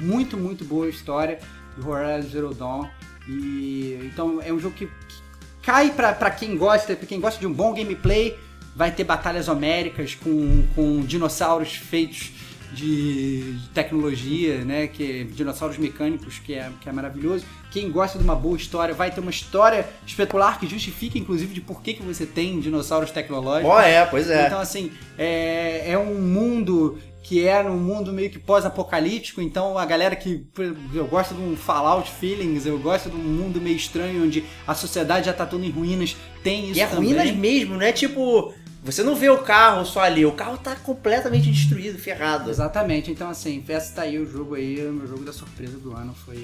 muito 0.00 0.36
muito 0.36 0.64
boa 0.64 0.86
a 0.86 0.88
história 0.88 1.38
do 1.76 1.88
Horizon 1.88 2.28
Zero 2.30 2.54
Dawn 2.54 2.88
e 3.28 3.98
então 4.04 4.40
é 4.42 4.52
um 4.52 4.58
jogo 4.58 4.74
que, 4.74 4.86
que 4.86 5.22
cai 5.62 5.90
pra, 5.90 6.12
pra 6.12 6.30
quem 6.30 6.56
gosta, 6.56 6.96
pra 6.96 7.06
quem 7.06 7.20
gosta 7.20 7.38
de 7.38 7.46
um 7.46 7.52
bom 7.52 7.72
gameplay, 7.74 8.38
vai 8.74 8.90
ter 8.90 9.04
batalhas 9.04 9.48
homéricas 9.48 10.14
com, 10.14 10.66
com 10.74 11.00
dinossauros 11.02 11.74
feitos 11.74 12.31
de 12.74 13.56
tecnologia, 13.74 14.64
né? 14.64 14.86
Que 14.86 15.24
dinossauros 15.24 15.78
mecânicos, 15.78 16.38
que 16.38 16.54
é, 16.54 16.70
que 16.80 16.88
é 16.88 16.92
maravilhoso. 16.92 17.44
Quem 17.70 17.90
gosta 17.90 18.18
de 18.18 18.24
uma 18.24 18.34
boa 18.34 18.56
história 18.56 18.94
vai 18.94 19.10
ter 19.10 19.20
uma 19.20 19.30
história 19.30 19.88
espetacular 20.06 20.58
que 20.58 20.66
justifica, 20.66 21.18
inclusive, 21.18 21.54
de 21.54 21.60
por 21.60 21.82
que, 21.82 21.94
que 21.94 22.02
você 22.02 22.26
tem 22.26 22.60
dinossauros 22.60 23.10
tecnológicos. 23.10 23.70
Ó, 23.70 23.80
é, 23.80 24.04
pois 24.06 24.28
é. 24.28 24.46
Então, 24.46 24.60
assim, 24.60 24.90
é, 25.18 25.92
é 25.92 25.98
um 25.98 26.20
mundo 26.20 26.98
que 27.22 27.46
é 27.46 27.62
um 27.62 27.78
mundo 27.78 28.12
meio 28.12 28.28
que 28.30 28.38
pós-apocalíptico, 28.38 29.40
então 29.40 29.78
a 29.78 29.86
galera 29.86 30.16
que 30.16 30.44
eu 30.92 31.06
gosto 31.06 31.34
de 31.34 31.40
um 31.40 31.56
Fallout 31.56 32.10
Feelings, 32.10 32.66
eu 32.66 32.76
gosto 32.78 33.08
de 33.08 33.16
um 33.16 33.20
mundo 33.20 33.60
meio 33.60 33.76
estranho 33.76 34.24
onde 34.24 34.44
a 34.66 34.74
sociedade 34.74 35.26
já 35.26 35.32
tá 35.32 35.46
toda 35.46 35.64
em 35.64 35.70
ruínas, 35.70 36.16
tem 36.42 36.70
isso 36.70 36.78
E 36.78 36.82
é 36.82 36.86
também. 36.86 37.12
ruínas 37.14 37.30
mesmo, 37.30 37.74
não 37.74 37.82
é 37.82 37.92
tipo. 37.92 38.52
Você 38.82 39.02
não 39.04 39.14
vê 39.14 39.28
o 39.30 39.38
carro 39.38 39.84
só 39.84 40.00
ali, 40.00 40.26
o 40.26 40.32
carro 40.32 40.58
tá 40.58 40.74
completamente 40.74 41.48
destruído, 41.50 41.98
ferrado. 41.98 42.50
Exatamente, 42.50 43.12
então 43.12 43.30
assim, 43.30 43.64
essa 43.68 43.94
tá 43.94 44.02
aí 44.02 44.18
o 44.18 44.26
jogo 44.28 44.56
aí, 44.56 44.84
o 44.84 44.92
meu 44.92 45.06
jogo 45.06 45.24
da 45.24 45.32
surpresa 45.32 45.78
do 45.78 45.94
ano 45.94 46.12
foi 46.26 46.36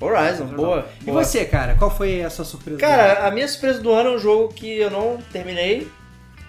o 0.00 0.04
Horizon, 0.04 0.46
boa. 0.46 0.88
E 1.00 1.04
boa. 1.04 1.24
você, 1.24 1.44
cara, 1.44 1.76
qual 1.76 1.96
foi 1.96 2.22
a 2.24 2.28
sua 2.30 2.44
surpresa 2.44 2.78
do 2.78 2.84
ano? 2.84 2.92
Cara, 2.96 3.26
a 3.28 3.30
minha 3.30 3.46
surpresa 3.46 3.80
do 3.80 3.92
ano 3.92 4.10
é 4.10 4.16
um 4.16 4.18
jogo 4.18 4.52
que 4.52 4.78
eu 4.78 4.90
não 4.90 5.18
terminei, 5.32 5.86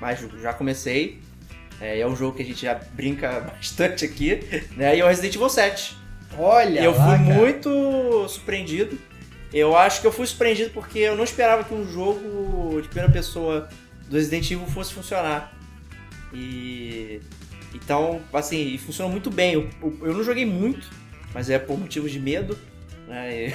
mas 0.02 0.20
já 0.42 0.54
comecei. 0.54 1.22
É, 1.80 2.00
é 2.00 2.08
um 2.08 2.16
jogo 2.16 2.36
que 2.36 2.42
a 2.42 2.46
gente 2.46 2.64
já 2.64 2.74
brinca 2.94 3.40
bastante 3.56 4.06
aqui, 4.06 4.42
né? 4.76 4.98
E 4.98 5.00
é 5.02 5.06
o 5.06 5.08
Resident 5.08 5.36
Evil 5.36 5.50
7. 5.50 5.96
Olha 6.38 6.82
E 6.82 6.84
eu 6.84 6.92
lá, 6.98 7.06
fui 7.06 7.26
cara. 7.28 7.40
muito 7.40 8.28
surpreendido. 8.28 8.98
Eu 9.54 9.78
acho 9.78 10.02
que 10.02 10.08
eu 10.08 10.12
fui 10.12 10.26
surpreendido 10.26 10.72
porque 10.72 11.00
eu 11.00 11.16
não 11.16 11.24
esperava 11.24 11.64
que 11.64 11.74
um 11.74 11.90
jogo 11.90 12.82
de 12.82 12.88
primeira 12.90 13.12
pessoa 13.14 13.70
do 14.08 14.16
Resident 14.16 14.50
Evil 14.52 14.68
fosse 14.68 14.94
funcionar. 14.94 15.54
E. 16.34 17.22
Então, 17.74 18.22
assim, 18.34 18.78
funcionou 18.78 19.12
muito 19.12 19.30
bem. 19.30 19.54
Eu, 19.54 19.70
eu- 20.02 20.14
não 20.14 20.24
joguei 20.24 20.46
muito, 20.46 20.90
mas 21.34 21.50
é 21.50 21.60
por 21.60 21.78
motivos 21.78 22.12
de 22.12 22.20
medo. 22.20 22.58
Né? 23.08 23.54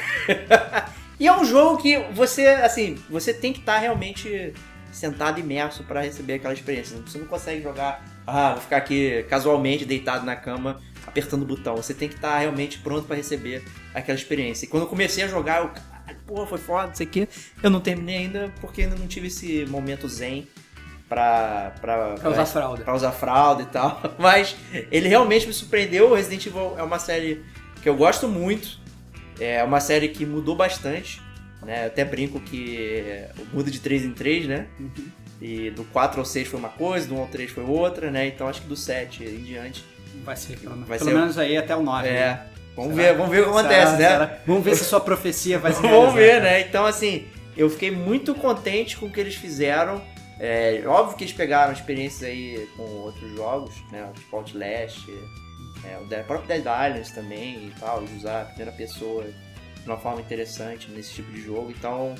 E... 1.18 1.26
é 1.26 1.32
um 1.32 1.44
jogo 1.44 1.80
que 1.82 1.98
você, 2.12 2.46
assim, 2.46 2.96
você 3.09 3.32
tem 3.32 3.53
que 3.53 3.61
estar 3.61 3.78
realmente 3.78 4.53
sentado 4.92 5.40
imerso 5.40 5.82
para 5.84 6.03
receber 6.03 6.34
aquela 6.34 6.53
experiência. 6.53 6.96
Você 7.07 7.18
não 7.18 7.26
consegue 7.26 7.62
jogar, 7.62 8.05
ah, 8.26 8.53
vou 8.53 8.61
ficar 8.61 8.76
aqui 8.76 9.24
casualmente 9.28 9.84
deitado 9.84 10.24
na 10.26 10.36
cama 10.36 10.80
apertando 11.07 11.42
o 11.42 11.46
botão. 11.46 11.76
Você 11.76 11.94
tem 11.94 12.09
que 12.09 12.14
estar 12.14 12.38
realmente 12.38 12.78
pronto 12.78 13.07
para 13.07 13.16
receber 13.16 13.64
aquela 13.94 14.16
experiência. 14.16 14.66
E 14.66 14.68
quando 14.68 14.84
eu 14.84 14.88
comecei 14.88 15.24
a 15.24 15.28
jogar, 15.28 15.62
eu, 15.62 15.70
porra, 16.26 16.46
foi 16.46 16.58
foda, 16.58 16.88
não 16.88 16.94
sei 16.94 17.06
o 17.06 17.10
quê. 17.10 17.28
Eu 17.62 17.70
não 17.70 17.80
terminei 17.80 18.18
ainda 18.18 18.52
porque 18.60 18.82
ainda 18.82 18.96
não 18.96 19.06
tive 19.06 19.26
esse 19.28 19.64
momento 19.66 20.08
zen 20.08 20.46
pra, 21.08 21.72
pra, 21.80 22.14
Pra 22.14 22.30
usar 22.30 22.46
fralda. 22.46 22.84
pra 22.84 22.94
usar 22.94 23.12
fralda 23.12 23.62
e 23.62 23.66
tal. 23.66 24.00
Mas 24.18 24.56
ele 24.90 25.08
realmente 25.08 25.46
me 25.46 25.52
surpreendeu. 25.52 26.10
O 26.10 26.14
Resident 26.14 26.46
Evil 26.46 26.74
é 26.78 26.82
uma 26.82 26.98
série 26.98 27.42
que 27.82 27.88
eu 27.88 27.96
gosto 27.96 28.28
muito. 28.28 28.80
É 29.40 29.62
uma 29.64 29.80
série 29.80 30.08
que 30.08 30.24
mudou 30.24 30.54
bastante. 30.54 31.20
Né? 31.62 31.84
Eu 31.84 31.86
até 31.88 32.04
brinco 32.04 32.40
que 32.40 33.24
muda 33.52 33.70
de 33.70 33.78
3 33.80 34.04
em 34.04 34.12
3, 34.12 34.46
né? 34.46 34.66
E 35.40 35.70
do 35.70 35.84
4 35.84 36.20
ao 36.20 36.24
6 36.24 36.48
foi 36.48 36.58
uma 36.58 36.68
coisa, 36.68 37.06
do 37.08 37.14
1 37.14 37.20
ao 37.20 37.26
3 37.28 37.50
foi 37.50 37.64
outra, 37.64 38.10
né? 38.10 38.26
Então 38.26 38.48
acho 38.48 38.62
que 38.62 38.68
do 38.68 38.76
7 38.76 39.24
em 39.24 39.42
diante. 39.44 39.84
Vai 40.24 40.36
ser 40.36 40.58
pelo, 40.58 40.76
Vai 40.84 40.98
pelo 40.98 41.10
ser- 41.10 41.16
menos 41.16 41.38
aí 41.38 41.56
até 41.56 41.74
o 41.76 41.82
9. 41.82 42.08
É. 42.08 42.12
né? 42.12 42.46
Vamos 42.77 42.95
Será? 42.97 43.09
ver, 43.12 43.16
vamos 43.18 43.31
ver 43.33 43.41
o 43.41 43.45
que 43.45 43.51
acontece, 43.51 43.97
Será? 43.97 44.18
né? 44.18 44.27
Será? 44.27 44.39
Vamos 44.47 44.64
ver 44.64 44.77
se 44.77 44.85
sua 44.85 45.01
profecia 45.01 45.59
vai 45.59 45.73
se 45.73 45.81
Vamos 45.83 46.14
realizar, 46.14 46.16
ver, 46.16 46.31
cara. 46.33 46.43
né? 46.45 46.61
Então, 46.62 46.87
assim, 46.87 47.27
eu 47.57 47.68
fiquei 47.68 47.91
muito 47.91 48.35
contente 48.35 48.97
com 48.97 49.07
o 49.07 49.11
que 49.12 49.20
eles 49.20 49.35
fizeram. 49.35 50.03
É, 50.41 50.83
óbvio 50.87 51.16
que 51.16 51.25
eles 51.25 51.35
pegaram 51.35 51.73
experiências 51.73 52.23
aí 52.29 52.66
com 52.77 52.83
outros 52.83 53.31
jogos, 53.37 53.75
né? 53.93 54.11
Tipo 54.14 54.37
Outlast, 54.37 55.07
é, 55.85 55.99
o 56.03 56.07
Dead- 56.07 56.25
próprio 56.27 56.49
Dead 56.49 56.61
Islands 56.61 57.11
também 57.12 57.66
e 57.68 57.73
tal, 57.79 58.03
de 58.03 58.14
usar 58.16 58.43
a 58.43 58.45
primeira 58.47 58.73
pessoa 58.73 59.25
de 59.25 59.87
uma 59.89 59.99
forma 59.99 60.20
interessante 60.20 60.91
nesse 60.91 61.12
tipo 61.14 61.31
de 61.31 61.43
jogo. 61.43 61.70
Então, 61.70 62.14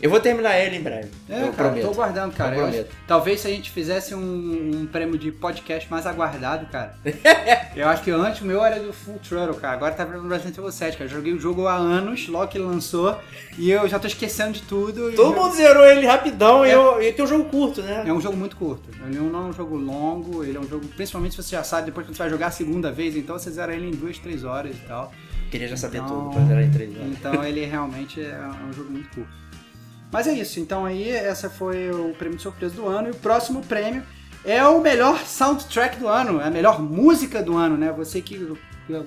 eu 0.00 0.08
vou 0.10 0.20
terminar 0.20 0.58
ele 0.58 0.76
em 0.76 0.82
breve. 0.82 1.08
É, 1.28 1.34
eu 1.42 1.52
cara, 1.52 1.68
prometo. 1.70 1.84
tô 1.86 1.90
aguardando, 1.92 2.34
cara. 2.34 2.54
Eu 2.56 2.60
Eu 2.62 2.68
prometo. 2.68 2.94
talvez 3.06 3.40
se 3.40 3.46
a 3.46 3.50
gente 3.50 3.70
fizesse 3.70 4.14
um, 4.14 4.70
um 4.82 4.86
prêmio 4.86 5.18
de 5.18 5.30
podcast 5.32 5.90
mais 5.90 6.06
aguardado, 6.06 6.66
cara. 6.66 6.94
eu 7.76 7.88
acho 7.88 8.02
que 8.02 8.10
antes 8.10 8.40
o 8.40 8.44
meu 8.44 8.64
era 8.64 8.78
do 8.80 8.92
Full 8.92 9.18
Throttle, 9.18 9.56
cara. 9.60 9.74
Agora 9.74 9.92
tá 9.94 10.04
no 10.04 10.28
Resident 10.28 10.56
Evil 10.56 10.70
7, 10.72 10.96
cara. 10.96 11.10
Eu 11.10 11.14
joguei 11.14 11.32
o 11.32 11.40
jogo 11.40 11.66
há 11.66 11.74
anos, 11.74 12.28
logo 12.28 12.48
que 12.48 12.58
ele 12.58 12.64
lançou, 12.66 13.18
e 13.56 13.70
eu 13.70 13.88
já 13.88 13.98
tô 13.98 14.06
esquecendo 14.06 14.52
de 14.52 14.62
tudo. 14.62 15.10
e 15.10 15.14
Todo 15.14 15.34
eu- 15.36 15.42
mundo 15.42 15.54
zerou 15.54 15.84
ele 15.84 16.06
rapidão 16.06 16.64
e, 16.64 16.70
É. 16.70 16.74
eu, 16.74 17.02
e 17.02 17.12
tem 17.12 17.24
um 17.24 17.28
jogo 17.28 17.44
curto, 17.44 17.82
né? 17.82 18.04
É 18.06 18.12
um 18.12 18.20
jogo 18.20 18.36
muito 18.36 18.56
curto. 18.56 18.88
Ele 19.06 19.18
não 19.18 19.40
é 19.40 19.44
um 19.48 19.52
jogo 19.52 19.76
longo, 19.76 20.44
ele 20.44 20.56
é 20.56 20.60
um 20.60 20.68
jogo, 20.68 20.86
principalmente 20.88 21.34
se 21.34 21.42
você 21.42 21.56
já 21.56 21.64
sabe, 21.64 21.86
depois 21.86 22.06
que 22.06 22.12
você 22.12 22.18
vai 22.18 22.30
jogar 22.30 22.48
a 22.48 22.50
segunda 22.50 22.90
vez, 22.92 23.16
então 23.16 23.38
você 23.38 23.50
zera 23.50 23.74
ele 23.74 23.88
em 23.88 23.92
duas, 23.92 24.18
três 24.18 24.44
horas 24.44 24.76
e 24.76 24.80
tal. 24.86 25.12
Queria 25.50 25.66
já 25.66 25.76
saber 25.78 25.98
Então- 25.98 26.24
tudo 26.24 26.34
pra 26.34 26.44
zerar 26.44 26.62
em 26.62 26.70
3 26.70 26.94
anos. 26.94 27.18
Então 27.18 27.42
ele 27.42 27.64
realmente 27.64 28.20
é 28.20 28.38
um 28.68 28.72
jogo 28.72 28.90
muito 28.90 29.08
curto. 29.08 29.30
Mas 30.10 30.26
é 30.26 30.32
isso, 30.32 30.58
então 30.58 30.86
aí 30.86 31.10
essa 31.10 31.50
foi 31.50 31.90
o 31.90 32.14
prêmio 32.14 32.36
de 32.36 32.42
surpresa 32.42 32.74
do 32.74 32.86
ano 32.86 33.08
e 33.08 33.10
o 33.10 33.16
próximo 33.16 33.62
prêmio 33.62 34.02
é 34.44 34.66
o 34.66 34.80
melhor 34.80 35.24
soundtrack 35.26 35.98
do 35.98 36.08
ano, 36.08 36.40
é 36.40 36.46
a 36.46 36.50
melhor 36.50 36.80
música 36.80 37.42
do 37.42 37.56
ano, 37.56 37.76
né? 37.76 37.92
Você 37.92 38.22
que 38.22 38.54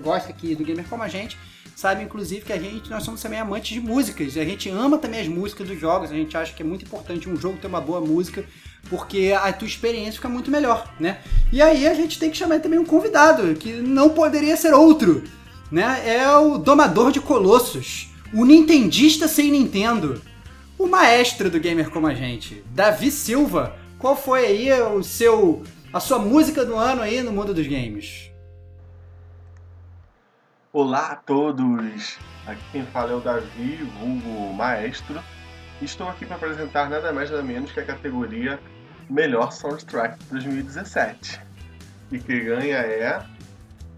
gosta 0.04 0.30
aqui 0.30 0.54
do 0.54 0.64
gamer 0.64 0.86
como 0.88 1.02
a 1.02 1.08
gente, 1.08 1.40
sabe 1.76 2.04
inclusive 2.04 2.46
que 2.46 2.54
a 2.54 2.60
gente 2.60 2.90
nós 2.90 3.04
somos 3.04 3.20
também 3.20 3.40
amantes 3.40 3.74
de 3.74 3.80
músicas, 3.80 4.36
e 4.36 4.40
a 4.40 4.46
gente 4.46 4.70
ama 4.70 5.00
também 5.00 5.22
as 5.22 5.28
músicas 5.28 5.68
dos 5.68 5.80
jogos, 5.80 6.12
a 6.12 6.16
gente 6.16 6.38
acha 6.38 6.54
que 6.54 6.62
é 6.62 6.66
muito 6.66 6.86
importante 6.86 7.28
um 7.28 7.36
jogo 7.36 7.58
ter 7.58 7.66
uma 7.66 7.82
boa 7.82 8.00
música, 8.00 8.46
porque 8.88 9.34
a 9.36 9.52
tua 9.52 9.68
experiência 9.68 10.14
fica 10.14 10.30
muito 10.30 10.52
melhor, 10.52 10.94
né? 11.00 11.20
E 11.52 11.64
aí 11.64 11.88
a 11.88 11.96
gente 11.96 12.20
tem 12.20 12.30
que 12.30 12.38
chamar 12.38 12.60
também 12.60 12.78
um 12.78 12.86
convidado, 12.86 13.56
que 13.56 13.74
não 13.74 14.10
poderia 14.12 14.56
ser 14.56 14.74
outro, 14.74 15.24
né? 15.72 16.04
É 16.06 16.32
o 16.38 16.60
domador 16.60 17.12
de 17.12 17.20
colossos, 17.20 18.10
o 18.32 18.46
nintendista 18.46 19.28
sem 19.28 19.50
Nintendo, 19.50 20.22
o 20.82 20.88
maestro 20.88 21.48
do 21.48 21.60
gamer 21.60 21.92
como 21.92 22.08
a 22.08 22.14
gente, 22.16 22.64
Davi 22.72 23.12
Silva. 23.12 23.76
Qual 24.00 24.16
foi 24.16 24.48
aí 24.48 24.82
o 24.82 25.04
seu 25.04 25.62
a 25.94 26.00
sua 26.00 26.18
música 26.18 26.66
do 26.66 26.76
ano 26.76 27.04
aí 27.04 27.22
no 27.22 27.32
mundo 27.32 27.54
dos 27.54 27.68
games? 27.68 28.32
Olá 30.74 31.12
a 31.12 31.16
todos! 31.16 32.18
Aqui 32.48 32.64
quem 32.72 32.86
fala 32.88 33.12
é 33.12 33.16
o 33.16 33.20
Davi, 33.20 33.88
vulgo 34.00 34.54
Maestro. 34.54 35.22
Estou 35.80 36.10
aqui 36.10 36.26
para 36.26 36.38
apresentar 36.38 36.90
nada 36.90 37.14
mais 37.14 37.30
nada 37.30 37.44
menos 37.44 37.72
que 37.72 37.80
a 37.80 37.86
categoria 37.86 38.60
Melhor 39.08 39.52
Soundtrack 39.52 40.18
de 40.18 40.32
2017. 40.32 41.42
E 42.12 42.18
que 42.18 42.40
ganha 42.40 42.78
é 42.78 43.24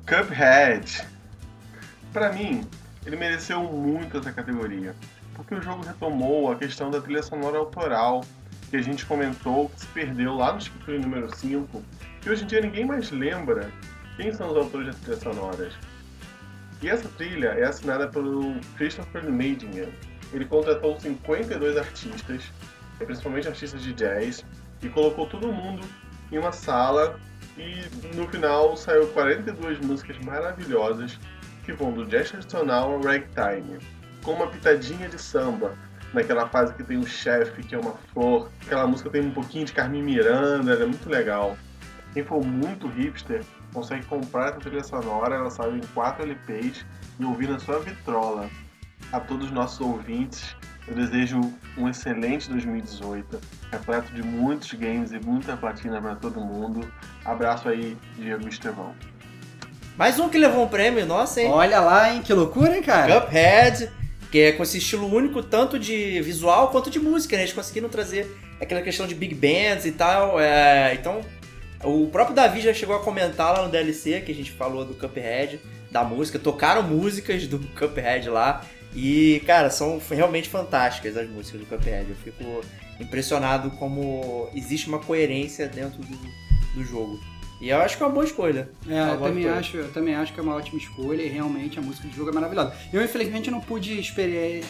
Cuphead. 0.06 1.08
Para 2.12 2.34
mim, 2.34 2.68
ele 3.06 3.16
mereceu 3.16 3.64
muito 3.64 4.18
essa 4.18 4.34
categoria, 4.34 4.94
porque 5.44 5.56
o 5.56 5.62
jogo 5.62 5.84
retomou 5.84 6.52
a 6.52 6.56
questão 6.56 6.90
da 6.90 7.02
trilha 7.02 7.22
sonora 7.22 7.58
autoral, 7.58 8.24
que 8.70 8.78
a 8.78 8.82
gente 8.82 9.06
comentou 9.06 9.70
que 9.70 9.82
se 9.82 9.88
perdeu 9.88 10.34
lá 10.36 10.54
no 10.54 10.60
Escritório 10.60 11.02
número 11.02 11.36
5, 11.36 11.84
que 12.22 12.30
hoje 12.30 12.44
em 12.44 12.48
dia 12.48 12.62
ninguém 12.62 12.86
mais 12.86 13.12
lembra 13.12 13.70
quem 14.16 14.34
são 14.34 14.50
os 14.52 14.58
autores 14.58 14.88
das 14.88 14.96
trilhas 14.98 15.20
sonoras. 15.20 15.74
E 16.82 16.90
essa 16.90 17.08
trilha 17.10 17.48
é 17.50 17.66
assinada 17.66 18.08
pelo 18.08 18.60
Christopher 18.78 19.30
Madigan. 19.30 19.90
Ele 20.34 20.46
contratou 20.46 21.00
52 21.00 21.78
artistas, 21.78 22.44
principalmente 22.98 23.48
artistas 23.48 23.82
de 23.82 23.94
jazz, 23.94 24.46
e 24.82 24.90
colocou 24.90 25.28
todo 25.28 25.52
mundo 25.52 25.86
em 26.32 26.38
uma 26.38 26.52
sala 26.52 27.20
e 27.58 28.16
no 28.16 28.28
final 28.28 28.76
saiu 28.76 29.08
42 29.10 29.80
músicas 29.80 30.18
maravilhosas 30.20 31.20
que 31.64 31.74
vão 31.74 31.92
do 31.92 32.06
jazz 32.06 32.32
tradicional 32.32 32.94
ao 32.94 33.02
ragtime, 33.02 33.80
com 34.24 34.32
uma 34.32 34.48
pitadinha 34.48 35.08
de 35.08 35.22
samba, 35.22 35.76
naquela 36.14 36.48
fase 36.48 36.74
que 36.74 36.84
tem 36.84 36.98
o 36.98 37.06
chefe, 37.06 37.62
que 37.64 37.76
é 37.76 37.78
uma 37.78 37.94
flor, 38.14 38.50
aquela 38.66 38.88
música 38.88 39.10
tem 39.10 39.22
um 39.22 39.32
pouquinho 39.32 39.66
de 39.66 39.74
Carmen 39.74 40.02
Miranda, 40.02 40.72
ela 40.74 40.84
é 40.84 40.88
muito 40.88 41.10
legal. 41.10 41.58
Quem 42.14 42.24
for 42.24 42.44
muito 42.44 42.88
hipster 42.88 43.44
consegue 43.74 44.06
comprar 44.06 44.50
essa 44.50 44.60
trilha 44.60 44.84
sonora, 44.84 45.36
ela 45.36 45.50
saiu 45.50 45.76
em 45.76 45.82
4 45.94 46.24
LPs 46.24 46.86
e 47.20 47.26
ouvir 47.26 47.50
na 47.50 47.60
sua 47.60 47.80
vitrola. 47.80 48.50
A 49.12 49.20
todos 49.20 49.48
os 49.48 49.52
nossos 49.52 49.82
ouvintes, 49.82 50.56
eu 50.88 50.96
desejo 50.96 51.40
um 51.78 51.90
excelente 51.90 52.50
2018, 52.50 53.40
repleto 53.72 54.14
de 54.14 54.22
muitos 54.22 54.72
games 54.74 55.12
e 55.12 55.20
muita 55.20 55.58
platina 55.58 56.00
para 56.02 56.16
todo 56.16 56.40
mundo. 56.40 56.88
Abraço 57.26 57.68
aí, 57.68 57.98
Diego 58.16 58.48
Estevão. 58.48 58.94
Mais 59.98 60.20
um 60.20 60.30
que 60.30 60.38
levou 60.38 60.66
um 60.66 60.68
prêmio, 60.68 61.06
nossa, 61.06 61.42
hein? 61.42 61.52
Olha 61.52 61.80
lá, 61.80 62.12
hein? 62.12 62.22
Que 62.22 62.34
loucura, 62.34 62.76
hein, 62.76 62.82
cara? 62.82 63.22
Cuphead, 63.22 63.92
que 64.34 64.40
é 64.40 64.52
com 64.52 64.64
esse 64.64 64.80
estilo 64.80 65.06
único, 65.16 65.44
tanto 65.44 65.78
de 65.78 66.20
visual 66.24 66.70
quanto 66.70 66.90
de 66.90 67.00
música, 67.00 67.36
né? 67.36 67.44
Eles 67.44 67.54
conseguiram 67.54 67.88
trazer 67.88 68.36
aquela 68.60 68.82
questão 68.82 69.06
de 69.06 69.14
big 69.14 69.36
bands 69.36 69.86
e 69.86 69.92
tal. 69.92 70.40
é, 70.42 70.92
Então, 70.96 71.22
o 71.84 72.08
próprio 72.08 72.36
Davi 72.36 72.60
já 72.60 72.74
chegou 72.74 72.96
a 72.96 73.04
comentar 73.04 73.54
lá 73.54 73.64
no 73.64 73.70
DLC, 73.70 74.22
que 74.22 74.32
a 74.32 74.36
gente 74.36 74.50
falou 74.50 74.84
do 74.84 74.96
Cuphead, 74.96 75.60
da 75.92 76.04
música. 76.04 76.40
Tocaram 76.40 76.82
músicas 76.82 77.46
do 77.46 77.60
Cuphead 77.78 78.28
lá. 78.28 78.66
E, 78.96 79.40
cara, 79.46 79.70
são 79.70 80.02
realmente 80.10 80.50
fantásticas 80.50 81.16
as 81.16 81.30
músicas 81.30 81.62
do 81.62 81.68
Cuphead. 81.68 82.10
Eu 82.10 82.16
fico 82.16 82.62
impressionado 83.00 83.70
como 83.78 84.50
existe 84.56 84.88
uma 84.88 84.98
coerência 84.98 85.68
dentro 85.68 86.00
do, 86.02 86.18
do 86.74 86.84
jogo. 86.84 87.20
E 87.64 87.70
eu 87.70 87.78
acho 87.78 87.96
que 87.96 88.04
é 88.04 88.06
uma 88.06 88.12
boa 88.12 88.26
escolha. 88.26 88.70
É, 88.90 89.12
eu 89.14 89.18
também, 89.22 89.44
escolha. 89.44 89.58
acho, 89.60 89.78
eu 89.78 89.92
também 89.94 90.16
acho 90.16 90.34
que 90.34 90.40
é 90.42 90.44
uma 90.44 90.54
ótima 90.56 90.78
escolha 90.78 91.22
e 91.22 91.30
realmente 91.30 91.80
a 91.80 91.82
música 91.82 92.06
do 92.06 92.14
jogo 92.14 92.30
é 92.30 92.34
maravilhosa. 92.34 92.74
Eu, 92.92 93.02
infelizmente, 93.02 93.50
não 93.50 93.62
pude 93.62 93.98
exper- 93.98 94.66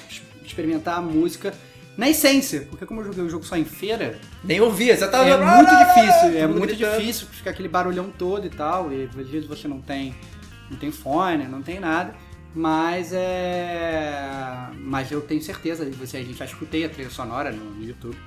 experimentar 0.46 1.00
a 1.00 1.02
música 1.02 1.52
na 1.98 2.08
essência, 2.08 2.68
porque 2.70 2.86
como 2.86 3.02
eu 3.02 3.06
joguei 3.06 3.24
o 3.24 3.30
jogo 3.30 3.44
só 3.46 3.58
em 3.58 3.66
feira, 3.66 4.20
Nem 4.44 4.62
ouvia, 4.62 4.96
você 4.96 5.08
tava 5.08 5.28
é 5.28 5.36
vendo, 5.36 5.44
muito 5.44 5.70
"Ah, 5.72 5.74
ah, 5.74 5.82
ah", 5.82 5.84
difícil, 5.86 6.28
é 6.30 6.42
todo 6.42 6.50
mundo 6.50 6.58
muito 6.60 6.76
gritando. 6.76 7.00
difícil 7.00 7.28
ficar 7.32 7.50
aquele 7.50 7.68
barulhão 7.68 8.12
todo 8.16 8.46
e 8.46 8.50
tal, 8.52 8.94
e 8.94 9.06
às 9.06 9.28
vezes 9.28 9.48
você 9.48 9.68
não 9.68 9.82
tem, 9.82 10.14
não 10.70 10.78
tem 10.78 10.92
fone, 10.92 11.48
não 11.48 11.64
tem 11.64 11.80
nada, 11.80 12.14
mas 12.54 13.12
é... 13.12 14.70
Mas 14.78 15.12
eu 15.12 15.22
tenho 15.22 15.42
certeza, 15.42 15.84
você, 16.00 16.18
a 16.18 16.22
gente 16.24 16.38
já 16.38 16.46
escutei 16.46 16.86
a 16.86 16.90
trilha 16.90 17.10
sonora 17.10 17.52
no, 17.52 17.64
no 17.72 17.84
YouTube, 17.84 18.18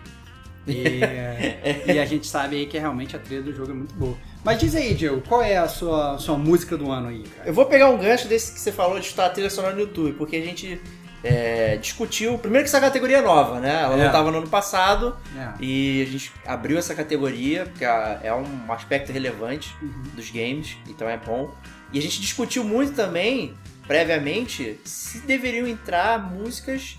e, 0.66 1.02
é, 1.02 1.84
e 1.94 1.98
a 1.98 2.04
gente 2.04 2.26
sabe 2.26 2.56
aí 2.56 2.66
que 2.66 2.78
realmente 2.78 3.14
a 3.14 3.18
trilha 3.18 3.42
do 3.42 3.54
jogo 3.54 3.70
é 3.70 3.74
muito 3.74 3.94
boa. 3.94 4.16
Mas 4.44 4.58
diz 4.58 4.74
aí, 4.74 4.94
Diego, 4.94 5.20
qual 5.22 5.42
é 5.42 5.56
a 5.56 5.68
sua, 5.68 6.18
sua 6.18 6.36
música 6.36 6.76
do 6.76 6.90
ano 6.90 7.08
aí, 7.08 7.22
cara? 7.22 7.48
Eu 7.48 7.54
vou 7.54 7.66
pegar 7.66 7.88
um 7.90 7.98
gancho 7.98 8.28
desse 8.28 8.52
que 8.52 8.60
você 8.60 8.70
falou 8.72 8.98
de 9.00 9.06
estar 9.06 9.26
a 9.26 9.30
trilha 9.30 9.50
sonora 9.50 9.74
no 9.74 9.80
YouTube, 9.80 10.12
porque 10.12 10.36
a 10.36 10.40
gente 10.40 10.80
é, 11.24 11.76
discutiu. 11.78 12.38
Primeiro 12.38 12.64
que 12.64 12.68
essa 12.68 12.80
categoria 12.80 13.18
é 13.18 13.22
nova, 13.22 13.58
né? 13.58 13.82
Ela 13.82 13.94
É. 13.94 13.98
não 13.98 14.06
estava 14.06 14.30
no 14.30 14.38
ano 14.38 14.48
passado 14.48 15.16
É. 15.36 15.48
e 15.60 16.02
a 16.02 16.10
gente 16.12 16.32
abriu 16.46 16.78
essa 16.78 16.94
categoria, 16.94 17.64
porque 17.66 17.84
é 17.84 18.20
é 18.24 18.32
um 18.34 18.70
aspecto 18.72 19.10
relevante 19.12 19.74
Uhum. 19.82 20.02
dos 20.14 20.30
games, 20.30 20.76
então 20.88 21.08
é 21.08 21.16
bom. 21.16 21.52
E 21.92 21.98
a 21.98 22.02
gente 22.02 22.20
discutiu 22.20 22.62
muito 22.62 22.92
também, 22.92 23.54
previamente, 23.86 24.78
se 24.84 25.20
deveriam 25.20 25.66
entrar 25.66 26.18
músicas 26.30 26.98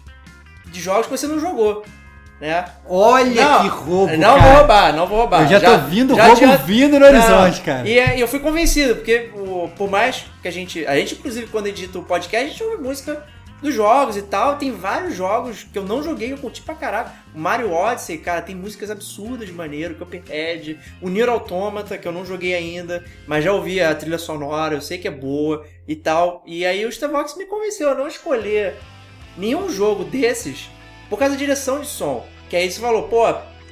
de 0.66 0.82
jogos 0.82 1.06
que 1.06 1.12
você 1.12 1.28
não 1.28 1.40
jogou. 1.40 1.86
Né? 2.40 2.66
Olha 2.88 3.44
Não, 3.44 3.62
que 3.64 3.68
roubo, 3.68 4.16
Não 4.16 4.36
cara. 4.36 4.42
vou 4.42 4.52
roubar, 4.58 4.94
não 4.96 5.08
vou 5.08 5.18
roubar. 5.18 5.42
Eu 5.42 5.48
já, 5.48 5.60
tô 5.60 5.86
vindo 5.88 6.16
já 6.16 6.28
roubo 6.28 6.58
vindo 6.66 7.00
no 7.00 7.06
horizonte, 7.08 7.62
cara. 7.62 7.88
e 7.88 7.98
é- 7.98 8.22
eu 8.22 8.28
fui 8.28 8.40
convencido, 8.40 8.96
porque 8.96 9.32
o- 9.36 9.70
por 9.76 9.90
mais 9.90 10.24
que 10.42 10.48
a 10.48 10.52
gente. 10.52 10.86
A 10.86 10.96
gente, 10.96 11.16
inclusive, 11.16 11.48
quando 11.48 11.66
edita 11.66 11.98
o 11.98 12.04
podcast, 12.04 12.46
a 12.46 12.50
gente 12.50 12.64
ouve 12.64 12.84
música 12.84 13.24
dos 13.60 13.74
jogos 13.74 14.16
e 14.16 14.22
tal. 14.22 14.56
Tem 14.58 14.72
vários 14.72 15.16
jogos 15.16 15.64
que 15.64 15.80
eu 15.80 15.84
não 15.84 16.04
joguei, 16.04 16.32
eu 16.32 16.38
curti 16.38 16.62
pra 16.62 16.76
caraca. 16.76 17.12
O 17.34 17.40
Mario 17.40 17.74
Odyssey, 17.74 18.20
cara, 18.20 18.40
tem 18.44 18.54
músicas 18.56 18.92
absurdas 18.92 19.48
de 19.48 19.54
maneiro, 19.54 19.96
Cuphead, 19.96 20.78
o 21.02 21.10
Nier 21.10 21.30
Automata, 21.30 21.98
que 21.98 22.08
eu 22.08 22.12
não 22.12 22.24
joguei 22.24 22.54
ainda, 22.54 23.04
mas 23.26 23.44
já 23.44 23.52
ouvi 23.52 23.82
a 23.82 23.96
trilha 23.96 24.20
sonora, 24.20 24.76
eu 24.76 24.82
sei 24.82 25.00
que 25.00 25.08
é 25.08 25.12
boa 25.12 25.66
e 25.88 25.96
tal. 25.96 26.44
E 26.46 26.64
aí 26.68 26.86
o 26.86 26.90
Starvox 26.90 27.36
me 27.36 27.46
convenceu 27.48 27.90
a 27.90 27.96
não 27.96 28.08
escolher 28.08 28.76
nenhum 29.36 29.72
jogo 29.72 30.04
desses 30.04 30.70
por 31.10 31.18
causa 31.20 31.34
da 31.34 31.40
direção 31.40 31.82
de 31.82 31.88
som. 31.88 32.26
Que 32.50 32.56
aí 32.56 32.72
você 32.72 32.80
falou, 32.80 33.04
pô, 33.04 33.24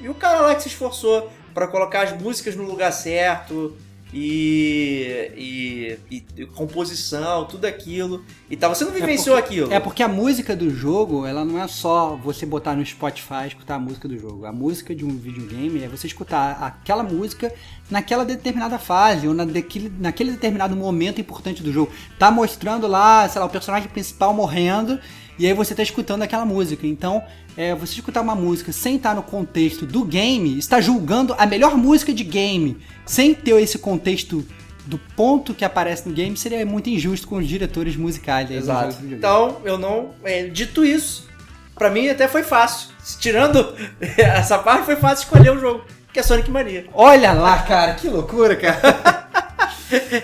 e 0.02 0.10
o 0.10 0.14
cara 0.14 0.40
lá 0.42 0.56
que 0.56 0.64
se 0.64 0.68
esforçou 0.70 1.32
pra 1.54 1.68
colocar 1.68 2.02
as 2.04 2.22
músicas 2.22 2.56
no 2.56 2.64
lugar 2.64 2.92
certo 2.92 3.76
e, 4.14 5.98
e, 6.12 6.24
e 6.38 6.46
composição, 6.48 7.46
tudo 7.46 7.66
aquilo 7.66 8.24
e 8.50 8.56
tal. 8.56 8.74
Você 8.74 8.84
não 8.86 8.92
vivenciou 8.92 9.36
porque- 9.36 9.48
aquilo. 9.54 9.74
É 9.74 9.80
porque 9.80 10.04
a 10.04 10.08
música 10.08 10.56
do 10.56 10.70
jogo, 10.70 11.26
ela 11.26 11.44
não 11.46 11.62
é 11.62 11.68
só 11.68 12.16
você 12.16 12.46
botar 12.46 12.76
no 12.76 12.86
Spotify 12.86 13.44
e 13.46 13.48
escutar 13.48 13.76
a 13.76 13.80
música 13.80 14.08
do 14.08 14.18
jogo. 14.18 14.46
A 14.46 14.52
música 14.52 14.94
de 14.96 15.04
um 15.06 15.18
videogame 15.18 15.84
é 15.84 15.88
você 15.88 16.08
escutar 16.08 16.58
aquela 16.62 17.04
música 17.04 17.54
naquela 17.90 18.26
determinada 18.26 18.78
fase, 18.80 19.28
ou 19.28 19.34
na 19.34 19.46
daquele, 19.46 19.92
naquele 20.00 20.32
determinado 20.32 20.76
momento 20.76 21.20
importante 21.22 21.62
do 21.64 21.72
jogo. 21.72 21.92
Tá 22.20 22.32
mostrando 22.32 22.88
lá, 22.88 23.28
sei 23.30 23.40
lá, 23.40 23.46
o 23.46 23.50
personagem 23.50 23.90
principal 23.90 24.34
morrendo, 24.34 25.00
e 25.38 25.46
aí 25.46 25.54
você 25.54 25.76
tá 25.76 25.84
escutando 25.84 26.22
aquela 26.22 26.46
música. 26.46 26.86
Então, 26.88 27.24
é, 27.58 27.74
você 27.76 27.94
escutar 27.94 28.22
uma 28.22 28.36
música 28.36 28.72
sem 28.72 28.96
estar 28.96 29.16
no 29.16 29.24
contexto 29.24 29.86
do 29.86 30.04
game, 30.04 30.58
está 30.58 30.80
julgando 30.82 31.36
a 31.38 31.46
melhor 31.46 31.76
música 31.78 32.14
de 32.14 32.24
game, 32.24 32.78
sem 33.06 33.34
ter 33.34 33.60
esse 33.62 33.78
contexto 33.78 34.46
do 34.86 35.00
ponto 35.16 35.54
que 35.54 35.66
aparece 35.66 36.08
no 36.08 36.14
game, 36.14 36.38
seria 36.38 36.66
muito 36.66 36.90
injusto 36.90 37.28
com 37.28 37.38
os 37.38 37.48
diretores 37.48 37.96
musicais. 37.96 38.50
Exato. 38.52 38.98
Então, 39.04 39.62
eu 39.64 39.78
não. 39.78 40.14
é, 40.24 40.44
dito 40.44 40.86
isso, 40.86 41.28
pra 41.74 41.90
mim 41.90 42.08
até 42.08 42.28
foi 42.28 42.44
fácil. 42.44 42.90
Tirando 43.20 43.76
essa 44.18 44.58
parte, 44.60 44.86
foi 44.86 44.96
fácil 44.96 45.26
escolher 45.26 45.52
um 45.52 45.60
jogo, 45.60 45.84
que 46.14 46.20
é 46.20 46.24
Sonic 46.24 46.50
Mania. 46.52 46.86
Olha 46.94 47.34
lá, 47.34 47.60
cara, 47.64 47.96
que 47.96 48.08
loucura, 48.08 48.56
cara. 48.56 49.26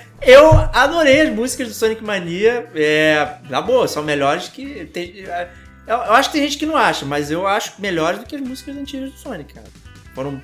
Eu 0.21 0.51
adorei 0.73 1.21
as 1.21 1.29
músicas 1.33 1.67
do 1.67 1.73
Sonic 1.73 2.03
Mania. 2.03 2.69
É, 2.75 3.35
na 3.49 3.61
boa, 3.61 3.87
são 3.87 4.03
melhores 4.03 4.47
que. 4.49 4.85
Tem, 4.85 5.15
eu, 5.17 5.95
eu 5.97 6.13
acho 6.13 6.29
que 6.29 6.37
tem 6.37 6.43
gente 6.47 6.57
que 6.59 6.65
não 6.65 6.77
acha, 6.77 7.05
mas 7.05 7.31
eu 7.31 7.47
acho 7.47 7.73
melhores 7.79 8.19
do 8.19 8.25
que 8.25 8.35
as 8.35 8.41
músicas 8.41 8.75
antigas 8.77 9.11
do 9.11 9.17
Sonic, 9.17 9.53
cara. 9.53 9.67
Foram, 10.13 10.41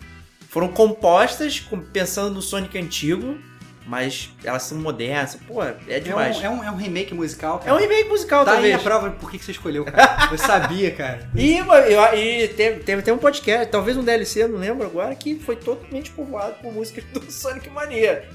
foram 0.50 0.68
compostas 0.70 1.60
com- 1.60 1.80
pensando 1.80 2.34
no 2.34 2.42
Sonic 2.42 2.76
antigo, 2.78 3.38
mas 3.86 4.32
elas 4.44 4.64
são 4.64 4.80
modernas. 4.80 5.38
Pô, 5.48 5.64
é 5.64 5.76
É 5.88 5.98
um, 5.98 6.02
demais. 6.02 6.42
é, 6.44 6.50
um, 6.50 6.64
é 6.64 6.72
um 6.72 6.76
remake 6.76 7.14
musical, 7.14 7.60
cara. 7.60 7.70
É 7.70 7.74
um 7.74 7.78
remake 7.78 8.10
musical, 8.10 8.44
Tá 8.46 8.52
aí 8.54 8.56
talvez. 8.58 8.76
a 8.76 8.80
prova 8.80 9.12
por 9.12 9.30
que 9.30 9.38
você 9.38 9.52
escolheu, 9.52 9.86
cara. 9.86 10.30
Eu 10.32 10.38
sabia, 10.40 10.90
cara. 10.92 11.30
E, 11.36 11.58
eu- 11.58 12.18
e 12.18 12.48
tem, 12.50 12.80
tem, 12.80 13.00
tem 13.02 13.14
um 13.14 13.18
podcast, 13.20 13.68
talvez 13.72 13.96
um 13.96 14.04
DLC, 14.04 14.48
não 14.48 14.58
lembro 14.58 14.88
agora, 14.88 15.14
que 15.14 15.36
foi 15.36 15.56
totalmente 15.56 16.10
povoado 16.12 16.56
por 16.64 16.74
músicas 16.74 17.04
do 17.14 17.32
Sonic 17.32 17.70
Mania. 17.70 18.28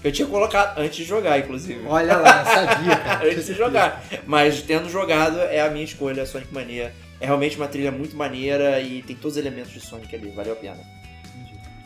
Que 0.00 0.08
eu 0.08 0.12
tinha 0.12 0.26
colocado 0.26 0.78
antes 0.78 0.96
de 0.96 1.04
jogar, 1.04 1.38
inclusive. 1.38 1.84
Olha 1.86 2.16
lá, 2.16 2.44
sabia, 2.44 2.96
cara. 2.96 3.26
antes 3.28 3.46
de 3.46 3.54
jogar. 3.54 4.02
Mas 4.26 4.62
tendo 4.62 4.88
jogado, 4.88 5.38
é 5.38 5.60
a 5.60 5.70
minha 5.70 5.84
escolha, 5.84 6.24
Sonic 6.24 6.52
Mania. 6.52 6.94
É 7.20 7.26
realmente 7.26 7.56
uma 7.56 7.68
trilha 7.68 7.92
muito 7.92 8.16
maneira 8.16 8.80
e 8.80 9.02
tem 9.02 9.14
todos 9.14 9.36
os 9.36 9.42
elementos 9.44 9.70
de 9.72 9.80
Sonic 9.80 10.14
ali, 10.16 10.30
valeu 10.30 10.54
a 10.54 10.56
pena. 10.56 10.78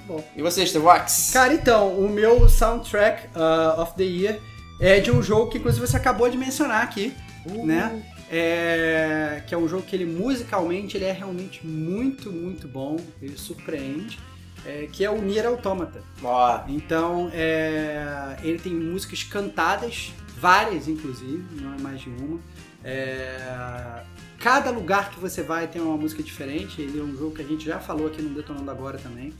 Bom. 0.07 0.23
E 0.36 0.43
você, 0.43 0.65
Stevox? 0.65 1.31
Cara, 1.32 1.55
então, 1.55 1.99
o 1.99 2.09
meu 2.09 2.49
soundtrack 2.49 3.28
uh, 3.28 3.81
of 3.81 3.95
the 3.97 4.05
year 4.05 4.39
é 4.81 5.01
de 5.01 5.11
um 5.11 5.23
jogo 5.23 5.51
que 5.51 5.59
inclusive 5.59 5.86
você 5.86 5.97
acabou 5.97 6.28
de 6.28 6.36
mencionar 6.36 6.82
aqui, 6.82 7.12
né? 7.65 8.03
É, 8.31 9.43
que 9.47 9.55
é 9.55 9.59
um 9.59 9.69
jogo 9.69 9.82
que 9.82 9.95
ele 9.95 10.05
musicalmente 10.05 10.97
ele 10.97 11.05
é 11.05 11.12
realmente 11.12 11.65
muito, 11.66 12.32
muito 12.32 12.66
bom, 12.66 12.97
ele 13.23 13.36
surpreende, 13.36 14.19
é, 14.66 14.89
que 14.91 15.05
é 15.05 15.11
o 15.11 15.20
Nier 15.20 15.47
Automata. 15.47 16.03
Ó, 16.23 16.61
Então, 16.69 17.31
é, 17.32 18.36
ele 18.43 18.59
tem 18.59 18.74
músicas 18.74 19.23
cantadas, 19.23 20.12
várias 20.39 20.89
inclusive, 20.89 21.45
não 21.61 21.74
é 21.74 21.78
mais 21.78 22.01
de 22.01 22.09
uma. 22.11 22.41
É, 22.82 24.03
cada 24.39 24.70
lugar 24.70 25.11
que 25.11 25.19
você 25.19 25.43
vai 25.43 25.66
tem 25.66 25.81
uma 25.81 25.97
música 25.97 26.23
diferente. 26.23 26.82
Ele 26.82 27.01
é 27.01 27.03
um 27.03 27.16
jogo 27.16 27.35
que 27.35 27.43
a 27.43 27.47
gente 27.47 27.65
já 27.65 27.81
falou 27.81 28.07
aqui 28.07 28.20
no 28.20 28.35
Detonando 28.35 28.70
Agora 28.70 28.99
também. 28.99 29.32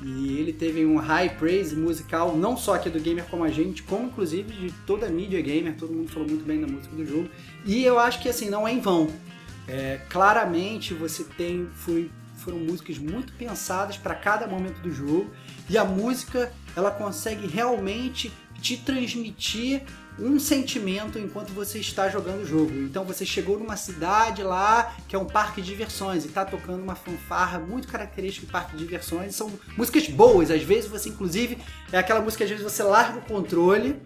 E 0.00 0.38
ele 0.38 0.52
teve 0.52 0.84
um 0.84 0.96
high 0.96 1.30
praise 1.30 1.74
musical, 1.74 2.36
não 2.36 2.56
só 2.56 2.74
aqui 2.74 2.90
do 2.90 3.00
gamer 3.00 3.24
como 3.24 3.42
a 3.42 3.50
gente, 3.50 3.82
como 3.82 4.06
inclusive 4.06 4.52
de 4.52 4.72
toda 4.86 5.06
a 5.06 5.08
mídia 5.10 5.40
gamer. 5.40 5.76
Todo 5.76 5.92
mundo 5.92 6.10
falou 6.10 6.28
muito 6.28 6.44
bem 6.44 6.60
da 6.60 6.66
música 6.66 6.94
do 6.94 7.04
jogo. 7.04 7.28
E 7.64 7.82
eu 7.84 7.98
acho 7.98 8.20
que 8.20 8.28
assim, 8.28 8.48
não 8.48 8.66
é 8.66 8.72
em 8.72 8.80
vão. 8.80 9.08
É, 9.66 10.00
claramente 10.08 10.94
você 10.94 11.24
tem. 11.24 11.66
Foi, 11.74 12.10
foram 12.44 12.58
músicas 12.58 12.98
muito 12.98 13.32
pensadas 13.32 13.96
para 13.96 14.14
cada 14.14 14.46
momento 14.46 14.80
do 14.80 14.92
jogo. 14.92 15.30
E 15.68 15.78
a 15.78 15.84
música 15.84 16.52
ela 16.76 16.90
consegue 16.90 17.46
realmente 17.46 18.30
te 18.60 18.76
transmitir 18.76 19.82
um 20.18 20.38
sentimento 20.38 21.18
enquanto 21.18 21.52
você 21.52 21.78
está 21.78 22.08
jogando 22.08 22.42
o 22.42 22.46
jogo. 22.46 22.72
Então 22.82 23.04
você 23.04 23.26
chegou 23.26 23.58
numa 23.58 23.76
cidade 23.76 24.42
lá 24.42 24.94
que 25.08 25.16
é 25.16 25.18
um 25.18 25.24
parque 25.24 25.60
de 25.60 25.68
diversões 25.68 26.24
e 26.24 26.28
tá 26.28 26.44
tocando 26.44 26.82
uma 26.82 26.94
fanfarra 26.94 27.58
muito 27.58 27.88
característica 27.88 28.46
de 28.46 28.52
parque 28.52 28.76
de 28.76 28.84
diversões. 28.84 29.34
São 29.34 29.52
músicas 29.76 30.06
boas, 30.08 30.50
às 30.50 30.62
vezes 30.62 30.88
você 30.88 31.08
inclusive 31.08 31.58
é 31.90 31.98
aquela 31.98 32.20
música 32.20 32.44
às 32.44 32.50
vezes 32.50 32.64
você 32.64 32.82
larga 32.82 33.18
o 33.18 33.22
controle 33.22 34.00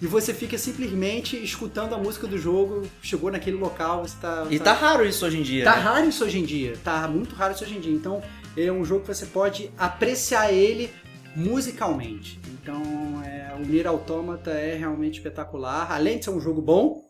e 0.00 0.06
você 0.06 0.32
fica 0.32 0.56
simplesmente 0.56 1.36
escutando 1.36 1.94
a 1.94 1.98
música 1.98 2.26
do 2.26 2.38
jogo. 2.38 2.82
Chegou 3.02 3.30
naquele 3.30 3.56
local, 3.56 4.02
você 4.02 4.16
tá 4.20 4.46
e 4.50 4.58
tá 4.58 4.72
raro 4.72 5.04
isso 5.04 5.26
hoje 5.26 5.38
em 5.38 5.42
dia. 5.42 5.64
Tá 5.64 5.76
né? 5.76 5.82
raro 5.82 6.08
isso 6.08 6.24
hoje 6.24 6.38
em 6.38 6.44
dia, 6.44 6.74
tá 6.82 7.06
muito 7.06 7.34
raro 7.34 7.52
isso 7.54 7.64
hoje 7.64 7.76
em 7.76 7.80
dia. 7.80 7.92
Então, 7.92 8.22
é 8.56 8.72
um 8.72 8.84
jogo 8.84 9.02
que 9.02 9.08
você 9.08 9.26
pode 9.26 9.70
apreciar 9.76 10.52
ele 10.52 10.90
musicalmente. 11.36 12.40
Então, 12.48 12.82
é, 13.24 13.54
o 13.54 13.64
Nier 13.64 13.86
Automata 13.86 14.50
é 14.50 14.74
realmente 14.76 15.18
espetacular. 15.18 15.92
Além 15.92 16.18
de 16.18 16.24
ser 16.24 16.30
um 16.30 16.40
jogo 16.40 16.60
bom, 16.62 17.04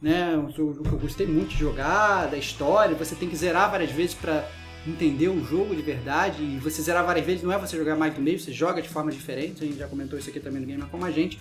né, 0.00 0.36
um 0.36 0.50
jogo 0.50 0.82
que 0.82 0.92
eu 0.92 0.98
gostei 0.98 1.26
muito 1.26 1.50
de 1.50 1.58
jogar, 1.58 2.26
da 2.26 2.36
história, 2.36 2.94
você 2.96 3.14
tem 3.14 3.28
que 3.28 3.36
zerar 3.36 3.70
várias 3.70 3.90
vezes 3.90 4.14
para 4.14 4.44
entender 4.86 5.28
o 5.28 5.44
jogo 5.44 5.76
de 5.76 5.82
verdade. 5.82 6.42
E 6.42 6.58
você 6.58 6.82
zerar 6.82 7.06
várias 7.06 7.24
vezes 7.24 7.42
não 7.42 7.52
é 7.52 7.58
você 7.58 7.76
jogar 7.76 7.96
mais 7.96 8.12
do 8.14 8.20
meio, 8.20 8.38
você 8.38 8.52
joga 8.52 8.82
de 8.82 8.88
formas 8.88 9.14
diferentes. 9.14 9.62
A 9.62 9.64
gente 9.64 9.78
já 9.78 9.86
comentou 9.86 10.18
isso 10.18 10.28
aqui 10.28 10.40
também 10.40 10.60
no 10.60 10.66
Gamer 10.66 10.88
Como 10.88 11.04
a 11.04 11.10
Gente. 11.10 11.38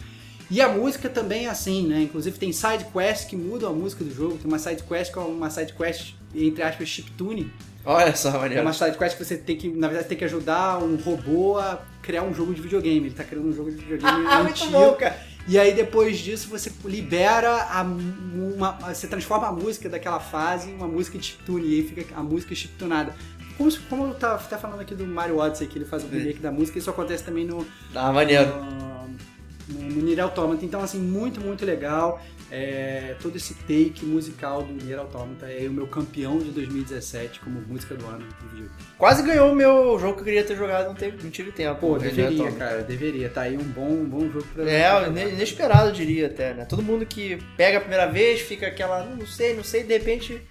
E 0.52 0.60
a 0.61 0.68
música 0.68 1.07
também 1.10 1.45
é 1.45 1.49
assim, 1.49 1.88
né? 1.88 2.02
Inclusive 2.02 2.38
tem 2.38 2.52
side 2.52 2.86
quests 2.91 3.26
que 3.30 3.36
mudam 3.38 3.69
a 3.72 3.73
música 3.73 4.03
do 4.03 4.14
jogo. 4.14 4.38
Tem 4.38 4.48
uma 4.48 4.60
side 4.60 4.84
quest 4.84 5.11
que 5.14 5.18
é 5.18 5.22
uma 5.22 5.49
side 5.49 5.73
quest, 5.73 6.14
entre 6.36 6.61
aspas, 6.61 6.90
chiptune. 6.90 7.52
Olha 7.86 8.14
só, 8.15 8.30
É 8.30 8.38
maneiro. 8.38 8.61
uma 8.61 8.73
side 8.73 8.98
quest 8.98 9.18
que 9.18 9.23
você 9.26 9.38
tem 9.38 9.56
que, 9.56 9.69
na 9.69 9.88
verdade, 9.88 10.10
tem 10.10 10.18
que 10.18 10.26
ajudar 10.26 10.78
um 10.84 10.98
robô 10.98 11.57
a 11.57 11.82
criar 12.02 12.23
um 12.23 12.34
jogo 12.34 12.53
de 12.53 12.61
videogame. 12.61 13.07
Ele 13.07 13.15
tá 13.15 13.23
criando 13.23 13.48
um 13.48 13.53
jogo 13.53 13.72
de 13.72 13.78
videogame 13.78 14.26
Ah, 14.30 14.44
muito 14.44 14.49
antigo. 14.61 14.72
bom, 14.72 14.94
cara. 14.94 15.18
E 15.48 15.57
aí 15.57 15.73
depois 15.73 16.19
disso 16.19 16.49
você 16.49 16.72
libera 16.86 17.64
a, 17.64 17.82
uma, 17.82 18.73
você 18.94 19.07
transforma 19.07 19.48
a 19.48 19.52
música 19.52 19.90
daquela 19.90 20.19
fase 20.19 20.69
em 20.69 20.76
uma 20.76 20.88
música 20.88 21.18
de 21.18 21.26
chiptune 21.28 21.65
e 21.68 21.76
aí 21.80 21.88
fica 21.88 22.15
a 22.15 22.22
música 22.22 22.53
chiptunada. 22.53 23.15
Como, 23.57 23.72
como 23.90 24.06
eu 24.07 24.14
tava 24.15 24.36
até 24.36 24.57
falando 24.57 24.82
aqui 24.82 24.94
do 24.94 25.06
Mario 25.07 25.38
Odyssey, 25.40 25.65
que 25.68 25.78
ele 25.80 25.86
faz 25.86 26.03
o 26.03 26.07
remake 26.07 26.40
da 26.40 26.52
música, 26.52 26.78
isso 26.78 26.90
acontece 26.90 27.23
também 27.23 27.45
no, 27.45 27.65
Ah, 27.95 28.11
maneiro. 28.14 28.56
no, 28.64 28.91
no 29.72 30.02
Nier 30.02 30.19
Automata. 30.19 30.64
Então, 30.65 30.81
assim, 30.81 30.99
muito, 30.99 31.39
muito 31.41 31.65
legal. 31.65 32.22
É, 32.52 33.15
todo 33.22 33.38
esse 33.38 33.53
take 33.53 34.06
musical 34.06 34.61
do 34.64 34.73
Nier 34.73 34.99
Automata 34.99 35.45
é 35.45 35.68
o 35.68 35.72
meu 35.72 35.88
campeão 35.88 36.38
de 36.38 36.52
2017 36.52 37.39
como 37.39 37.61
música 37.61 37.95
do 37.95 38.06
ano 38.07 38.26
do. 38.53 38.69
Quase 38.98 39.23
ganhou 39.23 39.52
o 39.52 39.56
meu 39.56 39.98
jogo 39.99 40.15
que 40.15 40.19
eu 40.19 40.26
queria 40.26 40.43
ter 40.43 40.57
jogado, 40.57 40.88
não, 40.88 40.95
teve, 40.95 41.23
não 41.23 41.31
tive 41.31 41.52
tempo. 41.52 41.80
Pô, 41.80 41.98
Nier 41.98 42.14
deveria, 42.14 42.52
cara, 42.52 42.84
deveria. 42.84 43.30
Tá 43.30 43.41
aí 43.41 43.57
um 43.57 43.64
bom, 43.64 43.89
um 43.89 44.06
bom 44.06 44.30
jogo 44.30 44.45
pra 44.53 44.69
É, 44.69 45.07
inesperado, 45.07 45.89
eu 45.89 45.93
diria 45.93 46.27
até, 46.27 46.53
né? 46.53 46.65
Todo 46.65 46.84
mundo 46.84 47.06
que 47.06 47.38
pega 47.56 47.77
a 47.77 47.81
primeira 47.81 48.07
vez 48.07 48.41
fica 48.41 48.68
aquela, 48.68 49.03
"Não, 49.03 49.15
não 49.15 49.27
sei, 49.27 49.56
não 49.56 49.64
sei, 49.64 49.84
de 49.84 49.93
repente 49.93 50.41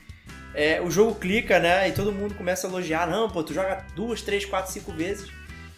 é, 0.55 0.80
o 0.80 0.90
jogo 0.90 1.14
clica, 1.14 1.59
né? 1.59 1.88
E 1.88 1.92
todo 1.92 2.12
mundo 2.12 2.34
começa 2.34 2.66
a 2.66 2.70
elogiar. 2.70 3.06
Não, 3.09 3.28
pô, 3.28 3.42
tu 3.42 3.52
joga 3.52 3.84
duas, 3.94 4.22
três, 4.22 4.44
quatro, 4.44 4.72
cinco 4.72 4.90
vezes 4.92 5.30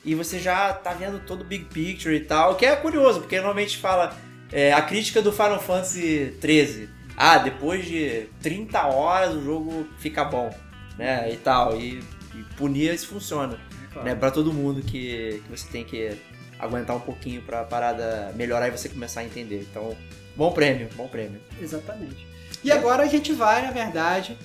e 0.04 0.14
você 0.14 0.38
já 0.38 0.72
tá 0.72 0.92
vendo 0.92 1.20
todo 1.24 1.42
o 1.42 1.44
big 1.44 1.64
picture 1.66 2.14
e 2.14 2.20
tal. 2.20 2.52
O 2.52 2.54
que 2.56 2.66
é 2.66 2.74
curioso, 2.74 3.20
porque 3.20 3.36
normalmente 3.36 3.78
fala 3.78 4.16
é, 4.50 4.72
a 4.72 4.82
crítica 4.82 5.22
do 5.22 5.32
Final 5.32 5.60
Fantasy 5.60 6.36
13. 6.40 6.88
Ah, 7.16 7.38
depois 7.38 7.84
de 7.84 8.28
30 8.40 8.86
horas 8.86 9.34
o 9.34 9.44
jogo 9.44 9.86
fica 9.98 10.24
bom, 10.24 10.54
né? 10.98 11.32
E 11.32 11.36
tal. 11.36 11.76
E, 11.78 12.02
e 12.34 12.42
punir 12.56 12.92
isso 12.92 13.06
funciona 13.06 13.58
claro. 13.92 14.08
né, 14.08 14.14
para 14.14 14.30
todo 14.30 14.52
mundo 14.52 14.82
que, 14.82 15.42
que 15.44 15.50
você 15.50 15.68
tem 15.68 15.84
que 15.84 16.16
aguentar 16.58 16.96
um 16.96 17.00
pouquinho 17.00 17.42
pra 17.42 17.64
parada 17.64 18.32
melhorar 18.34 18.68
e 18.68 18.70
você 18.70 18.88
começar 18.88 19.20
a 19.20 19.24
entender. 19.24 19.66
Então, 19.70 19.96
bom 20.36 20.52
prêmio, 20.52 20.88
bom 20.96 21.08
prêmio. 21.08 21.40
Exatamente. 21.60 22.26
E 22.64 22.70
agora 22.70 23.02
a 23.02 23.06
gente 23.06 23.32
vai, 23.32 23.62
na 23.62 23.72
verdade, 23.72 24.38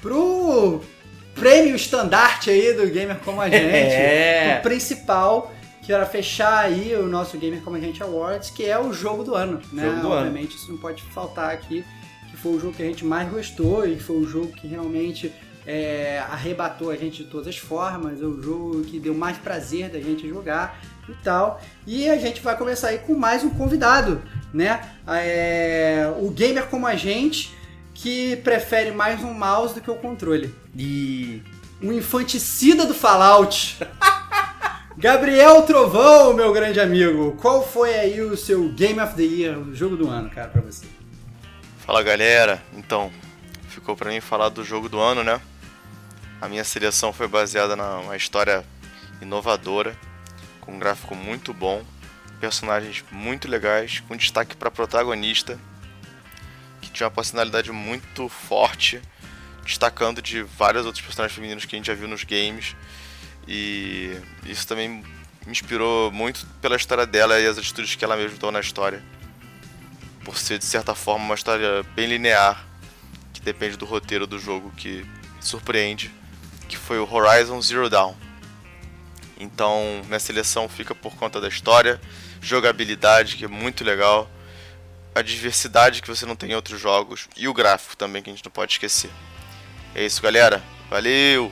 pro 0.00 0.80
prêmio 1.34 1.74
estandarte 1.74 2.50
aí 2.50 2.72
do 2.72 2.86
Gamer 2.86 3.18
Como 3.18 3.40
a 3.40 3.48
Gente. 3.48 3.64
É. 3.64 4.58
O 4.58 4.62
principal, 4.62 5.52
que 5.82 5.92
era 5.92 6.06
fechar 6.06 6.58
aí 6.58 6.94
o 6.94 7.06
nosso 7.06 7.36
Gamer 7.36 7.60
Como 7.60 7.76
a 7.76 7.80
Gente 7.80 8.02
Awards, 8.02 8.50
que 8.50 8.64
é 8.64 8.78
o 8.78 8.92
jogo 8.92 9.24
do 9.24 9.34
ano. 9.34 9.60
Né? 9.72 9.84
Jogo 9.84 10.00
do 10.00 10.12
ano. 10.12 10.26
Obviamente 10.26 10.56
isso 10.56 10.70
não 10.70 10.78
pode 10.78 11.02
faltar 11.02 11.50
aqui, 11.50 11.84
que 12.30 12.36
foi 12.36 12.52
o 12.52 12.60
jogo 12.60 12.74
que 12.74 12.82
a 12.82 12.86
gente 12.86 13.04
mais 13.04 13.28
gostou 13.30 13.86
e 13.86 13.98
foi 13.98 14.16
o 14.16 14.26
jogo 14.26 14.48
que 14.48 14.66
realmente 14.66 15.32
é, 15.66 16.22
arrebatou 16.30 16.90
a 16.90 16.96
gente 16.96 17.24
de 17.24 17.30
todas 17.30 17.48
as 17.48 17.56
formas, 17.56 18.20
é 18.20 18.24
o 18.24 18.40
jogo 18.42 18.82
que 18.82 18.98
deu 18.98 19.14
mais 19.14 19.38
prazer 19.38 19.88
da 19.88 20.00
gente 20.00 20.28
jogar 20.28 20.80
e 21.08 21.14
tal. 21.22 21.60
E 21.86 22.08
a 22.08 22.16
gente 22.16 22.40
vai 22.40 22.56
começar 22.56 22.88
aí 22.88 22.98
com 22.98 23.14
mais 23.14 23.42
um 23.42 23.50
convidado, 23.50 24.22
né? 24.52 24.80
É, 25.06 26.12
o 26.18 26.30
gamer 26.30 26.66
como 26.66 26.86
a 26.86 26.96
gente, 26.96 27.54
que 28.04 28.36
prefere 28.36 28.92
mais 28.92 29.24
um 29.24 29.32
mouse 29.32 29.72
do 29.72 29.80
que 29.80 29.90
o 29.90 29.94
controle. 29.94 30.54
E 30.76 31.42
um 31.80 31.90
infanticida 31.90 32.84
do 32.84 32.92
Fallout. 32.92 33.78
Gabriel 34.94 35.62
Trovão, 35.62 36.34
meu 36.34 36.52
grande 36.52 36.78
amigo, 36.78 37.32
qual 37.40 37.66
foi 37.66 37.94
aí 37.94 38.20
o 38.20 38.36
seu 38.36 38.68
Game 38.68 39.00
of 39.00 39.14
the 39.14 39.22
Year, 39.22 39.58
o 39.58 39.74
jogo 39.74 39.96
do 39.96 40.10
ano, 40.10 40.28
cara, 40.28 40.48
pra 40.48 40.60
você? 40.60 40.84
Fala 41.78 42.02
galera, 42.02 42.62
então, 42.74 43.10
ficou 43.70 43.96
pra 43.96 44.10
mim 44.10 44.20
falar 44.20 44.50
do 44.50 44.62
jogo 44.62 44.86
do 44.86 45.00
ano, 45.00 45.24
né? 45.24 45.40
A 46.42 46.46
minha 46.46 46.62
seleção 46.62 47.10
foi 47.10 47.26
baseada 47.26 47.74
numa 47.74 48.18
história 48.18 48.66
inovadora, 49.22 49.96
com 50.60 50.72
um 50.72 50.78
gráfico 50.78 51.14
muito 51.14 51.54
bom, 51.54 51.82
personagens 52.38 53.02
muito 53.10 53.48
legais, 53.48 54.00
com 54.06 54.14
destaque 54.14 54.54
pra 54.54 54.70
protagonista, 54.70 55.58
tinha 56.94 57.06
uma 57.06 57.14
personalidade 57.14 57.70
muito 57.72 58.28
forte, 58.28 59.02
destacando 59.64 60.22
de 60.22 60.42
vários 60.42 60.86
outros 60.86 61.04
personagens 61.04 61.34
femininos 61.34 61.64
que 61.64 61.74
a 61.74 61.78
gente 61.78 61.86
já 61.86 61.94
viu 61.94 62.08
nos 62.08 62.24
games. 62.24 62.74
E 63.46 64.16
isso 64.46 64.66
também 64.66 64.88
me 65.44 65.52
inspirou 65.52 66.10
muito 66.10 66.46
pela 66.62 66.76
história 66.76 67.04
dela 67.04 67.38
e 67.38 67.46
as 67.46 67.58
atitudes 67.58 67.94
que 67.94 68.04
ela 68.04 68.16
mesma 68.16 68.38
tomou 68.38 68.52
na 68.52 68.60
história 68.60 69.02
por 70.24 70.38
ser 70.38 70.58
de 70.58 70.64
certa 70.64 70.94
forma 70.94 71.24
uma 71.24 71.34
história 71.34 71.82
bem 71.94 72.06
linear, 72.06 72.64
que 73.32 73.40
depende 73.40 73.76
do 73.76 73.84
roteiro 73.84 74.26
do 74.26 74.38
jogo 74.38 74.72
que 74.74 75.04
surpreende, 75.40 76.10
que 76.66 76.76
foi 76.76 76.98
o 76.98 77.12
Horizon 77.12 77.60
Zero 77.60 77.90
Dawn. 77.90 78.14
Então, 79.38 80.02
minha 80.06 80.18
seleção 80.18 80.68
fica 80.68 80.94
por 80.94 81.14
conta 81.16 81.40
da 81.40 81.48
história, 81.48 82.00
jogabilidade, 82.40 83.36
que 83.36 83.44
é 83.44 83.48
muito 83.48 83.84
legal, 83.84 84.30
a 85.14 85.22
diversidade 85.22 86.02
que 86.02 86.08
você 86.08 86.26
não 86.26 86.36
tem 86.36 86.50
em 86.50 86.54
outros 86.54 86.80
jogos 86.80 87.28
e 87.36 87.46
o 87.48 87.54
gráfico 87.54 87.96
também 87.96 88.22
que 88.22 88.30
a 88.30 88.32
gente 88.32 88.44
não 88.44 88.52
pode 88.52 88.72
esquecer. 88.72 89.10
É 89.94 90.04
isso, 90.04 90.20
galera. 90.20 90.62
Valeu! 90.90 91.50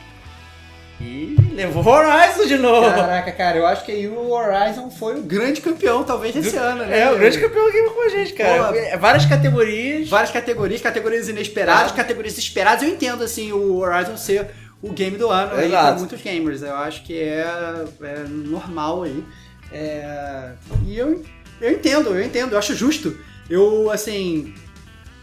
E 1.01 1.37
levou 1.53 1.85
Horizon 1.85 2.47
de 2.47 2.57
novo. 2.57 2.89
Caraca, 2.89 3.33
cara, 3.33 3.59
eu 3.59 3.67
acho 3.67 3.85
que 3.85 3.91
aí 3.91 4.07
o 4.07 4.31
Horizon 4.31 4.89
foi 4.91 5.19
o 5.19 5.23
grande 5.23 5.61
campeão, 5.61 6.05
talvez, 6.05 6.33
desse 6.33 6.57
ano, 6.57 6.85
né? 6.85 7.01
É, 7.01 7.11
o 7.11 7.19
grande 7.19 7.41
campeão 7.41 7.67
aqui 7.67 7.83
com 7.83 8.03
a 8.03 8.09
gente, 8.09 8.33
cara. 8.35 8.69
Pô, 8.69 8.75
É, 8.75 8.97
Várias 8.97 9.27
categorias. 9.27 10.09
Várias 10.09 10.31
categorias, 10.31 10.81
categorias 10.81 11.29
inesperadas, 11.29 11.91
categorias 11.93 12.39
esperadas. 12.39 12.85
Eu 12.85 12.89
entendo, 12.89 13.25
assim, 13.25 13.51
o 13.53 13.79
Horizon 13.79 14.17
ser 14.17 14.51
o 14.81 14.93
game 14.93 15.17
do 15.17 15.29
ano 15.29 15.55
aí 15.55 15.67
Exato. 15.67 15.87
pra 15.87 15.99
muitos 15.99 16.21
gamers. 16.21 16.63
Eu 16.63 16.77
acho 16.77 17.03
que 17.03 17.19
é, 17.19 17.85
é 18.03 18.25
normal 18.29 19.03
aí. 19.03 19.25
É, 19.73 20.53
e 20.87 20.97
eu, 20.97 21.25
eu 21.61 21.71
entendo, 21.73 22.11
eu 22.11 22.23
entendo, 22.23 22.53
eu 22.53 22.59
acho 22.59 22.77
justo. 22.77 23.17
Eu, 23.53 23.91
assim, 23.91 24.55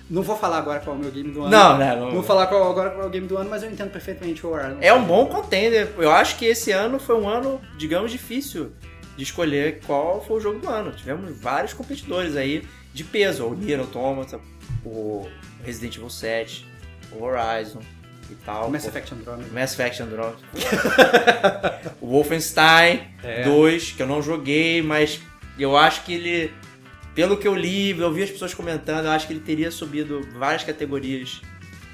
não 0.08 0.22
vou 0.22 0.38
falar 0.38 0.60
agora 0.60 0.80
qual 0.80 0.96
é 0.96 1.00
o 1.00 1.02
meu 1.02 1.12
game 1.12 1.32
do 1.32 1.42
ano. 1.42 1.50
Não, 1.50 1.78
né, 1.80 1.96
não. 1.96 2.06
Não 2.06 2.12
vou 2.12 2.22
falar 2.24 2.46
qual, 2.46 2.70
agora 2.70 2.92
qual 2.92 3.04
é 3.04 3.08
o 3.08 3.10
game 3.10 3.26
do 3.28 3.36
ano, 3.38 3.50
mas 3.50 3.64
eu 3.64 3.72
entendo 3.72 3.90
perfeitamente 3.90 4.46
o 4.46 4.52
Horizon. 4.52 4.78
É 4.82 4.94
um 4.94 5.04
bom 5.04 5.26
contender. 5.26 5.94
Eu 5.98 6.12
acho 6.12 6.38
que 6.38 6.46
esse 6.46 6.72
ano 6.72 7.00
foi 7.00 7.16
um 7.20 7.28
ano, 7.28 7.60
digamos, 7.76 8.12
difícil 8.12 8.72
de 9.18 9.24
escolher 9.24 9.80
qual 9.86 10.24
foi 10.24 10.38
o 10.38 10.40
jogo 10.40 10.60
do 10.60 10.70
ano. 10.70 10.92
Tivemos 10.92 11.42
vários 11.42 11.74
competidores 11.74 12.36
aí 12.36 12.64
de 12.94 13.04
peso. 13.04 13.46
O 13.48 13.56
Nier 13.56 13.80
Automata, 13.80 14.40
o 14.86 15.28
Resident 15.66 15.96
Evil 15.96 16.10
7, 16.12 16.68
o 17.12 17.24
Horizon 17.24 17.82
e 18.30 18.36
tal. 18.46 18.68
O 18.68 18.72
Mass 18.72 18.84
Pô, 18.84 18.90
Effect 18.90 19.14
Andromeda. 19.16 19.50
Mass 19.52 19.74
Effect 19.74 20.04
Andromeda. 20.04 20.38
o 22.00 22.08
Wolfenstein 22.08 23.08
É. 23.24 23.44
2, 23.44 23.94
que 23.94 24.04
eu 24.04 24.08
não 24.08 24.22
joguei, 24.22 24.84
mas 24.84 25.20
eu 25.58 25.76
acho 25.76 26.04
que 26.04 26.14
ele, 26.14 26.54
pelo 27.20 27.36
que 27.38 27.46
eu 27.48 27.54
li, 27.54 27.92
eu 28.00 28.14
vi 28.14 28.24
as 28.24 28.30
pessoas 28.30 28.54
comentando, 28.54 29.06
eu 29.06 29.12
acho 29.12 29.28
que 29.28 29.34
ele 29.34 29.42
teria 29.42 29.70
subido 29.70 30.26
várias 30.38 30.64
categorias. 30.64 31.42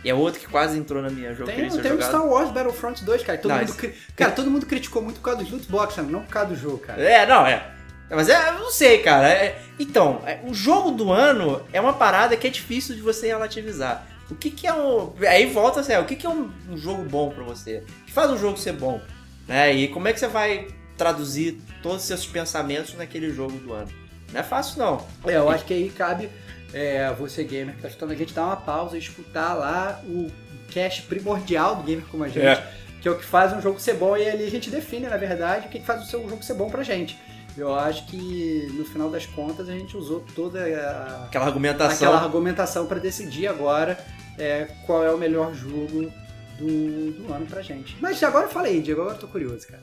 E 0.03 0.10
é 0.10 0.14
outro 0.14 0.39
que 0.39 0.45
quase 0.47 0.77
entrou 0.77 1.02
na 1.02 1.10
minha 1.10 1.34
jogo. 1.34 1.49
Tem, 1.52 1.68
tem 1.68 1.91
o. 1.93 1.99
Star 2.02 2.23
Wars 2.23 2.52
Battlefront 2.52 3.03
2, 3.03 3.23
cara. 3.23 3.38
Todo 3.39 3.52
Não, 3.52 3.57
mundo, 3.57 3.69
esse- 3.69 3.93
Cara, 4.15 4.31
todo 4.31 4.52
mundo 4.52 4.68
criticou 4.68 5.02
muito 5.02 5.19
por 5.19 5.23
causa 5.31 5.41
dos 5.41 5.52
loot 5.52 5.65
boxes, 5.68 6.07
não 6.07 6.22
por 6.22 6.30
causa 6.30 6.49
do 6.49 6.56
jogo, 6.56 6.77
cara. 6.77 7.02
É, 7.02 7.26
não, 7.26 7.47
é. 7.47 7.72
Mas 8.07 8.30
é, 8.30 8.49
eu 8.49 8.60
não 8.60 8.69
sei, 8.69 8.99
cara. 8.99 9.27
É- 9.27 9.60
então, 9.80 10.22
é, 10.27 10.41
o 10.43 10.53
jogo 10.53 10.91
do 10.91 11.11
ano 11.11 11.60
é 11.73 11.81
uma 11.81 11.93
parada 11.93 12.38
que 12.38 12.45
é 12.45 12.49
difícil 12.52 12.93
de 12.93 13.02
você 13.02 13.26
relativizar. 13.26 14.06
O 14.30 14.35
que, 14.35 14.52
que 14.52 14.68
é 14.68 14.73
um. 14.76 15.14
Aí 15.27 15.47
volta 15.47 15.80
assim, 15.80 15.95
o 15.97 16.06
que, 16.06 16.15
que 16.15 16.27
é 16.27 16.30
um, 16.30 16.52
um 16.69 16.77
jogo 16.77 17.03
bom 17.03 17.31
pra 17.31 17.43
você? 17.43 17.84
O 18.03 18.06
que 18.06 18.11
faz 18.14 18.30
um 18.30 18.38
jogo 18.38 18.57
ser 18.60 18.73
bom? 18.73 19.02
Né? 19.47 19.73
E 19.73 19.88
como 19.88 20.07
é 20.07 20.14
que 20.14 20.19
você 20.19 20.27
vai 20.27 20.68
traduzir 20.95 21.60
todos 21.81 22.02
os 22.02 22.07
seus 22.07 22.27
pensamentos 22.27 22.93
naquele 22.93 23.31
jogo 23.34 23.57
do 23.57 23.73
ano? 23.73 24.05
Não 24.34 24.39
é 24.39 24.43
fácil, 24.43 24.80
não. 24.80 25.06
É, 25.26 25.38
eu 25.38 25.49
acho 25.49 25.65
que 25.65 25.73
aí 25.73 25.89
cabe 25.89 26.30
é, 26.73 27.11
você, 27.14 27.43
gamer, 27.43 27.76
que 27.76 27.81
tá 27.81 27.88
escutando 27.88 28.11
a 28.11 28.15
gente, 28.15 28.34
dar 28.34 28.45
uma 28.45 28.57
pausa 28.57 28.95
e 28.95 28.99
escutar 28.99 29.53
lá 29.53 30.02
o 30.06 30.30
cast 30.69 31.03
primordial 31.03 31.76
do 31.77 31.84
gamer 31.84 32.06
como 32.07 32.23
a 32.23 32.27
gente, 32.27 32.45
É. 32.45 32.68
que 33.02 33.07
é 33.07 33.11
o 33.11 33.18
que 33.18 33.23
faz 33.23 33.53
um 33.53 33.61
jogo 33.61 33.80
ser 33.80 33.93
bom, 33.93 34.18
e 34.18 34.27
ali 34.30 34.43
a 34.45 34.49
gente 34.52 34.69
define, 34.69 35.07
na 35.07 35.18
verdade, 35.18 35.68
o 35.68 35.69
que 35.69 35.80
faz 35.81 36.03
o 36.03 36.06
seu 36.06 36.27
jogo 36.27 36.43
ser 36.43 36.56
bom 36.56 36.69
pra 36.69 36.84
gente. 36.84 37.18
Eu 37.57 37.73
acho 37.73 38.06
que 38.07 38.68
no 38.73 38.84
final 38.84 39.10
das 39.10 39.26
contas 39.26 39.69
a 39.69 39.72
gente 39.72 39.95
usou 39.95 40.26
toda 40.35 40.60
a, 40.65 41.26
Aquela 41.27 41.45
argumentação. 41.45 42.10
aquela 42.10 42.22
argumentação 42.22 42.85
pra 42.85 42.99
decidir 42.99 43.47
agora 43.47 43.97
é, 44.38 44.68
qual 44.85 45.06
é 45.06 45.11
o 45.11 45.18
melhor 45.18 45.53
jogo 45.53 46.11
do, 46.60 47.11
do 47.14 47.34
ano 47.34 47.45
pra 47.45 47.61
gente. 47.61 47.95
Mas 48.02 48.22
agora 48.23 48.47
eu 48.47 48.49
falei, 48.49 48.81
Diego, 48.81 48.99
agora 49.02 49.15
eu 49.15 49.19
tô 49.22 49.27
curioso, 49.30 49.65
cara. 49.68 49.81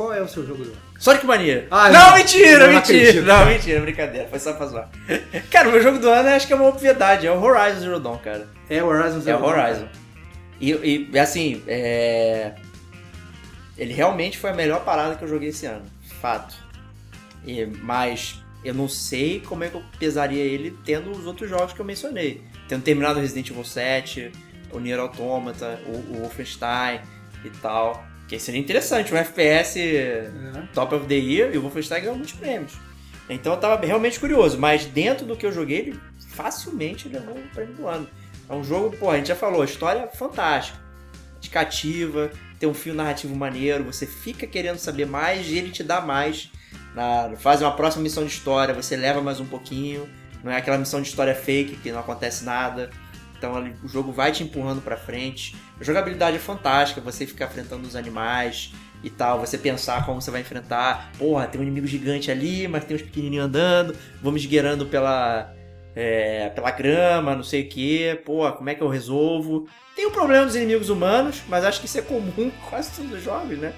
Qual 0.00 0.14
é 0.14 0.22
o 0.22 0.26
seu 0.26 0.46
jogo 0.46 0.64
do 0.64 0.70
ano? 0.70 0.80
Sonic 0.98 1.26
Mania. 1.26 1.68
Ah, 1.70 1.90
não, 1.90 2.08
não. 2.08 2.16
mentira, 2.16 2.66
Não 2.66 2.72
mentira. 2.72 2.78
acredito, 2.78 3.26
não, 3.26 3.44
mentira, 3.44 3.80
brincadeira. 3.82 4.28
Foi 4.28 4.38
só 4.38 4.54
pra 4.54 4.64
zoar. 4.64 4.88
Cara, 5.52 5.68
o 5.68 5.72
meu 5.72 5.82
jogo 5.82 5.98
do 5.98 6.08
ano 6.08 6.30
acho 6.30 6.46
que 6.46 6.54
é 6.54 6.56
uma 6.56 6.68
obviedade. 6.68 7.26
É 7.26 7.30
o 7.30 7.38
Horizon 7.38 7.80
Zero 7.80 8.00
Dawn, 8.00 8.16
cara. 8.16 8.48
É 8.70 8.82
o 8.82 8.86
Horizon 8.86 9.18
É 9.18 9.20
Zero 9.20 9.36
o 9.36 9.40
Dawn, 9.42 9.50
Horizon. 9.50 9.88
E, 10.58 11.08
e, 11.12 11.18
assim, 11.18 11.62
é... 11.66 12.54
ele 13.76 13.92
realmente 13.92 14.38
foi 14.38 14.48
a 14.48 14.54
melhor 14.54 14.82
parada 14.86 15.16
que 15.16 15.22
eu 15.22 15.28
joguei 15.28 15.50
esse 15.50 15.66
ano. 15.66 15.84
Fato. 16.18 16.54
E, 17.46 17.66
mas 17.66 18.42
eu 18.64 18.72
não 18.72 18.88
sei 18.88 19.40
como 19.40 19.64
é 19.64 19.68
que 19.68 19.74
eu 19.74 19.82
pesaria 19.98 20.42
ele 20.42 20.78
tendo 20.82 21.10
os 21.10 21.26
outros 21.26 21.50
jogos 21.50 21.74
que 21.74 21.80
eu 21.80 21.84
mencionei. 21.84 22.42
Tendo 22.66 22.82
terminado 22.82 23.18
o 23.18 23.20
Resident 23.20 23.50
Evil 23.50 23.64
7, 23.64 24.32
o 24.72 24.80
Nier 24.80 24.98
Automata, 24.98 25.78
o, 25.84 26.16
o 26.16 26.20
Wolfenstein 26.22 27.00
e 27.44 27.50
tal. 27.60 28.08
Que 28.30 28.38
seria 28.38 28.60
interessante, 28.60 29.12
um 29.12 29.16
FPS 29.16 29.76
É. 29.76 30.30
Top 30.72 30.94
of 30.94 31.04
the 31.06 31.16
Year 31.16 31.52
e 31.52 31.58
o 31.58 31.62
Wolfenstein 31.62 32.02
ganhou 32.02 32.14
muitos 32.14 32.32
prêmios. 32.32 32.74
Então 33.28 33.54
eu 33.54 33.58
tava 33.58 33.84
realmente 33.84 34.20
curioso, 34.20 34.56
mas 34.56 34.86
dentro 34.86 35.26
do 35.26 35.36
que 35.36 35.44
eu 35.44 35.50
joguei, 35.50 35.78
ele 35.80 36.00
facilmente 36.28 37.08
levou 37.08 37.34
o 37.34 37.48
prêmio 37.52 37.74
do 37.74 37.88
ano. 37.88 38.08
É 38.48 38.54
um 38.54 38.62
jogo, 38.62 38.96
pô, 38.96 39.10
a 39.10 39.16
gente 39.16 39.26
já 39.26 39.34
falou, 39.34 39.64
história 39.64 40.06
fantástica, 40.14 40.78
te 41.40 41.50
cativa, 41.50 42.30
tem 42.56 42.68
um 42.68 42.74
fio 42.74 42.94
narrativo 42.94 43.34
maneiro, 43.34 43.82
você 43.82 44.06
fica 44.06 44.46
querendo 44.46 44.78
saber 44.78 45.06
mais 45.06 45.48
e 45.48 45.58
ele 45.58 45.70
te 45.70 45.82
dá 45.82 46.00
mais. 46.00 46.52
Na, 46.94 47.32
faz 47.36 47.60
uma 47.60 47.72
próxima 47.72 48.04
missão 48.04 48.24
de 48.24 48.30
história, 48.30 48.72
você 48.72 48.96
leva 48.96 49.20
mais 49.20 49.40
um 49.40 49.46
pouquinho, 49.46 50.08
não 50.44 50.52
é 50.52 50.56
aquela 50.56 50.78
missão 50.78 51.02
de 51.02 51.08
história 51.08 51.34
fake 51.34 51.78
que 51.78 51.90
não 51.90 51.98
acontece 51.98 52.44
nada. 52.44 52.90
Então 53.40 53.74
o 53.82 53.88
jogo 53.88 54.12
vai 54.12 54.30
te 54.32 54.42
empurrando 54.42 54.82
pra 54.82 54.98
frente. 54.98 55.56
A 55.80 55.82
jogabilidade 55.82 56.36
é 56.36 56.38
fantástica, 56.38 57.00
você 57.00 57.26
ficar 57.26 57.46
enfrentando 57.46 57.88
os 57.88 57.96
animais 57.96 58.70
e 59.02 59.08
tal, 59.08 59.40
você 59.40 59.56
pensar 59.56 60.04
como 60.04 60.20
você 60.20 60.30
vai 60.30 60.42
enfrentar. 60.42 61.10
Porra, 61.18 61.46
tem 61.46 61.58
um 61.58 61.64
inimigo 61.64 61.86
gigante 61.86 62.30
ali, 62.30 62.68
mas 62.68 62.84
tem 62.84 62.94
uns 62.94 63.02
pequenininhos 63.02 63.46
andando, 63.46 63.96
vamos 64.22 64.42
esgueirando 64.42 64.84
pela, 64.84 65.54
é, 65.96 66.50
pela 66.50 66.70
grama, 66.70 67.34
não 67.34 67.42
sei 67.42 67.62
o 67.62 67.68
que. 67.70 68.14
Pô, 68.26 68.52
como 68.52 68.68
é 68.68 68.74
que 68.74 68.82
eu 68.82 68.88
resolvo? 68.88 69.66
Tem 69.96 70.04
o 70.04 70.10
problema 70.10 70.44
dos 70.44 70.54
inimigos 70.54 70.90
humanos, 70.90 71.42
mas 71.48 71.64
acho 71.64 71.80
que 71.80 71.86
isso 71.86 71.98
é 71.98 72.02
comum 72.02 72.52
quase 72.68 72.90
todos 72.94 73.10
os 73.10 73.24
jogos, 73.24 73.56
né? 73.56 73.72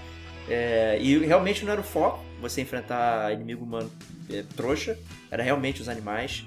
É, 0.49 0.99
e 1.01 1.17
realmente 1.19 1.65
não 1.65 1.71
era 1.71 1.81
o 1.81 1.85
foco 1.85 2.21
você 2.41 2.61
enfrentar 2.61 3.33
inimigo 3.33 3.65
humano 3.65 3.89
é, 4.29 4.43
trouxa, 4.57 4.99
era 5.31 5.41
realmente 5.41 5.81
os 5.81 5.89
animais. 5.89 6.45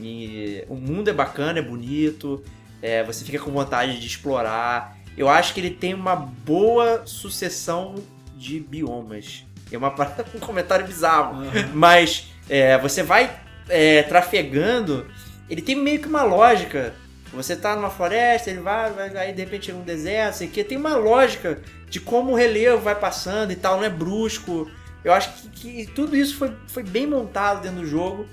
E 0.00 0.64
o 0.68 0.74
mundo 0.74 1.08
é 1.08 1.12
bacana, 1.12 1.58
é 1.58 1.62
bonito, 1.62 2.42
é, 2.80 3.02
você 3.02 3.24
fica 3.24 3.38
com 3.38 3.50
vontade 3.50 3.98
de 3.98 4.06
explorar. 4.06 4.96
Eu 5.16 5.28
acho 5.28 5.52
que 5.52 5.60
ele 5.60 5.70
tem 5.70 5.94
uma 5.94 6.14
boa 6.14 7.02
sucessão 7.04 7.96
de 8.36 8.60
biomas. 8.60 9.44
É 9.70 9.76
uma 9.76 9.94
um 10.34 10.38
comentário 10.38 10.86
bizarro, 10.86 11.42
uhum. 11.42 11.50
mas 11.74 12.28
é, 12.48 12.78
você 12.78 13.02
vai 13.02 13.30
é, 13.68 14.02
trafegando, 14.02 15.06
ele 15.50 15.60
tem 15.60 15.74
meio 15.74 16.00
que 16.00 16.08
uma 16.08 16.22
lógica. 16.22 16.94
Você 17.32 17.54
tá 17.54 17.76
numa 17.76 17.90
floresta, 17.90 18.48
ele 18.48 18.60
vai, 18.60 18.90
vai 18.90 19.14
aí 19.16 19.32
de 19.34 19.42
repente 19.42 19.70
um 19.70 19.82
deserto, 19.82 20.36
sei 20.36 20.48
que 20.48 20.64
tem 20.64 20.78
uma 20.78 20.96
lógica 20.96 21.60
de 21.90 22.00
como 22.00 22.32
o 22.32 22.34
relevo 22.34 22.80
vai 22.80 22.94
passando 22.94 23.50
e 23.52 23.56
tal, 23.56 23.76
não 23.76 23.84
é 23.84 23.90
brusco. 23.90 24.70
Eu 25.04 25.12
acho 25.12 25.30
que, 25.52 25.84
que 25.84 25.92
tudo 25.92 26.16
isso 26.16 26.36
foi, 26.36 26.52
foi 26.68 26.82
bem 26.82 27.06
montado 27.06 27.60
dentro 27.60 27.80
do 27.80 27.86
jogo. 27.86 28.26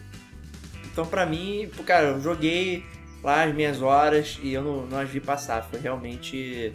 Então, 0.96 1.06
pra 1.06 1.26
mim, 1.26 1.70
cara, 1.86 2.06
eu 2.12 2.22
joguei 2.22 2.86
lá 3.22 3.44
as 3.44 3.54
minhas 3.54 3.82
horas 3.82 4.40
e 4.42 4.54
eu 4.54 4.64
não, 4.64 4.88
não 4.88 4.98
as 4.98 5.10
vi 5.10 5.20
passar. 5.20 5.62
Foi 5.64 5.78
realmente 5.78 6.72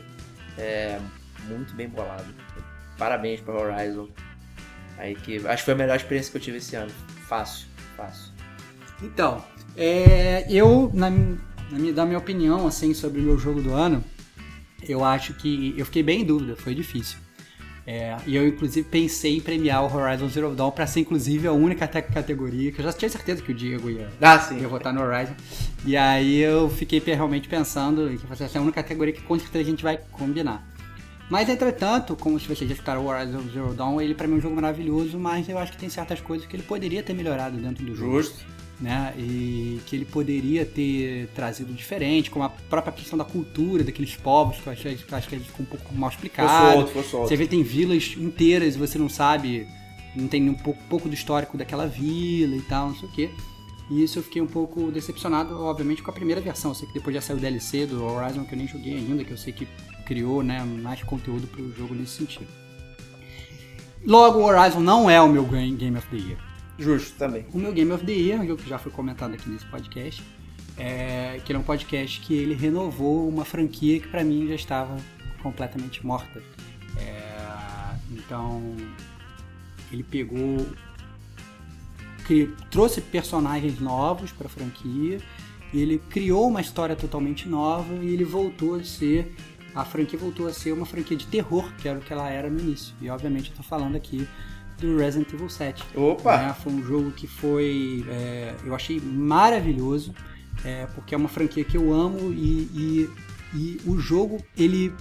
é, 0.58 1.00
muito 1.48 1.74
bem 1.74 1.88
bolado. 1.88 2.26
Parabéns 2.98 3.40
para 3.40 3.54
Horizon. 3.54 4.10
Aí 4.98 5.14
que 5.14 5.38
acho 5.38 5.62
que 5.62 5.64
foi 5.64 5.72
a 5.72 5.76
melhor 5.78 5.96
experiência 5.96 6.30
que 6.30 6.36
eu 6.36 6.42
tive 6.42 6.58
esse 6.58 6.76
ano. 6.76 6.90
Fácil, 7.26 7.66
fácil. 7.96 8.30
Então, 9.02 9.42
é, 9.74 10.44
eu, 10.50 10.90
na, 10.92 11.08
na 11.08 11.78
minha, 11.78 11.92
da 11.94 12.04
minha 12.04 12.18
opinião, 12.18 12.66
assim, 12.66 12.92
sobre 12.92 13.22
o 13.22 13.24
meu 13.24 13.38
jogo 13.38 13.62
do 13.62 13.72
ano, 13.72 14.04
eu 14.86 15.02
acho 15.02 15.32
que 15.32 15.74
eu 15.78 15.86
fiquei 15.86 16.02
bem 16.02 16.20
em 16.20 16.24
dúvida, 16.26 16.56
foi 16.56 16.74
difícil. 16.74 17.16
É, 17.92 18.16
e 18.24 18.36
eu, 18.36 18.46
inclusive, 18.46 18.88
pensei 18.88 19.36
em 19.36 19.40
premiar 19.40 19.82
o 19.82 19.92
Horizon 19.92 20.28
Zero 20.28 20.54
Dawn 20.54 20.70
para 20.70 20.86
ser, 20.86 21.00
inclusive, 21.00 21.48
a 21.48 21.52
única 21.52 21.88
categoria 21.88 22.70
que 22.70 22.80
eu 22.80 22.84
já 22.84 22.92
tinha 22.92 23.08
certeza 23.08 23.42
que 23.42 23.50
o 23.50 23.54
Diego 23.54 23.90
ia, 23.90 24.08
ah, 24.22 24.48
ia 24.52 24.68
votar 24.68 24.94
no 24.94 25.02
Horizon. 25.02 25.34
E 25.84 25.96
aí 25.96 26.38
eu 26.38 26.70
fiquei 26.70 27.00
realmente 27.00 27.48
pensando 27.48 28.08
que 28.16 28.24
vai 28.28 28.36
ser 28.36 28.56
a 28.56 28.60
única 28.60 28.80
categoria 28.80 29.12
que 29.12 29.22
com 29.22 29.36
certeza 29.36 29.64
a 29.64 29.70
gente 29.70 29.82
vai 29.82 29.98
combinar. 30.12 30.64
Mas, 31.28 31.48
entretanto, 31.48 32.14
como 32.14 32.38
se 32.38 32.46
vocês 32.46 32.70
já 32.70 32.76
citaram 32.76 33.04
o 33.04 33.08
Horizon 33.08 33.42
Zero 33.52 33.74
Dawn, 33.74 34.00
ele 34.00 34.14
para 34.14 34.28
mim 34.28 34.34
é 34.34 34.36
um 34.36 34.40
jogo 34.40 34.54
maravilhoso, 34.54 35.18
mas 35.18 35.48
eu 35.48 35.58
acho 35.58 35.72
que 35.72 35.78
tem 35.78 35.88
certas 35.88 36.20
coisas 36.20 36.46
que 36.46 36.54
ele 36.54 36.62
poderia 36.62 37.02
ter 37.02 37.12
melhorado 37.12 37.56
dentro 37.56 37.84
do 37.84 37.96
jogo. 37.96 38.22
Justo 38.22 38.59
né? 38.80 39.14
E 39.18 39.80
que 39.86 39.94
ele 39.94 40.04
poderia 40.04 40.64
ter 40.64 41.28
trazido 41.34 41.72
diferente, 41.72 42.30
como 42.30 42.44
a 42.44 42.48
própria 42.48 42.92
questão 42.92 43.18
da 43.18 43.24
cultura 43.24 43.84
daqueles 43.84 44.16
povos, 44.16 44.56
que 44.58 44.66
eu 44.66 44.72
acho, 44.72 44.82
que 44.82 45.14
acho 45.14 45.28
que 45.28 45.38
ficou 45.40 45.66
um 45.66 45.68
pouco 45.68 45.94
mal 45.94 46.08
explicado. 46.08 46.72
Solto, 46.72 46.92
foi 46.92 47.02
solto. 47.02 47.28
Você 47.28 47.36
vê 47.36 47.46
tem 47.46 47.62
vilas 47.62 48.14
inteiras 48.16 48.74
e 48.74 48.78
você 48.78 48.98
não 48.98 49.08
sabe, 49.08 49.66
não 50.16 50.26
tem 50.26 50.48
um 50.48 50.54
pouco, 50.54 50.82
pouco 50.88 51.08
do 51.08 51.14
histórico 51.14 51.58
daquela 51.58 51.86
vila 51.86 52.56
e 52.56 52.62
tal, 52.62 52.88
não 52.88 52.96
sei 52.96 53.08
o 53.08 53.12
quê. 53.12 53.30
E 53.90 54.04
isso 54.04 54.20
eu 54.20 54.22
fiquei 54.22 54.40
um 54.40 54.46
pouco 54.46 54.90
decepcionado, 54.90 55.60
obviamente, 55.60 56.00
com 56.00 56.10
a 56.10 56.14
primeira 56.14 56.40
versão. 56.40 56.70
Eu 56.70 56.74
sei 56.76 56.86
que 56.86 56.94
depois 56.94 57.14
já 57.14 57.20
saiu 57.20 57.38
o 57.38 57.40
DLC 57.40 57.86
do 57.86 58.04
Horizon, 58.04 58.44
que 58.44 58.54
eu 58.54 58.58
nem 58.58 58.68
joguei 58.68 58.94
ainda, 58.94 59.24
que 59.24 59.32
eu 59.32 59.36
sei 59.36 59.52
que 59.52 59.66
criou 60.06 60.42
né, 60.42 60.64
mais 60.64 61.02
conteúdo 61.02 61.46
para 61.48 61.60
o 61.60 61.72
jogo 61.72 61.94
nesse 61.94 62.12
sentido. 62.12 62.46
Logo, 64.06 64.38
o 64.38 64.44
Horizon 64.44 64.80
não 64.80 65.10
é 65.10 65.20
o 65.20 65.28
meu 65.28 65.44
Game 65.44 65.96
of 65.98 66.06
the 66.08 66.16
Year. 66.16 66.49
Justo, 66.80 67.18
também. 67.18 67.44
O 67.52 67.58
meu 67.58 67.72
Game 67.72 67.92
of 67.92 68.04
the 68.06 68.12
Year, 68.12 68.56
que 68.56 68.68
já 68.68 68.78
foi 68.78 68.90
comentado 68.90 69.34
aqui 69.34 69.48
nesse 69.50 69.66
podcast, 69.66 70.22
é, 70.78 71.38
que 71.44 71.52
ele 71.52 71.58
é 71.58 71.60
um 71.60 71.64
podcast 71.64 72.18
que 72.20 72.34
ele 72.34 72.54
renovou 72.54 73.28
uma 73.28 73.44
franquia 73.44 74.00
que 74.00 74.08
para 74.08 74.24
mim 74.24 74.48
já 74.48 74.54
estava 74.54 74.96
completamente 75.42 76.04
morta. 76.04 76.42
É, 76.96 77.94
então, 78.10 78.74
ele 79.92 80.02
pegou, 80.02 80.66
trouxe 82.70 83.02
personagens 83.02 83.78
novos 83.78 84.32
para 84.32 84.46
a 84.46 84.50
franquia, 84.50 85.20
e 85.72 85.80
ele 85.80 85.98
criou 86.08 86.48
uma 86.48 86.62
história 86.62 86.96
totalmente 86.96 87.48
nova 87.48 87.94
e 87.94 88.12
ele 88.12 88.24
voltou 88.24 88.74
a 88.74 88.82
ser 88.82 89.36
a 89.74 89.84
franquia 89.84 90.18
voltou 90.18 90.48
a 90.48 90.52
ser 90.52 90.72
uma 90.72 90.84
franquia 90.84 91.16
de 91.16 91.26
terror, 91.26 91.72
que 91.76 91.88
era 91.88 91.98
o 91.98 92.02
que 92.02 92.12
ela 92.12 92.28
era 92.28 92.50
no 92.50 92.58
início. 92.58 92.94
E 93.00 93.08
obviamente 93.08 93.50
eu 93.50 93.56
tô 93.56 93.62
falando 93.62 93.96
aqui 93.96 94.26
do 94.80 94.96
Resident 94.96 95.32
Evil 95.32 95.48
7. 95.48 95.84
Opa! 95.94 96.36
Né? 96.38 96.54
Foi 96.62 96.72
um 96.72 96.82
jogo 96.82 97.10
que 97.12 97.26
foi. 97.26 98.04
É, 98.08 98.54
eu 98.64 98.74
achei 98.74 99.00
maravilhoso, 99.00 100.14
é, 100.64 100.86
porque 100.94 101.14
é 101.14 101.18
uma 101.18 101.28
franquia 101.28 101.64
que 101.64 101.76
eu 101.76 101.92
amo 101.92 102.32
e, 102.32 102.68
e, 102.74 103.10
e 103.54 103.80
o 103.86 103.98
jogo, 103.98 104.42
ele. 104.56 104.92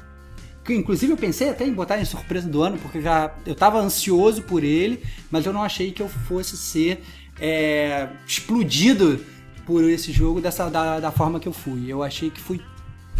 Inclusive 0.67 1.11
eu 1.11 1.17
pensei 1.17 1.49
até 1.49 1.65
em 1.65 1.73
botar 1.73 1.99
em 1.99 2.05
surpresa 2.05 2.47
do 2.47 2.61
ano, 2.61 2.77
porque 2.77 3.01
já 3.01 3.33
eu 3.43 3.53
estava 3.53 3.79
ansioso 3.79 4.43
por 4.43 4.63
ele, 4.63 5.03
mas 5.31 5.43
eu 5.43 5.51
não 5.51 5.63
achei 5.63 5.91
que 5.91 5.99
eu 5.99 6.07
fosse 6.07 6.55
ser 6.55 7.01
é, 7.39 8.07
explodido 8.27 9.19
por 9.65 9.83
esse 9.83 10.11
jogo 10.11 10.39
dessa 10.39 10.69
da, 10.69 10.99
da 10.99 11.11
forma 11.11 11.39
que 11.39 11.47
eu 11.47 11.53
fui. 11.53 11.85
Eu 11.87 12.03
achei 12.03 12.29
que 12.29 12.39
foi 12.39 12.61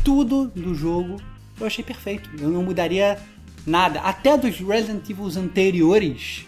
tudo 0.04 0.48
do 0.50 0.76
jogo, 0.76 1.20
eu 1.60 1.66
achei 1.66 1.84
perfeito. 1.84 2.30
Eu 2.40 2.50
não 2.50 2.62
mudaria 2.62 3.18
nada. 3.66 4.02
Até 4.02 4.38
dos 4.38 4.60
Resident 4.60 5.10
Evil 5.10 5.28
anteriores, 5.38 6.46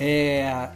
é, 0.00 0.70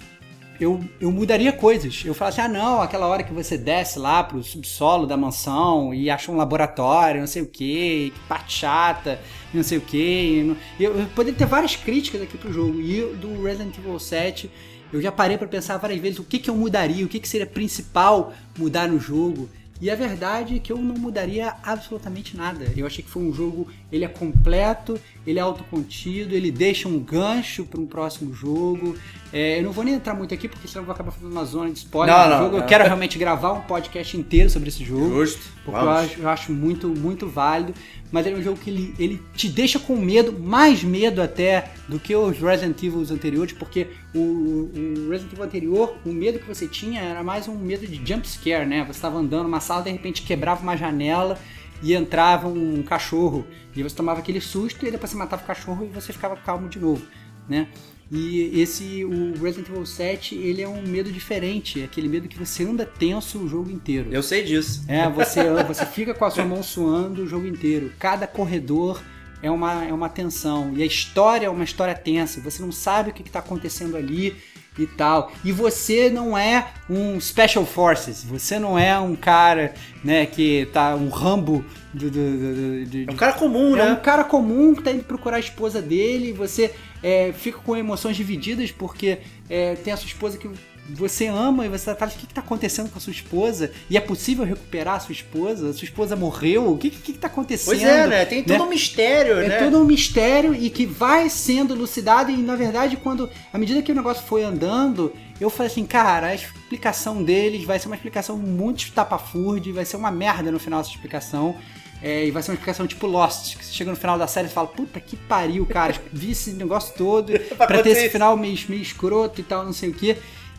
eu, 0.61 0.81
eu 1.01 1.11
mudaria 1.11 1.53
coisas. 1.53 2.03
Eu 2.05 2.15
falasse, 2.15 2.41
ah 2.41 2.49
não, 2.49 2.81
aquela 2.81 3.07
hora 3.07 3.23
que 3.23 3.33
você 3.33 3.59
desce 3.59 3.99
lá 3.99 4.23
pro 4.23 4.43
subsolo 4.43 5.07
da 5.07 5.17
mansão 5.17 5.93
e 5.93 6.09
acha 6.09 6.31
um 6.31 6.37
laboratório, 6.37 7.21
não 7.21 7.27
sei 7.27 7.43
o 7.43 7.47
que, 7.47 8.13
que 8.15 8.21
parte 8.29 8.61
chata, 8.61 9.21
não 9.53 9.63
sei 9.63 9.79
o 9.79 9.81
que. 9.81 10.57
Eu, 10.79 10.99
eu 10.99 11.07
poderia 11.09 11.39
ter 11.39 11.47
várias 11.47 11.75
críticas 11.75 12.23
aqui 12.23 12.39
pro 12.39 12.53
jogo. 12.53 12.81
E 12.81 13.01
do 13.17 13.43
Resident 13.43 13.77
Evil 13.77 13.99
7, 13.99 14.51
eu 14.93 15.01
já 15.01 15.11
parei 15.11 15.37
para 15.37 15.49
pensar 15.49 15.79
várias 15.79 16.01
vezes 16.01 16.19
o 16.19 16.25
que, 16.25 16.39
que 16.39 16.51
eu 16.51 16.55
mudaria, 16.55 17.05
o 17.05 17.09
que, 17.09 17.19
que 17.19 17.29
seria 17.29 17.47
principal 17.47 18.33
mudar 18.57 18.87
no 18.87 19.01
jogo. 19.01 19.49
E 19.81 19.91
a 19.91 19.97
verdade 19.97 20.57
é 20.57 20.59
que 20.61 20.73
eu 20.73 20.79
não 20.79 20.95
mudaria 20.95 21.57
absolutamente 21.61 22.37
nada. 22.37 22.67
Eu 22.77 22.87
achei 22.87 23.03
que 23.03 23.11
foi 23.11 23.21
um 23.21 23.33
jogo, 23.33 23.67
ele 23.91 24.05
é 24.05 24.09
completo, 24.09 24.97
ele 25.27 25.39
é 25.39 25.43
autocontido, 25.43 26.35
ele 26.35 26.51
deixa 26.51 26.89
um 26.89 26.99
gancho 26.99 27.65
para 27.65 27.81
um 27.81 27.87
próximo 27.87 28.35
jogo. 28.35 28.97
É, 29.33 29.61
eu 29.61 29.63
não 29.63 29.73
vou 29.73 29.85
nem 29.85 29.95
entrar 29.95 30.15
muito 30.15 30.35
aqui, 30.35 30.47
porque 30.47 30.69
senão 30.69 30.83
eu 30.83 30.87
vou 30.87 30.95
acabar 30.95 31.11
fazendo 31.11 31.31
uma 31.31 31.45
zona 31.45 31.71
de 31.71 31.79
spoiler 31.79 32.15
não, 32.15 32.25
do 32.25 32.31
não, 32.31 32.39
jogo. 32.39 32.57
Não. 32.57 32.63
Eu 32.63 32.67
quero 32.67 32.85
realmente 32.85 33.19
gravar 33.19 33.53
um 33.53 33.61
podcast 33.63 34.17
inteiro 34.17 34.51
sobre 34.51 34.69
esse 34.69 34.85
jogo. 34.85 35.09
Justo. 35.09 35.41
Porque 35.65 35.81
eu 35.81 35.91
acho, 35.91 36.21
eu 36.21 36.29
acho, 36.29 36.53
muito, 36.53 36.89
muito 36.89 37.27
válido. 37.29 37.73
Mas 38.11 38.27
ele 38.27 38.37
é 38.37 38.39
um 38.41 38.43
jogo 38.43 38.59
que 38.59 38.69
ele, 38.69 38.95
ele 38.99 39.23
te 39.35 39.49
deixa 39.49 39.79
com 39.79 39.97
medo, 39.97 40.39
mais 40.39 40.85
medo 40.85 41.23
até 41.23 41.71
do 41.89 41.99
que 41.99 42.15
os 42.15 42.39
Resident 42.39 42.83
Evil 42.83 43.07
anteriores, 43.11 43.55
porque 43.55 43.87
o, 44.15 44.19
o 44.19 45.09
Resident 45.09 45.33
Evil 45.33 45.45
anterior, 45.45 45.97
o 46.05 46.13
medo 46.13 46.39
que 46.39 46.47
você 46.47 46.67
tinha 46.67 47.01
era 47.01 47.23
mais 47.23 47.49
um 47.49 47.55
medo 47.55 47.87
de 47.87 47.97
jump 48.07 48.29
scare, 48.29 48.67
né? 48.67 48.85
Você 48.85 48.99
estava 48.99 49.19
andando 49.19 49.45
numa 49.45 49.61
sala, 49.61 49.83
de 49.83 49.91
repente 49.91 50.21
quebrava 50.23 50.63
uma 50.63 50.77
janela 50.77 51.39
e 51.83 51.95
entrava 51.95 52.49
um 52.49 52.83
cachorro. 52.83 53.47
E 53.75 53.83
você 53.83 53.95
tomava 53.95 54.21
aquele 54.21 54.41
susto 54.41 54.87
e 54.87 54.91
depois 54.91 55.11
você 55.11 55.17
matava 55.17 55.43
o 55.43 55.47
cachorro 55.47 55.85
e 55.85 55.89
você 55.89 56.13
ficava 56.13 56.37
calmo 56.37 56.69
de 56.69 56.79
novo, 56.79 57.05
né? 57.49 57.69
E 58.15 58.61
esse, 58.61 59.05
o 59.07 59.33
Resident 59.43 59.71
Evil 59.71 59.87
7, 59.87 60.35
ele 60.35 60.61
é 60.61 60.69
um 60.69 60.83
medo 60.83 61.11
diferente, 61.11 61.81
é 61.81 61.85
aquele 61.85 62.09
medo 62.09 62.29
que 62.29 62.39
você 62.39 62.63
anda 62.63 62.85
tenso 62.85 63.39
o 63.39 63.49
jogo 63.49 63.71
inteiro. 63.71 64.11
Eu 64.13 64.23
sei 64.23 64.45
disso. 64.45 64.85
É, 64.87 65.09
você, 65.09 65.43
você 65.67 65.87
fica 65.87 66.13
com 66.13 66.27
a 66.27 66.31
sua 66.31 66.45
mão 66.45 66.63
suando 66.63 67.23
o 67.23 67.27
jogo 67.27 67.47
inteiro. 67.47 67.91
Cada 67.99 68.27
corredor 68.27 69.03
é 69.43 69.51
uma, 69.51 69.85
é 69.87 69.93
uma 69.95 70.11
tensão. 70.11 70.75
E 70.77 70.83
a 70.83 70.87
história 70.87 71.47
é 71.47 71.51
uma 71.51 71.65
história 71.65 71.95
tensa. 71.95 72.39
Você 72.43 72.63
não 72.63 72.71
sabe 72.71 73.11
o 73.11 73.15
que 73.15 73.23
está 73.23 73.39
acontecendo 73.39 73.97
ali 73.97 74.37
e 74.79 74.87
tal. 74.87 75.33
E 75.45 75.53
você 75.53 76.09
não 76.09 76.37
é 76.37 76.69
um 76.89 77.21
Special 77.21 77.65
Forces, 77.67 78.25
você 78.25 78.59
não 78.59 78.79
é 78.79 78.99
um 78.99 79.15
cara, 79.15 79.75
né, 80.03 80.27
que 80.27 80.69
tá 80.73 80.95
um 80.95 81.09
Rambo 81.09 81.65
do, 81.93 82.11
do, 82.11 82.11
do, 82.11 82.87
do, 82.87 83.11
É 83.11 83.13
um 83.13 83.17
cara 83.17 83.33
comum, 83.35 83.77
é 83.77 83.85
né? 83.85 83.93
um 83.93 83.97
cara 83.97 84.25
comum 84.25 84.75
que 84.75 84.83
tá 84.83 84.91
indo 84.91 85.05
procurar 85.05 85.37
a 85.37 85.41
esposa 85.41 85.83
dele, 85.83 86.33
você 86.33 86.75
é, 87.03 87.33
fica 87.33 87.59
com 87.59 87.77
emoções 87.77 88.17
divididas 88.17 88.71
porque 88.71 89.19
é, 89.49 89.75
tem 89.75 89.93
a 89.93 89.97
sua 89.97 90.07
esposa 90.07 90.39
que 90.39 90.49
você 90.91 91.27
ama 91.27 91.65
e 91.65 91.69
você 91.69 91.87
tá 91.87 91.93
atrás, 91.93 92.15
o 92.15 92.19
que, 92.19 92.27
que 92.27 92.35
tá 92.35 92.41
acontecendo 92.41 92.91
com 92.91 92.99
a 92.99 93.01
sua 93.01 93.13
esposa? 93.13 93.71
E 93.89 93.97
é 93.97 94.01
possível 94.01 94.45
recuperar 94.45 94.97
a 94.97 95.01
sua 95.01 95.13
esposa? 95.13 95.71
A 95.71 95.73
sua 95.73 95.85
esposa 95.85 96.17
morreu? 96.17 96.73
O 96.73 96.77
que, 96.77 96.91
que, 96.91 97.13
que 97.13 97.19
tá 97.19 97.29
acontecendo? 97.29 97.67
Pois 97.67 97.83
é, 97.83 98.07
né? 98.07 98.25
Tem 98.25 98.43
todo 98.43 98.65
um 98.65 98.69
mistério, 98.69 99.39
é 99.39 99.49
né? 99.49 99.59
todo 99.59 99.79
um 99.79 99.85
mistério 99.85 100.55
e 100.55 100.69
que 100.71 100.85
vai 100.85 101.31
sendo 101.31 101.75
elucidado 101.75 102.31
e 102.31 102.37
na 102.37 102.57
verdade 102.57 102.97
quando 102.97 103.31
à 103.53 103.59
medida 103.59 103.81
que 103.83 103.93
o 103.93 103.95
negócio 103.95 104.25
foi 104.27 104.43
andando 104.43 105.13
eu 105.41 105.49
falei 105.49 105.71
assim 105.71 105.85
cara 105.85 106.29
a 106.29 106.35
explicação 106.35 107.23
deles 107.23 107.65
vai 107.65 107.79
ser 107.79 107.87
uma 107.87 107.97
explicação 107.97 108.37
muito 108.37 108.81
estapafúrdia 108.81 109.73
vai 109.73 109.85
ser 109.85 109.97
uma 109.97 110.11
merda 110.11 110.51
no 110.51 110.59
final 110.59 110.81
essa 110.81 110.91
explicação 110.91 111.57
é, 112.03 112.27
e 112.27 112.31
vai 112.33 112.43
ser 112.43 112.51
uma 112.51 112.55
explicação 112.55 112.87
tipo 112.87 113.07
Lost, 113.07 113.57
que 113.57 113.65
você 113.65 113.73
chega 113.73 113.91
no 113.91 113.97
final 113.97 114.19
da 114.19 114.27
série 114.27 114.49
e 114.49 114.51
fala, 114.51 114.67
puta 114.67 114.99
que 114.99 115.17
pariu, 115.17 115.65
cara, 115.65 115.95
vi 116.13 116.33
esse 116.33 116.51
negócio 116.51 116.93
todo 116.97 117.33
pra 117.57 117.81
ter 117.81 117.91
esse 117.91 118.11
final 118.11 118.37
meio, 118.37 118.59
meio 118.69 118.83
escroto 118.83 119.41
e 119.41 119.45
tal, 119.45 119.65
não 119.65 119.73
sei 119.73 119.91
o 119.91 119.95
que. 119.95 120.17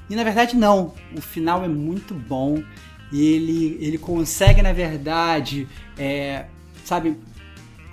E 0.09 0.15
na 0.15 0.23
verdade 0.23 0.55
não, 0.55 0.93
o 1.15 1.21
final 1.21 1.63
é 1.63 1.67
muito 1.67 2.13
bom. 2.13 2.63
E 3.11 3.25
ele, 3.25 3.77
ele 3.79 3.97
consegue, 3.97 4.61
na 4.61 4.73
verdade, 4.73 5.67
é, 5.97 6.45
sabe, 6.83 7.15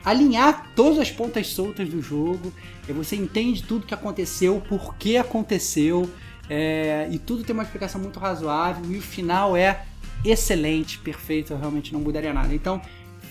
alinhar 0.04 0.70
todas 0.74 0.98
as 0.98 1.10
pontas 1.10 1.48
soltas 1.48 1.88
do 1.88 2.00
jogo. 2.00 2.52
E 2.88 2.92
você 2.92 3.16
entende 3.16 3.62
tudo 3.62 3.86
que 3.86 3.94
aconteceu, 3.94 4.62
por 4.66 4.94
que 4.96 5.16
aconteceu. 5.16 6.10
É, 6.48 7.06
e 7.10 7.18
tudo 7.18 7.44
tem 7.44 7.52
uma 7.52 7.62
explicação 7.62 8.00
muito 8.00 8.18
razoável. 8.18 8.90
E 8.90 8.96
o 8.96 9.02
final 9.02 9.56
é 9.56 9.84
excelente, 10.24 10.98
perfeito. 10.98 11.52
Eu 11.52 11.58
realmente 11.58 11.92
não 11.92 12.00
mudaria 12.00 12.32
nada. 12.32 12.54
Então, 12.54 12.80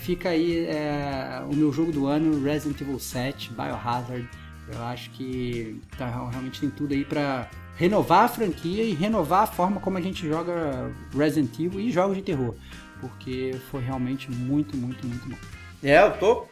fica 0.02 0.30
aí 0.30 0.66
é, 0.66 1.42
o 1.52 1.56
meu 1.56 1.72
jogo 1.74 1.92
do 1.92 2.06
ano, 2.06 2.44
Resident 2.44 2.80
Evil 2.82 3.00
7, 3.00 3.52
Biohazard. 3.52 4.30
Eu 4.72 4.84
acho 4.84 5.10
que 5.12 5.82
tá, 5.98 6.30
realmente 6.30 6.62
tem 6.62 6.70
tudo 6.70 6.94
aí 6.94 7.04
para 7.04 7.50
renovar 7.80 8.26
a 8.26 8.28
franquia 8.28 8.84
e 8.84 8.94
renovar 8.94 9.44
a 9.44 9.48
forma 9.48 9.80
como 9.80 9.98
a 9.98 10.02
gente 10.02 10.28
joga 10.28 10.92
Resident 11.18 11.58
Evil 11.58 11.80
e 11.80 11.90
jogos 11.90 12.18
de 12.18 12.22
terror. 12.22 12.54
Porque 13.00 13.56
foi 13.72 13.82
realmente 13.82 14.30
muito, 14.30 14.76
muito, 14.76 15.08
muito 15.08 15.30
bom. 15.30 15.38
É, 15.82 16.04
eu 16.04 16.12
tô. 16.18 16.46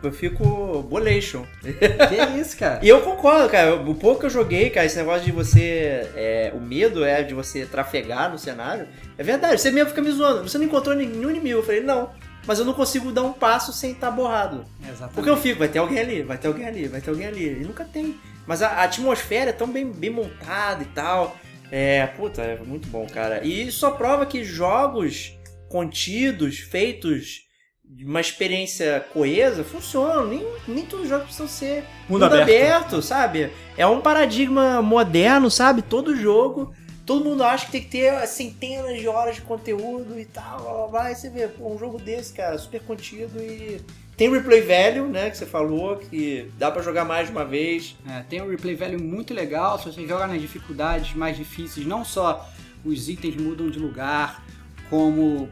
Eu 0.00 0.12
fico 0.12 0.80
bolation. 0.88 1.44
Que 1.60 2.40
isso, 2.40 2.56
cara? 2.56 2.78
E 2.86 2.88
eu 2.88 3.00
concordo, 3.02 3.50
cara. 3.50 3.74
O 3.74 3.94
pouco 3.96 4.20
que 4.20 4.26
eu 4.26 4.30
joguei, 4.30 4.70
cara, 4.70 4.86
esse 4.86 4.96
negócio 4.96 5.24
de 5.24 5.32
você. 5.32 6.08
É, 6.14 6.52
o 6.54 6.60
medo 6.60 7.04
é 7.04 7.24
de 7.24 7.34
você 7.34 7.66
trafegar 7.66 8.30
no 8.30 8.38
cenário. 8.38 8.86
É 9.18 9.24
verdade, 9.24 9.60
você 9.60 9.72
mesmo 9.72 9.90
fica 9.90 10.00
me 10.00 10.12
zoando. 10.12 10.48
Você 10.48 10.56
não 10.56 10.64
encontrou 10.64 10.94
nenhum 10.94 11.30
inimigo. 11.30 11.58
Eu 11.58 11.64
falei, 11.64 11.82
não 11.82 12.10
mas 12.46 12.58
eu 12.58 12.64
não 12.64 12.72
consigo 12.72 13.12
dar 13.12 13.22
um 13.22 13.32
passo 13.32 13.72
sem 13.72 13.92
estar 13.92 14.08
tá 14.08 14.12
borrado. 14.12 14.64
Exatamente. 14.82 15.14
Porque 15.14 15.30
eu 15.30 15.36
fico, 15.36 15.58
vai 15.58 15.68
ter 15.68 15.78
alguém 15.78 15.98
ali, 15.98 16.22
vai 16.22 16.38
ter 16.38 16.48
alguém 16.48 16.66
ali, 16.66 16.88
vai 16.88 17.00
ter 17.00 17.10
alguém 17.10 17.26
ali. 17.26 17.60
E 17.60 17.64
nunca 17.64 17.84
tem. 17.84 18.18
Mas 18.50 18.62
a, 18.62 18.66
a 18.66 18.82
atmosfera 18.82 19.50
é 19.50 19.52
tão 19.52 19.68
bem, 19.68 19.86
bem 19.92 20.10
montada 20.10 20.82
e 20.82 20.86
tal. 20.86 21.36
É, 21.70 22.04
puta, 22.08 22.42
é 22.42 22.58
muito 22.58 22.88
bom, 22.88 23.06
cara. 23.06 23.44
E 23.44 23.68
isso 23.68 23.78
só 23.78 23.92
prova 23.92 24.26
que 24.26 24.42
jogos 24.42 25.38
contidos, 25.68 26.58
feitos 26.58 27.42
de 27.84 28.04
uma 28.04 28.20
experiência 28.20 29.06
coesa, 29.12 29.62
funcionam. 29.62 30.26
Nem, 30.26 30.44
nem 30.66 30.84
todos 30.84 31.04
os 31.04 31.08
jogos 31.08 31.26
precisam 31.26 31.46
ser 31.46 31.84
mundo, 32.08 32.22
mundo 32.22 32.24
aberto. 32.24 32.42
aberto, 32.42 33.02
sabe? 33.02 33.52
É 33.76 33.86
um 33.86 34.00
paradigma 34.00 34.82
moderno, 34.82 35.48
sabe? 35.48 35.80
Todo 35.80 36.16
jogo 36.16 36.74
Todo 37.10 37.24
mundo 37.24 37.42
acha 37.42 37.66
que 37.66 37.72
tem 37.72 37.82
que 37.82 37.88
ter 37.88 38.26
centenas 38.28 39.00
de 39.00 39.08
horas 39.08 39.34
de 39.34 39.42
conteúdo 39.42 40.16
e 40.16 40.24
tal, 40.24 40.88
vai 40.92 41.12
você 41.12 41.28
vê, 41.28 41.48
pô, 41.48 41.68
um 41.68 41.76
jogo 41.76 41.98
desse, 41.98 42.32
cara, 42.32 42.56
super 42.56 42.80
contido 42.82 43.42
e 43.42 43.80
tem 44.20 44.30
replay 44.30 44.60
value, 44.60 45.08
né, 45.08 45.30
que 45.30 45.38
você 45.38 45.46
falou, 45.46 45.96
que 45.96 46.52
dá 46.58 46.70
para 46.70 46.82
jogar 46.82 47.06
mais 47.06 47.28
de 47.28 47.32
uma 47.32 47.42
vez. 47.42 47.96
É, 48.06 48.22
tem 48.28 48.42
um 48.42 48.50
replay 48.50 48.74
value 48.74 49.02
muito 49.02 49.32
legal, 49.32 49.78
se 49.78 49.86
você 49.86 50.06
joga 50.06 50.26
nas 50.26 50.38
dificuldades 50.38 51.14
mais 51.14 51.38
difíceis, 51.38 51.86
não 51.86 52.04
só 52.04 52.46
os 52.84 53.08
itens 53.08 53.34
mudam 53.34 53.70
de 53.70 53.78
lugar, 53.78 54.44
como 54.90 55.48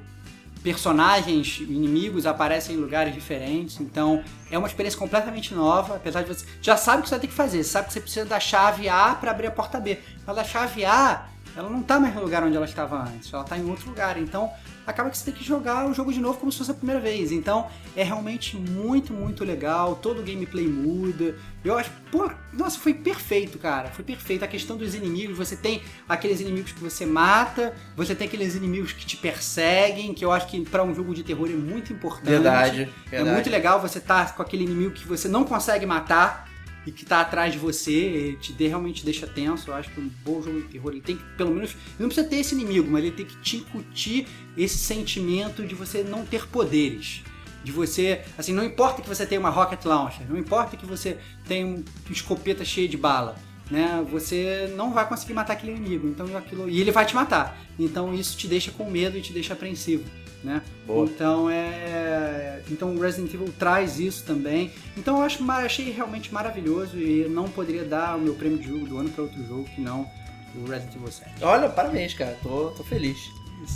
personagens 0.63 1.61
inimigos 1.61 2.27
aparecem 2.27 2.77
em 2.77 2.79
lugares 2.79 3.15
diferentes, 3.15 3.81
então 3.81 4.23
é 4.51 4.59
uma 4.59 4.69
experiência 4.69 4.99
completamente 4.99 5.55
nova, 5.55 5.97
apesar 5.97 6.21
de 6.21 6.29
você 6.29 6.45
já 6.61 6.77
sabe 6.77 6.99
o 6.99 7.03
que 7.05 7.09
você 7.09 7.15
vai 7.15 7.21
ter 7.21 7.29
que 7.29 7.33
fazer, 7.33 7.65
você 7.65 7.71
sabe 7.71 7.87
que 7.87 7.95
você 7.95 8.01
precisa 8.03 8.27
da 8.27 8.39
chave 8.39 8.87
A 8.87 9.15
para 9.15 9.31
abrir 9.31 9.47
a 9.47 9.51
porta 9.51 9.81
B, 9.81 9.99
mas 10.27 10.37
a 10.37 10.45
chave 10.45 10.85
A 10.85 11.27
ela 11.59 11.69
não 11.69 11.83
tá 11.83 11.99
mais 11.99 12.15
no 12.15 12.23
lugar 12.23 12.45
onde 12.45 12.57
ela 12.57 12.65
estava 12.65 13.03
antes, 13.03 13.33
ela 13.33 13.43
tá 13.43 13.59
em 13.59 13.69
outro 13.69 13.89
lugar. 13.89 14.17
Então, 14.17 14.49
acaba 14.87 15.11
que 15.11 15.19
você 15.19 15.25
tem 15.25 15.35
que 15.35 15.43
jogar 15.43 15.89
o 15.89 15.93
jogo 15.93 16.13
de 16.13 16.21
novo 16.21 16.39
como 16.39 16.53
se 16.53 16.59
fosse 16.59 16.71
a 16.71 16.75
primeira 16.75 17.01
vez. 17.01 17.33
Então, 17.33 17.67
é 17.97 18.05
realmente 18.05 18.57
muito, 18.57 19.13
muito 19.13 19.45
legal. 19.45 19.97
Todo 19.97 20.21
o 20.21 20.23
gameplay 20.23 20.69
muda. 20.69 21.35
Eu 21.65 21.77
acho, 21.77 21.91
pô, 22.13 22.31
nossa, 22.53 22.79
foi 22.79 22.95
perfeito, 22.95 23.59
cara. 23.59 23.89
Foi 23.89 24.05
perfeito. 24.05 24.45
A 24.45 24.49
questão 24.49 24.77
dos 24.77 24.95
inimigos, 24.95 25.37
você 25.37 25.57
tem 25.57 25.83
aqueles 26.09 26.41
inimigos 26.41 26.71
que 26.71 26.81
você 26.81 27.05
mata, 27.05 27.75
você 27.97 28.15
tem 28.15 28.29
aqueles 28.29 28.55
inimigos 28.55 28.93
que 28.93 29.05
te 29.05 29.17
perseguem, 29.17 30.15
que 30.15 30.25
eu 30.25 30.31
acho 30.31 30.47
que 30.47 30.65
para 30.65 30.85
um 30.85 30.95
jogo 30.95 31.13
de 31.13 31.25
terror 31.25 31.49
é 31.49 31.55
muito 31.55 31.93
importante. 31.93 32.31
Verdade, 32.31 32.89
verdade. 33.11 33.31
É 33.31 33.33
muito 33.35 33.51
legal 33.51 33.81
você 33.81 33.99
estar 33.99 34.27
tá 34.27 34.33
com 34.33 34.43
aquele 34.43 34.63
inimigo 34.63 34.93
que 34.93 35.09
você 35.09 35.27
não 35.27 35.43
consegue 35.43 35.85
matar 35.85 36.48
e 36.89 36.91
que 36.91 37.05
tá 37.05 37.21
atrás 37.21 37.53
de 37.53 37.59
você, 37.59 38.39
te 38.41 38.51
de, 38.51 38.67
realmente 38.67 39.05
deixa 39.05 39.27
tenso. 39.27 39.71
Eu 39.71 39.75
acho 39.75 39.91
que 39.91 40.01
um 40.01 40.11
bom 40.25 40.41
jogo 40.43 40.63
de 40.63 40.69
terror 40.69 40.91
ele 40.91 41.03
tem 41.03 41.17
que, 41.17 41.25
pelo 41.37 41.55
menos, 41.55 41.77
não 41.99 42.07
precisa 42.09 42.27
ter 42.27 42.37
esse 42.37 42.55
inimigo, 42.55 42.91
mas 42.91 43.05
ele 43.05 43.15
tem 43.15 43.27
que 43.27 43.37
te 43.37 43.59
incutir 43.59 44.27
esse 44.57 44.79
sentimento 44.79 45.67
de 45.67 45.75
você 45.75 46.03
não 46.03 46.25
ter 46.25 46.49
poderes. 46.49 47.23
De 47.63 47.71
você, 47.71 48.23
assim, 48.39 48.55
não 48.55 48.65
importa 48.65 49.03
que 49.03 49.09
você 49.09 49.27
tenha 49.27 49.39
uma 49.39 49.51
rocket 49.51 49.85
launcher, 49.85 50.27
não 50.27 50.39
importa 50.39 50.79
que 50.79 50.87
você 50.87 51.19
tenha 51.47 51.67
uma 51.67 51.85
escopeta 52.11 52.65
cheia 52.65 52.89
de 52.89 52.97
bala, 52.97 53.37
né? 53.71 54.03
Você 54.11 54.73
não 54.75 54.91
vai 54.91 55.07
conseguir 55.07 55.35
matar 55.35 55.53
aquele 55.53 55.73
inimigo. 55.73 56.09
Então 56.09 56.35
aquilo 56.39 56.71
e 56.71 56.81
ele 56.81 56.91
vai 56.91 57.05
te 57.05 57.15
matar. 57.15 57.61
Então 57.79 58.15
isso 58.15 58.35
te 58.35 58.49
deixa 58.49 58.71
com 58.71 58.91
medo 58.91 59.19
e 59.19 59.21
te 59.21 59.33
deixa 59.33 59.53
apreensivo 59.53 60.05
né? 60.43 60.63
Boa. 60.87 61.05
Então 61.07 61.51
é, 61.51 62.63
então 62.71 62.95
o 62.95 63.01
Resident 63.01 63.33
Evil 63.35 63.53
traz 63.59 63.99
isso 63.99 64.25
também. 64.25 64.71
Então 64.97 65.19
eu 65.19 65.23
acho, 65.23 65.51
achei 65.51 65.91
realmente 65.91 66.33
maravilhoso 66.33 66.99
e 66.99 67.29
não 67.29 67.49
poderia 67.49 67.85
dar 67.85 68.17
o 68.17 68.21
meu 68.21 68.35
prêmio 68.35 68.59
de 68.59 68.69
jogo 68.69 68.87
do 68.87 68.99
ano 68.99 69.11
para 69.11 69.23
outro 69.25 69.45
jogo 69.47 69.65
que 69.65 69.81
não 69.81 70.09
o 70.55 70.69
Resident 70.69 70.97
Evil 70.97 71.11
7. 71.11 71.45
Olha, 71.45 71.69
parabéns, 71.69 72.15
cara. 72.15 72.37
Tô, 72.43 72.71
tô 72.71 72.85
feliz. 72.85 73.19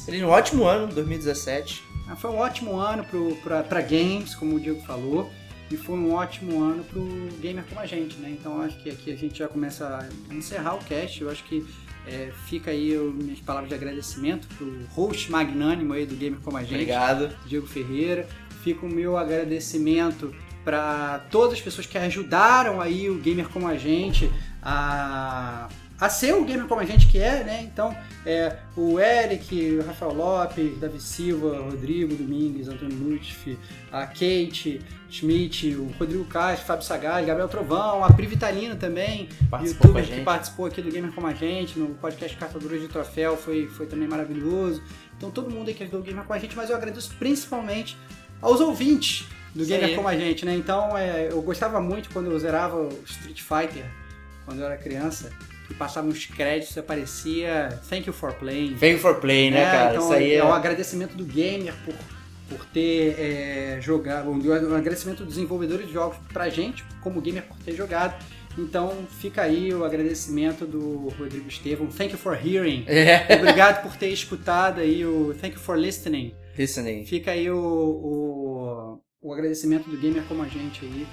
Feliz 0.04 0.22
um 0.22 0.28
ótimo 0.28 0.64
ano, 0.64 0.92
2017. 0.92 1.82
Ah, 2.08 2.16
foi 2.16 2.30
um 2.30 2.38
ótimo 2.38 2.78
ano 2.78 3.04
para 3.42 3.80
games, 3.80 4.34
como 4.34 4.56
o 4.56 4.60
Diego 4.60 4.80
falou. 4.82 5.30
E 5.70 5.76
foi 5.76 5.96
um 5.96 6.12
ótimo 6.12 6.62
ano 6.62 6.84
pro 6.84 7.02
gamer 7.40 7.64
como 7.66 7.80
a 7.80 7.86
gente, 7.86 8.16
né? 8.18 8.28
Então 8.38 8.60
acho 8.60 8.76
que 8.82 8.90
aqui 8.90 9.10
a 9.10 9.16
gente 9.16 9.38
já 9.38 9.48
começa 9.48 9.86
a 9.86 10.34
encerrar 10.34 10.74
o 10.74 10.84
cast. 10.84 11.22
Eu 11.22 11.30
acho 11.30 11.42
que 11.44 11.66
é, 12.06 12.32
fica 12.46 12.70
aí 12.70 12.90
eu, 12.90 13.12
minhas 13.12 13.40
palavras 13.40 13.68
de 13.68 13.74
agradecimento 13.74 14.48
pro 14.56 14.84
host 14.90 15.30
magnânimo 15.30 15.92
aí 15.92 16.04
do 16.04 16.16
Gamer 16.16 16.40
Como 16.40 16.56
a 16.56 16.62
Gente. 16.62 16.72
Obrigado. 16.72 17.30
Diego 17.46 17.66
Ferreira. 17.66 18.26
Fica 18.62 18.86
o 18.86 18.88
meu 18.88 19.16
agradecimento 19.16 20.34
para 20.64 21.20
todas 21.30 21.54
as 21.54 21.60
pessoas 21.60 21.86
que 21.86 21.98
ajudaram 21.98 22.80
aí 22.80 23.10
o 23.10 23.18
Gamer 23.18 23.48
Como 23.48 23.66
a 23.66 23.76
Gente 23.76 24.30
a 24.62 25.68
a 25.98 26.08
ser 26.08 26.34
o 26.34 26.44
gamer 26.44 26.66
como 26.66 26.80
a 26.80 26.84
gente 26.84 27.06
que 27.06 27.18
é, 27.18 27.44
né? 27.44 27.62
Então, 27.62 27.96
é, 28.26 28.56
o 28.76 28.98
Eric, 28.98 29.78
o 29.78 29.86
Rafael 29.86 30.12
Lopes, 30.12 30.78
Davi 30.78 31.00
Silva, 31.00 31.60
Rodrigo 31.60 32.14
Domingues, 32.14 32.68
Antônio 32.68 32.96
Lutfi, 32.96 33.58
a 33.90 34.06
Kate 34.06 34.80
Schmidt, 35.10 35.74
o 35.74 35.92
Rodrigo 35.98 36.24
Castro, 36.24 36.66
Fábio 36.66 36.84
Sagaz, 36.84 37.26
Gabriel 37.26 37.48
Trovão, 37.48 38.04
a 38.04 38.12
Pri 38.12 38.26
Vitalino 38.26 38.76
também, 38.76 39.28
participou 39.50 39.90
youtuber 39.90 40.18
que 40.18 40.24
participou 40.24 40.66
aqui 40.66 40.80
do 40.80 40.90
Gamer 40.90 41.12
Como 41.12 41.26
a 41.26 41.34
Gente, 41.34 41.78
no 41.78 41.88
podcast 41.94 42.36
Cartadores 42.36 42.80
de 42.80 42.88
Troféu, 42.88 43.36
foi, 43.36 43.66
foi 43.68 43.86
também 43.86 44.08
maravilhoso. 44.08 44.82
Então, 45.16 45.30
todo 45.30 45.50
mundo 45.50 45.68
aí 45.68 45.74
que 45.74 45.82
ajudou 45.82 46.00
o 46.00 46.02
Gamer 46.02 46.24
com 46.24 46.32
a 46.32 46.38
gente, 46.38 46.56
mas 46.56 46.70
eu 46.70 46.76
agradeço 46.76 47.14
principalmente 47.18 47.96
aos 48.40 48.60
ouvintes 48.60 49.26
do 49.54 49.64
Gamer 49.64 49.94
Como 49.94 50.08
a 50.08 50.16
Gente, 50.16 50.44
né? 50.44 50.56
Então, 50.56 50.96
é, 50.96 51.30
eu 51.30 51.40
gostava 51.42 51.80
muito 51.80 52.10
quando 52.10 52.30
eu 52.30 52.38
zerava 52.38 52.76
o 52.76 52.88
Street 53.04 53.40
Fighter, 53.40 53.84
quando 54.46 54.60
eu 54.60 54.66
era 54.66 54.76
criança 54.76 55.30
que 55.66 55.74
passava 55.74 56.06
uns 56.06 56.26
créditos 56.26 56.74
e 56.76 56.80
aparecia 56.80 57.80
Thank 57.88 58.06
you 58.06 58.12
for 58.12 58.32
playing. 58.34 58.74
Thank 58.74 58.94
you 58.94 58.98
for 58.98 59.16
playing, 59.16 59.52
né, 59.52 59.62
é, 59.62 59.70
cara? 59.70 59.90
Então, 59.90 60.04
Isso 60.04 60.12
aí 60.12 60.32
é... 60.32 60.36
é 60.36 60.44
um 60.44 60.52
agradecimento 60.52 61.16
do 61.16 61.24
gamer 61.24 61.74
por, 61.84 61.94
por 62.48 62.66
ter 62.66 63.16
é, 63.18 63.78
jogado, 63.80 64.30
um 64.30 64.74
agradecimento 64.74 65.24
dos 65.24 65.34
desenvolvedores 65.34 65.86
de 65.86 65.92
jogos 65.92 66.18
pra 66.32 66.48
gente, 66.48 66.84
como 67.00 67.20
gamer, 67.20 67.44
por 67.44 67.56
ter 67.58 67.74
jogado. 67.74 68.14
Então 68.58 69.06
fica 69.08 69.42
aí 69.42 69.72
o 69.72 69.84
agradecimento 69.84 70.66
do 70.66 71.08
Rodrigo 71.18 71.48
Estevam. 71.48 71.86
Thank 71.86 72.12
you 72.12 72.18
for 72.18 72.34
hearing. 72.34 72.84
É. 72.92 73.36
Obrigado 73.36 73.82
por 73.82 73.96
ter 73.96 74.08
escutado 74.08 74.80
aí 74.80 75.04
o 75.04 75.34
Thank 75.40 75.56
you 75.56 75.60
for 75.60 75.76
listening. 75.76 76.34
Listening. 76.56 77.06
Fica 77.06 77.30
aí 77.30 77.50
o, 77.50 77.56
o, 77.56 79.00
o 79.22 79.32
agradecimento 79.32 79.88
do 79.88 79.96
gamer 79.96 80.22
como 80.24 80.42
a 80.42 80.48
gente 80.48 80.84
aí 80.84 81.06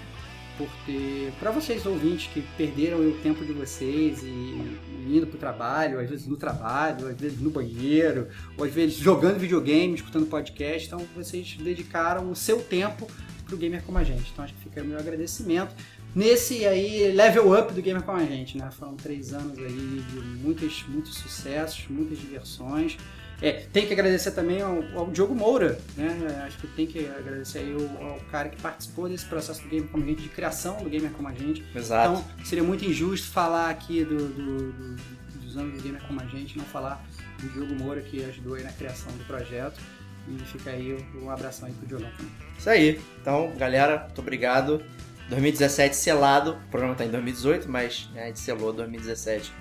por 0.60 0.70
ter. 0.86 1.32
para 1.40 1.52
vocês 1.52 1.86
ouvintes 1.86 2.30
que 2.34 2.42
perderam 2.58 3.00
o 3.00 3.14
tempo 3.24 3.46
de 3.46 3.54
vocês 3.54 4.22
e 4.22 4.78
indo 5.08 5.26
pro 5.26 5.40
trabalho, 5.40 5.98
às 6.02 6.10
vezes 6.10 6.28
no 6.28 6.36
trabalho, 6.36 7.08
às 7.08 7.16
vezes 7.16 7.40
no 7.40 7.50
banheiro, 7.50 8.28
ou 8.58 8.66
às 8.66 8.74
vezes 8.74 8.98
jogando 8.98 9.40
videogame, 9.40 9.96
escutando 9.96 10.26
podcast, 10.26 10.86
então 10.86 11.00
vocês 11.16 11.58
dedicaram 11.58 12.30
o 12.30 12.36
seu 12.36 12.62
tempo 12.62 13.08
pro 13.46 13.56
gamer 13.56 13.82
como 13.84 13.98
a 13.98 14.04
gente. 14.04 14.30
Então 14.32 14.44
acho 14.44 14.54
que 14.54 14.64
fica 14.64 14.84
o 14.84 14.86
meu 14.86 15.00
agradecimento. 15.00 15.74
Nesse 16.16 16.66
aí 16.66 17.12
level 17.12 17.58
up 17.58 17.74
do 17.74 17.82
Gamer 17.82 18.04
com 18.04 18.12
a 18.12 18.24
gente, 18.24 18.58
né? 18.58 18.70
Foram 18.72 18.96
três 18.96 19.34
anos 19.34 19.58
aí 19.58 20.04
de 20.10 20.20
muitos, 20.42 20.84
muitos 20.88 21.16
sucessos, 21.16 21.86
muitas 21.90 22.18
diversões. 22.18 22.98
É, 23.42 23.54
tem 23.72 23.88
que 23.88 23.94
agradecer 23.94 24.32
também 24.32 24.62
ao, 24.62 24.84
ao, 24.98 25.10
Diogo 25.12 25.34
Moura, 25.34 25.80
né? 25.96 26.44
Acho 26.46 26.58
que 26.58 26.68
tem 26.68 26.86
que 26.86 27.08
agradecer 27.08 27.60
aí 27.60 27.74
ao, 27.74 28.08
ao, 28.10 28.20
cara 28.32 28.50
que 28.50 28.62
participou 28.62 29.08
desse 29.08 29.26
processo 29.26 29.64
do 29.64 29.70
Gamer 29.70 29.88
Como 29.88 30.04
a 30.04 30.08
Gente, 30.08 30.24
de 30.24 30.30
criação 30.30 30.84
do 30.84 30.90
Gamer 30.90 31.12
Como 31.12 31.28
a 31.28 31.34
Gente. 31.34 31.64
Exato. 31.74 32.20
Então, 32.20 32.46
seria 32.46 32.64
muito 32.64 32.84
injusto 32.84 33.28
falar 33.32 33.70
aqui 33.70 34.04
do, 34.04 34.28
do, 34.28 34.72
do, 34.74 34.96
dos 35.42 35.58
anos 35.58 35.74
do 35.74 35.82
Gamer 35.82 36.02
Como 36.06 36.20
a 36.20 36.26
Gente, 36.26 36.58
não 36.58 36.66
falar 36.66 37.02
do 37.42 37.48
Diogo 37.50 37.74
Moura 37.76 38.02
que 38.02 38.24
ajudou 38.26 38.56
aí 38.56 38.64
na 38.64 38.74
criação 38.74 39.12
do 39.14 39.24
projeto. 39.24 39.80
E 40.28 40.38
fica 40.46 40.72
aí 40.72 40.98
um 41.22 41.30
abração 41.30 41.68
aí 41.68 41.74
pro 41.74 41.88
Diogão 41.88 42.12
também. 42.12 42.32
Isso 42.58 42.70
aí. 42.70 43.02
Então, 43.22 43.54
galera, 43.58 44.04
muito 44.04 44.20
obrigado. 44.20 44.84
2017 45.30 45.96
selado, 45.96 46.52
o 46.54 46.70
programa 46.72 46.96
tá 46.96 47.06
em 47.06 47.12
2018, 47.12 47.70
mas 47.70 48.10
né, 48.14 48.24
a 48.24 48.28
gente 48.28 48.40
selou 48.40 48.74
2017 48.74 49.52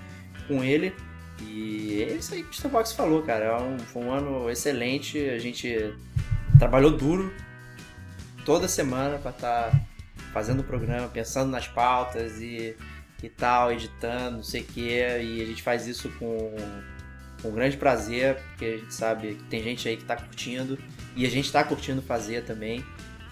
com 0.47 0.63
ele. 0.63 0.93
E 1.41 2.03
é 2.03 2.13
isso 2.13 2.33
aí 2.33 2.43
que 2.43 2.49
o 2.49 2.51
Starbucks 2.51 2.91
falou, 2.93 3.21
cara. 3.21 3.45
É 3.45 3.61
um, 3.61 3.79
foi 3.79 4.03
um 4.03 4.11
ano 4.11 4.49
excelente. 4.49 5.17
A 5.29 5.37
gente 5.37 5.93
trabalhou 6.57 6.91
duro 6.91 7.33
toda 8.43 8.67
semana 8.67 9.17
para 9.19 9.31
estar 9.31 9.71
tá 9.71 9.79
fazendo 10.33 10.61
o 10.61 10.63
programa, 10.63 11.07
pensando 11.07 11.51
nas 11.51 11.67
pautas 11.67 12.41
e, 12.41 12.75
e 13.21 13.29
tal, 13.29 13.71
editando, 13.71 14.37
não 14.37 14.43
sei 14.43 14.61
o 14.61 14.65
que. 14.65 14.89
E 14.89 15.41
a 15.41 15.45
gente 15.45 15.61
faz 15.61 15.87
isso 15.87 16.09
com, 16.17 16.55
com 17.41 17.51
grande 17.51 17.77
prazer, 17.77 18.35
porque 18.35 18.65
a 18.65 18.77
gente 18.77 18.93
sabe 18.93 19.35
que 19.35 19.43
tem 19.43 19.63
gente 19.63 19.87
aí 19.87 19.95
que 19.95 20.03
tá 20.03 20.15
curtindo 20.15 20.77
e 21.15 21.25
a 21.25 21.29
gente 21.29 21.51
tá 21.51 21.63
curtindo 21.63 22.01
fazer 22.01 22.43
também. 22.43 22.83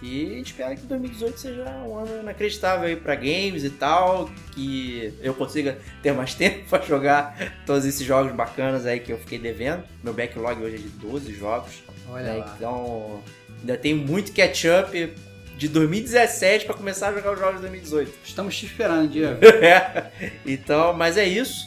E 0.02 0.26
a 0.26 0.38
gente 0.38 0.52
espera 0.52 0.76
que 0.76 0.84
2018 0.84 1.40
seja 1.40 1.64
um 1.86 1.98
ano 1.98 2.22
inacreditável 2.22 2.88
aí 2.88 2.96
pra 2.96 3.16
games 3.16 3.64
e 3.64 3.70
tal, 3.70 4.30
que 4.52 5.14
eu 5.22 5.34
consiga 5.34 5.78
ter 6.04 6.14
mais 6.14 6.34
tempo 6.36 6.70
para 6.70 6.84
jogar 6.86 7.56
todos 7.66 7.86
esses 7.86 8.06
jogos 8.06 8.32
bacanas 8.32 8.86
aí 8.86 9.00
que 9.00 9.12
eu 9.12 9.18
fiquei 9.18 9.40
devendo. 9.40 9.84
Meu 10.04 10.14
backlog 10.14 10.62
hoje 10.62 10.76
é 10.76 10.80
de 10.80 10.90
12 10.90 11.34
jogos. 11.34 11.84
Olha 12.10 12.24
né? 12.24 12.46
Então, 12.56 13.22
ainda 13.60 13.76
tem 13.78 13.96
muito 13.96 14.32
catch-up 14.34 15.14
de 15.58 15.68
2017 15.68 16.66
para 16.66 16.76
começar 16.76 17.10
a 17.10 17.14
jogar 17.14 17.34
os 17.34 17.40
jogos 17.40 17.56
de 17.56 17.62
2018. 17.62 18.20
Estamos 18.24 18.56
te 18.56 18.68
esperando, 18.68 19.10
Diego. 19.10 19.40
é. 19.66 20.12
Então, 20.46 20.94
mas 20.94 21.18
é 21.18 21.26
isso. 21.26 21.66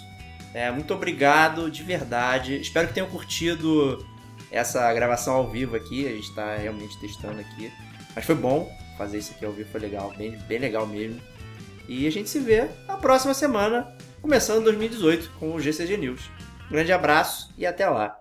É, 0.55 0.71
muito 0.71 0.95
obrigado, 0.95 1.69
de 1.71 1.83
verdade. 1.83 2.61
Espero 2.61 2.89
que 2.89 2.95
tenham 2.95 3.09
curtido 3.09 4.05
essa 4.51 4.93
gravação 4.95 5.35
ao 5.35 5.51
vivo 5.51 5.75
aqui. 5.75 6.07
A 6.07 6.11
gente 6.11 6.29
está 6.29 6.57
realmente 6.57 6.99
testando 7.01 7.41
aqui. 7.41 7.73
Mas 8.15 8.25
foi 8.25 8.35
bom 8.35 8.71
fazer 8.97 9.19
isso 9.19 9.33
aqui 9.33 9.45
ao 9.45 9.53
vivo, 9.53 9.71
foi 9.71 9.81
legal, 9.81 10.13
bem, 10.17 10.37
bem 10.47 10.59
legal 10.59 10.87
mesmo. 10.87 11.21
E 11.89 12.07
a 12.07 12.11
gente 12.11 12.29
se 12.29 12.39
vê 12.39 12.69
na 12.87 12.97
próxima 12.97 13.35
semana, 13.35 13.93
começando 14.21 14.65
2018 14.65 15.31
com 15.39 15.55
o 15.55 15.61
GCG 15.61 15.97
News. 15.97 16.31
Um 16.69 16.73
grande 16.73 16.93
abraço 16.93 17.53
e 17.57 17.67
até 17.67 17.89
lá! 17.89 18.21